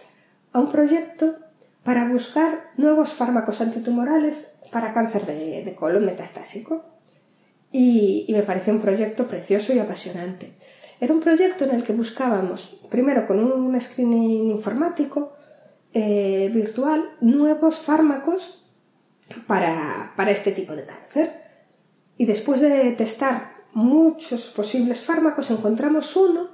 a 0.53 0.59
un 0.59 0.71
proyecto 0.71 1.35
para 1.85 2.09
buscar 2.09 2.71
nuevos 2.77 3.13
fármacos 3.13 3.61
antitumorales 3.61 4.59
para 4.71 4.95
cáncer 4.95 5.27
de, 5.27 5.77
colon 5.79 6.07
metastásico. 6.07 6.85
y 7.73 8.27
me 8.31 8.43
pareció 8.43 8.73
un 8.73 8.81
proyecto 8.81 9.27
precioso 9.27 9.75
y 9.75 9.79
apasionante. 9.79 10.53
Era 11.03 11.15
un 11.15 11.19
proyecto 11.19 11.65
en 11.65 11.73
el 11.73 11.83
que 11.83 11.93
buscábamos, 11.93 12.79
primero 12.89 13.27
con 13.27 13.41
un 13.41 13.81
screening 13.81 14.53
informático 14.53 15.33
eh, 15.93 16.49
virtual, 16.55 17.17
nuevos 17.21 17.81
fármacos 17.81 18.71
para, 19.49 20.15
este 20.29 20.53
tipo 20.53 20.77
de 20.77 20.87
cáncer. 20.87 21.43
Y 22.17 22.25
después 22.25 22.61
de 22.61 22.93
testar 22.93 23.65
muchos 23.73 24.53
posibles 24.55 25.01
fármacos, 25.01 25.51
encontramos 25.51 26.15
uno 26.15 26.51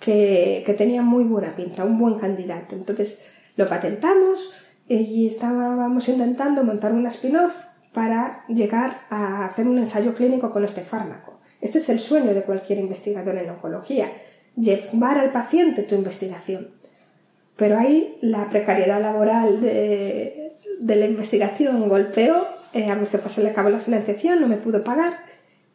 que, 0.00 0.64
que 0.66 0.74
tenía 0.74 1.02
muy 1.02 1.22
buena 1.22 1.54
pinta, 1.54 1.84
un 1.84 1.96
buen 1.96 2.18
candidato. 2.18 2.74
Entonces 2.74 3.30
lo 3.54 3.68
patentamos 3.68 4.52
y 4.88 5.28
estábamos 5.28 6.08
intentando 6.08 6.64
montar 6.64 6.92
una 6.92 7.10
spin-off 7.10 7.54
para 7.92 8.44
llegar 8.48 9.02
a 9.10 9.46
hacer 9.46 9.68
un 9.68 9.78
ensayo 9.78 10.12
clínico 10.12 10.50
con 10.50 10.64
este 10.64 10.80
fármaco. 10.80 11.31
Este 11.62 11.78
es 11.78 11.88
el 11.88 12.00
sueño 12.00 12.34
de 12.34 12.42
cualquier 12.42 12.80
investigador 12.80 13.36
en 13.38 13.48
oncología, 13.48 14.10
llevar 14.56 15.16
al 15.18 15.30
paciente 15.30 15.84
tu 15.84 15.94
investigación. 15.94 16.68
Pero 17.56 17.78
ahí 17.78 18.18
la 18.20 18.50
precariedad 18.50 19.00
laboral 19.00 19.60
de, 19.60 20.56
la 20.80 21.06
investigación 21.06 21.88
golpeó, 21.88 22.44
eh, 22.74 22.90
a 22.90 22.96
mi 22.96 23.06
jefa 23.06 23.28
se 23.28 23.44
le 23.44 23.50
acabó 23.50 23.70
la 23.70 23.78
financiación, 23.78 24.40
no 24.40 24.48
me 24.48 24.56
pudo 24.56 24.82
pagar 24.82 25.20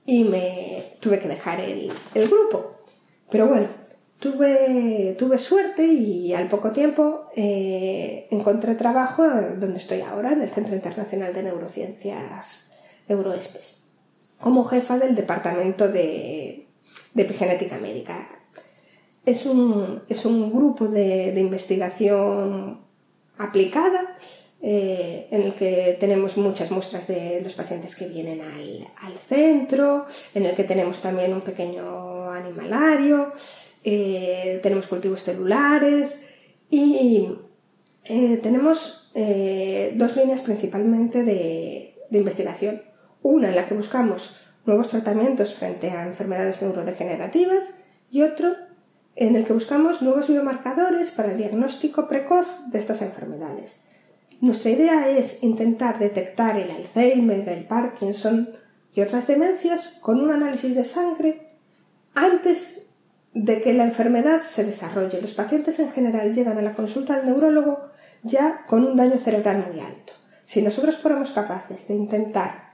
y 0.06 0.26
me 0.26 0.84
tuve 1.00 1.20
que 1.20 1.30
dejar 1.30 1.62
el, 1.62 1.90
grupo. 2.14 2.82
Pero 3.32 3.48
bueno, 3.48 3.68
tuve, 4.20 5.16
tuve 5.18 5.38
suerte 5.38 5.86
y 5.86 6.34
al 6.34 6.50
poco 6.50 6.72
tiempo 6.72 7.30
eh, 7.34 8.28
encontré 8.30 8.76
trabajo 8.76 9.24
donde 9.24 9.78
estoy 9.78 10.02
ahora, 10.02 10.34
en 10.34 10.42
el 10.42 10.50
Centro 10.50 10.76
Internacional 10.76 11.34
de 11.34 11.44
Neurociencias 11.44 12.74
Euroespes 13.08 13.87
como 14.40 14.64
jefa 14.64 14.98
del 14.98 15.16
Departamento 15.16 15.88
de, 15.88 16.68
Epigenética 17.16 17.80
Médica. 17.80 18.30
Es 19.26 19.46
un, 19.46 20.04
grupo 20.54 20.88
de, 20.88 21.34
investigación 21.38 22.80
aplicada 23.38 24.16
eh, 24.62 25.28
en 25.32 25.42
el 25.44 25.54
que 25.54 25.98
tenemos 26.00 26.38
muchas 26.38 26.72
muestras 26.72 27.08
de 27.08 27.42
los 27.42 27.54
pacientes 27.54 27.96
que 27.96 28.08
vienen 28.08 28.42
al, 28.42 29.18
centro, 29.18 30.06
en 30.34 30.46
el 30.46 30.56
que 30.56 30.64
tenemos 30.64 31.02
también 31.02 31.34
un 31.34 31.42
pequeño 31.42 32.32
animalario, 32.32 33.34
eh, 33.84 34.60
tenemos 34.64 34.88
cultivos 34.88 35.24
celulares 35.24 36.30
y 36.70 37.30
eh, 38.06 38.40
tenemos 38.42 39.12
dos 39.94 40.16
líneas 40.16 40.42
principalmente 40.42 41.24
de 41.24 41.96
investigación. 42.12 42.87
Una 43.30 43.50
en 43.50 43.58
la 43.58 43.68
que 43.68 43.74
buscamos 43.74 44.38
nuevos 44.66 44.88
tratamientos 44.88 45.54
frente 45.54 45.92
a 45.92 46.08
enfermedades 46.08 46.62
neurodegenerativas 46.62 47.80
y 48.10 48.22
otro 48.22 48.56
en 49.18 49.36
el 49.36 49.44
que 49.44 49.52
buscamos 49.52 50.02
nuevos 50.02 50.30
biomarcadores 50.30 51.12
para 51.12 51.32
el 51.32 51.38
diagnóstico 51.38 52.08
precoz 52.08 52.48
de 52.68 52.80
estas 52.80 53.02
enfermedades. 53.02 53.84
Nuestra 54.40 54.72
idea 54.72 55.10
es 55.10 55.44
intentar 55.44 56.00
detectar 56.00 56.58
el 56.58 56.72
Alzheimer, 56.72 57.50
el 57.50 57.66
Parkinson 57.66 58.48
y 58.94 59.02
otras 59.02 59.28
demencias 59.28 60.00
con 60.02 60.22
un 60.22 60.32
análisis 60.32 60.74
de 60.74 60.86
sangre 60.86 61.50
antes 62.16 62.92
de 63.34 63.62
que 63.62 63.74
la 63.74 63.84
enfermedad 63.84 64.40
se 64.40 64.64
desarrolle. 64.64 65.22
Los 65.22 65.34
pacientes 65.34 65.82
en 65.82 65.92
general 65.92 66.34
llegan 66.34 66.60
a 66.60 66.62
la 66.62 66.76
consulta 66.76 67.18
del 67.18 67.26
neurólogo 67.26 67.90
ya 68.24 68.64
con 68.68 68.86
un 68.86 68.96
daño 68.96 69.18
cerebral 69.18 69.68
muy 69.70 69.82
alto. 69.82 70.14
Si 70.46 70.62
nosotros 70.62 70.98
fuéramos 70.98 71.34
capaces 71.34 71.90
de 71.90 71.96
intentar 71.96 72.67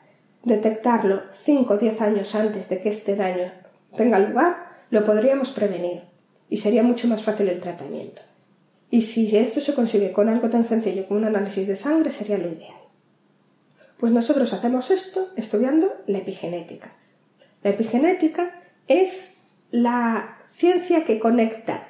detectarlo 0.44 1.22
5 1.32 1.74
o 1.74 1.78
10 1.78 2.02
años 2.02 2.36
antes 2.36 2.70
de 2.70 2.82
que 2.82 2.90
este 2.90 3.16
daño 3.16 3.52
tenga 3.96 4.20
lugar, 4.20 4.86
lo 4.90 5.04
podríamos 5.04 5.52
prevenir 5.52 6.04
y 6.50 6.58
sería 6.58 6.84
mucho 6.84 7.08
más 7.08 7.24
fácil 7.24 7.50
el 7.50 7.62
tratamiento. 7.62 8.22
Y 8.90 9.02
si 9.02 9.36
esto 9.36 9.60
se 9.60 9.74
consigue 9.74 10.12
con 10.12 10.30
algo 10.30 10.50
tan 10.50 10.66
sencillo 10.66 11.08
como 11.08 11.20
un 11.22 11.26
análisis 11.26 11.68
de 11.68 11.76
sangre, 11.76 12.12
sería 12.12 12.38
lo 12.38 12.50
ideal. 12.50 12.78
Pues 13.98 14.12
nosotros 14.12 14.54
hacemos 14.54 14.92
esto 14.92 15.30
estudiando 15.36 15.92
la 16.06 16.20
epigenética. 16.20 16.94
La 17.64 17.72
epigenética 17.72 18.62
es 18.88 19.46
la 19.72 20.38
ciencia 20.52 21.06
que 21.06 21.20
conecta 21.20 21.88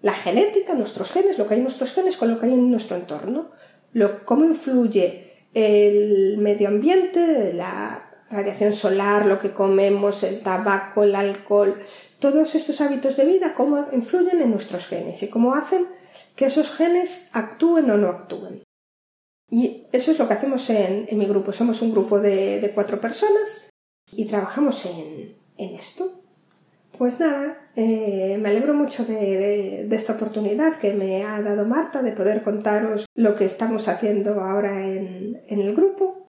la 0.00 0.14
genética, 0.14 0.74
nuestros 0.74 1.10
genes, 1.10 1.38
lo 1.38 1.46
que 1.46 1.54
hay 1.54 1.60
en 1.60 1.64
nuestros 1.64 1.92
genes, 1.92 2.16
con 2.16 2.30
lo 2.30 2.38
que 2.38 2.46
hay 2.46 2.52
en 2.52 2.70
nuestro 2.70 2.96
entorno. 2.96 3.50
Lo, 3.92 4.24
cómo 4.24 4.44
influye 4.44 5.25
el 5.56 6.36
medio 6.36 6.68
ambiente, 6.68 7.54
la 7.54 8.10
radiación 8.30 8.74
solar, 8.74 9.24
lo 9.24 9.40
que 9.40 9.52
comemos, 9.52 10.22
el 10.22 10.40
tabaco, 10.40 11.02
el 11.02 11.14
alcohol, 11.14 11.80
todos 12.18 12.54
estos 12.54 12.82
hábitos 12.82 13.16
de 13.16 13.24
vida, 13.24 13.54
cómo 13.56 13.86
influyen 13.92 14.42
en 14.42 14.50
nuestros 14.50 14.86
genes 14.86 15.22
y 15.22 15.30
cómo 15.30 15.54
hacen 15.54 15.86
que 16.34 16.44
esos 16.44 16.74
genes 16.74 17.30
actúen 17.32 17.90
o 17.90 17.96
no 17.96 18.08
actúen. 18.08 18.64
Y 19.48 19.84
eso 19.92 20.10
es 20.10 20.18
lo 20.18 20.28
que 20.28 20.34
hacemos 20.34 20.68
en, 20.68 21.06
mi 21.12 21.24
grupo. 21.24 21.52
Somos 21.52 21.80
un 21.80 21.92
grupo 21.92 22.20
de, 22.20 22.70
cuatro 22.74 23.00
personas 23.00 23.70
y 24.12 24.26
trabajamos 24.26 24.84
en, 24.84 25.36
esto. 25.56 26.20
Pues 26.98 27.20
nada, 27.20 27.70
eh, 27.76 28.38
me 28.40 28.48
alegro 28.48 28.72
mucho 28.72 29.04
de, 29.04 29.86
esta 29.90 30.14
oportunidad 30.14 30.78
que 30.78 30.94
me 30.94 31.24
ha 31.24 31.42
dado 31.42 31.66
Marta 31.66 32.02
de 32.02 32.12
poder 32.12 32.42
contaros 32.42 33.04
lo 33.14 33.36
que 33.36 33.44
estamos 33.44 33.88
haciendo 33.88 34.40
ahora 34.40 34.86
en, 34.86 35.42
el 35.46 35.74
grupo 35.74 36.28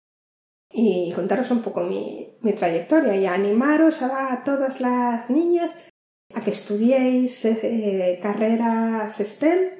y 0.72 1.12
contaros 1.14 1.52
un 1.52 1.62
poco 1.62 1.82
mi, 1.82 2.38
trayectoria 2.58 3.16
y 3.16 3.26
animaros 3.26 4.02
a, 4.04 4.44
todas 4.46 4.80
las 4.80 5.30
niñas 5.30 5.86
a 6.34 6.42
que 6.42 6.52
estudiéis 6.52 7.44
eh, 7.46 8.20
carreras 8.24 9.18
STEM 9.18 9.72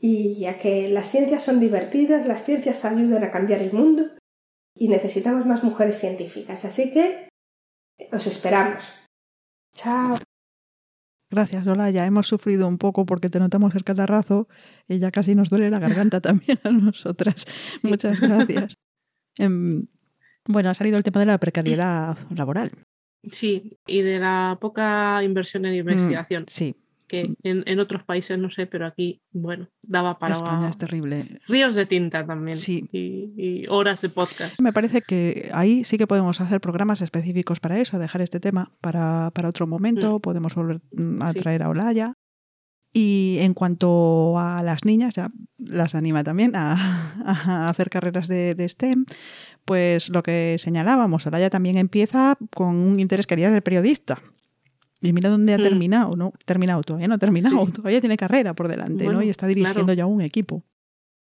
y 0.00 0.44
a 0.44 0.56
que 0.58 0.88
las 0.88 1.10
ciencias 1.10 1.42
son 1.42 1.58
divertidas, 1.58 2.26
las 2.26 2.44
ciencias 2.44 2.84
ayudan 2.84 3.24
a 3.24 3.32
cambiar 3.32 3.60
el 3.60 3.72
mundo 3.72 4.04
y 4.76 4.88
necesitamos 4.88 5.46
más 5.46 5.64
mujeres 5.64 5.98
científicas. 5.98 6.64
Así 6.64 6.92
que 6.92 7.28
os 8.12 8.26
esperamos. 8.28 8.94
Chao. 9.74 10.16
Gracias, 11.30 11.66
Ya 11.92 12.06
Hemos 12.06 12.26
sufrido 12.26 12.66
un 12.66 12.78
poco 12.78 13.04
porque 13.04 13.28
te 13.28 13.38
notamos 13.38 13.74
el 13.74 13.84
catarrazo 13.84 14.48
y 14.88 14.98
ya 14.98 15.10
casi 15.10 15.34
nos 15.34 15.50
duele 15.50 15.70
la 15.70 15.78
garganta 15.78 16.20
también 16.22 16.58
a 16.64 16.70
nosotras. 16.70 17.46
Muchas 17.82 18.20
gracias. 18.20 18.74
Em, 19.40 19.86
bueno, 20.48 20.70
ha 20.70 20.74
salido 20.74 20.96
el 20.96 21.04
tema 21.04 21.20
de 21.20 21.26
la 21.26 21.38
precariedad 21.38 22.18
laboral. 22.34 22.72
Sí, 23.30 23.70
y 23.86 24.02
de 24.02 24.18
la 24.18 24.58
poca 24.60 25.22
inversión 25.22 25.64
en 25.64 25.74
mm, 25.74 25.78
investigación. 25.78 26.44
sí, 26.48 26.74
que 27.08 27.24
mm. 27.24 27.34
en, 27.42 27.78
otros 27.80 28.04
países 28.04 28.38
no 28.38 28.50
sé, 28.50 28.66
pero 28.66 28.86
aquí, 28.86 29.22
bueno, 29.32 29.68
daba 29.82 30.18
para... 30.18 30.34
España 30.34 30.68
es 30.68 30.78
terrible. 30.78 31.40
Ríos 31.48 31.74
de 31.74 31.86
tinta 31.86 32.24
también. 32.24 32.56
Sí. 32.56 32.88
Y, 32.92 33.66
horas 33.68 34.00
de 34.02 34.10
podcast. 34.10 34.60
Me 34.60 34.72
parece 34.72 35.02
que 35.02 35.50
ahí 35.52 35.82
sí 35.84 35.98
que 35.98 36.06
podemos 36.06 36.40
hacer 36.40 36.60
programas 36.60 37.00
específicos 37.00 37.58
para 37.58 37.80
eso, 37.80 37.98
dejar 37.98 38.20
este 38.20 38.38
tema 38.38 38.72
para, 38.80 39.32
otro 39.44 39.66
momento, 39.66 40.18
mm. 40.18 40.20
podemos 40.20 40.54
volver 40.54 40.80
mm, 40.92 41.22
a 41.22 41.32
traer 41.32 41.62
a 41.62 41.68
Olaya. 41.68 42.14
Y 42.92 43.36
en 43.40 43.52
cuanto 43.52 44.38
a 44.38 44.62
las 44.62 44.84
niñas, 44.84 45.14
ya 45.14 45.30
las 45.58 45.94
anima 45.94 46.24
también 46.24 46.52
a, 46.56 47.68
hacer 47.68 47.90
carreras 47.90 48.28
de, 48.28 48.54
de, 48.54 48.68
STEM, 48.68 49.04
pues 49.64 50.08
lo 50.08 50.22
que 50.22 50.56
señalábamos, 50.58 51.26
Olaya 51.26 51.50
también 51.50 51.76
empieza 51.76 52.36
con 52.54 52.76
un 52.76 53.00
interés, 53.00 53.26
quería 53.26 53.50
ser 53.50 53.62
periodista. 53.62 54.22
Y 55.00 55.12
mira 55.12 55.30
dónde 55.30 55.54
ha 55.54 55.58
mm. 55.58 55.62
terminado, 55.62 56.16
¿no? 56.16 56.32
Terminado, 56.44 56.82
todavía 56.82 57.08
no 57.08 57.14
ha 57.14 57.18
terminado, 57.18 57.66
todavía 57.66 58.00
tiene 58.00 58.16
carrera 58.16 58.54
por 58.54 58.68
delante, 58.68 59.06
¿no? 59.06 59.22
Y 59.22 59.28
está 59.28 59.46
dirigiendo 59.46 59.92
ya 59.92 60.06
un 60.06 60.20
equipo. 60.20 60.64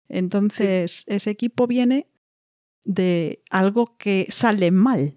Entonces, 0.07 1.03
ese 1.05 1.29
equipo 1.29 1.67
viene 1.67 2.07
de 2.83 3.43
algo 3.51 3.95
que 3.97 4.27
sale 4.29 4.71
mal. 4.71 5.13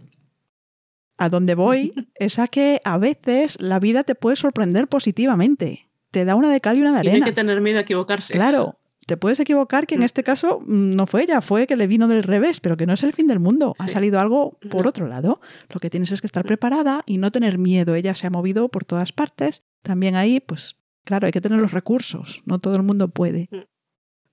A 1.17 1.29
donde 1.29 1.55
voy 1.55 1.95
es 2.17 2.39
a 2.39 2.49
que 2.49 2.81
a 2.85 2.99
veces 2.99 3.61
la 3.61 3.79
vida 3.79 4.05
te 4.05 4.15
puede 4.15 4.37
sorprender 4.37 4.89
positivamente. 4.89 5.89
Te 6.11 6.25
da 6.25 6.35
una 6.35 6.53
de 6.53 6.61
cal 6.61 6.77
y 6.77 6.83
una 6.83 6.93
de 6.93 6.99
arena. 6.99 7.19
Y 7.19 7.21
hay 7.23 7.25
que 7.25 7.33
tener 7.33 7.61
miedo 7.63 7.79
a 7.79 7.83
equivocarse. 7.83 8.35
Claro, 8.35 8.79
te 9.07 9.17
puedes 9.17 9.41
equivocar 9.41 9.87
que 9.87 9.95
en 9.95 10.03
mm. 10.03 10.05
este 10.05 10.23
caso 10.23 10.61
mm, 10.61 10.91
no 10.91 11.07
fue 11.07 11.25
ella, 11.25 11.41
fue 11.41 11.67
que 11.67 11.77
le 11.77 11.87
vino 11.87 12.09
del 12.09 12.23
revés, 12.23 12.61
pero 12.61 12.77
que 12.77 12.87
no 12.87 12.95
es 12.95 13.03
el 13.03 13.13
fin 13.13 13.27
del 13.27 13.41
mundo. 13.41 13.75
Ha 13.79 13.89
salido 13.89 14.21
algo 14.21 14.59
por 14.71 14.87
otro 14.87 15.07
lado. 15.07 15.41
Lo 15.73 15.81
que 15.81 15.91
tienes 15.91 16.13
es 16.13 16.21
que 16.21 16.27
estar 16.27 16.45
mm. 16.45 16.49
preparada 16.49 17.03
y 17.07 17.19
no 17.19 17.31
tener 17.31 17.59
miedo. 17.59 17.95
Ella 17.95 18.15
se 18.15 18.27
ha 18.27 18.31
movido 18.31 18.69
por 18.69 18.85
todas 18.85 19.13
partes. 19.13 19.65
También 19.83 20.15
ahí, 20.15 20.41
pues 20.41 20.77
claro, 21.05 21.27
hay 21.27 21.33
que 21.33 21.41
tener 21.41 21.59
los 21.59 21.73
recursos. 21.73 22.43
No 22.47 22.59
todo 22.59 22.77
el 22.77 22.83
mundo 22.83 23.09
puede. 23.09 23.49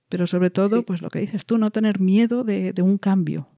Pero 0.08 0.26
sobre 0.26 0.50
todo, 0.50 0.84
pues 0.84 1.02
lo 1.02 1.08
que 1.08 1.20
dices 1.20 1.46
tú, 1.46 1.58
no 1.58 1.70
tener 1.70 2.00
miedo 2.00 2.44
de, 2.44 2.72
de 2.72 2.82
un 2.82 2.98
cambio. 2.98 3.48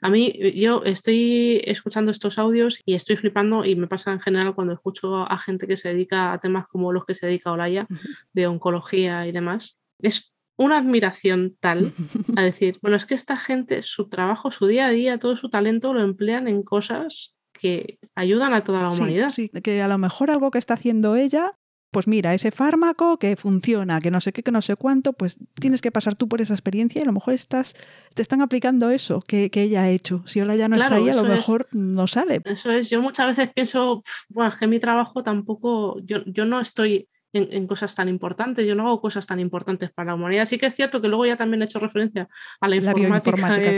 A 0.00 0.10
mí, 0.10 0.32
yo 0.54 0.82
estoy 0.84 1.62
escuchando 1.64 2.10
estos 2.10 2.38
audios 2.38 2.80
y 2.84 2.94
estoy 2.94 3.16
flipando 3.16 3.64
y 3.64 3.76
me 3.76 3.86
pasa 3.86 4.12
en 4.12 4.20
general 4.20 4.54
cuando 4.54 4.72
escucho 4.72 5.30
a 5.30 5.38
gente 5.38 5.66
que 5.66 5.76
se 5.76 5.90
dedica 5.90 6.32
a 6.32 6.40
temas 6.40 6.66
como 6.68 6.92
los 6.92 7.04
que 7.04 7.14
se 7.14 7.26
dedica 7.26 7.52
Olaya, 7.52 7.86
de 8.32 8.46
oncología 8.46 9.26
y 9.26 9.32
demás. 9.32 9.78
Es 10.00 10.34
una 10.56 10.78
admiración 10.78 11.56
tal 11.60 11.92
a 12.36 12.42
decir, 12.42 12.78
bueno, 12.82 12.96
es 12.96 13.06
que 13.06 13.14
esta 13.14 13.36
gente, 13.36 13.82
su 13.82 14.08
trabajo, 14.08 14.50
su 14.50 14.66
día 14.66 14.86
a 14.86 14.90
día, 14.90 15.18
todo 15.18 15.36
su 15.36 15.50
talento 15.50 15.92
lo 15.92 16.02
emplean 16.02 16.48
en 16.48 16.62
cosas 16.62 17.34
que 17.52 17.98
ayudan 18.14 18.52
a 18.52 18.64
toda 18.64 18.82
la 18.82 18.90
humanidad. 18.90 19.30
sí, 19.30 19.48
que 19.48 19.80
a 19.80 19.88
lo 19.88 19.96
mejor 19.98 20.30
algo 20.30 20.50
que 20.50 20.58
está 20.58 20.74
haciendo 20.74 21.16
ella 21.16 21.56
pues 21.94 22.08
mira, 22.08 22.34
ese 22.34 22.50
fármaco 22.50 23.20
que 23.20 23.36
funciona, 23.36 24.00
que 24.00 24.10
no 24.10 24.20
sé 24.20 24.32
qué, 24.32 24.42
que 24.42 24.50
no 24.50 24.62
sé 24.62 24.74
cuánto, 24.74 25.12
pues 25.12 25.38
tienes 25.54 25.80
que 25.80 25.92
pasar 25.92 26.16
tú 26.16 26.28
por 26.28 26.40
esa 26.40 26.52
experiencia 26.52 26.98
y 26.98 27.02
a 27.02 27.06
lo 27.06 27.12
mejor 27.12 27.34
estás, 27.34 27.76
te 28.14 28.20
están 28.20 28.42
aplicando 28.42 28.90
eso 28.90 29.20
que, 29.20 29.48
ella 29.54 29.82
ha 29.82 29.90
hecho. 29.90 30.24
Si 30.26 30.40
Ola 30.40 30.56
ya 30.56 30.68
no 30.68 30.74
está 30.74 30.96
ahí, 30.96 31.08
a 31.08 31.14
lo 31.14 31.22
mejor 31.22 31.68
no 31.70 32.08
sale. 32.08 32.40
Eso 32.46 32.72
es, 32.72 32.90
yo 32.90 33.00
muchas 33.00 33.28
veces 33.28 33.52
pienso, 33.54 34.02
bueno, 34.28 34.50
es 34.50 34.56
que 34.56 34.66
mi 34.66 34.80
trabajo 34.80 35.22
tampoco, 35.22 36.00
yo, 36.00 36.24
yo 36.26 36.44
no 36.46 36.58
estoy 36.58 37.08
en, 37.34 37.66
cosas 37.66 37.94
tan 37.94 38.08
importantes. 38.08 38.66
Yo 38.66 38.74
no 38.74 38.86
hago 38.86 39.00
cosas 39.00 39.26
tan 39.26 39.40
importantes 39.40 39.90
para 39.90 40.08
la 40.08 40.14
humanidad. 40.14 40.46
Sí 40.46 40.58
que 40.58 40.66
es 40.66 40.74
cierto 40.74 41.00
que 41.00 41.08
luego 41.08 41.26
ya 41.26 41.36
también 41.36 41.62
he 41.62 41.64
hecho 41.64 41.80
referencia 41.80 42.28
a 42.60 42.68
la 42.68 42.76
informática, 42.76 43.70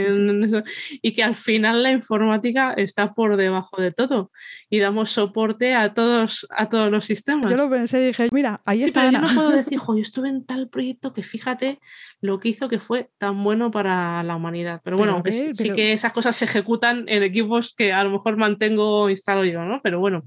y 1.01 1.13
que 1.13 1.23
al 1.23 1.35
final 1.35 1.83
la 1.83 1.91
informática 1.91 2.73
está 2.73 3.13
por 3.13 3.35
debajo 3.37 3.81
de 3.81 3.91
todo 3.91 4.31
y 4.69 4.79
damos 4.79 5.11
soporte 5.11 5.73
a 5.73 5.93
todos, 5.93 6.47
a 6.51 6.69
todos 6.69 6.91
los 6.91 7.05
sistemas. 7.05 7.49
Yo 7.49 7.57
lo 7.57 7.69
pensé 7.69 8.01
y 8.03 8.07
dije, 8.07 8.29
mira, 8.31 8.61
ahí 8.65 8.83
está. 8.83 9.11
yo 9.11 9.19
no 9.19 9.33
puedo 9.33 9.49
decir, 9.49 9.77
jo, 9.79 9.95
yo 9.95 10.01
estuve 10.01 10.29
en 10.29 10.45
tal 10.45 10.69
proyecto 10.69 11.13
que 11.13 11.23
fíjate 11.23 11.79
lo 12.21 12.39
que 12.39 12.49
hizo 12.49 12.69
que 12.69 12.79
fue 12.79 13.09
tan 13.17 13.43
bueno 13.43 13.71
para 13.71 14.23
la 14.23 14.35
humanidad. 14.35 14.81
Pero 14.83 14.97
bueno, 14.97 15.21
sí 15.31 15.71
que 15.71 15.93
esas 15.93 16.13
cosas 16.13 16.35
se 16.35 16.45
ejecutan 16.45 17.05
en 17.07 17.23
equipos 17.23 17.73
que 17.75 17.93
a 17.93 18.03
lo 18.03 18.11
mejor 18.11 18.37
mantengo 18.37 19.09
instalado 19.09 19.45
yo, 19.45 19.63
¿no? 19.63 19.81
Pero 19.81 19.99
bueno, 19.99 20.23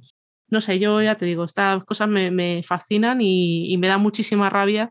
no 0.50 0.60
sé, 0.60 0.78
yo 0.78 1.00
ya 1.02 1.14
te 1.14 1.24
digo, 1.24 1.44
estas 1.44 1.84
cosas 1.84 2.08
me, 2.08 2.62
fascinan 2.62 3.18
y, 3.20 3.76
me 3.78 3.88
da 3.88 3.98
muchísima 3.98 4.50
rabia 4.50 4.90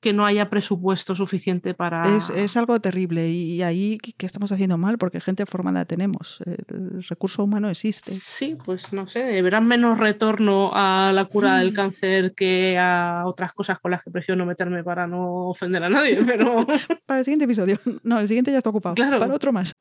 que 0.00 0.12
no 0.12 0.26
haya 0.26 0.48
presupuesto 0.50 1.16
suficiente 1.16 1.74
para... 1.74 2.02
Es, 2.16 2.56
algo 2.56 2.78
terrible 2.80 3.28
y 3.28 3.62
ahí 3.62 3.98
que 3.98 4.26
estamos 4.26 4.52
haciendo 4.52 4.78
mal 4.78 4.98
porque 4.98 5.20
gente 5.20 5.46
formada 5.46 5.84
tenemos, 5.84 6.40
el 6.46 7.02
recurso 7.08 7.42
humano 7.42 7.68
existe. 7.70 8.12
Sí, 8.12 8.56
pues 8.64 8.92
no 8.92 9.08
sé, 9.08 9.42
verán 9.42 9.66
menos 9.66 9.98
retorno 9.98 10.70
a 10.74 11.10
la 11.12 11.24
cura 11.24 11.58
del 11.58 11.72
cáncer 11.72 12.34
que 12.34 12.78
a 12.78 13.24
otras 13.26 13.52
cosas 13.52 13.80
con 13.80 13.90
las 13.90 14.02
que 14.02 14.10
prefiero 14.10 14.36
no 14.36 14.46
meterme 14.46 14.84
para 14.84 15.06
no 15.06 15.48
ofender 15.48 15.82
a 15.82 15.88
nadie, 15.88 16.18
pero... 16.26 16.66
para 17.04 17.20
el 17.20 17.24
siguiente 17.24 17.46
episodio, 17.46 17.78
no, 18.04 18.20
el 18.20 18.28
siguiente 18.28 18.52
ya 18.52 18.58
está 18.58 18.70
ocupado, 18.70 18.94
claro. 18.94 19.18
para 19.18 19.34
otro 19.34 19.52
más. 19.52 19.72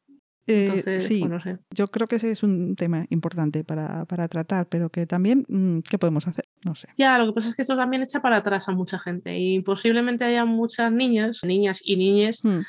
Eh, 0.48 1.00
sí, 1.00 1.26
pues 1.28 1.44
sé. 1.44 1.58
yo 1.72 1.88
creo 1.88 2.08
que 2.08 2.18
ese 2.18 2.30
es 2.30 2.44
un 2.44 2.76
tema 2.76 3.06
importante 3.10 3.64
para, 3.64 4.06
tratar, 4.06 4.68
pero 4.68 4.90
que 4.90 5.08
también, 5.08 5.46
mm, 5.48 5.80
¿qué 5.80 5.98
podemos 5.98 6.28
hacer? 6.28 6.48
No 6.64 6.76
sé. 6.76 6.90
Ya, 6.98 7.18
lo 7.18 7.26
que 7.26 7.34
pasa 7.34 7.50
es 7.50 7.56
que 7.56 7.64
esto 7.64 7.76
también 7.76 8.04
echa 8.04 8.22
para 8.22 8.38
atrás 8.38 8.70
a 8.70 8.72
mucha 8.72 9.00
gente 9.00 9.40
y 9.40 9.62
posiblemente 9.62 10.24
haya 10.24 10.46
muchas 10.46 10.92
niñas, 10.92 11.42
niñas 11.44 11.80
y 11.84 11.98
niñes 11.98 12.44
hmm. 12.44 12.60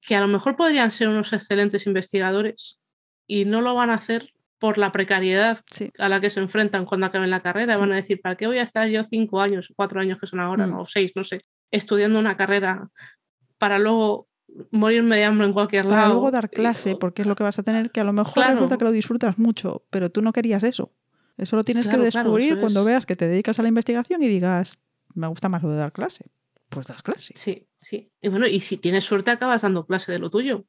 que 0.00 0.16
a 0.16 0.20
lo 0.20 0.28
mejor 0.28 0.56
podrían 0.56 0.90
ser 0.90 1.08
unos 1.08 1.32
excelentes 1.32 1.86
investigadores 1.86 2.80
y 3.26 3.44
no 3.44 3.60
lo 3.60 3.74
van 3.74 3.90
a 3.90 3.94
hacer 3.94 4.32
por 4.58 4.78
la 4.78 4.90
precariedad 4.90 5.60
Sí. 5.70 5.92
a 5.98 6.08
la 6.08 6.20
que 6.20 6.30
se 6.30 6.40
enfrentan 6.40 6.84
cuando 6.86 7.06
acaben 7.06 7.30
la 7.30 7.42
carrera. 7.42 7.74
Sí. 7.74 7.80
Van 7.80 7.92
a 7.92 7.96
decir, 7.96 8.20
¿para 8.20 8.36
qué 8.36 8.46
voy 8.46 8.58
a 8.58 8.62
estar 8.62 8.88
yo 8.88 9.04
cinco 9.04 9.40
años, 9.40 9.72
cuatro 9.76 10.00
años 10.00 10.18
que 10.18 10.26
son 10.26 10.40
ahora, 10.40 10.66
Mm. 10.66 10.70
no, 10.70 10.80
o 10.80 10.86
seis, 10.86 11.12
no 11.14 11.24
sé, 11.24 11.44
estudiando 11.70 12.18
una 12.18 12.36
carrera 12.36 12.88
para 13.58 13.78
luego 13.78 14.27
morirme 14.70 15.16
de 15.16 15.24
hambre 15.24 15.46
en 15.46 15.52
cualquier 15.52 15.84
Para 15.86 16.02
lado? 16.02 16.14
luego 16.14 16.30
dar 16.30 16.50
clase, 16.50 16.96
porque 16.96 17.22
es 17.22 17.28
lo 17.28 17.34
que 17.36 17.44
vas 17.44 17.58
a 17.58 17.62
tener, 17.62 17.90
que 17.90 18.00
a 18.00 18.04
lo 18.04 18.12
mejor 18.12 18.34
Claro. 18.34 18.52
resulta 18.54 18.76
que 18.78 18.84
lo 18.84 18.92
disfrutas 18.92 19.38
mucho, 19.38 19.84
pero 19.90 20.10
tú 20.10 20.22
no 20.22 20.32
querías 20.32 20.62
eso. 20.64 20.92
Eso 21.36 21.54
lo 21.56 21.64
tienes 21.64 21.86
Claro, 21.86 22.00
que 22.00 22.04
descubrir 22.06 22.58
cuando 22.58 22.80
es- 22.80 22.86
veas 22.86 23.06
que 23.06 23.14
te 23.16 23.28
dedicas 23.28 23.58
a 23.58 23.62
la 23.62 23.68
investigación 23.68 24.22
y 24.22 24.28
digas, 24.28 24.78
me 25.14 25.26
gusta 25.28 25.48
más 25.48 25.62
lo 25.62 25.70
de 25.70 25.76
dar 25.76 25.92
clase. 25.92 26.26
Pues 26.68 26.86
das 26.86 27.02
clase. 27.02 27.32
Sí, 27.36 27.66
sí. 27.78 28.10
Y 28.20 28.28
bueno, 28.28 28.46
y 28.46 28.60
si 28.60 28.76
tienes 28.76 29.04
suerte 29.04 29.30
acabas 29.30 29.62
dando 29.62 29.86
clase 29.86 30.10
de 30.12 30.18
lo 30.18 30.30
tuyo. 30.30 30.66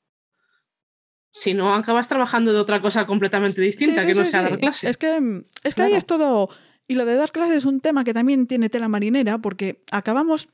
Si 1.31 1.53
no, 1.53 1.73
acabas 1.75 2.07
trabajando 2.07 2.51
de 2.53 2.59
otra 2.59 2.81
cosa 2.81 3.05
completamente 3.05 3.61
distinta 3.61 4.01
Sí, 4.01 4.07
que 4.07 4.13
no 4.13 4.25
sí, 4.25 4.31
sea 4.31 4.41
dar 4.43 4.59
clase. 4.59 4.89
Es 4.89 4.97
que, 4.97 5.43
es 5.63 5.75
que 5.75 5.81
ahí 5.81 5.93
es 5.93 6.05
todo. 6.05 6.49
Y 6.87 6.95
lo 6.95 7.05
de 7.05 7.15
dar 7.15 7.31
clases 7.31 7.57
es 7.57 7.65
un 7.65 7.81
tema 7.81 8.03
que 8.03 8.13
también 8.13 8.47
tiene 8.47 8.69
tela 8.69 8.87
marinera, 8.87 9.37
porque 9.39 9.83
acabamos. 9.91 10.49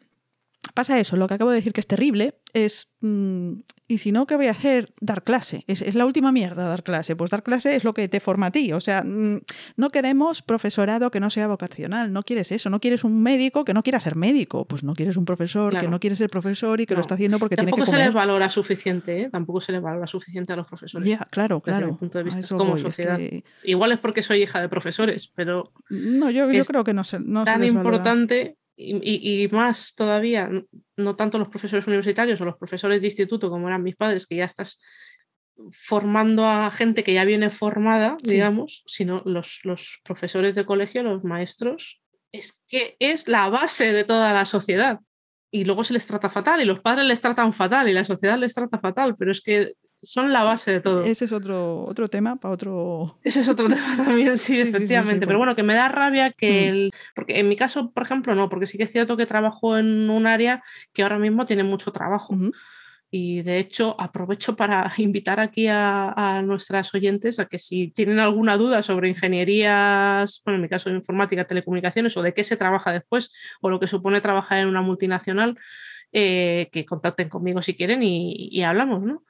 Pasa 0.76 1.00
eso, 1.00 1.16
lo 1.18 1.28
que 1.28 1.34
acabo 1.34 1.50
de 1.50 1.56
decir 1.56 1.74
que 1.74 1.80
es 1.82 1.88
terrible, 1.88 2.36
es. 2.54 2.92
mm, 3.02 3.54
y 3.88 4.00
si 4.00 4.12
no, 4.12 4.26
¿qué 4.28 4.36
voy 4.36 4.48
a 4.48 4.52
hacer? 4.52 4.94
Dar 5.00 5.24
clase. 5.24 5.64
Es, 5.68 5.82
es 5.82 5.94
la 5.96 6.06
última 6.06 6.32
mierda 6.32 6.68
dar 6.68 6.84
clase. 6.84 7.16
Pues 7.16 7.30
dar 7.32 7.44
clase 7.44 7.76
es 7.76 7.84
lo 7.84 7.94
que 7.94 8.08
te 8.10 8.20
forma 8.20 8.48
a 8.48 8.52
ti. 8.52 8.74
O 8.74 8.82
sea, 8.82 9.04
mm, 9.04 9.42
no 9.78 9.90
queremos 9.92 10.42
profesorado 10.42 11.12
que 11.12 11.20
no 11.20 11.30
sea 11.30 11.48
vocacional. 11.48 12.12
No 12.12 12.24
quieres 12.24 12.52
eso. 12.52 12.70
No 12.70 12.80
quieres 12.82 13.04
un 13.04 13.22
médico 13.22 13.64
que 13.64 13.74
no 13.76 13.84
quiera 13.84 14.00
ser 14.00 14.16
médico. 14.16 14.66
Pues 14.66 14.84
no 14.84 14.94
quieres 14.96 15.18
un 15.18 15.26
profesor 15.26 15.72
que 15.72 15.78
Claro. 15.80 15.92
no 15.92 16.00
quiere 16.00 16.16
ser 16.16 16.30
profesor 16.30 16.82
y 16.82 16.86
que 16.88 16.94
No. 16.94 16.98
lo 16.98 17.02
está 17.02 17.14
haciendo 17.14 17.38
porque 17.40 17.56
tiene 17.56 17.72
que 17.72 17.78
Tampoco 17.78 17.98
se 17.98 18.04
les 18.04 18.14
valora 18.14 18.50
suficiente, 18.50 19.22
¿eh? 19.22 19.30
Tampoco 19.32 19.62
se 19.62 19.72
les 19.72 19.82
valora 19.82 20.08
suficiente 20.08 20.52
a 20.54 20.56
los 20.56 20.66
profesores. 20.68 21.08
Ya, 21.08 21.20
claro, 21.30 21.62
desde 21.66 21.78
mi 21.78 21.84
claro. 21.86 21.98
punto 21.98 22.18
de 22.18 22.24
vista, 22.26 22.48
como 22.58 22.72
voy, 22.72 22.78
es 22.80 22.82
sociedad. 22.84 23.18
que- 23.18 23.44
Igual 23.64 23.92
es 23.94 24.00
porque 24.00 24.24
soy 24.24 24.42
hija 24.44 24.60
de 24.60 24.68
profesores, 24.68 25.32
pero 25.36 25.72
no, 25.90 26.30
yo, 26.32 26.52
yo 26.52 26.66
creo 26.66 26.84
que 26.84 26.94
no 26.94 27.04
se, 27.04 27.20
no 27.20 27.42
se 27.42 27.46
tan 27.46 27.62
les 27.62 27.72
importante 27.72 28.58
y, 28.78 28.96
y- 28.98 29.44
y 29.44 29.48
más 29.50 29.94
todavía, 29.96 30.50
no, 30.98 31.16
tanto 31.16 31.38
los 31.38 31.48
profesores 31.50 31.88
universitarios 31.88 32.40
o 32.42 32.46
los 32.46 32.58
profesores 32.58 33.02
de 33.02 33.08
instituto 33.08 33.50
como 33.50 33.68
eran 33.68 33.84
mis 33.84 33.96
padres, 33.96 34.28
que 34.28 34.36
ya 34.36 34.46
estás 34.46 34.82
formando 35.72 36.46
a 36.46 36.70
gente 36.72 37.04
que 37.04 37.14
ya 37.14 37.24
viene 37.26 37.50
formada, 37.50 38.18
Sí. 38.24 38.34
digamos, 38.34 38.84
sino 38.86 39.22
los, 39.26 39.62
los 39.64 40.00
profesores 40.04 40.56
de 40.56 40.66
colegio, 40.66 41.04
los 41.04 41.24
maestros, 41.24 42.02
es 42.32 42.62
que 42.68 42.98
es 43.00 43.28
la 43.30 43.48
base 43.50 43.94
de 43.94 44.04
toda 44.04 44.34
la 44.34 44.46
sociedad. 44.46 45.00
Y 45.52 45.64
luego 45.64 45.86
se 45.86 45.94
les 45.94 46.06
trata 46.06 46.30
fatal, 46.30 46.62
y 46.62 46.66
los 46.66 46.82
padres 46.82 47.06
les 47.08 47.22
tratan 47.22 47.54
fatal, 47.54 47.88
y 47.88 47.94
la 47.94 48.04
sociedad 48.04 48.38
les 48.38 48.54
trata 48.54 48.78
fatal, 48.80 49.16
pero 49.18 49.32
es 49.32 49.40
que 49.42 49.74
son 50.06 50.32
la 50.32 50.44
base 50.44 50.72
de 50.72 50.80
todo. 50.82 51.04
Ese 51.04 51.26
es 51.26 51.32
otro, 51.32 51.84
otro 51.86 52.08
tema 52.08 52.36
para 52.38 52.54
otro. 52.54 53.16
Ese 53.24 53.42
es 53.42 53.50
otro 53.50 53.68
tema 53.68 53.86
también, 53.98 54.38
sí, 54.38 54.56
Sí, 54.56 54.58
sí, 54.58 54.64
sí, 54.64 54.72
sí, 54.72 54.76
efectivamente. 54.76 55.26
Pero 55.28 55.38
bueno. 55.40 55.56
que 55.56 55.64
me 55.64 55.74
da 55.76 55.88
rabia 55.90 56.32
que 56.32 56.46
Mm. 56.72 56.76
el. 56.76 56.92
Porque 57.16 57.40
en 57.40 57.50
mi 57.50 57.56
caso, 57.56 57.92
por 57.92 58.04
ejemplo, 58.04 58.36
no, 58.36 58.48
porque 58.50 58.68
sí 58.68 58.78
que 58.78 58.86
es 58.86 58.92
cierto 58.92 59.18
que 59.18 59.26
trabajo 59.26 59.78
en 59.78 60.10
un 60.10 60.28
área 60.28 60.64
que 60.94 61.04
ahora 61.04 61.20
mismo 61.20 61.46
tiene 61.46 61.64
mucho 61.64 61.92
trabajo. 61.92 62.36
Y 63.12 63.44
de 63.44 63.60
hecho, 63.60 63.96
aprovecho 64.00 64.56
para 64.56 64.92
invitar 64.98 65.40
aquí 65.40 65.68
a, 65.68 66.10
a 66.12 66.42
nuestras 66.42 66.94
oyentes 66.94 67.40
a 67.40 67.46
que 67.46 67.60
si 67.60 67.90
tienen 67.92 68.20
alguna 68.20 68.58
duda 68.58 68.82
sobre 68.84 69.10
ingenierías, 69.10 70.42
bueno, 70.44 70.56
en 70.58 70.62
mi 70.64 70.70
caso 70.70 70.90
informática, 70.90 71.46
telecomunicaciones, 71.48 72.16
o 72.18 72.22
de 72.22 72.34
qué 72.34 72.44
se 72.44 72.58
trabaja 72.58 72.92
después, 72.92 73.32
o 73.62 73.70
lo 73.70 73.80
que 73.80 73.88
supone 73.88 74.22
trabajar 74.22 74.60
en 74.60 74.68
una 74.68 74.82
multinacional, 74.82 75.58
eh, 76.12 76.70
que 76.72 76.86
contacten 76.86 77.30
conmigo 77.30 77.62
si 77.62 77.76
quieren 77.76 78.02
y, 78.04 78.50
y 78.52 78.64
hablamos, 78.64 79.02
¿no? 79.04 79.24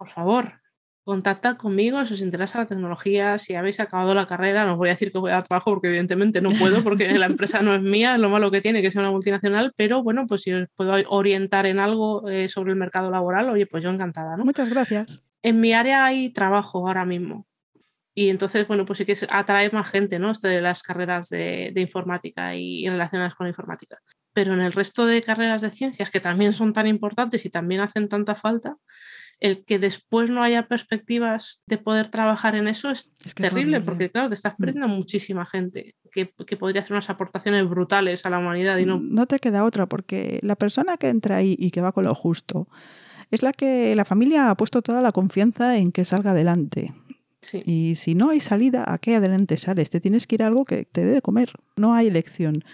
Por 0.00 0.08
favor, 0.08 0.62
contactad 1.04 1.58
conmigo 1.58 2.06
si 2.06 2.14
os 2.14 2.22
interesa 2.22 2.58
la 2.58 2.66
tecnología, 2.66 3.36
si 3.36 3.54
habéis 3.54 3.80
acabado 3.80 4.14
la 4.14 4.26
carrera, 4.26 4.64
no 4.64 4.72
os 4.72 4.78
voy 4.78 4.88
a 4.88 4.92
decir 4.92 5.12
que 5.12 5.18
voy 5.18 5.30
a 5.30 5.34
dar 5.34 5.44
trabajo 5.44 5.72
porque 5.72 5.88
evidentemente 5.88 6.40
no 6.40 6.48
puedo, 6.58 6.82
porque 6.82 7.12
la 7.18 7.26
empresa 7.26 7.60
no 7.60 7.74
es 7.74 7.82
mía, 7.82 8.14
es 8.14 8.18
lo 8.18 8.30
malo 8.30 8.50
que 8.50 8.62
tiene 8.62 8.80
que 8.80 8.90
sea 8.90 9.02
una 9.02 9.10
multinacional, 9.10 9.74
pero 9.76 10.02
bueno, 10.02 10.24
pues 10.26 10.40
si 10.40 10.54
os 10.54 10.66
puedo 10.74 10.94
orientar 11.10 11.66
en 11.66 11.80
algo 11.80 12.26
eh, 12.30 12.48
sobre 12.48 12.70
el 12.70 12.78
mercado 12.78 13.10
laboral, 13.10 13.50
oye, 13.50 13.66
pues 13.66 13.82
yo 13.82 13.90
encantada, 13.90 14.38
¿no? 14.38 14.44
Muchas 14.46 14.70
gracias. 14.70 15.22
En 15.42 15.60
mi 15.60 15.74
área 15.74 16.06
hay 16.06 16.30
trabajo 16.30 16.88
ahora 16.88 17.04
mismo. 17.04 17.46
Y 18.14 18.30
entonces, 18.30 18.66
bueno, 18.66 18.86
pues 18.86 18.96
sí 18.96 19.04
que 19.04 19.18
atrae 19.28 19.68
más 19.70 19.90
gente, 19.90 20.18
¿no? 20.18 20.30
Esto 20.30 20.48
de 20.48 20.62
las 20.62 20.82
carreras 20.82 21.28
de, 21.28 21.72
de 21.74 21.80
informática 21.82 22.56
y, 22.56 22.86
y 22.86 22.88
relacionadas 22.88 23.34
con 23.34 23.44
la 23.44 23.50
informática. 23.50 23.98
Pero 24.32 24.54
en 24.54 24.62
el 24.62 24.72
resto 24.72 25.04
de 25.04 25.20
carreras 25.20 25.60
de 25.60 25.68
ciencias, 25.68 26.10
que 26.10 26.20
también 26.20 26.54
son 26.54 26.72
tan 26.72 26.86
importantes 26.86 27.44
y 27.44 27.50
también 27.50 27.82
hacen 27.82 28.08
tanta 28.08 28.34
falta, 28.34 28.76
el 29.40 29.64
que 29.64 29.78
después 29.78 30.30
no 30.30 30.42
haya 30.42 30.68
perspectivas 30.68 31.64
de 31.66 31.78
poder 31.78 32.08
trabajar 32.08 32.54
en 32.54 32.68
eso 32.68 32.90
es, 32.90 33.12
Es 33.24 33.34
que 33.34 33.42
es 33.42 33.48
terrible, 33.48 33.80
porque 33.80 34.10
claro, 34.10 34.28
te 34.28 34.34
estás 34.34 34.54
perdiendo 34.56 34.84
a 34.84 34.88
muchísima 34.88 35.46
gente 35.46 35.94
que, 36.12 36.32
que 36.46 36.56
podría 36.56 36.82
hacer 36.82 36.92
unas 36.92 37.08
aportaciones 37.08 37.68
brutales 37.68 38.26
a 38.26 38.30
la 38.30 38.38
humanidad 38.38 38.76
y 38.76 38.84
no. 38.84 39.00
No 39.00 39.26
te 39.26 39.38
queda 39.38 39.64
otra, 39.64 39.86
porque 39.86 40.38
la 40.42 40.56
persona 40.56 40.98
que 40.98 41.08
entra 41.08 41.36
ahí 41.36 41.56
y 41.58 41.70
que 41.70 41.80
va 41.80 41.92
con 41.92 42.04
lo 42.04 42.14
justo 42.14 42.68
es 43.30 43.42
la 43.42 43.52
que 43.52 43.94
la 43.94 44.04
familia 44.04 44.50
ha 44.50 44.56
puesto 44.56 44.82
toda 44.82 45.00
la 45.00 45.12
confianza 45.12 45.78
en 45.78 45.90
que 45.90 46.04
salga 46.04 46.32
adelante. 46.32 46.92
Sí. 47.40 47.62
Y 47.64 47.94
si 47.94 48.14
no 48.14 48.30
hay 48.30 48.40
salida, 48.40 48.84
¿a 48.86 48.98
qué 48.98 49.16
adelante 49.16 49.56
sales? 49.56 49.88
Te 49.88 50.00
tienes 50.00 50.26
que 50.26 50.34
ir 50.34 50.42
a 50.42 50.48
algo 50.48 50.66
que 50.66 50.84
te 50.84 51.04
dé 51.04 51.12
de 51.12 51.22
comer. 51.22 51.52
No 51.76 51.94
hay 51.94 52.08
elección. 52.08 52.64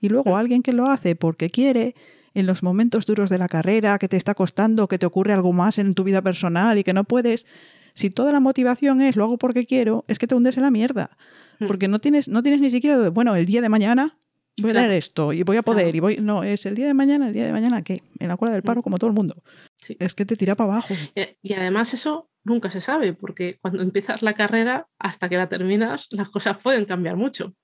Y 0.00 0.08
luego 0.08 0.38
alguien 0.38 0.62
que 0.62 0.72
lo 0.72 0.86
hace 0.86 1.16
porque 1.16 1.50
quiere, 1.50 1.94
en 2.34 2.46
los 2.46 2.62
momentos 2.62 3.06
duros 3.06 3.30
de 3.30 3.38
la 3.38 3.48
carrera, 3.48 3.98
que 3.98 4.08
te 4.08 4.16
está 4.16 4.34
costando, 4.34 4.88
que 4.88 4.98
te 4.98 5.06
ocurre 5.06 5.32
algo 5.32 5.52
más 5.52 5.78
en 5.78 5.92
tu 5.94 6.04
vida 6.04 6.20
personal 6.22 6.76
y 6.78 6.84
que 6.84 6.92
no 6.92 7.04
puedes, 7.04 7.46
si 7.94 8.10
toda 8.10 8.32
la 8.32 8.40
motivación 8.40 9.00
es 9.00 9.16
lo 9.16 9.24
hago 9.24 9.38
porque 9.38 9.66
quiero, 9.66 10.04
es 10.08 10.18
que 10.18 10.26
te 10.26 10.34
hundes 10.34 10.56
en 10.56 10.64
la 10.64 10.70
mierda. 10.70 11.16
Mm. 11.60 11.66
Porque 11.66 11.86
no 11.88 12.00
tienes, 12.00 12.28
no 12.28 12.42
tienes 12.42 12.60
ni 12.60 12.70
siquiera, 12.70 13.08
bueno, 13.10 13.36
el 13.36 13.46
día 13.46 13.60
de 13.62 13.68
mañana 13.68 14.16
voy 14.60 14.70
a 14.70 14.72
Claro. 14.72 14.86
tener 14.86 14.98
esto 14.98 15.32
y 15.32 15.42
voy 15.44 15.56
a 15.56 15.62
poder 15.62 15.84
Claro. 15.84 15.96
y 15.96 16.00
voy... 16.00 16.16
No, 16.20 16.42
es 16.42 16.66
el 16.66 16.74
día 16.74 16.86
de 16.86 16.94
mañana, 16.94 17.28
el 17.28 17.32
día 17.34 17.44
de 17.46 17.52
mañana, 17.52 17.82
¿qué? 17.82 18.02
En 18.18 18.28
la 18.28 18.36
cola 18.36 18.52
del 18.52 18.62
paro 18.62 18.82
como 18.82 18.98
todo 18.98 19.08
el 19.10 19.14
mundo. 19.16 19.36
Sí. 19.78 19.96
Es 20.00 20.14
que 20.14 20.24
te 20.26 20.34
tira 20.36 20.54
para 20.56 20.72
abajo. 20.72 20.94
Eh, 21.14 21.36
Y 21.42 21.54
además 21.54 21.94
eso 21.94 22.28
nunca 22.44 22.70
se 22.70 22.80
sabe, 22.80 23.14
porque 23.14 23.58
cuando 23.62 23.82
empiezas 23.82 24.22
la 24.22 24.34
carrera 24.34 24.86
hasta 24.98 25.28
que 25.28 25.36
la 25.36 25.48
terminas, 25.48 26.08
las 26.10 26.28
cosas 26.30 26.58
pueden 26.58 26.84
cambiar 26.84 27.16
mucho. 27.16 27.54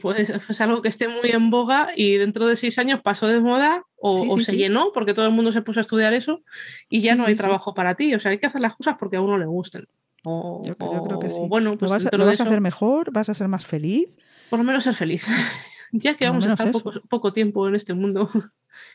Puede 0.00 0.24
ser 0.24 0.40
es 0.48 0.60
algo 0.62 0.80
que 0.80 0.88
esté 0.88 1.08
muy 1.08 1.30
en 1.30 1.50
boga 1.50 1.90
y 1.94 2.16
dentro 2.16 2.46
de 2.46 2.56
seis 2.56 2.78
años 2.78 3.00
pasó 3.02 3.26
de 3.28 3.38
moda 3.40 3.84
o, 3.96 4.22
Sí, 4.22 4.28
o 4.30 4.38
sí, 4.38 4.44
se 4.46 4.52
sí. 4.52 4.58
llenó 4.58 4.92
porque 4.94 5.12
todo 5.12 5.26
el 5.26 5.32
mundo 5.32 5.52
se 5.52 5.60
puso 5.60 5.80
a 5.80 5.82
estudiar 5.82 6.14
eso 6.14 6.42
y 6.88 7.00
ya 7.00 7.14
no 7.16 7.26
hay 7.26 7.34
trabajo 7.34 7.74
para 7.74 7.94
ti. 7.94 8.14
O 8.14 8.20
sea, 8.20 8.30
hay 8.30 8.38
que 8.38 8.46
hacer 8.46 8.62
las 8.62 8.74
cosas 8.76 8.96
porque 8.98 9.16
a 9.16 9.20
uno 9.20 9.36
le 9.36 9.44
gusten. 9.46 9.86
O, 10.24 10.62
Yo, 10.64 10.74
yo 10.80 11.02
creo 11.02 11.18
que 11.18 11.28
sí. 11.28 11.42
Bueno, 11.46 11.76
pues 11.76 11.90
lo 11.90 11.94
vas, 11.96 12.08
lo 12.18 12.24
vas 12.24 12.40
a 12.40 12.44
hacer 12.44 12.60
mejor, 12.62 13.12
vas 13.12 13.28
a 13.28 13.34
ser 13.34 13.46
más 13.48 13.66
feliz. 13.66 14.16
por 14.48 14.58
lo 14.58 14.64
menos 14.64 14.84
ser 14.84 14.94
feliz. 14.94 15.26
ya 15.92 16.14
que 16.14 16.26
vamos 16.26 16.46
a 16.46 16.48
estar 16.52 16.70
poco, 16.70 16.92
poco 17.08 17.32
tiempo 17.34 17.68
en 17.68 17.74
este 17.74 17.92
mundo, 17.94 18.30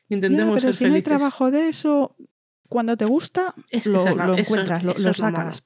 Ya, 0.10 0.16
intentemos 0.16 0.50
pero 0.56 0.62
ser 0.68 0.74
si 0.74 0.86
no 0.86 0.96
hay 0.96 1.02
trabajo 1.04 1.52
de 1.52 1.70
eso, 1.70 2.16
cuando 2.68 2.98
te 2.98 3.06
gusta, 3.06 3.54
Es 3.70 3.86
lo, 3.86 4.00
esa 4.02 4.10
es 4.10 4.16
la- 4.18 4.26
lo 4.26 4.38
encuentras, 4.38 4.84
lo, 4.84 4.92
eso 4.94 5.14
sacas. 5.14 5.64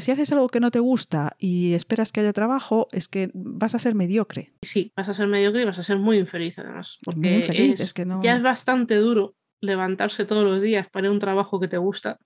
Si 0.00 0.12
haces 0.12 0.30
algo 0.30 0.48
que 0.48 0.60
no 0.60 0.70
te 0.70 0.78
gusta 0.78 1.34
y 1.40 1.74
esperas 1.74 2.12
que 2.12 2.20
haya 2.20 2.32
trabajo, 2.32 2.86
es 2.92 3.08
que 3.08 3.30
vas 3.34 3.74
a 3.74 3.80
ser 3.80 3.96
mediocre. 3.96 4.52
Sí, 4.62 4.92
vas 4.96 5.08
a 5.08 5.14
ser 5.14 5.26
mediocre 5.26 5.62
y 5.62 5.64
vas 5.64 5.78
a 5.80 5.82
ser 5.82 5.98
muy 5.98 6.18
infeliz 6.18 6.56
además. 6.60 6.98
Porque 7.04 7.18
Muy 7.20 7.34
infeliz, 7.40 7.74
es- 7.74 7.80
es 7.80 7.94
que 7.94 8.06
no- 8.06 8.22
ya 8.22 8.36
es 8.36 8.42
bastante 8.42 8.94
duro 8.96 9.34
levantarse 9.60 10.24
todos 10.24 10.44
los 10.44 10.62
días 10.62 10.88
para 10.88 11.06
ir 11.06 11.10
a 11.10 11.12
un 11.12 11.18
trabajo 11.18 11.58
que 11.58 11.66
te 11.66 11.78
gusta. 11.78 12.16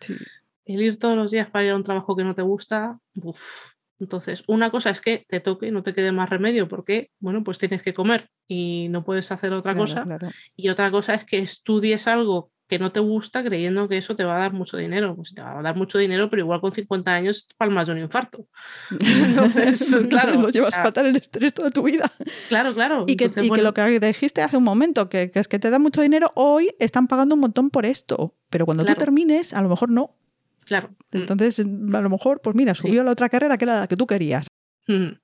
Sí. 0.00 0.16
El 0.64 0.82
ir 0.82 0.98
todos 0.98 1.16
los 1.16 1.30
días 1.30 1.48
para 1.48 1.64
ir 1.64 1.70
a 1.70 1.76
un 1.76 1.84
trabajo 1.84 2.16
que 2.16 2.24
no 2.24 2.34
te 2.34 2.42
gusta, 2.42 2.98
uff. 3.22 3.70
Entonces, 4.00 4.42
una 4.48 4.72
cosa 4.72 4.90
es 4.90 5.00
que 5.00 5.24
te 5.28 5.38
toque, 5.38 5.70
no 5.70 5.84
te 5.84 5.94
quede 5.94 6.10
más 6.10 6.28
remedio 6.28 6.66
porque, 6.66 7.10
bueno, 7.20 7.44
pues 7.44 7.58
tienes 7.58 7.82
que 7.84 7.94
comer 7.94 8.26
y 8.48 8.88
no 8.90 9.04
puedes 9.04 9.30
hacer 9.30 9.52
otra 9.52 9.74
Claro, 9.74 9.86
cosa. 9.86 10.02
claro. 10.02 10.28
Y 10.56 10.70
otra 10.70 10.90
cosa 10.90 11.14
es 11.14 11.24
que 11.24 11.38
estudies 11.38 12.08
algo 12.08 12.50
que 12.72 12.78
no 12.78 12.90
te 12.90 13.00
gusta 13.00 13.44
creyendo 13.44 13.86
que 13.86 13.98
eso 13.98 14.16
te 14.16 14.24
va 14.24 14.36
a 14.36 14.38
dar 14.38 14.54
mucho 14.54 14.78
dinero. 14.78 15.14
Pues 15.14 15.34
te 15.34 15.42
va 15.42 15.58
a 15.58 15.62
dar 15.62 15.76
mucho 15.76 15.98
dinero, 15.98 16.30
pero 16.30 16.40
igual 16.40 16.62
con 16.62 16.72
50 16.72 17.10
años 17.12 17.46
palmas 17.58 17.86
de 17.86 17.92
un 17.92 17.98
infarto. 17.98 18.46
Entonces, 18.90 19.94
claro, 20.08 20.40
lo 20.40 20.48
llevas 20.48 20.68
o 20.68 20.70
sea, 20.70 20.82
fatal 20.84 21.04
el 21.04 21.16
estrés 21.16 21.52
toda 21.52 21.70
tu 21.70 21.82
vida. 21.82 22.10
Claro, 22.48 22.72
claro. 22.72 23.04
Y, 23.06 23.16
que, 23.16 23.24
Entonces, 23.26 23.50
y 23.50 23.54
que 23.54 23.60
lo 23.60 23.74
que 23.74 24.00
dijiste 24.00 24.40
hace 24.40 24.56
un 24.56 24.64
momento, 24.64 25.10
que, 25.10 25.30
que 25.30 25.38
es 25.38 25.48
que 25.48 25.58
te 25.58 25.68
da 25.68 25.78
mucho 25.78 26.00
dinero, 26.00 26.32
hoy 26.34 26.74
están 26.78 27.08
pagando 27.08 27.34
un 27.34 27.42
montón 27.42 27.68
por 27.68 27.84
esto. 27.84 28.34
Pero 28.48 28.64
cuando 28.64 28.84
Claro. 28.84 28.96
tú 28.96 29.04
termines, 29.04 29.52
a 29.52 29.60
lo 29.60 29.68
mejor 29.68 29.90
no. 29.90 30.16
Claro. 30.64 30.88
mm, 31.12 31.16
Entonces, 31.18 31.60
a 31.60 31.64
lo 32.00 32.08
mejor, 32.08 32.40
pues 32.40 32.56
mira, 32.56 32.74
Sí. 32.74 32.88
subió 32.88 33.02
a 33.02 33.04
la 33.04 33.10
otra 33.10 33.28
carrera 33.28 33.58
que 33.58 33.64
era 33.66 33.80
la 33.80 33.86
que 33.86 33.96
tú 33.96 34.06
querías. 34.06 34.46
Mm, 34.88 35.18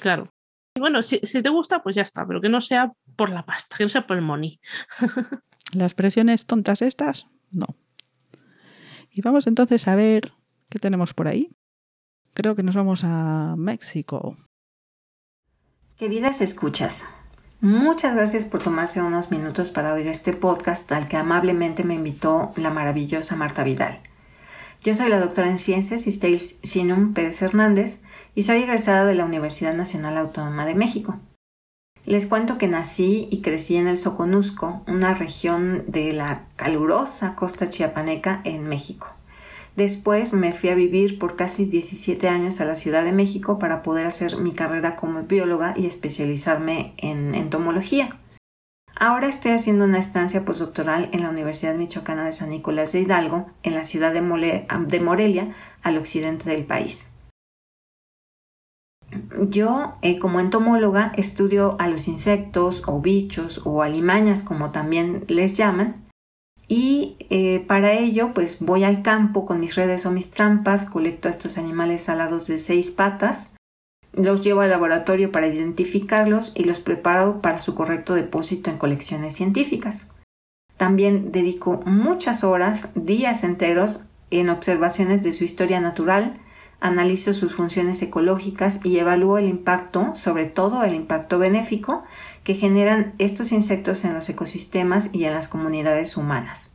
Claro. 0.00 0.28
Y 0.76 0.80
bueno, 0.80 1.02
si, 1.02 1.18
si 1.24 1.42
te 1.42 1.48
gusta, 1.48 1.82
pues 1.82 1.96
ya 1.96 2.02
está, 2.02 2.24
pero 2.26 2.40
que 2.40 2.48
no 2.48 2.60
sea 2.60 2.92
por 3.16 3.30
la 3.30 3.44
pasta, 3.44 3.76
que 3.76 3.84
no 3.84 3.88
sea 3.88 4.06
por 4.06 4.16
el 4.16 4.22
money. 4.22 4.60
Las 5.72 5.94
presiones 5.94 6.46
tontas 6.46 6.82
estas, 6.82 7.26
no. 7.50 7.66
Y 9.10 9.22
vamos 9.22 9.46
entonces 9.46 9.86
a 9.88 9.94
ver 9.94 10.32
qué 10.68 10.78
tenemos 10.78 11.14
por 11.14 11.28
ahí. 11.28 11.50
Creo 12.34 12.56
que 12.56 12.62
nos 12.64 12.74
vamos 12.74 13.02
a 13.04 13.54
México. 13.56 14.36
Queridas 15.96 16.40
escuchas, 16.40 17.04
muchas 17.60 18.16
gracias 18.16 18.44
por 18.44 18.62
tomarse 18.62 19.00
unos 19.00 19.30
minutos 19.30 19.70
para 19.70 19.94
oír 19.94 20.08
este 20.08 20.32
podcast 20.32 20.90
al 20.90 21.06
que 21.06 21.16
amablemente 21.16 21.84
me 21.84 21.94
invitó 21.94 22.52
la 22.56 22.70
maravillosa 22.70 23.36
Marta 23.36 23.62
Vidal. 23.62 24.00
Yo 24.82 24.94
soy 24.94 25.08
la 25.08 25.20
doctora 25.20 25.48
en 25.48 25.60
Ciencias 25.60 26.08
Istel 26.08 26.40
Sinum 26.40 27.14
Pérez 27.14 27.40
Hernández 27.40 28.02
y 28.34 28.42
soy 28.42 28.62
egresada 28.62 29.04
de 29.04 29.14
la 29.14 29.24
Universidad 29.24 29.74
Nacional 29.74 30.18
Autónoma 30.18 30.66
de 30.66 30.74
México. 30.74 31.20
Les 32.06 32.26
cuento 32.26 32.58
que 32.58 32.68
nací 32.68 33.28
y 33.30 33.40
crecí 33.40 33.76
en 33.76 33.86
el 33.86 33.96
Soconusco, 33.96 34.82
una 34.86 35.14
región 35.14 35.84
de 35.86 36.12
la 36.12 36.42
calurosa 36.56 37.34
costa 37.34 37.70
chiapaneca 37.70 38.42
en 38.44 38.68
México. 38.68 39.08
Después 39.74 40.34
me 40.34 40.52
fui 40.52 40.68
a 40.68 40.74
vivir 40.74 41.18
por 41.18 41.34
casi 41.34 41.64
17 41.64 42.28
años 42.28 42.60
a 42.60 42.66
la 42.66 42.76
Ciudad 42.76 43.04
de 43.04 43.12
México 43.12 43.58
para 43.58 43.82
poder 43.82 44.06
hacer 44.06 44.36
mi 44.36 44.52
carrera 44.52 44.96
como 44.96 45.22
bióloga 45.22 45.72
y 45.76 45.86
especializarme 45.86 46.92
en 46.98 47.34
entomología. 47.34 48.18
Ahora 48.96 49.28
estoy 49.28 49.52
haciendo 49.52 49.86
una 49.86 49.98
estancia 49.98 50.44
postdoctoral 50.44 51.08
en 51.12 51.22
la 51.22 51.30
Universidad 51.30 51.74
Michoacana 51.74 52.26
de 52.26 52.32
San 52.32 52.50
Nicolás 52.50 52.92
de 52.92 53.00
Hidalgo, 53.00 53.46
en 53.62 53.74
la 53.74 53.86
ciudad 53.86 54.12
de, 54.12 54.20
Morelia, 54.20 55.56
al 55.82 55.96
occidente 55.96 56.48
del 56.50 56.64
país. 56.64 57.13
Yo, 59.48 59.94
eh, 60.02 60.18
como 60.18 60.40
entomóloga, 60.40 61.12
estudio 61.16 61.76
a 61.78 61.88
los 61.88 62.08
insectos 62.08 62.82
o 62.86 63.00
bichos 63.00 63.62
o 63.64 63.82
alimañas, 63.82 64.42
como 64.42 64.70
también 64.70 65.24
les 65.28 65.54
llaman, 65.54 66.04
y 66.66 67.16
eh, 67.30 67.60
para 67.66 67.92
ello, 67.92 68.32
pues 68.34 68.58
voy 68.60 68.84
al 68.84 69.02
campo 69.02 69.44
con 69.44 69.60
mis 69.60 69.74
redes 69.74 70.06
o 70.06 70.10
mis 70.10 70.30
trampas, 70.30 70.86
colecto 70.86 71.28
a 71.28 71.30
estos 71.30 71.58
animales 71.58 72.08
alados 72.08 72.46
de 72.46 72.58
seis 72.58 72.90
patas, 72.90 73.56
los 74.12 74.40
llevo 74.40 74.60
al 74.60 74.70
laboratorio 74.70 75.32
para 75.32 75.48
identificarlos 75.48 76.52
y 76.54 76.64
los 76.64 76.80
preparo 76.80 77.42
para 77.42 77.58
su 77.58 77.74
correcto 77.74 78.14
depósito 78.14 78.70
en 78.70 78.78
colecciones 78.78 79.34
científicas. 79.34 80.16
También 80.76 81.32
dedico 81.32 81.82
muchas 81.84 82.44
horas, 82.44 82.88
días 82.94 83.44
enteros, 83.44 84.06
en 84.30 84.48
observaciones 84.50 85.22
de 85.22 85.32
su 85.32 85.44
historia 85.44 85.80
natural, 85.80 86.40
analizo 86.84 87.32
sus 87.32 87.54
funciones 87.54 88.02
ecológicas 88.02 88.84
y 88.84 88.98
evalúo 88.98 89.38
el 89.38 89.48
impacto, 89.48 90.12
sobre 90.14 90.44
todo 90.44 90.84
el 90.84 90.94
impacto 90.94 91.38
benéfico, 91.38 92.04
que 92.44 92.52
generan 92.52 93.14
estos 93.18 93.52
insectos 93.52 94.04
en 94.04 94.12
los 94.12 94.28
ecosistemas 94.28 95.08
y 95.14 95.24
en 95.24 95.32
las 95.32 95.48
comunidades 95.48 96.18
humanas. 96.18 96.72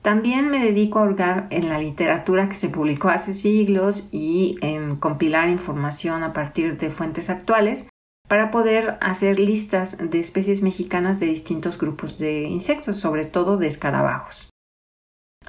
También 0.00 0.48
me 0.48 0.64
dedico 0.64 0.98
a 0.98 1.02
hurgar 1.02 1.48
en 1.50 1.68
la 1.68 1.78
literatura 1.78 2.48
que 2.48 2.56
se 2.56 2.70
publicó 2.70 3.10
hace 3.10 3.34
siglos 3.34 4.08
y 4.10 4.56
en 4.62 4.96
compilar 4.96 5.50
información 5.50 6.22
a 6.22 6.32
partir 6.32 6.78
de 6.78 6.88
fuentes 6.88 7.28
actuales 7.28 7.84
para 8.26 8.50
poder 8.50 8.96
hacer 9.02 9.38
listas 9.38 9.98
de 9.98 10.18
especies 10.18 10.62
mexicanas 10.62 11.20
de 11.20 11.26
distintos 11.26 11.76
grupos 11.76 12.18
de 12.18 12.44
insectos, 12.44 12.96
sobre 12.96 13.26
todo 13.26 13.58
de 13.58 13.68
escarabajos. 13.68 14.49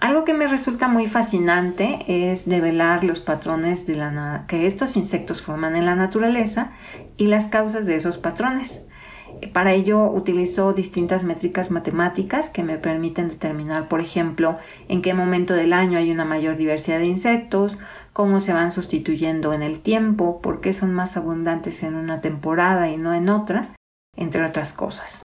Algo 0.02 0.26
que 0.26 0.34
me 0.34 0.48
resulta 0.48 0.88
muy 0.88 1.06
fascinante 1.06 2.00
es 2.08 2.50
develar 2.50 3.04
los 3.04 3.20
patrones 3.20 3.86
que 4.48 4.66
estos 4.66 4.98
insectos 4.98 5.44
forman 5.44 5.76
en 5.76 5.86
la 5.86 5.96
naturaleza 5.96 6.72
y 7.18 7.28
las 7.28 7.48
causas 7.48 7.86
de 7.86 7.98
esos 7.98 8.18
patrones. 8.18 8.88
Para 9.54 9.74
ello 9.74 10.10
utilizo 10.10 10.74
distintas 10.74 11.24
métricas 11.24 11.70
matemáticas 11.70 12.50
que 12.50 12.64
me 12.64 12.80
permiten 12.80 13.28
determinar, 13.28 13.88
por 13.88 14.02
ejemplo, 14.02 14.58
en 14.90 15.04
qué 15.04 15.14
momento 15.14 15.54
del 15.54 15.72
año 15.72 16.00
hay 16.00 16.12
una 16.12 16.26
mayor 16.26 16.58
diversidad 16.58 16.98
de 16.98 17.06
insectos, 17.06 17.78
cómo 18.12 18.42
se 18.42 18.54
van 18.54 18.72
sustituyendo 18.72 19.54
en 19.54 19.62
el 19.62 19.82
tiempo, 19.82 20.42
por 20.42 20.62
qué 20.62 20.74
son 20.74 20.94
más 20.94 21.16
abundantes 21.16 21.84
en 21.84 21.96
una 21.96 22.22
temporada 22.22 22.90
y 22.90 22.98
no 22.98 23.14
en 23.14 23.30
otra, 23.30 23.76
entre 24.18 24.44
otras 24.44 24.74
cosas. 24.74 25.22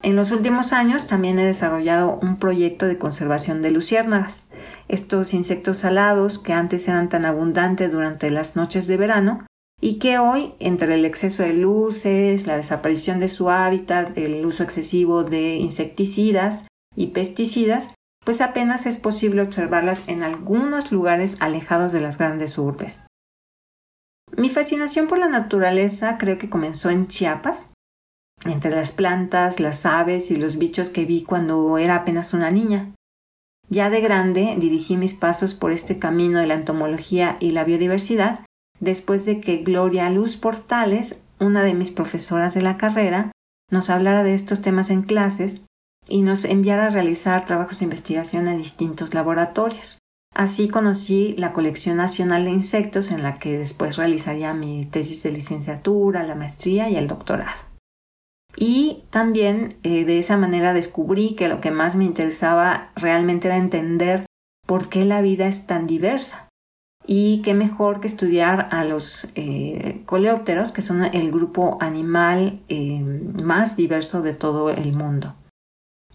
En 0.00 0.14
los 0.14 0.30
últimos 0.30 0.72
años 0.72 1.08
también 1.08 1.38
he 1.40 1.44
desarrollado 1.44 2.20
un 2.22 2.38
proyecto 2.38 2.86
de 2.86 2.98
conservación 2.98 3.62
de 3.62 3.72
luciérnagas. 3.72 4.48
Estos 4.86 5.34
insectos 5.34 5.84
alados 5.84 6.38
que 6.38 6.52
antes 6.52 6.86
eran 6.86 7.08
tan 7.08 7.24
abundantes 7.24 7.90
durante 7.90 8.30
las 8.30 8.54
noches 8.54 8.86
de 8.86 8.96
verano 8.96 9.44
y 9.80 9.98
que 9.98 10.18
hoy, 10.18 10.54
entre 10.60 10.94
el 10.94 11.04
exceso 11.04 11.42
de 11.42 11.52
luces, 11.52 12.46
la 12.46 12.56
desaparición 12.56 13.18
de 13.18 13.28
su 13.28 13.50
hábitat, 13.50 14.16
el 14.16 14.44
uso 14.46 14.62
excesivo 14.62 15.24
de 15.24 15.56
insecticidas 15.56 16.66
y 16.94 17.08
pesticidas, 17.08 17.92
pues 18.24 18.40
apenas 18.40 18.86
es 18.86 18.98
posible 18.98 19.42
observarlas 19.42 20.02
en 20.06 20.22
algunos 20.22 20.92
lugares 20.92 21.36
alejados 21.40 21.92
de 21.92 22.00
las 22.00 22.18
grandes 22.18 22.58
urbes. 22.58 23.04
Mi 24.36 24.48
fascinación 24.48 25.08
por 25.08 25.18
la 25.18 25.28
naturaleza 25.28 26.18
creo 26.18 26.38
que 26.38 26.50
comenzó 26.50 26.90
en 26.90 27.08
Chiapas, 27.08 27.72
entre 28.44 28.70
las 28.70 28.92
plantas, 28.92 29.60
las 29.60 29.86
aves 29.86 30.30
y 30.30 30.36
los 30.36 30.58
bichos 30.58 30.90
que 30.90 31.04
vi 31.04 31.22
cuando 31.22 31.78
era 31.78 31.96
apenas 31.96 32.34
una 32.34 32.50
niña. 32.50 32.94
Ya 33.68 33.90
de 33.90 34.00
grande 34.00 34.54
dirigí 34.58 34.96
mis 34.96 35.14
pasos 35.14 35.54
por 35.54 35.72
este 35.72 35.98
camino 35.98 36.38
de 36.38 36.46
la 36.46 36.54
entomología 36.54 37.36
y 37.40 37.50
la 37.50 37.64
biodiversidad 37.64 38.40
después 38.80 39.24
de 39.24 39.40
que 39.40 39.58
Gloria 39.58 40.08
Luz 40.10 40.36
Portales, 40.36 41.26
una 41.38 41.62
de 41.62 41.74
mis 41.74 41.90
profesoras 41.90 42.54
de 42.54 42.62
la 42.62 42.76
carrera, 42.76 43.32
nos 43.70 43.90
hablara 43.90 44.22
de 44.22 44.34
estos 44.34 44.62
temas 44.62 44.90
en 44.90 45.02
clases 45.02 45.62
y 46.08 46.22
nos 46.22 46.44
enviara 46.44 46.86
a 46.86 46.90
realizar 46.90 47.44
trabajos 47.44 47.80
de 47.80 47.84
investigación 47.84 48.48
en 48.48 48.58
distintos 48.58 49.12
laboratorios. 49.14 49.98
Así 50.34 50.68
conocí 50.68 51.34
la 51.36 51.52
colección 51.52 51.96
nacional 51.96 52.44
de 52.44 52.50
insectos 52.50 53.10
en 53.10 53.22
la 53.22 53.38
que 53.38 53.58
después 53.58 53.96
realizaría 53.96 54.54
mi 54.54 54.86
tesis 54.86 55.22
de 55.22 55.32
licenciatura, 55.32 56.22
la 56.22 56.34
maestría 56.34 56.88
y 56.88 56.96
el 56.96 57.08
doctorado. 57.08 57.67
Y 58.60 59.04
también 59.10 59.76
eh, 59.84 60.04
de 60.04 60.18
esa 60.18 60.36
manera 60.36 60.72
descubrí 60.72 61.36
que 61.36 61.48
lo 61.48 61.60
que 61.60 61.70
más 61.70 61.94
me 61.94 62.04
interesaba 62.04 62.90
realmente 62.96 63.46
era 63.46 63.56
entender 63.56 64.26
por 64.66 64.88
qué 64.88 65.04
la 65.04 65.22
vida 65.22 65.46
es 65.46 65.68
tan 65.68 65.86
diversa 65.86 66.48
y 67.06 67.40
qué 67.42 67.54
mejor 67.54 68.00
que 68.00 68.08
estudiar 68.08 68.66
a 68.72 68.84
los 68.84 69.30
eh, 69.36 70.02
coleópteros, 70.06 70.72
que 70.72 70.82
son 70.82 71.04
el 71.04 71.30
grupo 71.30 71.78
animal 71.80 72.60
eh, 72.68 73.00
más 73.00 73.76
diverso 73.76 74.22
de 74.22 74.34
todo 74.34 74.70
el 74.70 74.92
mundo. 74.92 75.36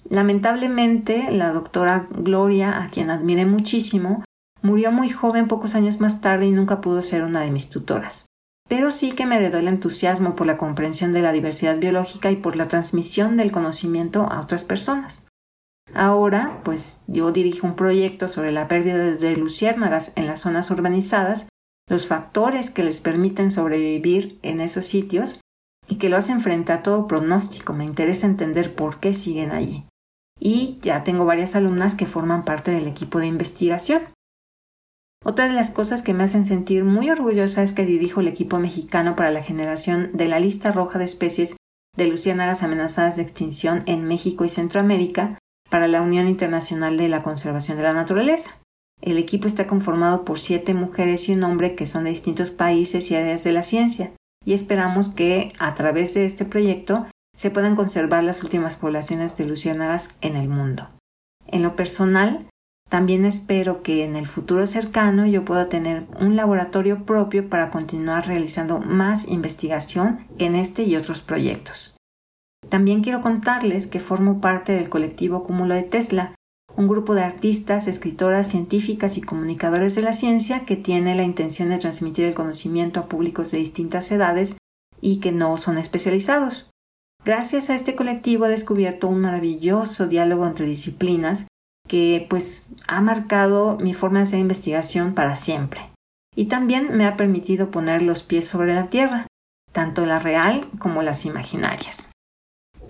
Lamentablemente, 0.10 1.32
la 1.32 1.54
doctora 1.54 2.08
Gloria, 2.12 2.84
a 2.84 2.90
quien 2.90 3.10
admiré 3.10 3.46
muchísimo, 3.46 4.24
murió 4.62 4.92
muy 4.92 5.10
joven 5.10 5.48
pocos 5.48 5.76
años 5.76 6.02
más 6.02 6.20
tarde 6.20 6.48
y 6.48 6.52
nunca 6.52 6.82
pudo 6.82 7.02
ser 7.02 7.24
una 7.24 7.40
de 7.40 7.52
mis 7.52 7.70
tutoras. 7.70 8.26
Pero 8.70 8.92
sí 8.92 9.12
que 9.12 9.26
me 9.26 9.38
heredó 9.38 9.60
el 9.60 9.68
entusiasmo 9.68 10.36
por 10.36 10.48
la 10.48 10.58
comprensión 10.58 11.14
de 11.14 11.22
la 11.22 11.32
diversidad 11.32 11.78
biológica 11.78 12.32
y 12.32 12.38
por 12.38 12.56
la 12.56 12.68
transmisión 12.68 13.38
del 13.38 13.52
conocimiento 13.52 14.24
a 14.24 14.40
otras 14.40 14.64
personas. 14.64 15.26
Ahora, 15.94 16.62
pues 16.64 17.02
yo 17.08 17.32
dirijo 17.32 17.68
un 17.68 17.76
proyecto 17.76 18.28
sobre 18.28 18.52
la 18.52 18.68
pérdida 18.68 18.98
de 18.98 19.38
luciérnagas 19.38 20.14
en 20.16 20.28
las 20.28 20.42
zonas 20.42 20.72
urbanizadas, 20.72 21.50
los 21.88 22.08
factores 22.08 22.70
que 22.70 22.84
les 22.84 23.02
permiten 23.02 23.52
sobrevivir 23.52 24.40
en 24.42 24.60
esos 24.62 24.86
sitios 24.86 25.40
y 25.88 25.98
que 25.98 26.10
lo 26.10 26.18
hacen 26.18 26.42
frente 26.42 26.72
a 26.72 26.82
todo 26.82 27.08
pronóstico. 27.08 27.74
Me 27.74 27.86
interesa 27.86 28.26
entender 28.26 28.74
por 28.74 29.00
qué 29.00 29.14
siguen 29.14 29.52
allí. 29.52 29.86
Y 30.40 30.80
ya 30.82 31.04
tengo 31.04 31.26
varias 31.26 31.56
alumnas 31.56 31.96
que 31.96 32.06
forman 32.06 32.46
parte 32.46 32.72
del 32.72 32.88
equipo 32.88 33.20
de 33.20 33.28
investigación. 33.28 34.13
Otra 35.26 35.48
de 35.48 35.54
las 35.54 35.72
cosas 35.72 36.04
que 36.04 36.14
me 36.14 36.24
hacen 36.24 36.46
sentir 36.46 36.84
muy 36.84 37.10
orgullosa 37.10 37.64
es 37.64 37.72
que 37.72 37.86
dirijo 37.86 38.20
el 38.20 38.28
equipo 38.28 38.60
mexicano 38.60 39.16
para 39.16 39.32
la 39.32 39.42
generación 39.42 40.12
de 40.14 40.28
la 40.28 40.40
lista 40.40 40.72
roja 40.72 41.00
de 41.00 41.06
especies 41.06 41.56
de 41.96 42.08
luciérnagas 42.08 42.64
amenazadas 42.64 43.16
de 43.16 43.22
extinción 43.22 43.84
en 43.86 44.06
México 44.06 44.44
y 44.44 44.50
Centroamérica 44.50 45.40
para 45.70 45.88
la 45.88 46.02
Unión 46.02 46.28
Internacional 46.28 46.98
de 46.98 47.08
la 47.08 47.24
Conservación 47.24 47.78
de 47.78 47.84
la 47.84 47.94
Naturaleza. 47.94 48.60
El 49.02 49.18
equipo 49.18 49.48
está 49.48 49.68
conformado 49.68 50.26
por 50.26 50.40
siete 50.40 50.74
mujeres 50.74 51.30
y 51.30 51.34
un 51.34 51.44
hombre 51.44 51.76
que 51.76 51.88
son 51.88 52.04
de 52.04 52.10
distintos 52.10 52.52
países 52.52 53.10
y 53.12 53.16
áreas 53.16 53.44
de 53.44 53.52
la 53.54 53.64
ciencia, 53.64 54.12
y 54.46 54.54
esperamos 54.54 55.10
que 55.10 55.54
a 55.60 55.74
través 55.74 56.14
de 56.14 56.26
este 56.26 56.46
proyecto 56.46 57.08
se 57.36 57.50
puedan 57.50 57.76
conservar 57.76 58.24
las 58.24 58.44
últimas 58.44 58.76
poblaciones 58.76 59.38
de 59.38 59.44
en 60.22 60.36
el 60.36 60.50
mundo. 60.50 60.90
En 61.48 61.64
lo 61.64 61.76
personal, 61.76 62.48
también 62.94 63.26
espero 63.26 63.82
que 63.82 64.04
en 64.04 64.16
el 64.16 64.28
futuro 64.28 64.68
cercano 64.68 65.26
yo 65.26 65.44
pueda 65.44 65.68
tener 65.68 66.06
un 66.22 66.36
laboratorio 66.36 67.08
propio 67.08 67.50
para 67.50 67.72
continuar 67.72 68.28
realizando 68.28 68.82
más 68.82 69.28
investigación 69.28 70.28
en 70.38 70.54
este 70.54 70.84
y 70.84 70.96
otros 70.96 71.24
proyectos. 71.24 71.96
También 72.70 73.02
quiero 73.02 73.22
contarles 73.22 73.88
que 73.88 74.00
formo 74.00 74.42
parte 74.42 74.74
del 74.74 74.90
colectivo 74.90 75.42
Cúmulo 75.42 75.74
de 75.74 75.82
Tesla, 75.82 76.36
un 76.78 76.88
grupo 76.88 77.16
de 77.16 77.24
artistas, 77.24 77.88
escritoras, 77.88 78.50
científicas 78.50 79.18
y 79.18 79.22
comunicadores 79.22 79.96
de 79.96 80.04
la 80.04 80.14
ciencia 80.14 80.64
que 80.64 80.76
tiene 80.76 81.16
la 81.16 81.24
intención 81.24 81.70
de 81.70 81.80
transmitir 81.80 82.26
el 82.26 82.36
conocimiento 82.36 83.00
a 83.00 83.08
públicos 83.08 83.50
de 83.50 83.58
distintas 83.58 84.12
edades 84.12 84.56
y 85.02 85.20
que 85.20 85.32
no 85.32 85.58
son 85.58 85.80
especializados. 85.80 86.70
Gracias 87.26 87.72
a 87.72 87.76
este 87.76 87.96
colectivo 87.96 88.46
he 88.46 88.50
descubierto 88.50 89.08
un 89.08 89.22
maravilloso 89.22 90.06
diálogo 90.06 90.46
entre 90.46 90.68
disciplinas 90.68 91.48
que 91.88 92.26
pues 92.30 92.68
ha 92.88 93.02
marcado 93.02 93.78
mi 93.78 93.94
forma 93.94 94.20
de 94.20 94.24
hacer 94.24 94.40
investigación 94.40 95.14
para 95.14 95.36
siempre. 95.36 95.82
Y 96.36 96.46
también 96.46 96.96
me 96.96 97.06
ha 97.06 97.18
permitido 97.18 97.70
poner 97.70 98.02
los 98.02 98.24
pies 98.24 98.48
sobre 98.48 98.74
la 98.74 98.90
tierra, 98.90 99.28
tanto 99.72 100.06
la 100.06 100.20
real 100.20 100.68
como 100.80 101.04
las 101.04 101.26
imaginarias. 101.26 102.10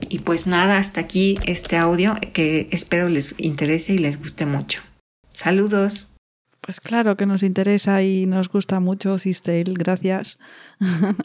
Y 0.09 0.19
pues 0.19 0.47
nada, 0.47 0.77
hasta 0.77 1.01
aquí 1.01 1.37
este 1.45 1.77
audio 1.77 2.15
que 2.33 2.67
espero 2.71 3.09
les 3.09 3.35
interese 3.37 3.93
y 3.93 3.97
les 3.97 4.19
guste 4.19 4.45
mucho. 4.45 4.81
Saludos. 5.31 6.13
Pues 6.61 6.79
claro 6.79 7.17
que 7.17 7.25
nos 7.25 7.43
interesa 7.43 8.01
y 8.03 8.25
nos 8.25 8.47
gusta 8.47 8.79
mucho 8.79 9.19
Sistel, 9.19 9.73
gracias. 9.73 10.39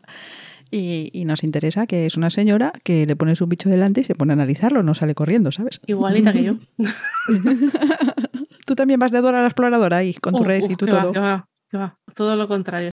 y, 0.70 1.10
y, 1.12 1.24
nos 1.24 1.44
interesa 1.44 1.86
que 1.86 2.06
es 2.06 2.16
una 2.16 2.30
señora 2.30 2.72
que 2.84 3.06
le 3.06 3.16
pones 3.16 3.40
un 3.40 3.48
bicho 3.48 3.68
delante 3.68 4.02
y 4.02 4.04
se 4.04 4.14
pone 4.14 4.32
a 4.32 4.34
analizarlo, 4.34 4.82
no 4.82 4.94
sale 4.94 5.14
corriendo, 5.14 5.52
¿sabes? 5.52 5.80
Igualita 5.86 6.32
que 6.32 6.42
yo. 6.44 6.56
Tú 8.66 8.74
también 8.74 9.00
vas 9.00 9.12
de 9.12 9.20
Dora 9.20 9.38
a 9.38 9.42
la 9.42 9.48
exploradora 9.48 9.96
ahí, 9.98 10.14
con 10.14 10.34
tu 10.34 10.42
Uh, 10.42 10.46
red 10.46 10.62
uh, 10.64 10.70
y 10.70 10.74
tú 10.74 10.86
todo. 10.86 11.06
Va, 11.06 11.12
que 11.12 11.18
va, 11.20 11.48
que 11.70 11.78
va. 11.78 11.94
Todo 12.14 12.36
lo 12.36 12.46
contrario. 12.48 12.90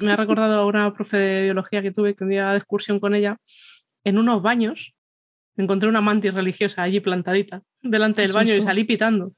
Me 0.00 0.12
ha 0.12 0.16
recordado 0.16 0.60
a 0.60 0.66
una 0.66 0.94
profe 0.94 1.16
de 1.16 1.42
biología 1.42 1.82
que 1.82 1.90
tuve 1.90 2.14
que 2.14 2.24
un 2.24 2.30
día 2.30 2.52
de 2.52 2.58
excursión 2.58 3.00
con 3.00 3.14
ella, 3.14 3.36
en 4.04 4.16
unos 4.16 4.40
baños, 4.42 4.94
encontré 5.56 5.88
una 5.88 6.00
mantis 6.00 6.32
religiosa 6.32 6.82
allí 6.82 7.00
plantadita 7.00 7.62
delante 7.82 8.22
del 8.22 8.32
baño 8.32 8.54
y 8.54 8.62
salí 8.62 8.84
pitando. 8.84 9.32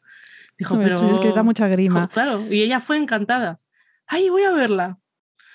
Dijo, 0.58 0.76
No, 0.76 0.82
pero. 0.84 1.10
es 1.10 1.18
que 1.18 1.32
da 1.32 1.42
mucha 1.42 1.66
grima. 1.68 2.02
Dijo, 2.02 2.12
Claro, 2.12 2.44
y 2.50 2.62
ella 2.62 2.78
fue 2.78 2.98
encantada. 2.98 3.58
¡Ay, 4.06 4.28
voy 4.28 4.42
a 4.42 4.52
verla! 4.52 4.98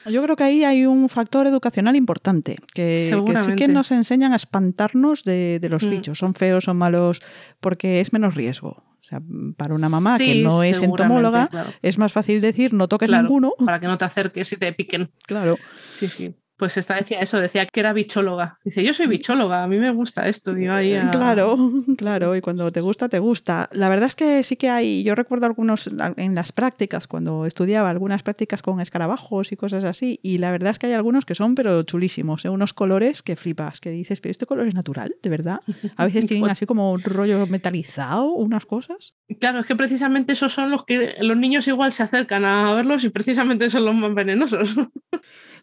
Yo 0.09 0.21
creo 0.23 0.35
que 0.35 0.43
ahí 0.43 0.63
hay 0.63 0.85
un 0.85 1.09
factor 1.09 1.47
educacional 1.47 1.95
importante, 1.95 2.57
que, 2.73 3.11
que 3.25 3.37
sí 3.37 3.55
que 3.55 3.67
nos 3.67 3.91
enseñan 3.91 4.33
a 4.33 4.35
espantarnos 4.35 5.23
de, 5.23 5.59
de 5.59 5.69
los 5.69 5.85
Mm. 5.85 5.89
bichos, 5.89 6.19
son 6.19 6.33
feos, 6.35 6.65
son 6.65 6.77
malos, 6.77 7.21
porque 7.59 8.01
es 8.01 8.13
menos 8.13 8.35
riesgo. 8.35 8.69
O 8.99 9.07
sea, 9.07 9.21
para 9.55 9.75
una 9.75 9.87
mamá 9.87 10.17
que 10.17 10.41
no 10.41 10.63
es 10.63 10.81
entomóloga, 10.81 11.47
claro. 11.47 11.69
es 11.83 11.97
más 11.99 12.11
fácil 12.11 12.41
decir 12.41 12.73
no 12.73 12.87
toques 12.87 13.07
Claro, 13.07 13.23
ninguno. 13.23 13.53
Para 13.63 13.79
que 13.79 13.85
no 13.85 13.97
te 13.99 14.05
acerques 14.05 14.51
y 14.53 14.57
te 14.57 14.73
piquen. 14.73 15.11
Claro. 15.27 15.57
Sí, 15.95 16.07
sí. 16.07 16.35
Pues 16.57 16.77
esta 16.77 16.95
decía 16.95 17.19
eso, 17.19 17.39
decía 17.39 17.65
que 17.65 17.79
era 17.81 17.91
bichóloga. 17.91 18.59
Dice, 18.63 18.81
yo 18.83 18.93
soy 18.93 19.07
bichóloga, 19.07 19.63
a 19.63 19.67
mí 19.67 19.77
me 19.77 19.91
gusta 19.91 20.27
esto. 20.29 20.53
Digo, 20.53 20.71
ahí 20.73 20.93
a- 20.95 21.09
Claro, 21.11 21.57
claro, 21.97 22.33
y 22.35 22.41
cuando 22.41 22.71
te 22.71 22.79
gusta, 22.79 23.09
te 23.09 23.19
gusta. 23.19 23.69
La 23.73 23.89
verdad 23.89 24.07
es 24.07 24.15
que 24.15 24.41
sí 24.43 24.55
que 24.55 24.69
hay, 24.69 25.03
yo 25.03 25.15
recuerdo 25.15 25.47
algunos 25.47 25.89
en 26.15 26.33
las 26.35 26.51
prácticas, 26.53 27.07
cuando 27.07 27.45
estudiaba 27.45 27.89
algunas 27.89 28.23
prácticas 28.23 28.61
con 28.61 28.79
escarabajos 28.79 29.51
y 29.51 29.57
cosas 29.57 29.83
así, 29.83 30.19
y 30.23 30.37
la 30.37 30.51
verdad 30.51 30.71
es 30.71 30.79
que 30.79 30.87
hay 30.87 30.93
algunos 30.93 31.25
que 31.25 31.35
son 31.35 31.55
pero 31.55 31.83
chulísimos, 31.83 32.45
¿eh? 32.45 32.49
unos 32.49 32.73
colores 32.73 33.21
que 33.21 33.35
flipas, 33.35 33.81
que 33.81 33.89
dices, 33.91 34.21
pero 34.21 34.31
este 34.31 34.45
color 34.45 34.67
es 34.67 34.73
natural, 34.75 35.15
de 35.21 35.29
verdad. 35.29 35.59
A 35.97 36.05
veces 36.05 36.25
tienen 36.27 36.49
así 36.49 36.65
como 36.65 36.93
un 36.93 37.01
rollo 37.01 37.45
metalizado, 37.47 38.31
unas 38.31 38.65
cosas. 38.65 39.13
Claro, 39.41 39.59
es 39.59 39.65
que 39.65 39.75
precisamente 39.75 40.33
esos 40.33 40.53
son 40.53 40.71
los 40.71 40.85
que 40.85 41.15
los 41.19 41.35
niños 41.35 41.67
igual 41.67 41.91
se 41.91 42.03
acercan 42.03 42.45
a 42.45 42.73
verlos 42.73 43.03
y 43.03 43.09
precisamente 43.09 43.69
son 43.69 43.83
los 43.85 43.95
más 43.95 44.13
venenosos. 44.13 44.75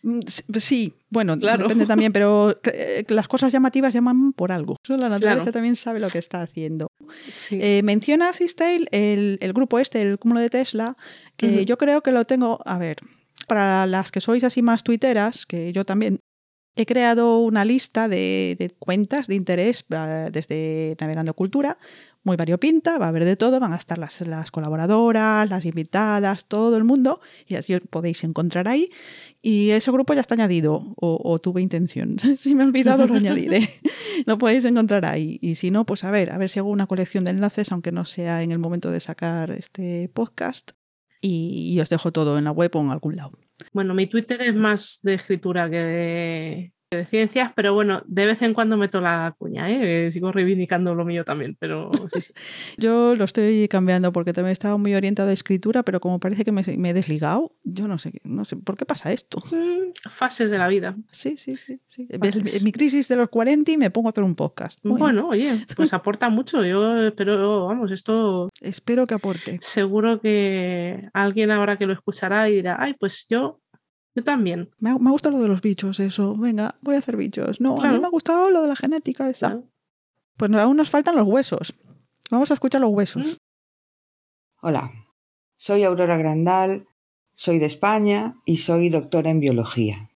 Mm, 0.02 0.20
s- 0.26 0.44
Sí, 0.60 0.94
bueno, 1.10 1.38
Claro. 1.38 1.62
depende 1.62 1.86
también, 1.86 2.12
pero 2.12 2.58
eh, 2.72 3.04
las 3.08 3.28
cosas 3.28 3.52
llamativas 3.52 3.94
llaman 3.94 4.32
por 4.32 4.50
algo. 4.52 4.76
La 4.88 4.96
naturaleza 5.08 5.42
Claro. 5.44 5.52
también 5.52 5.76
sabe 5.76 6.00
lo 6.00 6.08
que 6.08 6.18
está 6.18 6.42
haciendo. 6.42 6.88
Sí. 7.36 7.58
Eh, 7.60 7.82
menciona 7.84 8.32
Sistale 8.32 8.86
el, 8.90 9.38
el 9.40 9.52
grupo 9.52 9.78
este, 9.78 10.02
el 10.02 10.18
cúmulo 10.18 10.40
de 10.40 10.50
Tesla, 10.50 10.96
que 11.36 11.64
yo 11.64 11.78
creo 11.78 12.02
que 12.02 12.12
lo 12.12 12.24
tengo, 12.24 12.60
a 12.64 12.78
ver, 12.78 12.96
para 13.48 13.86
las 13.86 14.10
que 14.12 14.20
sois 14.20 14.44
así 14.44 14.62
más 14.62 14.82
tuiteras, 14.84 15.46
que 15.46 15.72
yo 15.72 15.84
también, 15.84 16.18
he 16.74 16.86
creado 16.86 17.38
una 17.40 17.64
lista 17.66 18.08
de, 18.08 18.56
de 18.58 18.70
cuentas 18.70 19.26
de 19.26 19.34
interés 19.34 19.84
desde 20.30 20.96
Navegando 20.98 21.34
Cultura, 21.34 21.76
muy 22.24 22.36
variopinta, 22.36 22.98
va 22.98 23.06
a 23.06 23.08
haber 23.08 23.24
de 23.24 23.36
todo, 23.36 23.58
van 23.58 23.72
a 23.72 23.76
estar 23.76 23.98
las, 23.98 24.20
las 24.22 24.50
colaboradoras, 24.50 25.48
las 25.48 25.64
invitadas, 25.64 26.46
todo 26.46 26.76
el 26.76 26.84
mundo, 26.84 27.20
y 27.46 27.56
así 27.56 27.74
os 27.74 27.80
podéis 27.80 28.22
encontrar 28.24 28.68
ahí. 28.68 28.90
Y 29.40 29.70
ese 29.70 29.90
grupo 29.90 30.14
ya 30.14 30.20
está 30.20 30.34
añadido, 30.34 30.94
o, 30.96 31.38
tuve 31.40 31.62
intención. 31.62 32.18
si 32.36 32.54
me 32.54 32.62
he 32.62 32.66
olvidado, 32.66 33.06
lo 33.06 33.14
añadiré. 33.14 33.68
lo 34.26 34.38
podéis 34.38 34.64
encontrar 34.64 35.04
ahí. 35.04 35.38
Y 35.42 35.56
si 35.56 35.70
no, 35.70 35.84
pues 35.84 36.04
a 36.04 36.10
ver, 36.10 36.30
a 36.30 36.38
ver 36.38 36.48
si 36.48 36.58
hago 36.58 36.70
una 36.70 36.86
colección 36.86 37.24
de 37.24 37.30
enlaces, 37.30 37.72
aunque 37.72 37.92
no 37.92 38.04
sea 38.04 38.42
en 38.42 38.52
el 38.52 38.58
momento 38.58 38.90
de 38.90 39.00
sacar 39.00 39.50
este 39.50 40.08
podcast. 40.12 40.72
Y, 41.20 41.72
y 41.72 41.80
os 41.80 41.88
dejo 41.88 42.12
todo 42.12 42.38
en 42.38 42.44
la 42.44 42.50
web 42.50 42.70
o 42.74 42.80
en 42.80 42.90
algún 42.90 43.16
lado. 43.16 43.38
Bueno, 43.72 43.94
mi 43.94 44.06
Twitter 44.06 44.42
es 44.42 44.54
más 44.54 45.00
de 45.02 45.14
escritura 45.14 45.70
que 45.70 45.76
de, 45.76 46.72
de 46.96 47.06
ciencias, 47.06 47.52
pero 47.54 47.74
bueno, 47.74 48.02
de 48.06 48.26
vez 48.26 48.42
en 48.42 48.54
cuando 48.54 48.76
meto 48.76 49.00
la 49.00 49.34
cuña, 49.38 49.70
¿eh? 49.70 50.10
sigo 50.12 50.32
reivindicando 50.32 50.94
lo 50.94 51.04
mío 51.04 51.24
también, 51.24 51.56
pero 51.58 51.90
sí, 52.12 52.20
sí. 52.20 52.32
Yo 52.78 53.14
lo 53.14 53.24
estoy 53.24 53.68
cambiando 53.68 54.12
porque 54.12 54.32
también 54.32 54.52
estaba 54.52 54.76
muy 54.76 54.94
orientada 54.94 55.30
a 55.30 55.32
escritura, 55.32 55.82
pero 55.82 56.00
como 56.00 56.18
parece 56.20 56.44
que 56.44 56.52
me, 56.52 56.62
me 56.78 56.90
he 56.90 56.94
desligado, 56.94 57.52
yo 57.64 57.88
no 57.88 57.98
sé, 57.98 58.12
no 58.24 58.44
sé 58.44 58.56
por 58.56 58.76
qué 58.76 58.84
pasa 58.84 59.12
esto. 59.12 59.42
Mm, 59.50 59.92
fases 60.08 60.50
de 60.50 60.58
la 60.58 60.68
vida. 60.68 60.96
Sí, 61.10 61.36
sí, 61.36 61.56
sí. 61.56 61.80
sí. 61.86 62.08
En 62.10 62.64
mi 62.64 62.72
crisis 62.72 63.08
de 63.08 63.16
los 63.16 63.28
40 63.28 63.70
y 63.72 63.76
me 63.76 63.90
pongo 63.90 64.08
a 64.08 64.10
hacer 64.10 64.24
un 64.24 64.34
podcast. 64.34 64.80
Bueno, 64.82 65.28
oye, 65.28 65.52
pues 65.76 65.92
aporta 65.92 66.28
mucho. 66.28 66.64
Yo 66.64 67.02
espero, 67.06 67.66
vamos, 67.66 67.90
esto 67.90 68.48
Espero 68.60 69.06
que 69.06 69.14
aporte. 69.14 69.58
seguro 69.60 70.20
que 70.20 71.08
alguien 71.12 71.50
ahora 71.50 71.76
que 71.76 71.86
lo 71.86 71.92
escuchará 71.92 72.48
y 72.48 72.56
dirá, 72.56 72.76
ay, 72.78 72.94
pues 72.98 73.26
yo, 73.28 73.60
yo 74.14 74.24
también. 74.24 74.70
Me 74.78 74.90
ha, 74.90 74.98
me 74.98 75.08
ha 75.08 75.12
gustado 75.12 75.36
lo 75.36 75.42
de 75.42 75.48
los 75.48 75.62
bichos, 75.62 76.00
eso. 76.00 76.36
Venga, 76.36 76.76
voy 76.82 76.96
a 76.96 76.98
hacer 76.98 77.16
bichos. 77.16 77.60
No, 77.60 77.80
a 77.82 77.92
mí 77.92 77.98
me 77.98 78.06
ha 78.06 78.10
gustado 78.10 78.50
lo 78.50 78.62
de 78.62 78.68
la 78.68 78.76
genética 78.76 79.28
esa. 79.28 79.48
Claro. 79.50 79.64
Pues 80.36 80.52
aún 80.52 80.76
nos 80.76 80.90
faltan 80.90 81.16
los 81.16 81.26
huesos. 81.26 81.74
Vamos 82.30 82.50
a 82.50 82.54
escuchar 82.54 82.80
los 82.80 82.90
huesos. 82.90 83.38
Hola, 84.60 84.92
soy 85.56 85.84
Aurora 85.84 86.16
Grandal, 86.16 86.86
soy 87.34 87.58
de 87.58 87.66
España 87.66 88.40
y 88.44 88.58
soy 88.58 88.88
doctora 88.88 89.30
en 89.30 89.40
biología. 89.40 90.10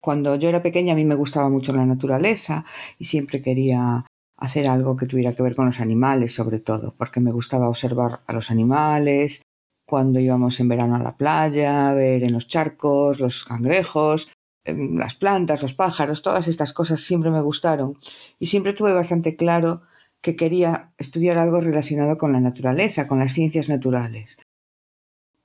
Cuando 0.00 0.36
yo 0.36 0.48
era 0.48 0.62
pequeña 0.62 0.92
a 0.92 0.96
mí 0.96 1.04
me 1.04 1.14
gustaba 1.14 1.48
mucho 1.48 1.72
la 1.72 1.86
naturaleza 1.86 2.64
y 2.98 3.04
siempre 3.04 3.42
quería 3.42 4.04
hacer 4.36 4.68
algo 4.68 4.96
que 4.96 5.06
tuviera 5.06 5.34
que 5.34 5.42
ver 5.42 5.56
con 5.56 5.66
los 5.66 5.80
animales, 5.80 6.34
sobre 6.34 6.60
todo, 6.60 6.94
porque 6.96 7.20
me 7.20 7.32
gustaba 7.32 7.68
observar 7.68 8.20
a 8.26 8.32
los 8.32 8.50
animales, 8.50 9.42
cuando 9.86 10.20
íbamos 10.20 10.58
en 10.60 10.68
verano 10.68 10.96
a 10.96 11.02
la 11.02 11.16
playa, 11.16 11.92
ver 11.94 12.24
en 12.24 12.32
los 12.32 12.48
charcos 12.48 13.20
los 13.20 13.44
cangrejos, 13.44 14.28
em, 14.64 14.96
las 14.98 15.14
plantas, 15.14 15.62
los 15.62 15.74
pájaros, 15.74 16.22
todas 16.22 16.48
estas 16.48 16.72
cosas 16.72 17.00
siempre 17.00 17.30
me 17.30 17.40
gustaron 17.40 17.94
y 18.38 18.46
siempre 18.46 18.72
tuve 18.72 18.92
bastante 18.92 19.36
claro 19.36 19.82
que 20.20 20.34
quería 20.34 20.90
estudiar 20.98 21.38
algo 21.38 21.60
relacionado 21.60 22.18
con 22.18 22.32
la 22.32 22.40
naturaleza, 22.40 23.06
con 23.06 23.18
las 23.20 23.32
ciencias 23.32 23.68
naturales. 23.68 24.38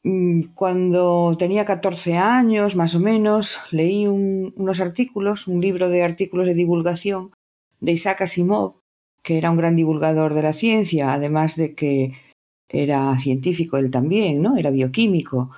Mm, 0.03 0.53
Cuando 0.55 1.35
tenía 1.37 1.65
14 1.65 2.17
años, 2.17 2.75
más 2.75 2.95
o 2.95 2.99
menos, 2.99 3.59
leí 3.71 4.07
un- 4.07 4.53
unos 4.57 4.79
artículos, 4.79 5.47
un 5.47 5.61
libro 5.61 5.89
de 5.89 6.03
artículos 6.03 6.47
de 6.47 6.55
divulgación 6.55 7.31
de 7.79 7.91
Isaac 7.91 8.21
Asimov, 8.21 8.77
que 9.23 9.37
era 9.37 9.51
un 9.51 9.57
gran 9.57 9.75
divulgador 9.75 10.33
de 10.33 10.41
la 10.41 10.53
ciencia, 10.53 11.13
además 11.13 11.55
de 11.55 11.75
que 11.75 12.13
era 12.71 13.17
científico 13.17 13.77
él 13.77 13.91
también, 13.91 14.41
¿no? 14.41 14.57
Era 14.57 14.71
bioquímico 14.71 15.51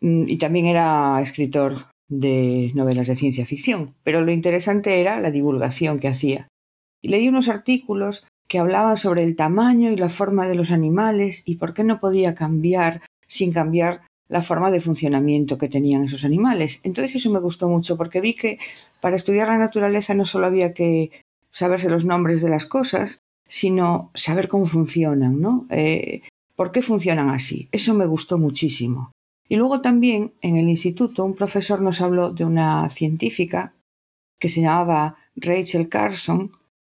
Mm, 0.00 0.24
y 0.28 0.36
también 0.38 0.66
era 0.66 1.20
escritor 1.22 1.86
de 2.08 2.72
novelas 2.74 3.08
de 3.08 3.16
ciencia 3.16 3.46
ficción. 3.46 3.94
Pero 4.02 4.20
lo 4.20 4.32
interesante 4.32 5.00
era 5.00 5.20
la 5.20 5.30
divulgación 5.30 5.98
que 5.98 6.08
hacía. 6.08 6.48
Leí 7.02 7.28
unos 7.28 7.48
artículos 7.48 8.24
que 8.48 8.58
hablaban 8.58 8.96
sobre 8.96 9.24
el 9.24 9.36
tamaño 9.36 9.90
y 9.90 9.96
la 9.96 10.08
forma 10.08 10.48
de 10.48 10.54
los 10.54 10.70
animales 10.70 11.42
y 11.46 11.56
por 11.56 11.74
qué 11.74 11.84
no 11.84 12.00
podía 12.00 12.34
cambiar 12.34 13.02
sin 13.26 13.52
cambiar 13.52 14.00
la 14.28 14.42
forma 14.42 14.70
de 14.70 14.80
funcionamiento 14.80 15.58
que 15.58 15.68
tenían 15.68 16.04
esos 16.04 16.24
animales. 16.24 16.80
Entonces 16.82 17.16
eso 17.16 17.30
me 17.30 17.40
gustó 17.40 17.68
mucho 17.68 17.96
porque 17.96 18.20
vi 18.20 18.34
que 18.34 18.58
para 19.00 19.16
estudiar 19.16 19.48
la 19.48 19.58
naturaleza 19.58 20.14
no 20.14 20.26
solo 20.26 20.46
había 20.46 20.72
que 20.72 21.10
saberse 21.50 21.90
los 21.90 22.04
nombres 22.04 22.40
de 22.40 22.48
las 22.48 22.66
cosas, 22.66 23.20
sino 23.48 24.10
saber 24.14 24.46
cómo 24.48 24.66
funcionan, 24.66 25.40
¿no? 25.40 25.66
Eh, 25.70 26.22
¿Por 26.54 26.70
qué 26.70 26.82
funcionan 26.82 27.30
así? 27.30 27.68
Eso 27.72 27.94
me 27.94 28.06
gustó 28.06 28.38
muchísimo. 28.38 29.12
Y 29.48 29.56
luego 29.56 29.80
también 29.80 30.34
en 30.42 30.56
el 30.58 30.68
instituto 30.68 31.24
un 31.24 31.34
profesor 31.34 31.80
nos 31.80 32.00
habló 32.00 32.30
de 32.30 32.44
una 32.44 32.90
científica 32.90 33.72
que 34.38 34.48
se 34.48 34.60
llamaba 34.60 35.16
Rachel 35.36 35.88
Carson, 35.88 36.50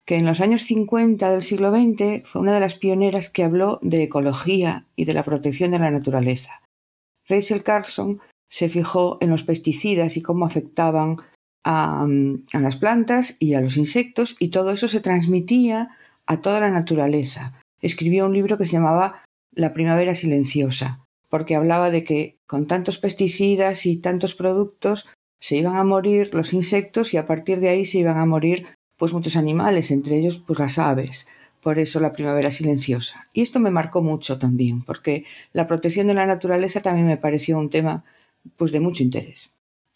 que 0.05 0.15
en 0.15 0.25
los 0.25 0.41
años 0.41 0.63
50 0.63 1.29
del 1.29 1.43
siglo 1.43 1.71
XX 1.71 2.27
fue 2.27 2.41
una 2.41 2.53
de 2.53 2.59
las 2.59 2.75
pioneras 2.75 3.29
que 3.29 3.43
habló 3.43 3.79
de 3.83 4.03
ecología 4.03 4.87
y 4.95 5.05
de 5.05 5.13
la 5.13 5.23
protección 5.23 5.71
de 5.71 5.79
la 5.79 5.91
naturaleza. 5.91 6.61
Rachel 7.27 7.63
Carson 7.63 8.19
se 8.49 8.69
fijó 8.69 9.19
en 9.21 9.29
los 9.29 9.43
pesticidas 9.43 10.17
y 10.17 10.23
cómo 10.23 10.45
afectaban 10.45 11.17
a, 11.63 12.07
a 12.53 12.59
las 12.59 12.77
plantas 12.77 13.35
y 13.37 13.53
a 13.53 13.61
los 13.61 13.77
insectos 13.77 14.35
y 14.39 14.49
todo 14.49 14.71
eso 14.71 14.87
se 14.87 15.01
transmitía 15.01 15.89
a 16.29 16.41
toda 16.41 16.59
la 16.59 16.69
naturaleza. 16.69 17.53
Escribió 17.81 18.27
un 18.27 18.33
libro 18.33 18.57
que 18.57 18.65
se 18.65 18.73
llamaba 18.73 19.23
La 19.51 19.73
primavera 19.73 20.13
silenciosa, 20.13 21.03
porque 21.27 21.55
hablaba 21.55 21.89
de 21.89 22.03
que 22.03 22.37
con 22.45 22.67
tantos 22.67 22.99
pesticidas 22.99 23.87
y 23.87 23.97
tantos 23.97 24.35
productos 24.35 25.07
se 25.41 25.57
iban 25.57 25.75
a 25.75 25.83
morir 25.83 26.29
los 26.33 26.53
insectos 26.53 27.15
y 27.15 27.17
a 27.17 27.25
partir 27.25 27.59
de 27.59 27.69
ahí 27.69 27.83
se 27.83 27.97
iban 27.97 28.17
a 28.17 28.27
morir 28.27 28.67
pues 28.95 29.11
muchos 29.11 29.37
animales, 29.37 29.89
entre 29.89 30.17
ellos 30.19 30.37
pues 30.37 30.59
las 30.59 30.77
aves. 30.77 31.27
Por 31.61 31.79
eso 31.79 31.99
la 31.99 32.13
primavera 32.13 32.51
silenciosa. 32.51 33.27
Y 33.33 33.41
esto 33.41 33.59
me 33.59 33.71
marcó 33.71 34.01
mucho 34.03 34.37
también, 34.37 34.83
porque 34.83 35.25
la 35.51 35.67
protección 35.67 36.07
de 36.07 36.13
la 36.13 36.27
naturaleza 36.27 36.81
también 36.81 37.07
me 37.07 37.17
pareció 37.17 37.57
un 37.57 37.71
tema 37.71 38.03
pues 38.55 38.71
de 38.71 38.79
mucho 38.79 39.01
interés. 39.01 39.51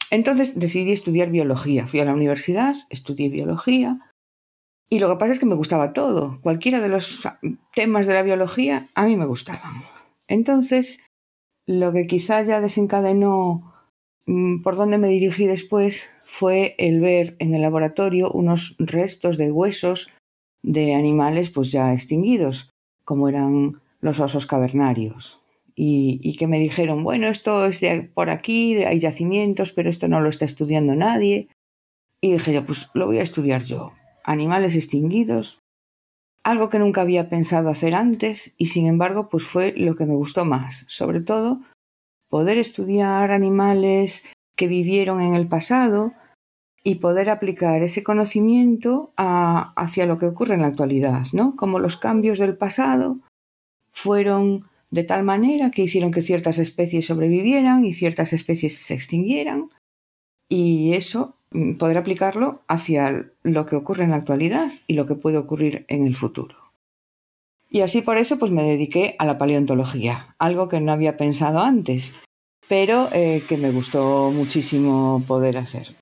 Entonces 0.09 0.53
decidí 0.55 0.93
estudiar 0.93 1.29
biología. 1.29 1.85
Fui 1.85 1.99
a 1.99 2.05
la 2.05 2.13
universidad, 2.13 2.75
estudié 2.89 3.29
biología 3.29 3.99
y 4.89 4.99
lo 4.99 5.09
que 5.09 5.15
pasa 5.17 5.31
es 5.31 5.39
que 5.39 5.45
me 5.45 5.55
gustaba 5.55 5.93
todo. 5.93 6.39
Cualquiera 6.41 6.79
de 6.79 6.89
los 6.89 7.21
temas 7.73 8.05
de 8.05 8.13
la 8.13 8.23
biología 8.23 8.89
a 8.93 9.05
mí 9.05 9.15
me 9.17 9.25
gustaban. 9.25 9.83
Entonces 10.27 10.99
Lo 11.65 11.93
que 11.93 12.07
quizá 12.07 12.41
ya 12.41 12.59
desencadenó 12.59 13.73
mm, 14.25 14.61
por 14.63 14.75
dónde 14.75 14.97
me 14.97 15.07
dirigí 15.07 15.47
después 15.47 16.09
fue 16.25 16.75
el 16.77 16.99
ver 16.99 17.37
en 17.39 17.53
el 17.53 17.61
laboratorio 17.61 18.31
unos 18.31 18.75
restos 18.79 19.37
de 19.37 19.49
huesos 19.49 20.09
de 20.61 20.93
animales 20.93 21.49
pues 21.49 21.71
ya 21.71 21.93
extinguidos, 21.93 22.69
como 23.05 23.29
eran 23.29 23.81
los 24.01 24.19
osos 24.19 24.45
cavernarios. 24.45 25.39
Y, 25.75 26.35
que 26.37 26.45
me 26.45 26.59
dijeron, 26.59 27.03
bueno, 27.03 27.27
esto 27.27 27.65
es 27.65 27.79
de 27.79 28.03
por 28.03 28.29
aquí, 28.29 28.75
hay 28.83 28.99
yacimientos, 28.99 29.71
pero 29.71 29.89
esto 29.89 30.07
no 30.07 30.21
lo 30.21 30.29
está 30.29 30.45
estudiando 30.45 30.93
nadie. 30.93 31.47
Y 32.21 32.33
dije 32.33 32.53
yo, 32.53 32.65
pues 32.65 32.89
lo 32.93 33.07
voy 33.07 33.17
a 33.17 33.23
estudiar 33.23 33.63
yo. 33.63 33.93
Animales 34.23 34.75
extinguidos, 34.75 35.59
algo 36.43 36.69
que 36.69 36.79
nunca 36.79 37.01
había 37.01 37.29
pensado 37.29 37.69
hacer 37.69 37.95
antes 37.95 38.53
y 38.57 38.67
sin 38.67 38.87
embargo 38.87 39.29
pues 39.29 39.43
fue 39.43 39.73
lo 39.75 39.95
que 39.95 40.05
me 40.05 40.15
gustó 40.15 40.45
más, 40.45 40.85
sobre 40.89 41.21
todo 41.21 41.61
poder 42.29 42.57
estudiar 42.57 43.31
animales 43.31 44.25
que 44.55 44.67
vivieron 44.67 45.21
en 45.21 45.35
el 45.35 45.47
pasado 45.47 46.13
y 46.83 46.95
poder 46.95 47.29
aplicar 47.29 47.81
ese 47.81 48.03
conocimiento 48.03 49.13
hacia 49.15 50.05
lo 50.05 50.17
que 50.17 50.25
ocurre 50.25 50.55
en 50.55 50.61
la 50.61 50.67
actualidad, 50.67 51.25
¿no? 51.31 51.55
Como 51.55 51.79
los 51.79 51.95
cambios 51.95 52.39
del 52.39 52.57
pasado 52.57 53.19
fueron 53.93 54.67
de 54.91 55.03
tal 55.03 55.23
manera 55.23 55.71
que 55.71 55.83
hicieron 55.83 56.11
que 56.11 56.21
ciertas 56.21 56.57
especies 56.57 57.05
sobrevivieran 57.05 57.85
y 57.85 57.93
ciertas 57.93 58.33
especies 58.33 58.75
se 58.75 58.93
extinguieran 58.93 59.69
y 60.49 60.93
eso 60.93 61.37
poder 61.77 61.97
aplicarlo 61.97 62.61
hacia 62.67 63.31
lo 63.43 63.65
que 63.65 63.75
ocurre 63.75 64.03
en 64.03 64.11
la 64.11 64.17
actualidad 64.17 64.71
y 64.87 64.93
lo 64.93 65.05
que 65.05 65.15
puede 65.15 65.37
ocurrir 65.37 65.85
en 65.87 66.07
el 66.07 66.15
futuro. 66.15 66.55
Y 67.69 67.81
así 67.81 68.01
por 68.01 68.17
eso 68.17 68.37
pues 68.37 68.51
me 68.51 68.63
dediqué 68.63 69.15
a 69.17 69.25
la 69.25 69.37
paleontología, 69.37 70.35
algo 70.37 70.69
que 70.69 70.79
no 70.79 70.91
había 70.91 71.17
pensado 71.17 71.59
antes, 71.59 72.13
pero 72.67 73.09
eh, 73.11 73.43
que 73.47 73.57
me 73.57 73.71
gustó 73.71 74.31
muchísimo 74.31 75.23
poder 75.27 75.57
hacer. 75.57 75.95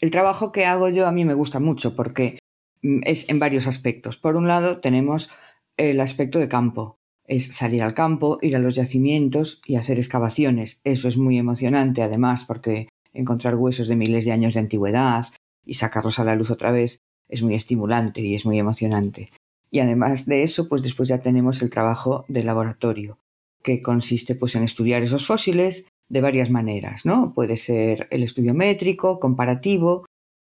El 0.00 0.10
trabajo 0.10 0.52
que 0.52 0.66
hago 0.66 0.88
yo 0.88 1.06
a 1.06 1.12
mí 1.12 1.24
me 1.24 1.34
gusta 1.34 1.60
mucho 1.60 1.94
porque 1.94 2.38
mm, 2.82 3.00
es 3.04 3.28
en 3.28 3.38
varios 3.38 3.66
aspectos. 3.66 4.18
Por 4.18 4.36
un 4.36 4.48
lado 4.48 4.80
tenemos 4.80 5.30
el 5.76 6.00
aspecto 6.00 6.38
de 6.38 6.48
campo, 6.48 6.96
es 7.24 7.46
salir 7.46 7.82
al 7.82 7.94
campo, 7.94 8.38
ir 8.42 8.56
a 8.56 8.58
los 8.58 8.74
yacimientos 8.74 9.60
y 9.64 9.76
hacer 9.76 9.98
excavaciones. 9.98 10.80
Eso 10.84 11.08
es 11.08 11.16
muy 11.16 11.38
emocionante 11.38 12.02
además 12.02 12.44
porque 12.44 12.88
encontrar 13.18 13.56
huesos 13.56 13.88
de 13.88 13.96
miles 13.96 14.24
de 14.24 14.32
años 14.32 14.54
de 14.54 14.60
antigüedad 14.60 15.26
y 15.64 15.74
sacarlos 15.74 16.18
a 16.18 16.24
la 16.24 16.36
luz 16.36 16.50
otra 16.50 16.70
vez 16.70 17.00
es 17.28 17.42
muy 17.42 17.54
estimulante 17.54 18.20
y 18.20 18.34
es 18.34 18.46
muy 18.46 18.58
emocionante. 18.58 19.30
Y 19.70 19.80
además 19.80 20.26
de 20.26 20.42
eso, 20.42 20.68
pues 20.68 20.82
después 20.82 21.08
ya 21.08 21.20
tenemos 21.20 21.60
el 21.62 21.70
trabajo 21.70 22.24
de 22.28 22.44
laboratorio, 22.44 23.18
que 23.62 23.80
consiste 23.80 24.34
pues 24.34 24.54
en 24.54 24.62
estudiar 24.62 25.02
esos 25.02 25.26
fósiles 25.26 25.86
de 26.08 26.20
varias 26.20 26.50
maneras, 26.50 27.04
¿no? 27.04 27.34
Puede 27.34 27.56
ser 27.56 28.06
el 28.10 28.22
estudio 28.22 28.54
métrico, 28.54 29.18
comparativo 29.18 30.06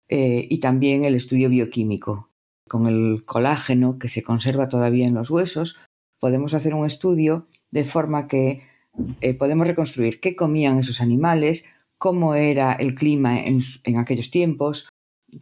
eh, 0.09 0.47
y 0.49 0.59
también 0.59 1.05
el 1.05 1.15
estudio 1.15 1.49
bioquímico. 1.49 2.29
Con 2.67 2.87
el 2.87 3.23
colágeno 3.25 3.99
que 3.99 4.09
se 4.09 4.23
conserva 4.23 4.67
todavía 4.67 5.05
en 5.05 5.13
los 5.13 5.29
huesos, 5.29 5.77
podemos 6.19 6.53
hacer 6.53 6.73
un 6.73 6.85
estudio 6.85 7.47
de 7.71 7.85
forma 7.85 8.27
que 8.27 8.63
eh, 9.21 9.33
podemos 9.33 9.67
reconstruir 9.67 10.19
qué 10.19 10.35
comían 10.35 10.79
esos 10.79 11.01
animales, 11.01 11.65
cómo 12.03 12.35
era 12.35 12.73
el 12.73 12.95
clima 12.95 13.39
en, 13.39 13.61
aquellos 13.97 14.29
tiempos, 14.29 14.89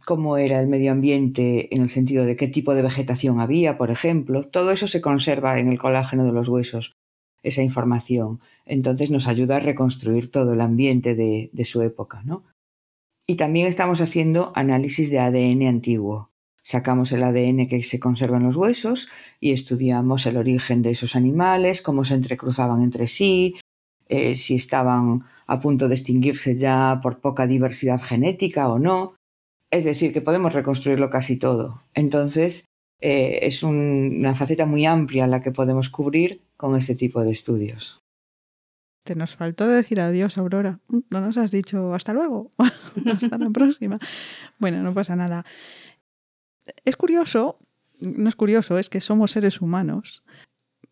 cómo 0.06 0.36
era 0.36 0.60
el 0.60 0.68
medio 0.68 0.92
ambiente 0.92 1.74
en 1.74 1.82
el 1.82 1.90
sentido 1.90 2.24
de 2.24 2.36
qué 2.36 2.46
tipo 2.46 2.76
de 2.76 2.82
vegetación 2.82 3.40
había, 3.40 3.76
por 3.76 3.90
ejemplo. 3.90 4.44
Todo 4.44 4.70
eso 4.70 4.86
se 4.86 5.00
conserva 5.00 5.58
en 5.58 5.66
el 5.66 5.80
colágeno 5.80 6.24
de 6.24 6.30
los 6.30 6.46
huesos 6.46 6.94
esa 7.42 7.64
información. 7.64 8.38
Entonces 8.64 9.10
nos 9.10 9.26
ayuda 9.26 9.56
a 9.56 9.58
reconstruir 9.58 10.30
todo 10.30 10.52
el 10.52 10.60
ambiente 10.60 11.16
de, 11.16 11.64
su 11.64 11.82
época. 11.82 12.22
¿no? 12.24 12.44
Y 13.26 13.34
también 13.34 13.66
estamos 13.66 14.00
haciendo 14.00 14.52
análisis 14.54 15.10
de 15.10 15.18
ADN 15.18 15.66
antiguo. 15.66 16.30
Sacamos 16.62 17.10
el 17.10 17.24
ADN 17.24 17.66
que 17.66 17.82
se 17.82 17.98
conserva 17.98 18.36
en 18.36 18.44
los 18.44 18.54
huesos 18.54 19.08
y 19.40 19.50
estudiamos 19.50 20.26
el 20.26 20.36
origen 20.36 20.82
de 20.82 20.92
esos 20.92 21.16
animales, 21.16 21.82
cómo 21.82 22.04
se 22.04 22.14
entrecruzaban 22.14 22.84
entre 22.84 23.08
sí, 23.08 23.56
eh, 24.08 24.36
si 24.36 24.54
estaban 24.54 25.24
a 25.46 25.60
punto 25.60 25.88
de 25.88 25.94
extinguirse 25.94 26.56
ya 26.56 27.00
por 27.02 27.20
poca 27.20 27.46
diversidad 27.46 28.00
genética 28.00 28.68
o 28.68 28.78
no. 28.78 29.14
Es 29.70 29.84
decir, 29.84 30.12
que 30.12 30.20
podemos 30.20 30.52
reconstruirlo 30.52 31.08
casi 31.10 31.36
todo. 31.36 31.82
Entonces, 31.94 32.66
eh, 33.00 33.40
es 33.42 33.64
una 33.64 34.34
faceta 34.34 34.64
muy 34.64 34.86
amplia 34.86 35.26
la 35.26 35.42
que 35.42 35.50
podemos 35.50 35.90
cubrir 35.90 36.42
con 36.56 36.76
este 36.76 36.94
tipo 36.94 37.22
de 37.24 37.32
estudios. 37.32 38.00
Te 39.04 39.16
nos 39.16 39.34
faltó 39.34 39.66
decir 39.66 40.00
adiós, 40.00 40.38
Aurora. 40.38 40.78
No 41.10 41.20
nos 41.20 41.36
has 41.36 41.50
dicho 41.50 41.92
hasta 41.94 42.12
luego, 42.12 42.50
hasta 43.12 43.36
la 43.38 43.50
próxima. 43.50 43.98
Bueno, 44.58 44.82
no 44.84 44.94
pasa 44.94 45.16
nada. 45.16 45.44
Es 46.84 46.94
curioso, 46.94 47.58
no 48.00 48.28
es 48.28 48.36
curioso, 48.36 48.78
es 48.78 48.88
que 48.88 49.00
somos 49.00 49.32
seres 49.32 49.60
humanos. 49.60 50.22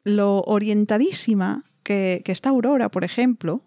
Lo 0.02 0.40
orientadísima 0.40 1.64
que, 1.84 2.22
que 2.24 2.32
está 2.32 2.48
Aurora, 2.48 2.88
por 2.88 3.04
ejemplo, 3.04 3.62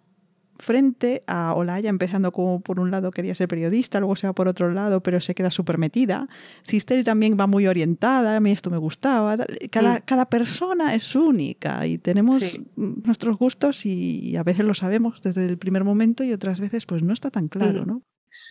frente 0.59 1.23
a 1.27 1.53
Olaya, 1.53 1.89
empezando 1.89 2.31
como 2.31 2.61
por 2.61 2.79
un 2.79 2.91
lado 2.91 3.11
quería 3.11 3.35
ser 3.35 3.47
periodista, 3.47 3.99
luego 3.99 4.15
se 4.15 4.27
va 4.27 4.33
por 4.33 4.47
otro 4.47 4.71
lado, 4.71 5.01
pero 5.01 5.19
se 5.19 5.35
queda 5.35 5.51
súper 5.51 5.77
metida. 5.77 6.27
Sisteri 6.63 7.03
también 7.03 7.37
va 7.39 7.47
muy 7.47 7.67
orientada, 7.67 8.35
a 8.35 8.39
mí 8.39 8.51
esto 8.51 8.69
me 8.69 8.77
gustaba. 8.77 9.37
Cada, 9.71 9.95
mm. 9.95 10.01
cada 10.05 10.25
persona 10.25 10.95
es 10.95 11.15
única 11.15 11.85
y 11.87 11.97
tenemos 11.97 12.59
nuestros 12.75 13.37
gustos 13.37 13.85
y, 13.85 14.35
a 14.37 14.43
veces 14.43 14.65
lo 14.65 14.73
sabemos 14.73 15.21
desde 15.21 15.45
el 15.45 15.57
primer 15.57 15.83
momento 15.83 16.23
y 16.23 16.33
otras 16.33 16.59
veces 16.59 16.85
pues 16.85 17.03
no 17.03 17.13
está 17.13 17.29
tan 17.29 17.47
claro, 17.47 17.83
mm. 17.83 17.87
¿no? 17.87 18.03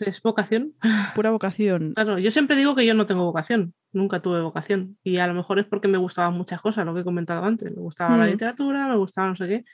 Es, 0.06 0.22
vocación. 0.22 0.74
Pura 1.14 1.30
vocación. 1.30 1.94
Claro, 1.94 2.18
yo 2.18 2.30
siempre 2.30 2.56
digo 2.56 2.76
que 2.76 2.86
yo 2.86 2.94
no 2.94 3.06
tengo 3.06 3.24
vocación, 3.24 3.74
nunca 3.92 4.20
tuve 4.20 4.40
vocación. 4.40 4.96
Y 5.02 5.18
a 5.18 5.26
lo 5.26 5.34
mejor 5.34 5.58
es 5.58 5.66
porque 5.66 5.88
me 5.88 5.98
gustaban 5.98 6.34
muchas 6.34 6.60
cosas, 6.60 6.86
lo 6.86 6.94
que 6.94 7.00
he 7.00 7.04
comentado 7.04 7.42
antes. 7.42 7.70
Me 7.70 7.82
gustaba 7.82 8.16
la 8.16 8.26
mm. 8.26 8.30
literatura, 8.30 8.86
me 8.86 8.96
gustaba 8.96 9.28
no 9.28 9.36
sé 9.36 9.48
qué 9.48 9.64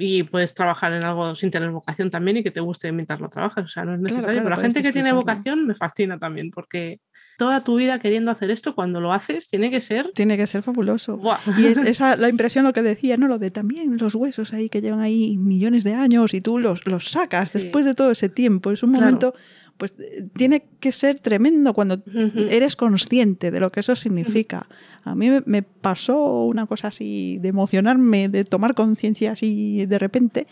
y 0.00 0.22
puedes 0.22 0.54
trabajar 0.54 0.94
en 0.94 1.02
algo 1.02 1.34
sin 1.34 1.50
tener 1.50 1.70
vocación 1.70 2.10
también 2.10 2.38
y 2.38 2.42
que 2.42 2.50
te 2.50 2.60
guste 2.60 2.90
mientras 2.90 3.20
lo 3.20 3.28
trabajas. 3.28 3.64
O 3.64 3.68
sea, 3.68 3.84
no 3.84 3.94
es 3.94 4.00
necesario. 4.00 4.42
pero 4.42 4.56
la 4.56 4.62
gente 4.62 4.82
que 4.82 4.92
tiene 4.92 5.12
vocación 5.12 5.66
me 5.66 5.74
fascina 5.74 6.18
también 6.18 6.50
porque 6.50 7.00
toda 7.36 7.62
tu 7.62 7.76
vida 7.76 7.98
queriendo 7.98 8.30
hacer 8.30 8.50
esto, 8.50 8.74
cuando 8.74 9.00
lo 9.00 9.12
haces, 9.12 9.48
tiene 9.48 9.70
que 9.70 9.80
ser... 9.80 10.10
Tiene 10.14 10.36
que 10.36 10.46
ser 10.46 10.62
fabuloso. 10.62 11.20
Y 11.58 11.66
es 11.66 11.78
esa 11.78 12.16
la 12.16 12.28
impresión 12.28 12.64
lo 12.64 12.72
que 12.72 12.82
decía, 12.82 13.18
¿no? 13.18 13.28
Lo 13.28 13.38
de 13.38 13.50
también 13.50 13.98
los 13.98 14.14
huesos 14.14 14.54
ahí 14.54 14.68
que 14.68 14.80
llevan 14.80 15.00
ahí 15.00 15.36
millones 15.36 15.84
de 15.84 15.94
años 15.94 16.32
y 16.32 16.40
tú 16.40 16.58
los, 16.58 16.86
los 16.86 17.10
sacas 17.10 17.52
después 17.52 17.84
de 17.84 17.94
todo 17.94 18.10
ese 18.10 18.30
tiempo. 18.30 18.70
Es 18.70 18.82
un 18.82 18.92
momento 18.92 19.34
pues 19.80 19.94
eh, 19.98 20.28
tiene 20.34 20.66
que 20.78 20.92
ser 20.92 21.20
tremendo 21.20 21.72
cuando 21.72 22.02
eres 22.50 22.76
consciente 22.76 23.50
de 23.50 23.60
lo 23.60 23.70
que 23.70 23.80
eso 23.80 23.96
significa. 23.96 24.68
A 25.04 25.14
mí 25.14 25.30
me 25.46 25.62
pasó 25.62 26.44
una 26.44 26.66
cosa 26.66 26.88
así 26.88 27.38
de 27.40 27.48
emocionarme, 27.48 28.28
de 28.28 28.44
tomar 28.44 28.74
conciencia 28.74 29.32
así 29.32 29.86
de 29.86 29.98
repente 29.98 30.46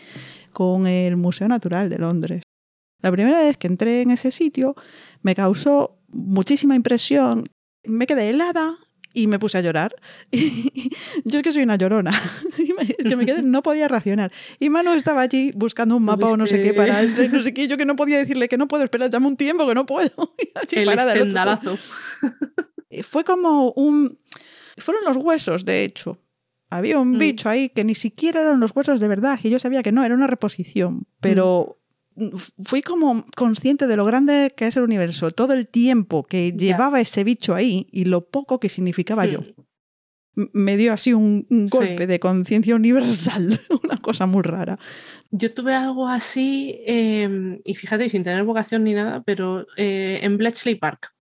con 0.51 0.87
el 0.87 1.15
Museo 1.15 1.47
Natural 1.47 1.89
de 1.89 1.99
Londres. 1.99 2.41
La 3.03 3.11
primera 3.11 3.39
vez 3.43 3.55
que 3.57 3.67
entré 3.67 4.01
en 4.01 4.09
ese 4.09 4.31
sitio 4.31 4.75
me 5.21 5.35
causó 5.35 5.99
muchísima 6.07 6.75
impresión. 6.75 7.45
Me 7.83 8.07
quedé 8.07 8.31
helada 8.31 8.79
y 9.13 9.27
me 9.27 9.37
puse 9.37 9.59
a 9.59 9.61
llorar. 9.61 9.95
yo 10.31 11.37
es 11.37 11.43
que 11.43 11.53
soy 11.53 11.61
una 11.61 11.75
llorona. 11.75 12.19
que 13.09 13.15
me 13.15 13.25
quedé, 13.25 13.41
no 13.43 13.61
podía 13.61 13.87
racionar. 13.87 14.31
Y 14.59 14.69
Manu 14.69 14.93
estaba 14.93 15.21
allí 15.21 15.51
buscando 15.55 15.95
un 15.95 16.03
mapa 16.03 16.27
o 16.27 16.37
no 16.37 16.45
sé 16.45 16.61
qué 16.61 16.73
para 16.73 17.03
no 17.03 17.43
sé 17.43 17.53
qué. 17.53 17.67
Yo 17.67 17.77
que 17.77 17.85
no 17.85 17.95
podía 17.95 18.17
decirle 18.17 18.47
que 18.47 18.57
no 18.57 18.67
puedo, 18.67 18.83
esperar 18.83 19.09
dame 19.09 19.27
un 19.27 19.37
tiempo 19.37 19.67
que 19.67 19.75
no 19.75 19.85
puedo. 19.85 20.11
el 20.71 20.89
estendalazo. 20.89 21.77
Fue 23.03 23.23
como 23.23 23.71
un... 23.73 24.17
Fueron 24.77 25.03
los 25.05 25.17
huesos, 25.17 25.65
de 25.65 25.83
hecho. 25.83 26.19
Había 26.69 26.99
un 26.99 27.11
mm. 27.11 27.17
bicho 27.17 27.49
ahí 27.49 27.69
que 27.69 27.83
ni 27.83 27.95
siquiera 27.95 28.41
eran 28.41 28.59
los 28.59 28.75
huesos 28.75 28.99
de 28.99 29.07
verdad 29.07 29.39
y 29.41 29.49
yo 29.49 29.59
sabía 29.59 29.83
que 29.83 29.91
no, 29.91 30.03
era 30.03 30.15
una 30.15 30.27
reposición. 30.27 31.07
Pero 31.19 31.79
fui 32.63 32.81
como 32.81 33.25
consciente 33.35 33.87
de 33.87 33.95
lo 33.95 34.05
grande 34.05 34.53
que 34.55 34.67
es 34.67 34.77
el 34.77 34.83
universo, 34.83 35.31
todo 35.31 35.53
el 35.53 35.67
tiempo 35.67 36.23
que 36.23 36.51
llevaba 36.51 36.99
ese 36.99 37.23
bicho 37.23 37.55
ahí 37.55 37.87
y 37.91 38.05
lo 38.05 38.29
poco 38.29 38.59
que 38.59 38.69
significaba 38.69 39.25
yo. 39.25 39.41
Me 40.35 40.77
dio 40.77 40.93
así 40.93 41.13
un, 41.13 41.45
golpe 41.69 42.07
de 42.07 42.19
conciencia 42.19 42.75
universal, 42.75 43.59
una 43.83 43.97
cosa 43.97 44.25
muy 44.25 44.43
rara. 44.43 44.79
Yo 45.31 45.53
tuve 45.53 45.73
algo 45.73 46.07
así, 46.07 46.81
em, 46.85 47.59
y 47.65 47.75
fíjate, 47.75 48.09
sin 48.09 48.23
tener 48.23 48.43
vocación 48.43 48.83
ni 48.83 48.93
nada, 48.93 49.21
pero 49.25 49.65
eh, 49.75 50.19
en 50.21 50.37
Bletchley 50.37 50.75
Park. 50.75 51.11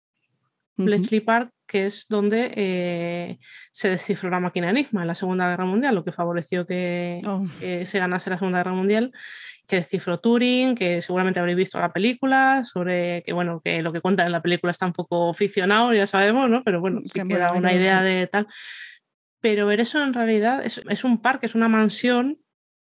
Bletchley 0.76 1.18
Park, 1.18 1.50
que 1.66 1.86
es 1.86 2.06
donde 2.08 2.52
eh, 2.54 3.38
se 3.72 3.90
descifró 3.90 4.30
la 4.30 4.38
máquina 4.38 4.70
Enigma 4.70 5.00
en 5.00 5.08
la 5.08 5.16
Segunda 5.16 5.48
Guerra 5.48 5.64
Mundial, 5.64 5.96
lo 5.96 6.04
que 6.04 6.12
favoreció 6.12 6.66
que 6.66 7.20
oh. 7.26 7.44
se 7.58 7.98
ganase 7.98 8.30
la 8.30 8.38
Segunda 8.38 8.58
Guerra 8.60 8.74
Mundial 8.74 9.12
que 9.68 9.76
descifró 9.76 10.18
Turing, 10.18 10.74
que 10.74 11.02
seguramente 11.02 11.38
habréis 11.38 11.58
visto 11.58 11.78
la 11.78 11.92
película, 11.92 12.64
sobre 12.64 13.22
que 13.22 13.34
bueno, 13.34 13.60
que 13.62 13.82
lo 13.82 13.92
que 13.92 14.00
cuentan 14.00 14.26
en 14.26 14.32
la 14.32 14.40
película 14.40 14.72
está 14.72 14.86
un 14.86 14.94
poco 14.94 15.34
ficcionado, 15.34 15.92
ya 15.92 16.06
sabemos, 16.06 16.48
¿no? 16.48 16.62
Pero 16.64 16.80
bueno, 16.80 17.02
sí 17.04 17.20
que 17.20 17.38
da 17.38 17.52
una 17.52 17.74
idea 17.74 18.02
de 18.02 18.26
tal. 18.26 18.48
Pero 19.40 19.66
ver 19.66 19.80
eso 19.80 20.02
en 20.02 20.14
realidad 20.14 20.64
es, 20.64 20.82
es 20.88 21.04
un 21.04 21.20
parque, 21.20 21.46
es 21.46 21.54
una 21.54 21.68
mansión 21.68 22.38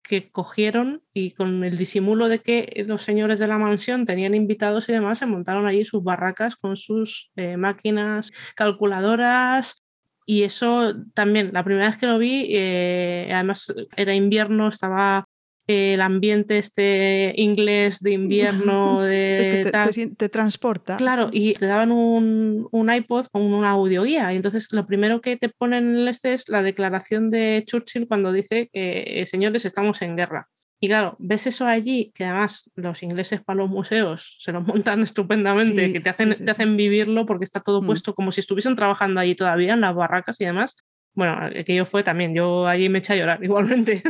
que 0.04 0.30
cogieron 0.30 1.02
y 1.14 1.32
con 1.32 1.64
el 1.64 1.78
disimulo 1.78 2.28
de 2.28 2.40
que 2.40 2.84
los 2.88 3.04
señores 3.04 3.40
de 3.40 3.48
la 3.48 3.58
mansión 3.58 4.06
tenían 4.06 4.36
invitados 4.36 4.90
y 4.90 4.92
demás, 4.92 5.18
se 5.18 5.26
montaron 5.26 5.66
allí 5.66 5.86
sus 5.86 6.04
barracas 6.04 6.58
con 6.58 6.76
sus 6.76 7.32
eh, 7.36 7.58
máquinas 7.58 8.32
calculadoras. 8.56 9.84
Y 10.26 10.44
eso 10.44 10.94
también, 11.14 11.52
la 11.54 11.64
primera 11.64 11.88
vez 11.88 11.98
que 11.98 12.08
lo 12.08 12.18
vi, 12.18 12.48
eh, 12.50 13.30
además 13.34 13.74
era 13.96 14.14
invierno, 14.14 14.70
estaba 14.70 15.28
el 15.68 16.02
ambiente 16.02 16.58
este 16.58 17.34
inglés 17.38 18.00
de 18.02 18.12
invierno 18.12 19.02
de 19.02 19.42
es 19.42 19.50
que 19.50 19.72
te, 19.72 20.08
te, 20.16 20.30
transporta. 20.30 20.98
Claro, 20.98 21.30
y 21.32 21.54
te 21.54 21.66
daban 21.66 21.92
un, 21.92 22.68
un, 22.72 22.92
iPod 22.92 23.28
con 23.32 23.42
una 23.44 23.72
audioguía. 23.72 24.34
Y 24.34 24.36
entonces 24.36 24.72
lo 24.72 24.86
primero 24.86 25.22
que 25.22 25.38
te 25.38 25.50
ponen 25.50 25.96
en 25.96 26.08
este 26.08 26.34
es 26.34 26.50
la 26.50 26.64
declaración 26.64 27.30
de 27.30 27.64
Churchill 27.66 28.08
cuando 28.08 28.32
dice 28.32 28.70
que, 28.74 29.04
eh, 29.22 29.26
señores, 29.26 29.66
estamos 29.66 30.02
en 30.02 30.18
guerra. 30.18 30.50
Y 30.82 30.90
claro, 30.90 31.16
ves 31.18 31.48
eso 31.48 31.66
allí, 31.66 32.12
que 32.14 32.26
además 32.26 32.70
los 32.76 33.04
ingleses 33.04 33.42
para 33.42 33.60
los 33.60 33.70
museos 33.70 34.36
se 34.40 34.52
lo 34.52 34.60
montan 34.62 35.02
estupendamente, 35.04 35.94
que 35.94 36.02
te 36.02 36.10
hacen, 36.10 36.34
te 36.34 36.52
hacen 36.52 36.76
vivirlo 36.76 37.26
porque 37.26 37.46
está 37.46 37.62
todo 37.62 37.82
mm. 37.82 37.86
puesto 37.86 38.14
como 38.14 38.34
si 38.34 38.42
estuviesen 38.42 38.76
trabajando 38.76 39.22
allí 39.22 39.34
todavía 39.34 39.74
en 39.74 39.82
las 39.82 39.96
barracas 39.96 40.42
y 40.42 40.46
demás 40.46 40.76
bueno, 41.16 41.38
aquello 41.60 41.86
fue 41.86 42.04
también, 42.04 42.34
yo 42.34 42.68
allí 42.68 42.90
me 42.90 43.00
eché 43.00 43.14
a 43.14 43.16
llorar 43.18 43.40
igualmente. 43.44 44.04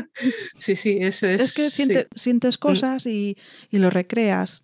sí, 0.57 0.75
sí, 0.75 0.97
es, 1.01 1.23
es, 1.23 1.41
es 1.41 1.53
que 1.53 1.69
sientes 2.15 2.57
mm. 2.57 2.59
cosas 2.59 3.05
y, 3.05 3.38
y, 3.69 3.80
lo 3.80 3.89
recreas. 3.89 4.63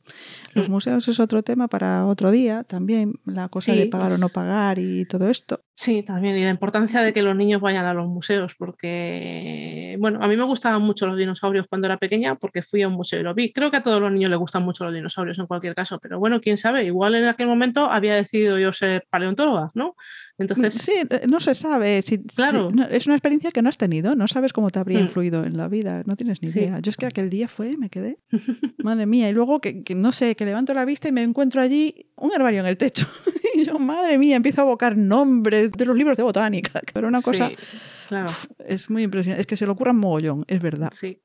Los 0.53 0.69
mm. 0.69 0.71
museos 0.71 1.07
es 1.07 1.19
otro 1.19 1.43
tema 1.43 1.67
para 1.67 2.05
otro 2.05 2.31
día 2.31 2.63
también, 2.63 3.13
la 3.25 3.49
cosa 3.49 3.73
de 3.73 3.87
pagar 3.87 4.13
o 4.13 4.17
no 4.17 4.29
pagar 4.29 4.79
y 4.79 5.05
todo 5.05 5.29
esto. 5.29 5.61
Sí, 5.81 6.03
también, 6.03 6.37
y 6.37 6.43
la 6.43 6.49
importancia 6.49 7.01
de 7.01 7.13
que 7.13 7.21
los 7.21 7.37
niños 7.37 7.61
vayan 7.61 7.85
a 7.85 7.93
los 7.93 8.05
museos, 8.05 8.53
porque, 8.57 9.95
bueno, 9.97 10.21
a 10.21 10.27
mí 10.27 10.35
me 10.35 10.43
gustaban 10.43 10.81
mucho 10.81 11.07
los 11.07 11.15
dinosaurios 11.15 11.67
cuando 11.69 11.87
era 11.87 11.95
pequeña 11.95 12.35
porque 12.35 12.63
fui 12.63 12.81
a 12.81 12.89
un 12.89 12.95
museo 12.95 13.21
y 13.21 13.23
lo 13.23 13.33
vi. 13.33 13.53
Creo 13.53 13.71
que 13.71 13.77
a 13.77 13.81
todos 13.81 14.01
los 14.01 14.11
niños 14.11 14.29
les 14.29 14.37
gustan 14.37 14.63
mucho 14.63 14.83
los 14.83 14.93
dinosaurios 14.93 15.39
en 15.39 15.47
cualquier 15.47 15.75
caso, 15.75 15.97
pero 15.97 16.19
bueno, 16.19 16.41
quién 16.41 16.57
sabe, 16.57 16.83
igual 16.83 17.15
en 17.15 17.23
aquel 17.27 17.47
momento 17.47 17.89
había 17.89 18.13
decidido 18.13 18.59
yo 18.59 18.73
ser 18.73 19.07
paleontóloga, 19.09 19.69
¿no? 19.73 19.95
Entonces, 20.39 20.73
sí, 20.73 20.93
eh, 21.09 21.27
no 21.29 21.39
se 21.39 21.53
sabe. 21.53 22.01
Si, 22.01 22.23
claro. 22.23 22.69
Es 22.89 23.05
una 23.07 23.15
experiencia 23.15 23.51
que 23.51 23.61
no 23.61 23.67
has 23.67 23.77
tenido, 23.77 24.15
no 24.15 24.27
sabes 24.27 24.53
cómo 24.53 24.69
te 24.69 24.79
habría 24.79 24.99
mm. 24.99 25.03
influido 25.03 25.43
en 25.43 25.57
la 25.57 25.67
vida, 25.67 26.01
no 26.05 26.15
tienes 26.15 26.41
ni 26.41 26.47
idea. 26.47 26.79
Yo 26.79 26.89
es 26.89 26.97
que 26.97 27.05
aquel 27.05 27.29
día 27.29 27.47
fue, 27.49 27.75
me 27.77 27.89
quedé, 27.89 28.19
madre 28.79 29.05
mía, 29.05 29.29
y 29.29 29.33
luego 29.33 29.59
que, 29.59 29.83
no 29.95 30.11
sé, 30.13 30.35
que 30.35 30.45
levanto 30.45 30.73
la 30.73 30.85
vista 30.85 31.09
y 31.09 31.11
me 31.11 31.23
encuentro 31.23 31.61
allí 31.61 32.07
un 32.15 32.31
herbario 32.33 32.61
en 32.61 32.67
el 32.67 32.77
techo. 32.77 33.05
y 33.53 33.65
yo, 33.65 33.79
madre 33.79 34.17
mía, 34.17 34.37
empiezo 34.37 34.61
a 34.61 34.65
evocar 34.65 34.97
nombres 34.97 35.68
de 35.71 35.85
los 35.85 35.95
libros 35.95 36.17
de 36.17 36.23
botánica, 36.23 36.81
pero 36.93 37.07
una 37.07 37.21
cosa... 37.21 37.51
claro. 38.07 38.29
es 38.65 38.89
muy 38.89 39.03
impresionante, 39.03 39.41
es 39.41 39.47
que 39.47 39.57
se 39.57 39.65
lo 39.65 39.73
ocurran 39.73 39.97
mogollón, 39.97 40.45
es 40.47 40.61
verdad. 40.61 40.91
Sí. 40.93 41.21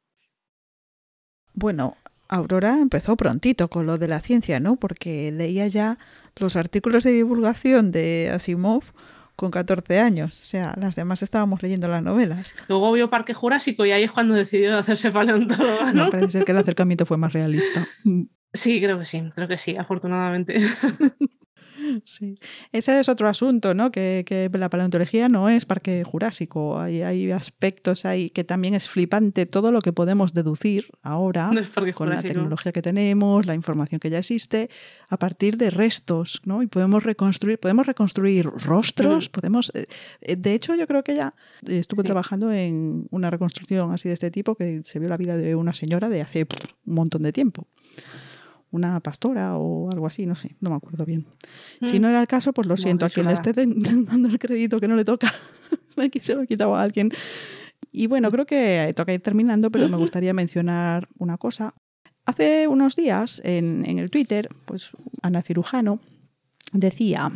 Bueno, 1.52 1.96
Aurora 2.28 2.78
empezó 2.78 3.16
prontito 3.16 3.68
con 3.68 3.86
lo 3.86 3.98
de 3.98 4.08
la 4.08 4.20
ciencia, 4.20 4.60
¿no? 4.60 4.76
Porque 4.76 5.30
leía 5.30 5.68
ya 5.68 5.98
los 6.36 6.56
artículos 6.56 7.04
de 7.04 7.12
divulgación 7.12 7.92
de 7.92 8.30
Asimov 8.32 8.84
con 9.36 9.50
14 9.50 10.00
años. 10.00 10.40
O 10.40 10.44
sea, 10.44 10.74
las 10.78 10.96
demás 10.96 11.22
estábamos 11.22 11.62
leyendo 11.62 11.88
las 11.88 12.02
novelas. 12.02 12.54
Luego 12.68 12.92
vio 12.92 13.10
Parque 13.10 13.34
Jurásico 13.34 13.84
y 13.84 13.92
ahí 13.92 14.04
es 14.04 14.12
cuando 14.12 14.34
decidió 14.34 14.78
hacerse 14.78 15.10
paleontóloga, 15.10 15.92
¿no? 15.92 16.04
no 16.04 16.10
parece 16.10 16.32
ser 16.32 16.44
que 16.44 16.52
el 16.52 16.58
acercamiento 16.58 17.06
fue 17.06 17.16
más 17.16 17.32
realista. 17.32 17.88
Sí, 18.52 18.80
creo 18.80 18.98
que 18.98 19.04
sí, 19.04 19.22
creo 19.34 19.48
que 19.48 19.58
sí, 19.58 19.76
afortunadamente. 19.76 20.56
Sí, 22.04 22.38
ese 22.72 23.00
es 23.00 23.08
otro 23.08 23.28
asunto, 23.28 23.74
¿no? 23.74 23.90
Que, 23.90 24.24
que, 24.26 24.50
la 24.52 24.68
paleontología 24.68 25.28
no 25.28 25.48
es 25.48 25.64
parque 25.64 26.04
jurásico. 26.04 26.78
Hay, 26.78 27.02
hay, 27.02 27.30
aspectos 27.32 28.04
ahí 28.04 28.30
que 28.30 28.44
también 28.44 28.74
es 28.74 28.88
flipante 28.88 29.46
todo 29.46 29.72
lo 29.72 29.80
que 29.80 29.92
podemos 29.92 30.32
deducir 30.32 30.90
ahora 31.02 31.50
con 31.94 32.10
la 32.10 32.22
tecnología 32.22 32.72
que 32.72 32.82
tenemos, 32.82 33.46
la 33.46 33.54
información 33.54 33.98
que 33.98 34.10
ya 34.10 34.18
existe, 34.18 34.70
a 35.08 35.18
partir 35.18 35.56
de 35.56 35.70
restos, 35.70 36.40
¿no? 36.44 36.62
Y 36.62 36.66
podemos 36.66 37.02
reconstruir, 37.02 37.58
podemos 37.58 37.86
reconstruir 37.86 38.46
rostros, 38.46 39.28
podemos. 39.28 39.72
Eh, 39.74 39.86
eh, 40.20 40.36
de 40.36 40.54
hecho, 40.54 40.74
yo 40.74 40.86
creo 40.86 41.02
que 41.02 41.14
ya 41.14 41.34
estuve 41.66 42.02
trabajando 42.02 42.52
en 42.52 43.06
una 43.10 43.30
reconstrucción 43.30 43.92
así 43.92 44.08
de 44.08 44.14
este 44.14 44.30
tipo 44.30 44.54
que 44.54 44.82
se 44.84 44.98
vio 44.98 45.08
la 45.08 45.16
vida 45.16 45.36
de 45.36 45.54
una 45.54 45.72
señora 45.72 46.08
de 46.08 46.22
hace 46.22 46.46
un 46.86 46.94
montón 46.94 47.22
de 47.22 47.32
tiempo 47.32 47.66
una 48.74 48.98
pastora 48.98 49.56
o 49.56 49.88
algo 49.90 50.06
así, 50.06 50.26
no 50.26 50.34
sé, 50.34 50.56
no 50.60 50.70
me 50.70 50.76
acuerdo 50.76 51.04
bien. 51.04 51.26
Si 51.80 51.98
mm. 51.98 52.02
no 52.02 52.08
era 52.08 52.20
el 52.20 52.26
caso, 52.26 52.52
pues 52.52 52.66
lo 52.66 52.76
siento, 52.76 53.06
a 53.06 53.10
quien 53.10 53.26
le 53.26 53.32
esté 53.32 53.52
dando 53.56 54.28
el 54.28 54.38
crédito 54.38 54.80
que 54.80 54.88
no 54.88 54.96
le 54.96 55.04
toca, 55.04 55.32
aquí 55.96 56.18
se 56.20 56.34
lo 56.34 56.42
he 56.42 56.46
quitado 56.48 56.74
a 56.74 56.82
alguien. 56.82 57.10
Y 57.92 58.08
bueno, 58.08 58.30
creo 58.32 58.46
que 58.46 58.92
toca 58.96 59.12
ir 59.12 59.20
terminando, 59.20 59.70
pero 59.70 59.88
me 59.88 59.96
gustaría 59.96 60.34
mencionar 60.42 61.08
una 61.18 61.38
cosa. 61.38 61.72
Hace 62.26 62.66
unos 62.66 62.96
días 62.96 63.40
en, 63.44 63.84
en 63.86 63.98
el 64.00 64.10
Twitter, 64.10 64.48
pues 64.64 64.90
Ana 65.22 65.42
Cirujano 65.42 66.00
decía, 66.72 67.30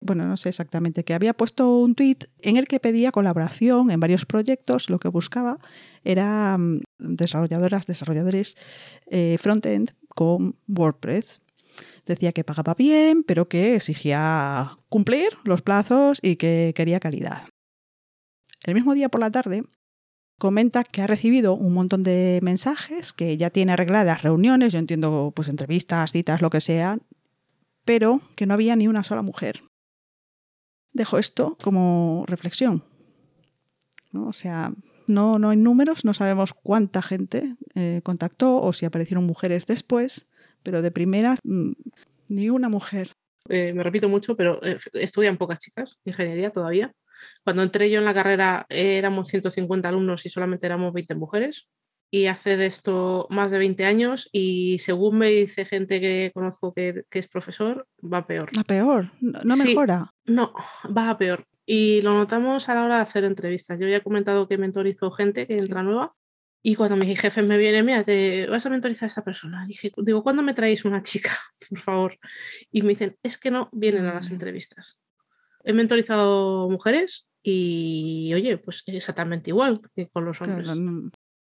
bueno, 0.00 0.24
no 0.24 0.36
sé 0.36 0.50
exactamente, 0.50 1.02
que 1.02 1.14
había 1.14 1.34
puesto 1.34 1.78
un 1.78 1.96
tweet 1.96 2.18
en 2.42 2.56
el 2.56 2.68
que 2.68 2.78
pedía 2.78 3.10
colaboración 3.10 3.90
en 3.90 3.98
varios 3.98 4.24
proyectos. 4.24 4.88
Lo 4.88 5.00
que 5.00 5.08
buscaba 5.08 5.58
era 6.04 6.56
mm, 6.56 6.82
desarrolladoras, 6.98 7.86
desarrolladores 7.86 8.56
eh, 9.10 9.36
front-end 9.40 9.90
con 10.16 10.56
WordPress. 10.66 11.42
Decía 12.06 12.32
que 12.32 12.42
pagaba 12.42 12.74
bien, 12.74 13.22
pero 13.22 13.48
que 13.48 13.76
exigía 13.76 14.78
cumplir 14.88 15.38
los 15.44 15.62
plazos 15.62 16.18
y 16.20 16.34
que 16.34 16.72
quería 16.74 16.98
calidad. 16.98 17.48
El 18.64 18.74
mismo 18.74 18.94
día 18.94 19.08
por 19.08 19.20
la 19.20 19.30
tarde 19.30 19.62
comenta 20.40 20.82
que 20.82 21.02
ha 21.02 21.06
recibido 21.06 21.54
un 21.54 21.72
montón 21.72 22.02
de 22.02 22.40
mensajes, 22.42 23.12
que 23.12 23.36
ya 23.36 23.50
tiene 23.50 23.72
arregladas 23.72 24.22
reuniones, 24.22 24.72
yo 24.72 24.80
entiendo 24.80 25.32
pues 25.36 25.48
entrevistas, 25.48 26.10
citas, 26.10 26.42
lo 26.42 26.50
que 26.50 26.60
sea, 26.60 26.98
pero 27.84 28.20
que 28.34 28.46
no 28.46 28.54
había 28.54 28.74
ni 28.74 28.88
una 28.88 29.04
sola 29.04 29.22
mujer 29.22 29.62
dejo 30.96 31.18
esto 31.18 31.56
como 31.62 32.24
reflexión. 32.26 32.82
¿no? 34.10 34.28
O 34.28 34.32
sea, 34.32 34.72
no, 35.06 35.38
no 35.38 35.50
hay 35.50 35.56
números, 35.56 36.04
no 36.04 36.14
sabemos 36.14 36.52
cuánta 36.52 37.02
gente 37.02 37.56
eh, 37.74 38.00
contactó 38.02 38.60
o 38.60 38.72
si 38.72 38.86
aparecieron 38.86 39.24
mujeres 39.24 39.66
después, 39.66 40.28
pero 40.62 40.82
de 40.82 40.90
primeras, 40.90 41.40
mm, 41.44 41.72
ni 42.28 42.50
una 42.50 42.68
mujer. 42.68 43.12
Eh, 43.48 43.72
me 43.74 43.82
repito 43.82 44.08
mucho, 44.08 44.36
pero 44.36 44.62
eh, 44.64 44.78
estudian 44.94 45.36
pocas 45.36 45.58
chicas, 45.58 45.98
ingeniería 46.04 46.50
todavía. 46.50 46.92
Cuando 47.44 47.62
entré 47.62 47.90
yo 47.90 47.98
en 47.98 48.04
la 48.04 48.14
carrera 48.14 48.66
éramos 48.68 49.28
150 49.28 49.88
alumnos 49.88 50.26
y 50.26 50.28
solamente 50.28 50.66
éramos 50.66 50.92
20 50.92 51.14
mujeres 51.14 51.68
y 52.10 52.26
hace 52.26 52.56
de 52.56 52.66
esto 52.66 53.26
más 53.30 53.50
de 53.50 53.58
20 53.58 53.84
años 53.84 54.28
y 54.32 54.78
según 54.78 55.18
me 55.18 55.28
dice 55.28 55.64
gente 55.64 56.00
que 56.00 56.30
conozco 56.34 56.72
que, 56.72 57.04
es 57.10 57.28
profesor, 57.28 57.86
va 58.02 58.26
peor. 58.26 58.50
Va 58.56 58.64
peor, 58.64 59.10
no, 59.20 59.56
mejora. 59.56 60.12
no, 60.24 60.52
va 60.96 61.10
a 61.10 61.18
peor. 61.18 61.46
Y 61.66 62.00
lo 62.02 62.14
notamos 62.14 62.68
a 62.68 62.74
la 62.74 62.84
hora 62.84 62.96
de 62.96 63.02
hacer 63.02 63.24
entrevistas. 63.24 63.78
Yo 63.78 63.88
ya 63.88 63.96
he 63.96 64.02
comentado 64.02 64.46
que 64.46 64.56
mentorizo 64.56 65.10
gente 65.10 65.46
que 65.46 65.56
entra 65.56 65.82
nueva 65.82 66.14
y 66.62 66.74
cuando 66.74 66.96
mis 66.96 67.20
jefes 67.20 67.46
me 67.46 67.58
vienen, 67.58 67.84
mira, 67.84 68.02
te 68.02 68.46
vas 68.46 68.64
a 68.66 68.70
mentorizar 68.70 69.06
a 69.06 69.08
esta 69.08 69.24
persona. 69.24 69.64
Dije, 69.66 69.92
digo, 69.98 70.22
¿cuándo 70.22 70.42
me 70.42 70.54
traéis 70.54 70.84
una 70.84 71.02
chica? 71.02 71.30
Por 71.68 71.78
favor. 71.78 72.18
Y 72.72 72.82
me 72.82 72.88
dicen, 72.90 73.16
es 73.22 73.38
que 73.38 73.50
no 73.50 73.68
vienen 73.72 74.06
a 74.06 74.14
las 74.14 74.30
mm. 74.30 74.32
entrevistas. 74.32 75.00
He 75.64 75.72
mentorizado 75.72 76.68
mujeres 76.70 77.28
y, 77.42 78.32
oye, 78.34 78.58
pues 78.58 78.82
exactamente 78.86 79.50
igual 79.50 79.80
que 79.94 80.08
con 80.08 80.24
los 80.24 80.40
hombres 80.40 80.70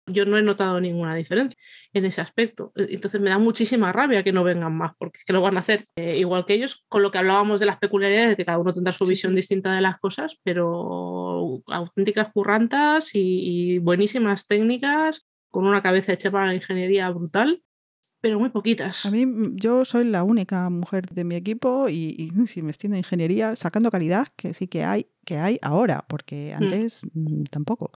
yo 0.05 0.25
no 0.25 0.37
he 0.37 0.41
notado 0.41 0.79
ninguna 0.79 1.15
diferencia 1.15 1.57
en 1.93 2.05
ese 2.05 2.21
aspecto. 2.21 2.71
E, 2.75 2.87
entonces 2.91 3.21
me 3.21 3.29
da 3.29 3.37
muchísima 3.37 3.91
rabia 3.91 4.23
que 4.23 4.33
no 4.33 4.43
vengan 4.43 4.75
más, 4.75 4.93
porque 4.97 5.19
es 5.19 5.25
que 5.25 5.33
lo 5.33 5.41
van 5.41 5.57
a 5.57 5.61
hacer 5.61 5.85
eh, 5.95 6.17
igual 6.17 6.45
que 6.45 6.55
ellos, 6.55 6.83
con 6.89 7.01
lo 7.01 7.11
que 7.11 7.17
hablábamos 7.17 7.59
de 7.59 7.65
las 7.65 7.77
peculiaridades, 7.77 8.29
de 8.29 8.35
que 8.37 8.45
cada 8.45 8.59
uno 8.59 8.73
tendrá 8.73 8.93
su 8.93 9.05
visión 9.05 9.35
distinta 9.35 9.73
de 9.73 9.81
las 9.81 9.99
cosas, 9.99 10.37
pero 10.43 11.63
auténticas 11.67 12.31
currantas 12.31 13.11
y, 13.13 13.79
buenísimas 13.79 14.47
técnicas, 14.47 15.27
con 15.49 15.65
una 15.65 15.81
cabeza 15.81 16.13
hecha 16.13 16.31
para 16.31 16.47
la 16.47 16.55
ingeniería 16.55 17.09
brutal. 17.09 17.63
Pero 18.21 18.39
muy 18.39 18.49
poquitas. 18.49 19.05
A 19.05 19.11
mí, 19.11 19.25
yo 19.55 19.83
soy 19.83 20.05
la 20.05 20.23
única 20.23 20.69
mujer 20.69 21.09
de 21.09 21.25
mi 21.25 21.35
equipo 21.35 21.89
y, 21.89 22.31
si 22.47 22.61
me 22.61 22.69
extiendo 22.69 22.97
ingeniería, 22.97 23.55
sacando 23.57 23.91
calidad, 23.91 24.27
que 24.37 24.53
sí 24.53 24.67
que 24.67 24.85
hay, 24.85 25.07
que 25.25 25.37
hay 25.37 25.59
ahora, 25.61 26.05
porque 26.07 26.55
mm. 26.57 26.63
antes 26.63 27.01
mm, 27.13 27.43
tampoco. 27.51 27.91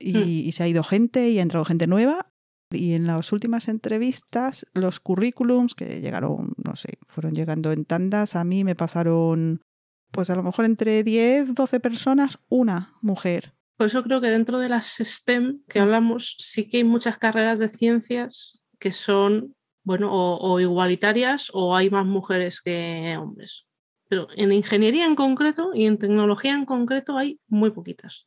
Hmm. 0.00 0.16
y, 0.26 0.52
se 0.52 0.62
ha 0.62 0.68
ido 0.68 0.82
gente 0.82 1.30
y 1.30 1.38
ha 1.38 1.42
entrado 1.42 1.64
gente 1.64 1.86
nueva. 1.86 2.30
Y 2.70 2.94
en 2.94 3.06
las 3.06 3.32
últimas 3.32 3.68
entrevistas, 3.68 4.66
los 4.74 4.98
currículums 4.98 5.74
que 5.74 6.00
llegaron, 6.00 6.54
no 6.64 6.74
sé, 6.76 6.98
fueron 7.06 7.34
llegando 7.34 7.70
en 7.70 7.84
tandas, 7.84 8.34
a 8.34 8.42
mí 8.42 8.64
me 8.64 8.74
pasaron, 8.74 9.62
pues 10.10 10.30
a 10.30 10.34
lo 10.34 10.42
mejor 10.42 10.64
entre 10.64 11.04
10, 11.04 11.54
12 11.54 11.78
personas, 11.78 12.38
una 12.48 12.94
mujer. 13.00 13.54
Por 13.76 13.86
eso 13.86 14.02
creo 14.02 14.20
que 14.20 14.28
dentro 14.28 14.58
de 14.58 14.68
las 14.68 14.96
STEM 14.98 15.62
que 15.68 15.78
hablamos, 15.78 16.36
sí 16.38 16.68
que 16.68 16.78
hay 16.78 16.84
muchas 16.84 17.18
carreras 17.18 17.60
de 17.60 17.68
ciencias 17.68 18.62
que 18.80 18.92
son, 18.92 19.54
bueno, 19.84 20.10
o 20.12 20.58
igualitarias 20.58 21.50
o 21.52 21.76
hay 21.76 21.90
más 21.90 22.06
mujeres 22.06 22.60
que 22.60 23.14
hombres. 23.18 23.66
Pero 24.08 24.28
en 24.36 24.52
ingeniería 24.52 25.06
en 25.06 25.14
concreto 25.14 25.70
y 25.74 25.86
en 25.86 25.98
tecnología 25.98 26.54
en 26.54 26.66
concreto 26.66 27.16
hay 27.16 27.40
muy 27.48 27.70
poquitas. 27.70 28.26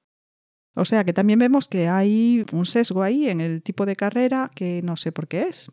O 0.77 0.85
sea 0.85 1.03
que 1.03 1.13
también 1.13 1.39
vemos 1.39 1.67
que 1.67 1.87
hay 1.87 2.45
un 2.51 2.65
sesgo 2.65 3.01
ahí 3.01 3.27
en 3.27 3.41
el 3.41 3.63
tipo 3.63 3.85
de 3.85 3.95
carrera 3.95 4.51
que 4.53 4.81
no 4.83 4.95
sé 4.95 5.11
por 5.11 5.27
qué 5.27 5.43
es. 5.43 5.71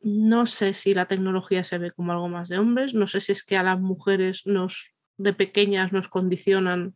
No 0.00 0.46
sé 0.46 0.74
si 0.74 0.94
la 0.94 1.06
tecnología 1.06 1.64
se 1.64 1.78
ve 1.78 1.90
como 1.90 2.12
algo 2.12 2.28
más 2.28 2.48
de 2.48 2.58
hombres, 2.58 2.94
no 2.94 3.06
sé 3.06 3.20
si 3.20 3.32
es 3.32 3.44
que 3.44 3.56
a 3.56 3.62
las 3.62 3.80
mujeres 3.80 4.42
nos 4.44 4.92
de 5.16 5.32
pequeñas 5.32 5.92
nos 5.92 6.08
condicionan 6.08 6.94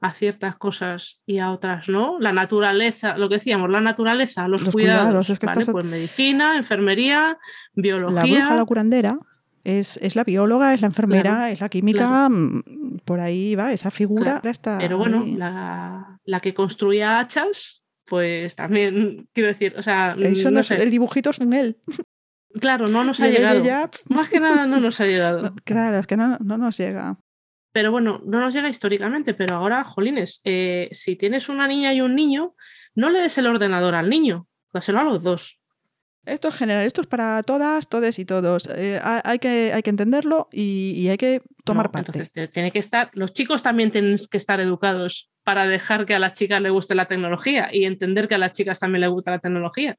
a 0.00 0.12
ciertas 0.12 0.56
cosas 0.56 1.22
y 1.26 1.38
a 1.38 1.50
otras 1.50 1.88
no. 1.88 2.18
La 2.18 2.32
naturaleza, 2.32 3.16
lo 3.16 3.28
que 3.28 3.36
decíamos, 3.36 3.70
la 3.70 3.80
naturaleza, 3.80 4.48
los, 4.48 4.64
cuidados, 4.64 5.30
es 5.30 5.38
que 5.38 5.46
pues 5.46 5.84
medicina, 5.84 6.56
enfermería, 6.56 7.38
biología. 7.72 8.22
La 8.22 8.24
bruja, 8.24 8.56
la 8.56 8.64
curandera, 8.64 9.18
es, 9.64 9.96
es, 9.96 10.14
la 10.14 10.24
bióloga, 10.24 10.74
es 10.74 10.80
la 10.80 10.86
enfermera, 10.88 11.50
es 11.50 11.60
la 11.60 11.68
química, 11.68 12.28
mm, 12.28 12.98
por 13.04 13.20
ahí 13.20 13.54
va, 13.54 13.72
esa 13.72 13.90
figura 13.90 14.40
está 14.44 14.78
Pero 14.78 14.98
bueno, 14.98 15.24
la, 15.26 16.20
la, 16.24 16.40
que 16.40 16.54
construía 16.54 17.18
hachas, 17.18 17.82
pues 18.04 18.54
también, 18.54 19.28
quiero 19.32 19.48
decir, 19.48 19.74
o 19.76 19.82
sea, 19.82 20.16
Eso 20.18 20.50
no, 20.50 20.62
sé. 20.62 20.82
el 20.82 20.90
dibujito 20.90 21.30
es 21.30 21.38
un 21.38 21.52
él. 21.54 21.78
Claro, 22.60 22.86
no 22.86 23.02
nos 23.02 23.20
ha 23.20 23.28
llegado. 23.28 23.62
Más 24.08 24.28
que 24.28 24.38
nada 24.38 24.66
no 24.66 24.78
nos 24.78 25.00
ha 25.00 25.06
llegado. 25.06 25.54
Claro, 25.64 25.98
es 25.98 26.06
que 26.06 26.16
no, 26.16 26.38
no 26.38 26.56
nos 26.56 26.76
llega. 26.76 27.18
Pero 27.72 27.90
bueno, 27.90 28.22
no 28.24 28.38
nos 28.38 28.54
llega 28.54 28.68
históricamente, 28.68 29.34
pero 29.34 29.56
ahora, 29.56 29.82
jolines, 29.82 30.40
eh, 30.44 30.88
si 30.92 31.16
tienes 31.16 31.48
una 31.48 31.66
niña 31.66 31.92
y 31.92 32.00
un 32.00 32.14
niño, 32.14 32.54
no 32.94 33.10
le 33.10 33.20
des 33.20 33.36
el 33.38 33.48
ordenador 33.48 33.96
al 33.96 34.08
niño, 34.08 34.46
dáselo 34.72 35.00
a 35.00 35.04
los 35.04 35.22
dos. 35.22 35.58
Esto 36.26 36.48
es 36.48 36.54
general, 36.54 36.84
esto 36.84 37.00
es 37.00 37.06
para 37.06 37.42
todas, 37.42 37.88
todes 37.88 38.18
y 38.18 38.24
todos. 38.24 38.68
Eh, 38.74 39.00
hay, 39.02 39.38
que, 39.38 39.72
hay 39.74 39.82
que 39.82 39.90
entenderlo 39.90 40.48
y, 40.52 41.08
hay 41.08 41.16
que 41.16 41.42
tomar 41.64 41.90
parte. 41.90 42.12
Entonces, 42.12 42.50
tiene 42.50 42.70
que 42.72 42.78
estar, 42.78 43.10
los 43.14 43.32
chicos 43.32 43.62
también 43.62 43.90
tienen 43.90 44.18
que 44.30 44.36
estar 44.36 44.60
educados 44.60 45.30
para 45.42 45.66
dejar 45.66 46.06
que 46.06 46.14
a 46.14 46.18
las 46.18 46.34
chicas 46.34 46.62
les 46.62 46.72
guste 46.72 46.94
la 46.94 47.06
tecnología 47.06 47.68
y 47.72 47.84
entender 47.84 48.28
que 48.28 48.34
a 48.34 48.38
las 48.38 48.52
chicas 48.52 48.80
también 48.80 49.02
les 49.02 49.10
gusta 49.10 49.30
la 49.30 49.38
tecnología 49.38 49.98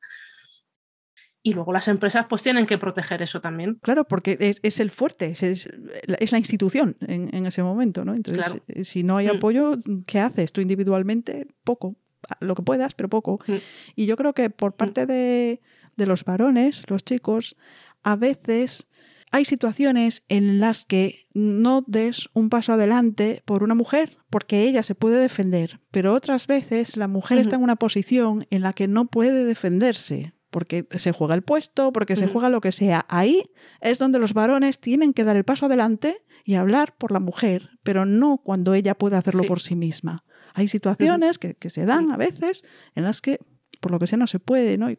y 1.46 1.54
luego 1.54 1.72
las 1.72 1.88
empresas 1.88 2.26
pues 2.28 2.42
tienen 2.42 2.66
que 2.66 2.80
proteger 2.80 3.22
eso 3.22 3.40
también. 3.40 3.78
Claro, 3.84 4.04
porque 4.08 4.36
es, 4.40 4.80
el 4.80 4.90
fuerte, 4.90 5.28
es, 5.40 5.70
la 6.08 6.38
institución 6.40 6.98
en, 7.02 7.46
ese 7.46 7.62
momento, 7.62 8.04
¿no? 8.04 8.16
Entonces, 8.16 8.64
eh, 8.68 8.84
si 8.84 9.04
no 9.04 9.18
hay 9.18 9.28
mm. 9.28 9.36
apoyo, 9.38 9.78
¿qué 10.08 10.20
haces 10.20 10.52
tú 10.52 10.62
individualmente? 10.62 11.46
Poco, 11.64 11.98
lo 12.40 12.56
que 12.56 12.64
puedas, 12.64 12.96
pero 12.96 13.10
poco. 13.10 13.40
Mm. 13.46 13.54
Y 13.96 14.08
yo 14.08 14.16
creo 14.18 14.34
que 14.34 14.50
por 14.50 14.72
mm. 14.72 14.78
parte 14.78 15.06
de, 15.06 15.62
de 15.96 16.06
los 16.06 16.24
varones, 16.24 16.84
los 16.88 17.04
chicos, 17.04 17.56
a 18.04 18.16
veces 18.16 18.88
hay 19.32 19.46
situaciones 19.46 20.24
en 20.30 20.60
las 20.60 20.86
que 20.86 21.28
no 21.34 21.84
des 21.86 22.30
un 22.34 22.50
paso 22.50 22.74
adelante 22.74 23.42
por 23.46 23.64
una 23.64 23.76
mujer, 23.76 24.18
porque 24.30 24.64
ella 24.64 24.84
se 24.84 24.96
puede 24.96 25.20
defender, 25.20 25.82
pero 25.92 26.14
otras 26.14 26.48
veces 26.48 26.96
la 26.96 27.08
mujer 27.08 27.40
está 27.40 27.58
en 27.58 27.64
una 27.64 27.76
posición 27.76 28.48
en 28.50 28.62
la 28.62 28.74
que 28.74 28.88
no 28.88 29.08
puede 29.08 29.44
defenderse, 29.44 30.34
porque 30.52 30.88
se 30.92 31.12
juega 31.12 31.36
el 31.36 31.42
puesto, 31.42 31.92
porque 31.92 32.16
se 32.16 32.28
juega 32.28 32.50
lo 32.50 32.62
que 32.62 32.72
sea. 32.72 33.06
Ahí 33.10 33.52
es 33.82 34.00
donde 34.00 34.20
los 34.20 34.34
varones 34.34 34.80
tienen 34.80 35.14
que 35.14 35.26
dar 35.26 35.36
el 35.36 35.44
paso 35.44 35.66
adelante 35.66 36.24
y 36.46 36.56
hablar 36.56 36.96
por 36.98 37.12
la 37.12 37.20
mujer, 37.20 37.72
pero 37.84 38.06
no 38.06 38.38
cuando 38.38 38.74
ella 38.74 38.96
puede 38.96 39.18
hacerlo 39.18 39.44
por 39.44 39.60
sí 39.60 39.76
misma. 39.76 40.24
Hay 40.54 40.70
situaciones 40.70 41.40
que, 41.40 41.58
se 41.70 41.86
dan 41.86 42.10
a 42.10 42.16
veces 42.16 42.64
en 42.96 43.04
las 43.04 43.20
que 43.20 43.40
por 43.86 43.92
lo 43.92 44.00
que 44.00 44.08
sea 44.08 44.18
no 44.18 44.26
se 44.26 44.40
puede, 44.40 44.80
¿no? 44.80 44.90
Y 44.90 44.98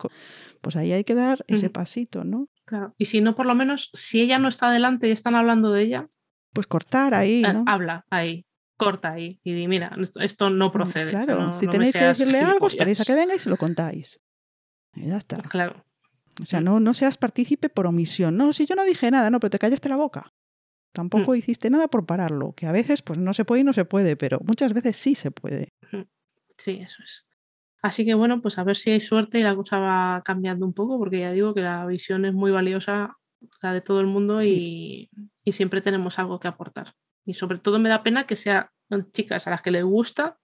pues 0.61 0.77
ahí 0.77 0.93
hay 0.93 1.03
que 1.03 1.17
dar 1.17 1.45
ese 1.49 1.71
pasito, 1.71 2.23
¿no? 2.23 2.49
Claro. 2.65 2.95
Y 2.97 3.07
si 3.07 3.21
no, 3.21 3.35
por 3.35 3.45
lo 3.45 3.57
menos, 3.57 3.91
si 3.95 4.21
ella 4.21 4.39
no 4.39 4.47
está 4.47 4.69
adelante 4.69 5.09
y 5.09 5.11
están 5.11 5.35
hablando 5.35 5.73
de 5.73 5.83
ella, 5.83 6.09
pues 6.53 6.69
cortar 6.69 7.13
ahí, 7.13 7.43
¿no? 7.43 7.65
Habla 7.67 8.07
ahí, 8.11 8.47
corta 8.77 9.11
ahí 9.11 9.41
y 9.43 9.55
di, 9.55 9.67
mira, 9.67 9.91
esto 10.21 10.51
no 10.51 10.69
mm, 10.69 10.73
procede. 10.73 11.11
Claro, 11.11 11.53
si 11.53 11.67
tenéis 11.67 11.97
que 11.97 12.05
decirle 12.05 12.39
algo, 12.39 12.69
esperéis 12.69 13.01
a 13.01 13.05
que 13.05 13.15
venga 13.15 13.35
y 13.35 13.41
se 13.41 13.51
lo 13.51 13.57
contáis. 13.57 14.21
Y 14.95 15.09
ya 15.09 15.17
está. 15.17 15.39
Claro. 15.39 15.85
O 16.41 16.45
sea, 16.45 16.61
no, 16.61 16.79
no 16.79 16.95
seas 16.95 17.17
partícipe 17.17 17.69
por 17.69 17.89
omisión. 17.89 18.37
No, 18.37 18.53
si 18.53 18.67
yo 18.67 18.77
no 18.77 18.85
dije 18.85 19.11
nada, 19.11 19.31
no, 19.31 19.41
pero 19.41 19.51
te 19.51 19.59
callaste 19.59 19.89
la 19.89 19.97
boca. 19.97 20.33
Tampoco 20.93 21.33
mm. 21.33 21.37
hiciste 21.39 21.71
nada 21.71 21.89
por 21.89 22.07
pararlo, 22.07 22.53
que 22.53 22.67
a 22.69 22.73
veces 22.73 23.03
pues 23.03 23.19
no 23.19 23.35
se 23.35 23.45
puede 23.45 23.63
y 23.63 23.65
no 23.65 23.73
se 23.73 23.85
puede, 23.85 24.15
pero 24.15 24.39
muchas 24.45 24.73
veces 24.75 24.97
sí 24.97 25.17
se 25.17 25.33
puede. 25.33 25.71
Sí, 26.57 26.79
eso 26.83 27.03
es. 27.03 27.26
Así 27.87 28.05
que 28.05 28.15
bueno, 28.15 28.43
pues 28.43 28.59
a 28.59 28.65
ver 28.65 28.75
si 28.75 28.91
hay 28.91 29.01
suerte 29.01 29.39
y 29.39 29.45
la 29.45 29.55
cosa 29.55 29.79
va 29.79 30.21
cambiando 30.25 30.67
un 30.67 30.73
poco, 30.73 30.99
porque 30.99 31.21
ya 31.21 31.31
digo 31.31 31.55
que 31.55 31.61
la 31.61 31.87
visión 31.87 32.25
es 32.25 32.35
muy 32.35 32.51
valiosa, 32.51 33.17
la 33.63 33.73
de 33.73 33.81
todo 33.81 34.01
el 34.01 34.07
mundo, 34.07 34.43
y, 34.43 35.09
y, 35.45 35.53
siempre 35.53 35.81
tenemos 35.81 36.19
algo 36.19 36.41
que 36.41 36.49
aportar. 36.49 36.95
Y 37.25 37.35
sobre 37.35 37.59
todo 37.59 37.79
me 37.79 37.89
da 37.89 38.03
pena 38.03 38.27
que 38.27 38.35
sean 38.35 38.67
chicas 39.13 39.47
a 39.47 39.51
las 39.51 39.63
que 39.63 39.71
les 39.71 39.85
gusta 39.85 40.37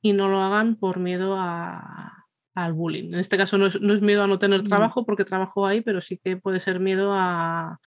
y 0.00 0.12
no 0.12 0.28
lo 0.28 0.40
hagan 0.40 0.76
por 0.76 1.00
miedo 1.00 1.34
a, 1.36 2.28
al 2.54 2.72
bullying. 2.72 3.14
En 3.14 3.18
este 3.18 3.36
caso 3.36 3.58
no 3.58 3.66
es, 3.66 3.80
miedo 3.80 4.22
a 4.22 4.28
no 4.28 4.38
tener 4.38 4.62
trabajo 4.62 5.04
porque 5.04 5.24
trabajo 5.24 5.66
ahí, 5.66 5.80
pero 5.80 6.00
sí 6.00 6.20
que 6.22 6.36
puede 6.36 6.60
ser 6.60 6.78
miedo 6.78 7.14
a, 7.14 7.80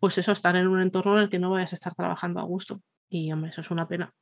pues 0.00 0.18
eso, 0.18 0.32
a 0.32 0.34
estar 0.34 0.56
en 0.56 0.66
un 0.66 0.80
entorno 0.80 1.18
en 1.18 1.22
el 1.22 1.30
que 1.30 1.38
no 1.38 1.50
vayas 1.50 1.72
a 1.72 1.76
estar 1.76 1.94
trabajando 1.94 2.40
a 2.40 2.44
gusto. 2.44 2.80
Y 3.08 3.30
hombre, 3.30 3.50
eso 3.50 3.60
es 3.60 3.70
una 3.70 3.86
pena. 3.86 4.12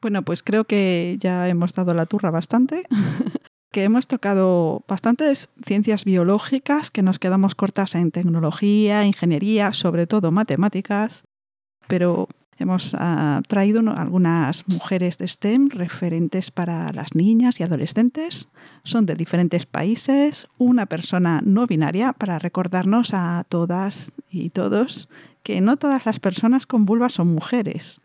Bueno, 0.00 0.22
pues 0.22 0.42
creo 0.42 0.64
que 0.64 1.16
ya 1.18 1.48
hemos 1.48 1.74
dado 1.74 1.94
la 1.94 2.06
turra 2.06 2.30
bastante, 2.30 2.82
que 3.72 3.84
hemos 3.84 4.06
tocado 4.06 4.84
bastantes 4.88 5.48
ciencias 5.64 6.04
biológicas, 6.04 6.90
que 6.90 7.02
nos 7.02 7.18
quedamos 7.18 7.54
cortas 7.54 7.94
en 7.94 8.10
tecnología, 8.10 9.04
ingeniería, 9.04 9.72
sobre 9.72 10.06
todo 10.06 10.32
matemáticas, 10.32 11.24
pero 11.86 12.28
Hemos 12.58 12.94
ah, 12.98 13.42
traído 13.46 13.82
algunas 13.90 14.66
mujeres 14.66 15.18
de 15.18 15.28
STEM 15.28 15.68
referentes 15.68 16.50
para 16.50 16.90
las 16.92 17.14
niñas 17.14 17.60
y 17.60 17.64
adolescentes. 17.64 18.48
Son 18.82 19.04
de 19.04 19.14
diferentes 19.14 19.66
países. 19.66 20.48
Una 20.56 20.86
persona 20.86 21.42
no 21.44 21.66
binaria 21.66 22.14
para 22.14 22.38
recordarnos 22.38 23.12
a 23.12 23.44
todas 23.48 24.12
y 24.30 24.50
todos 24.50 25.10
que 25.42 25.60
no 25.60 25.76
todas 25.76 26.06
las 26.06 26.18
personas 26.18 26.66
con 26.66 26.86
vulva 26.86 27.08
son 27.10 27.28
mujeres. 27.28 28.00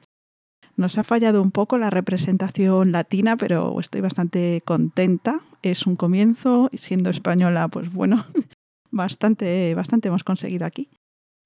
Nos 0.77 0.97
ha 0.97 1.03
fallado 1.03 1.41
un 1.41 1.51
poco 1.51 1.77
la 1.77 1.89
representación 1.89 2.91
latina, 2.91 3.37
pero 3.37 3.79
estoy 3.79 4.01
bastante 4.01 4.61
contenta. 4.65 5.41
Es 5.61 5.85
un 5.85 5.95
comienzo 5.95 6.69
y 6.71 6.77
siendo 6.77 7.09
española, 7.09 7.67
pues 7.67 7.91
bueno, 7.91 8.25
bastante, 8.91 9.73
bastante 9.75 10.07
hemos 10.07 10.23
conseguido 10.23 10.65
aquí. 10.65 10.89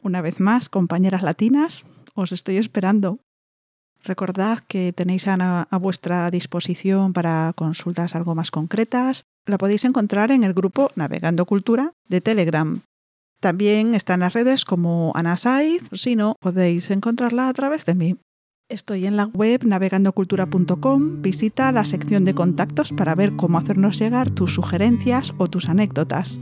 Una 0.02 0.22
vez 0.22 0.40
más, 0.40 0.70
compañeras 0.70 1.24
latinas, 1.24 1.84
os 2.14 2.32
estoy 2.32 2.58
esperando. 2.58 3.20
Recordad 4.04 4.60
que 4.60 4.94
tenéis 4.94 5.28
a, 5.28 5.64
a, 5.64 5.78
vuestra 5.78 6.30
disposición 6.30 7.12
para 7.12 7.54
consultas 7.56 8.14
algo 8.14 8.36
más 8.36 8.52
concretas. 8.52 9.26
La 9.48 9.58
podéis 9.58 9.84
encontrar 9.84 10.32
en 10.32 10.44
el 10.44 10.54
grupo 10.54 10.92
Navegando 10.96 11.46
Cultura 11.46 11.94
de 12.08 12.22
Telegram. 12.22 12.82
También 13.40 13.96
está 13.96 14.14
en 14.14 14.22
las 14.22 14.34
redes 14.34 14.66
como 14.66 15.12
Ana 15.16 15.38
Saiz, 15.38 15.84
si 15.92 16.16
no, 16.16 16.36
podéis 16.40 16.90
encontrarla 16.92 17.50
a 17.50 17.54
través 17.54 17.86
de 17.86 17.96
mí. 17.96 18.16
Estoy 18.68 19.06
en 19.06 19.16
la 19.16 19.28
web 19.28 19.64
navegandocultura.com. 19.64 21.22
Visita 21.22 21.72
la 21.72 21.86
sección 21.86 22.26
de 22.26 22.34
contactos 22.34 22.92
para 22.92 23.14
ver 23.14 23.36
cómo 23.36 23.60
hacernos 23.60 24.00
llegar 24.00 24.32
tus 24.32 24.56
sugerencias 24.56 25.36
o 25.38 25.48
tus 25.48 25.70
anécdotas. 25.70 26.40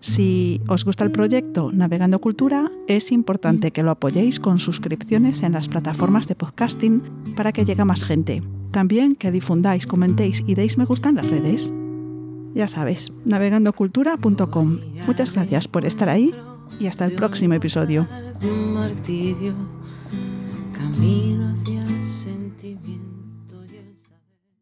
Si 0.00 0.62
os 0.68 0.86
gusta 0.86 1.04
el 1.04 1.10
proyecto 1.10 1.72
Navegando 1.72 2.18
Cultura, 2.18 2.72
es 2.88 3.12
importante 3.12 3.72
que 3.72 3.82
lo 3.82 3.90
apoyéis 3.90 4.40
con 4.40 4.58
suscripciones 4.58 5.42
en 5.42 5.52
las 5.52 5.68
plataformas 5.68 6.28
de 6.28 6.34
podcasting 6.34 7.02
para 7.36 7.52
que 7.52 7.66
llegue 7.66 7.84
más 7.84 8.04
gente. 8.04 8.42
También 8.70 9.14
que 9.14 9.30
difundáis, 9.30 9.86
comentéis 9.86 10.42
y 10.46 10.54
deis 10.54 10.78
me 10.78 10.86
gusta 10.86 11.10
en 11.10 11.16
las 11.16 11.28
redes. 11.28 11.74
Ya 12.54 12.68
sabes, 12.68 13.12
navegandocultura.com. 13.26 14.78
Muchas 15.06 15.34
gracias 15.34 15.68
por 15.68 15.84
estar 15.84 16.08
ahí 16.08 16.34
y 16.80 16.86
hasta 16.86 17.04
el 17.04 17.12
próximo 17.12 17.52
episodio. 17.52 18.06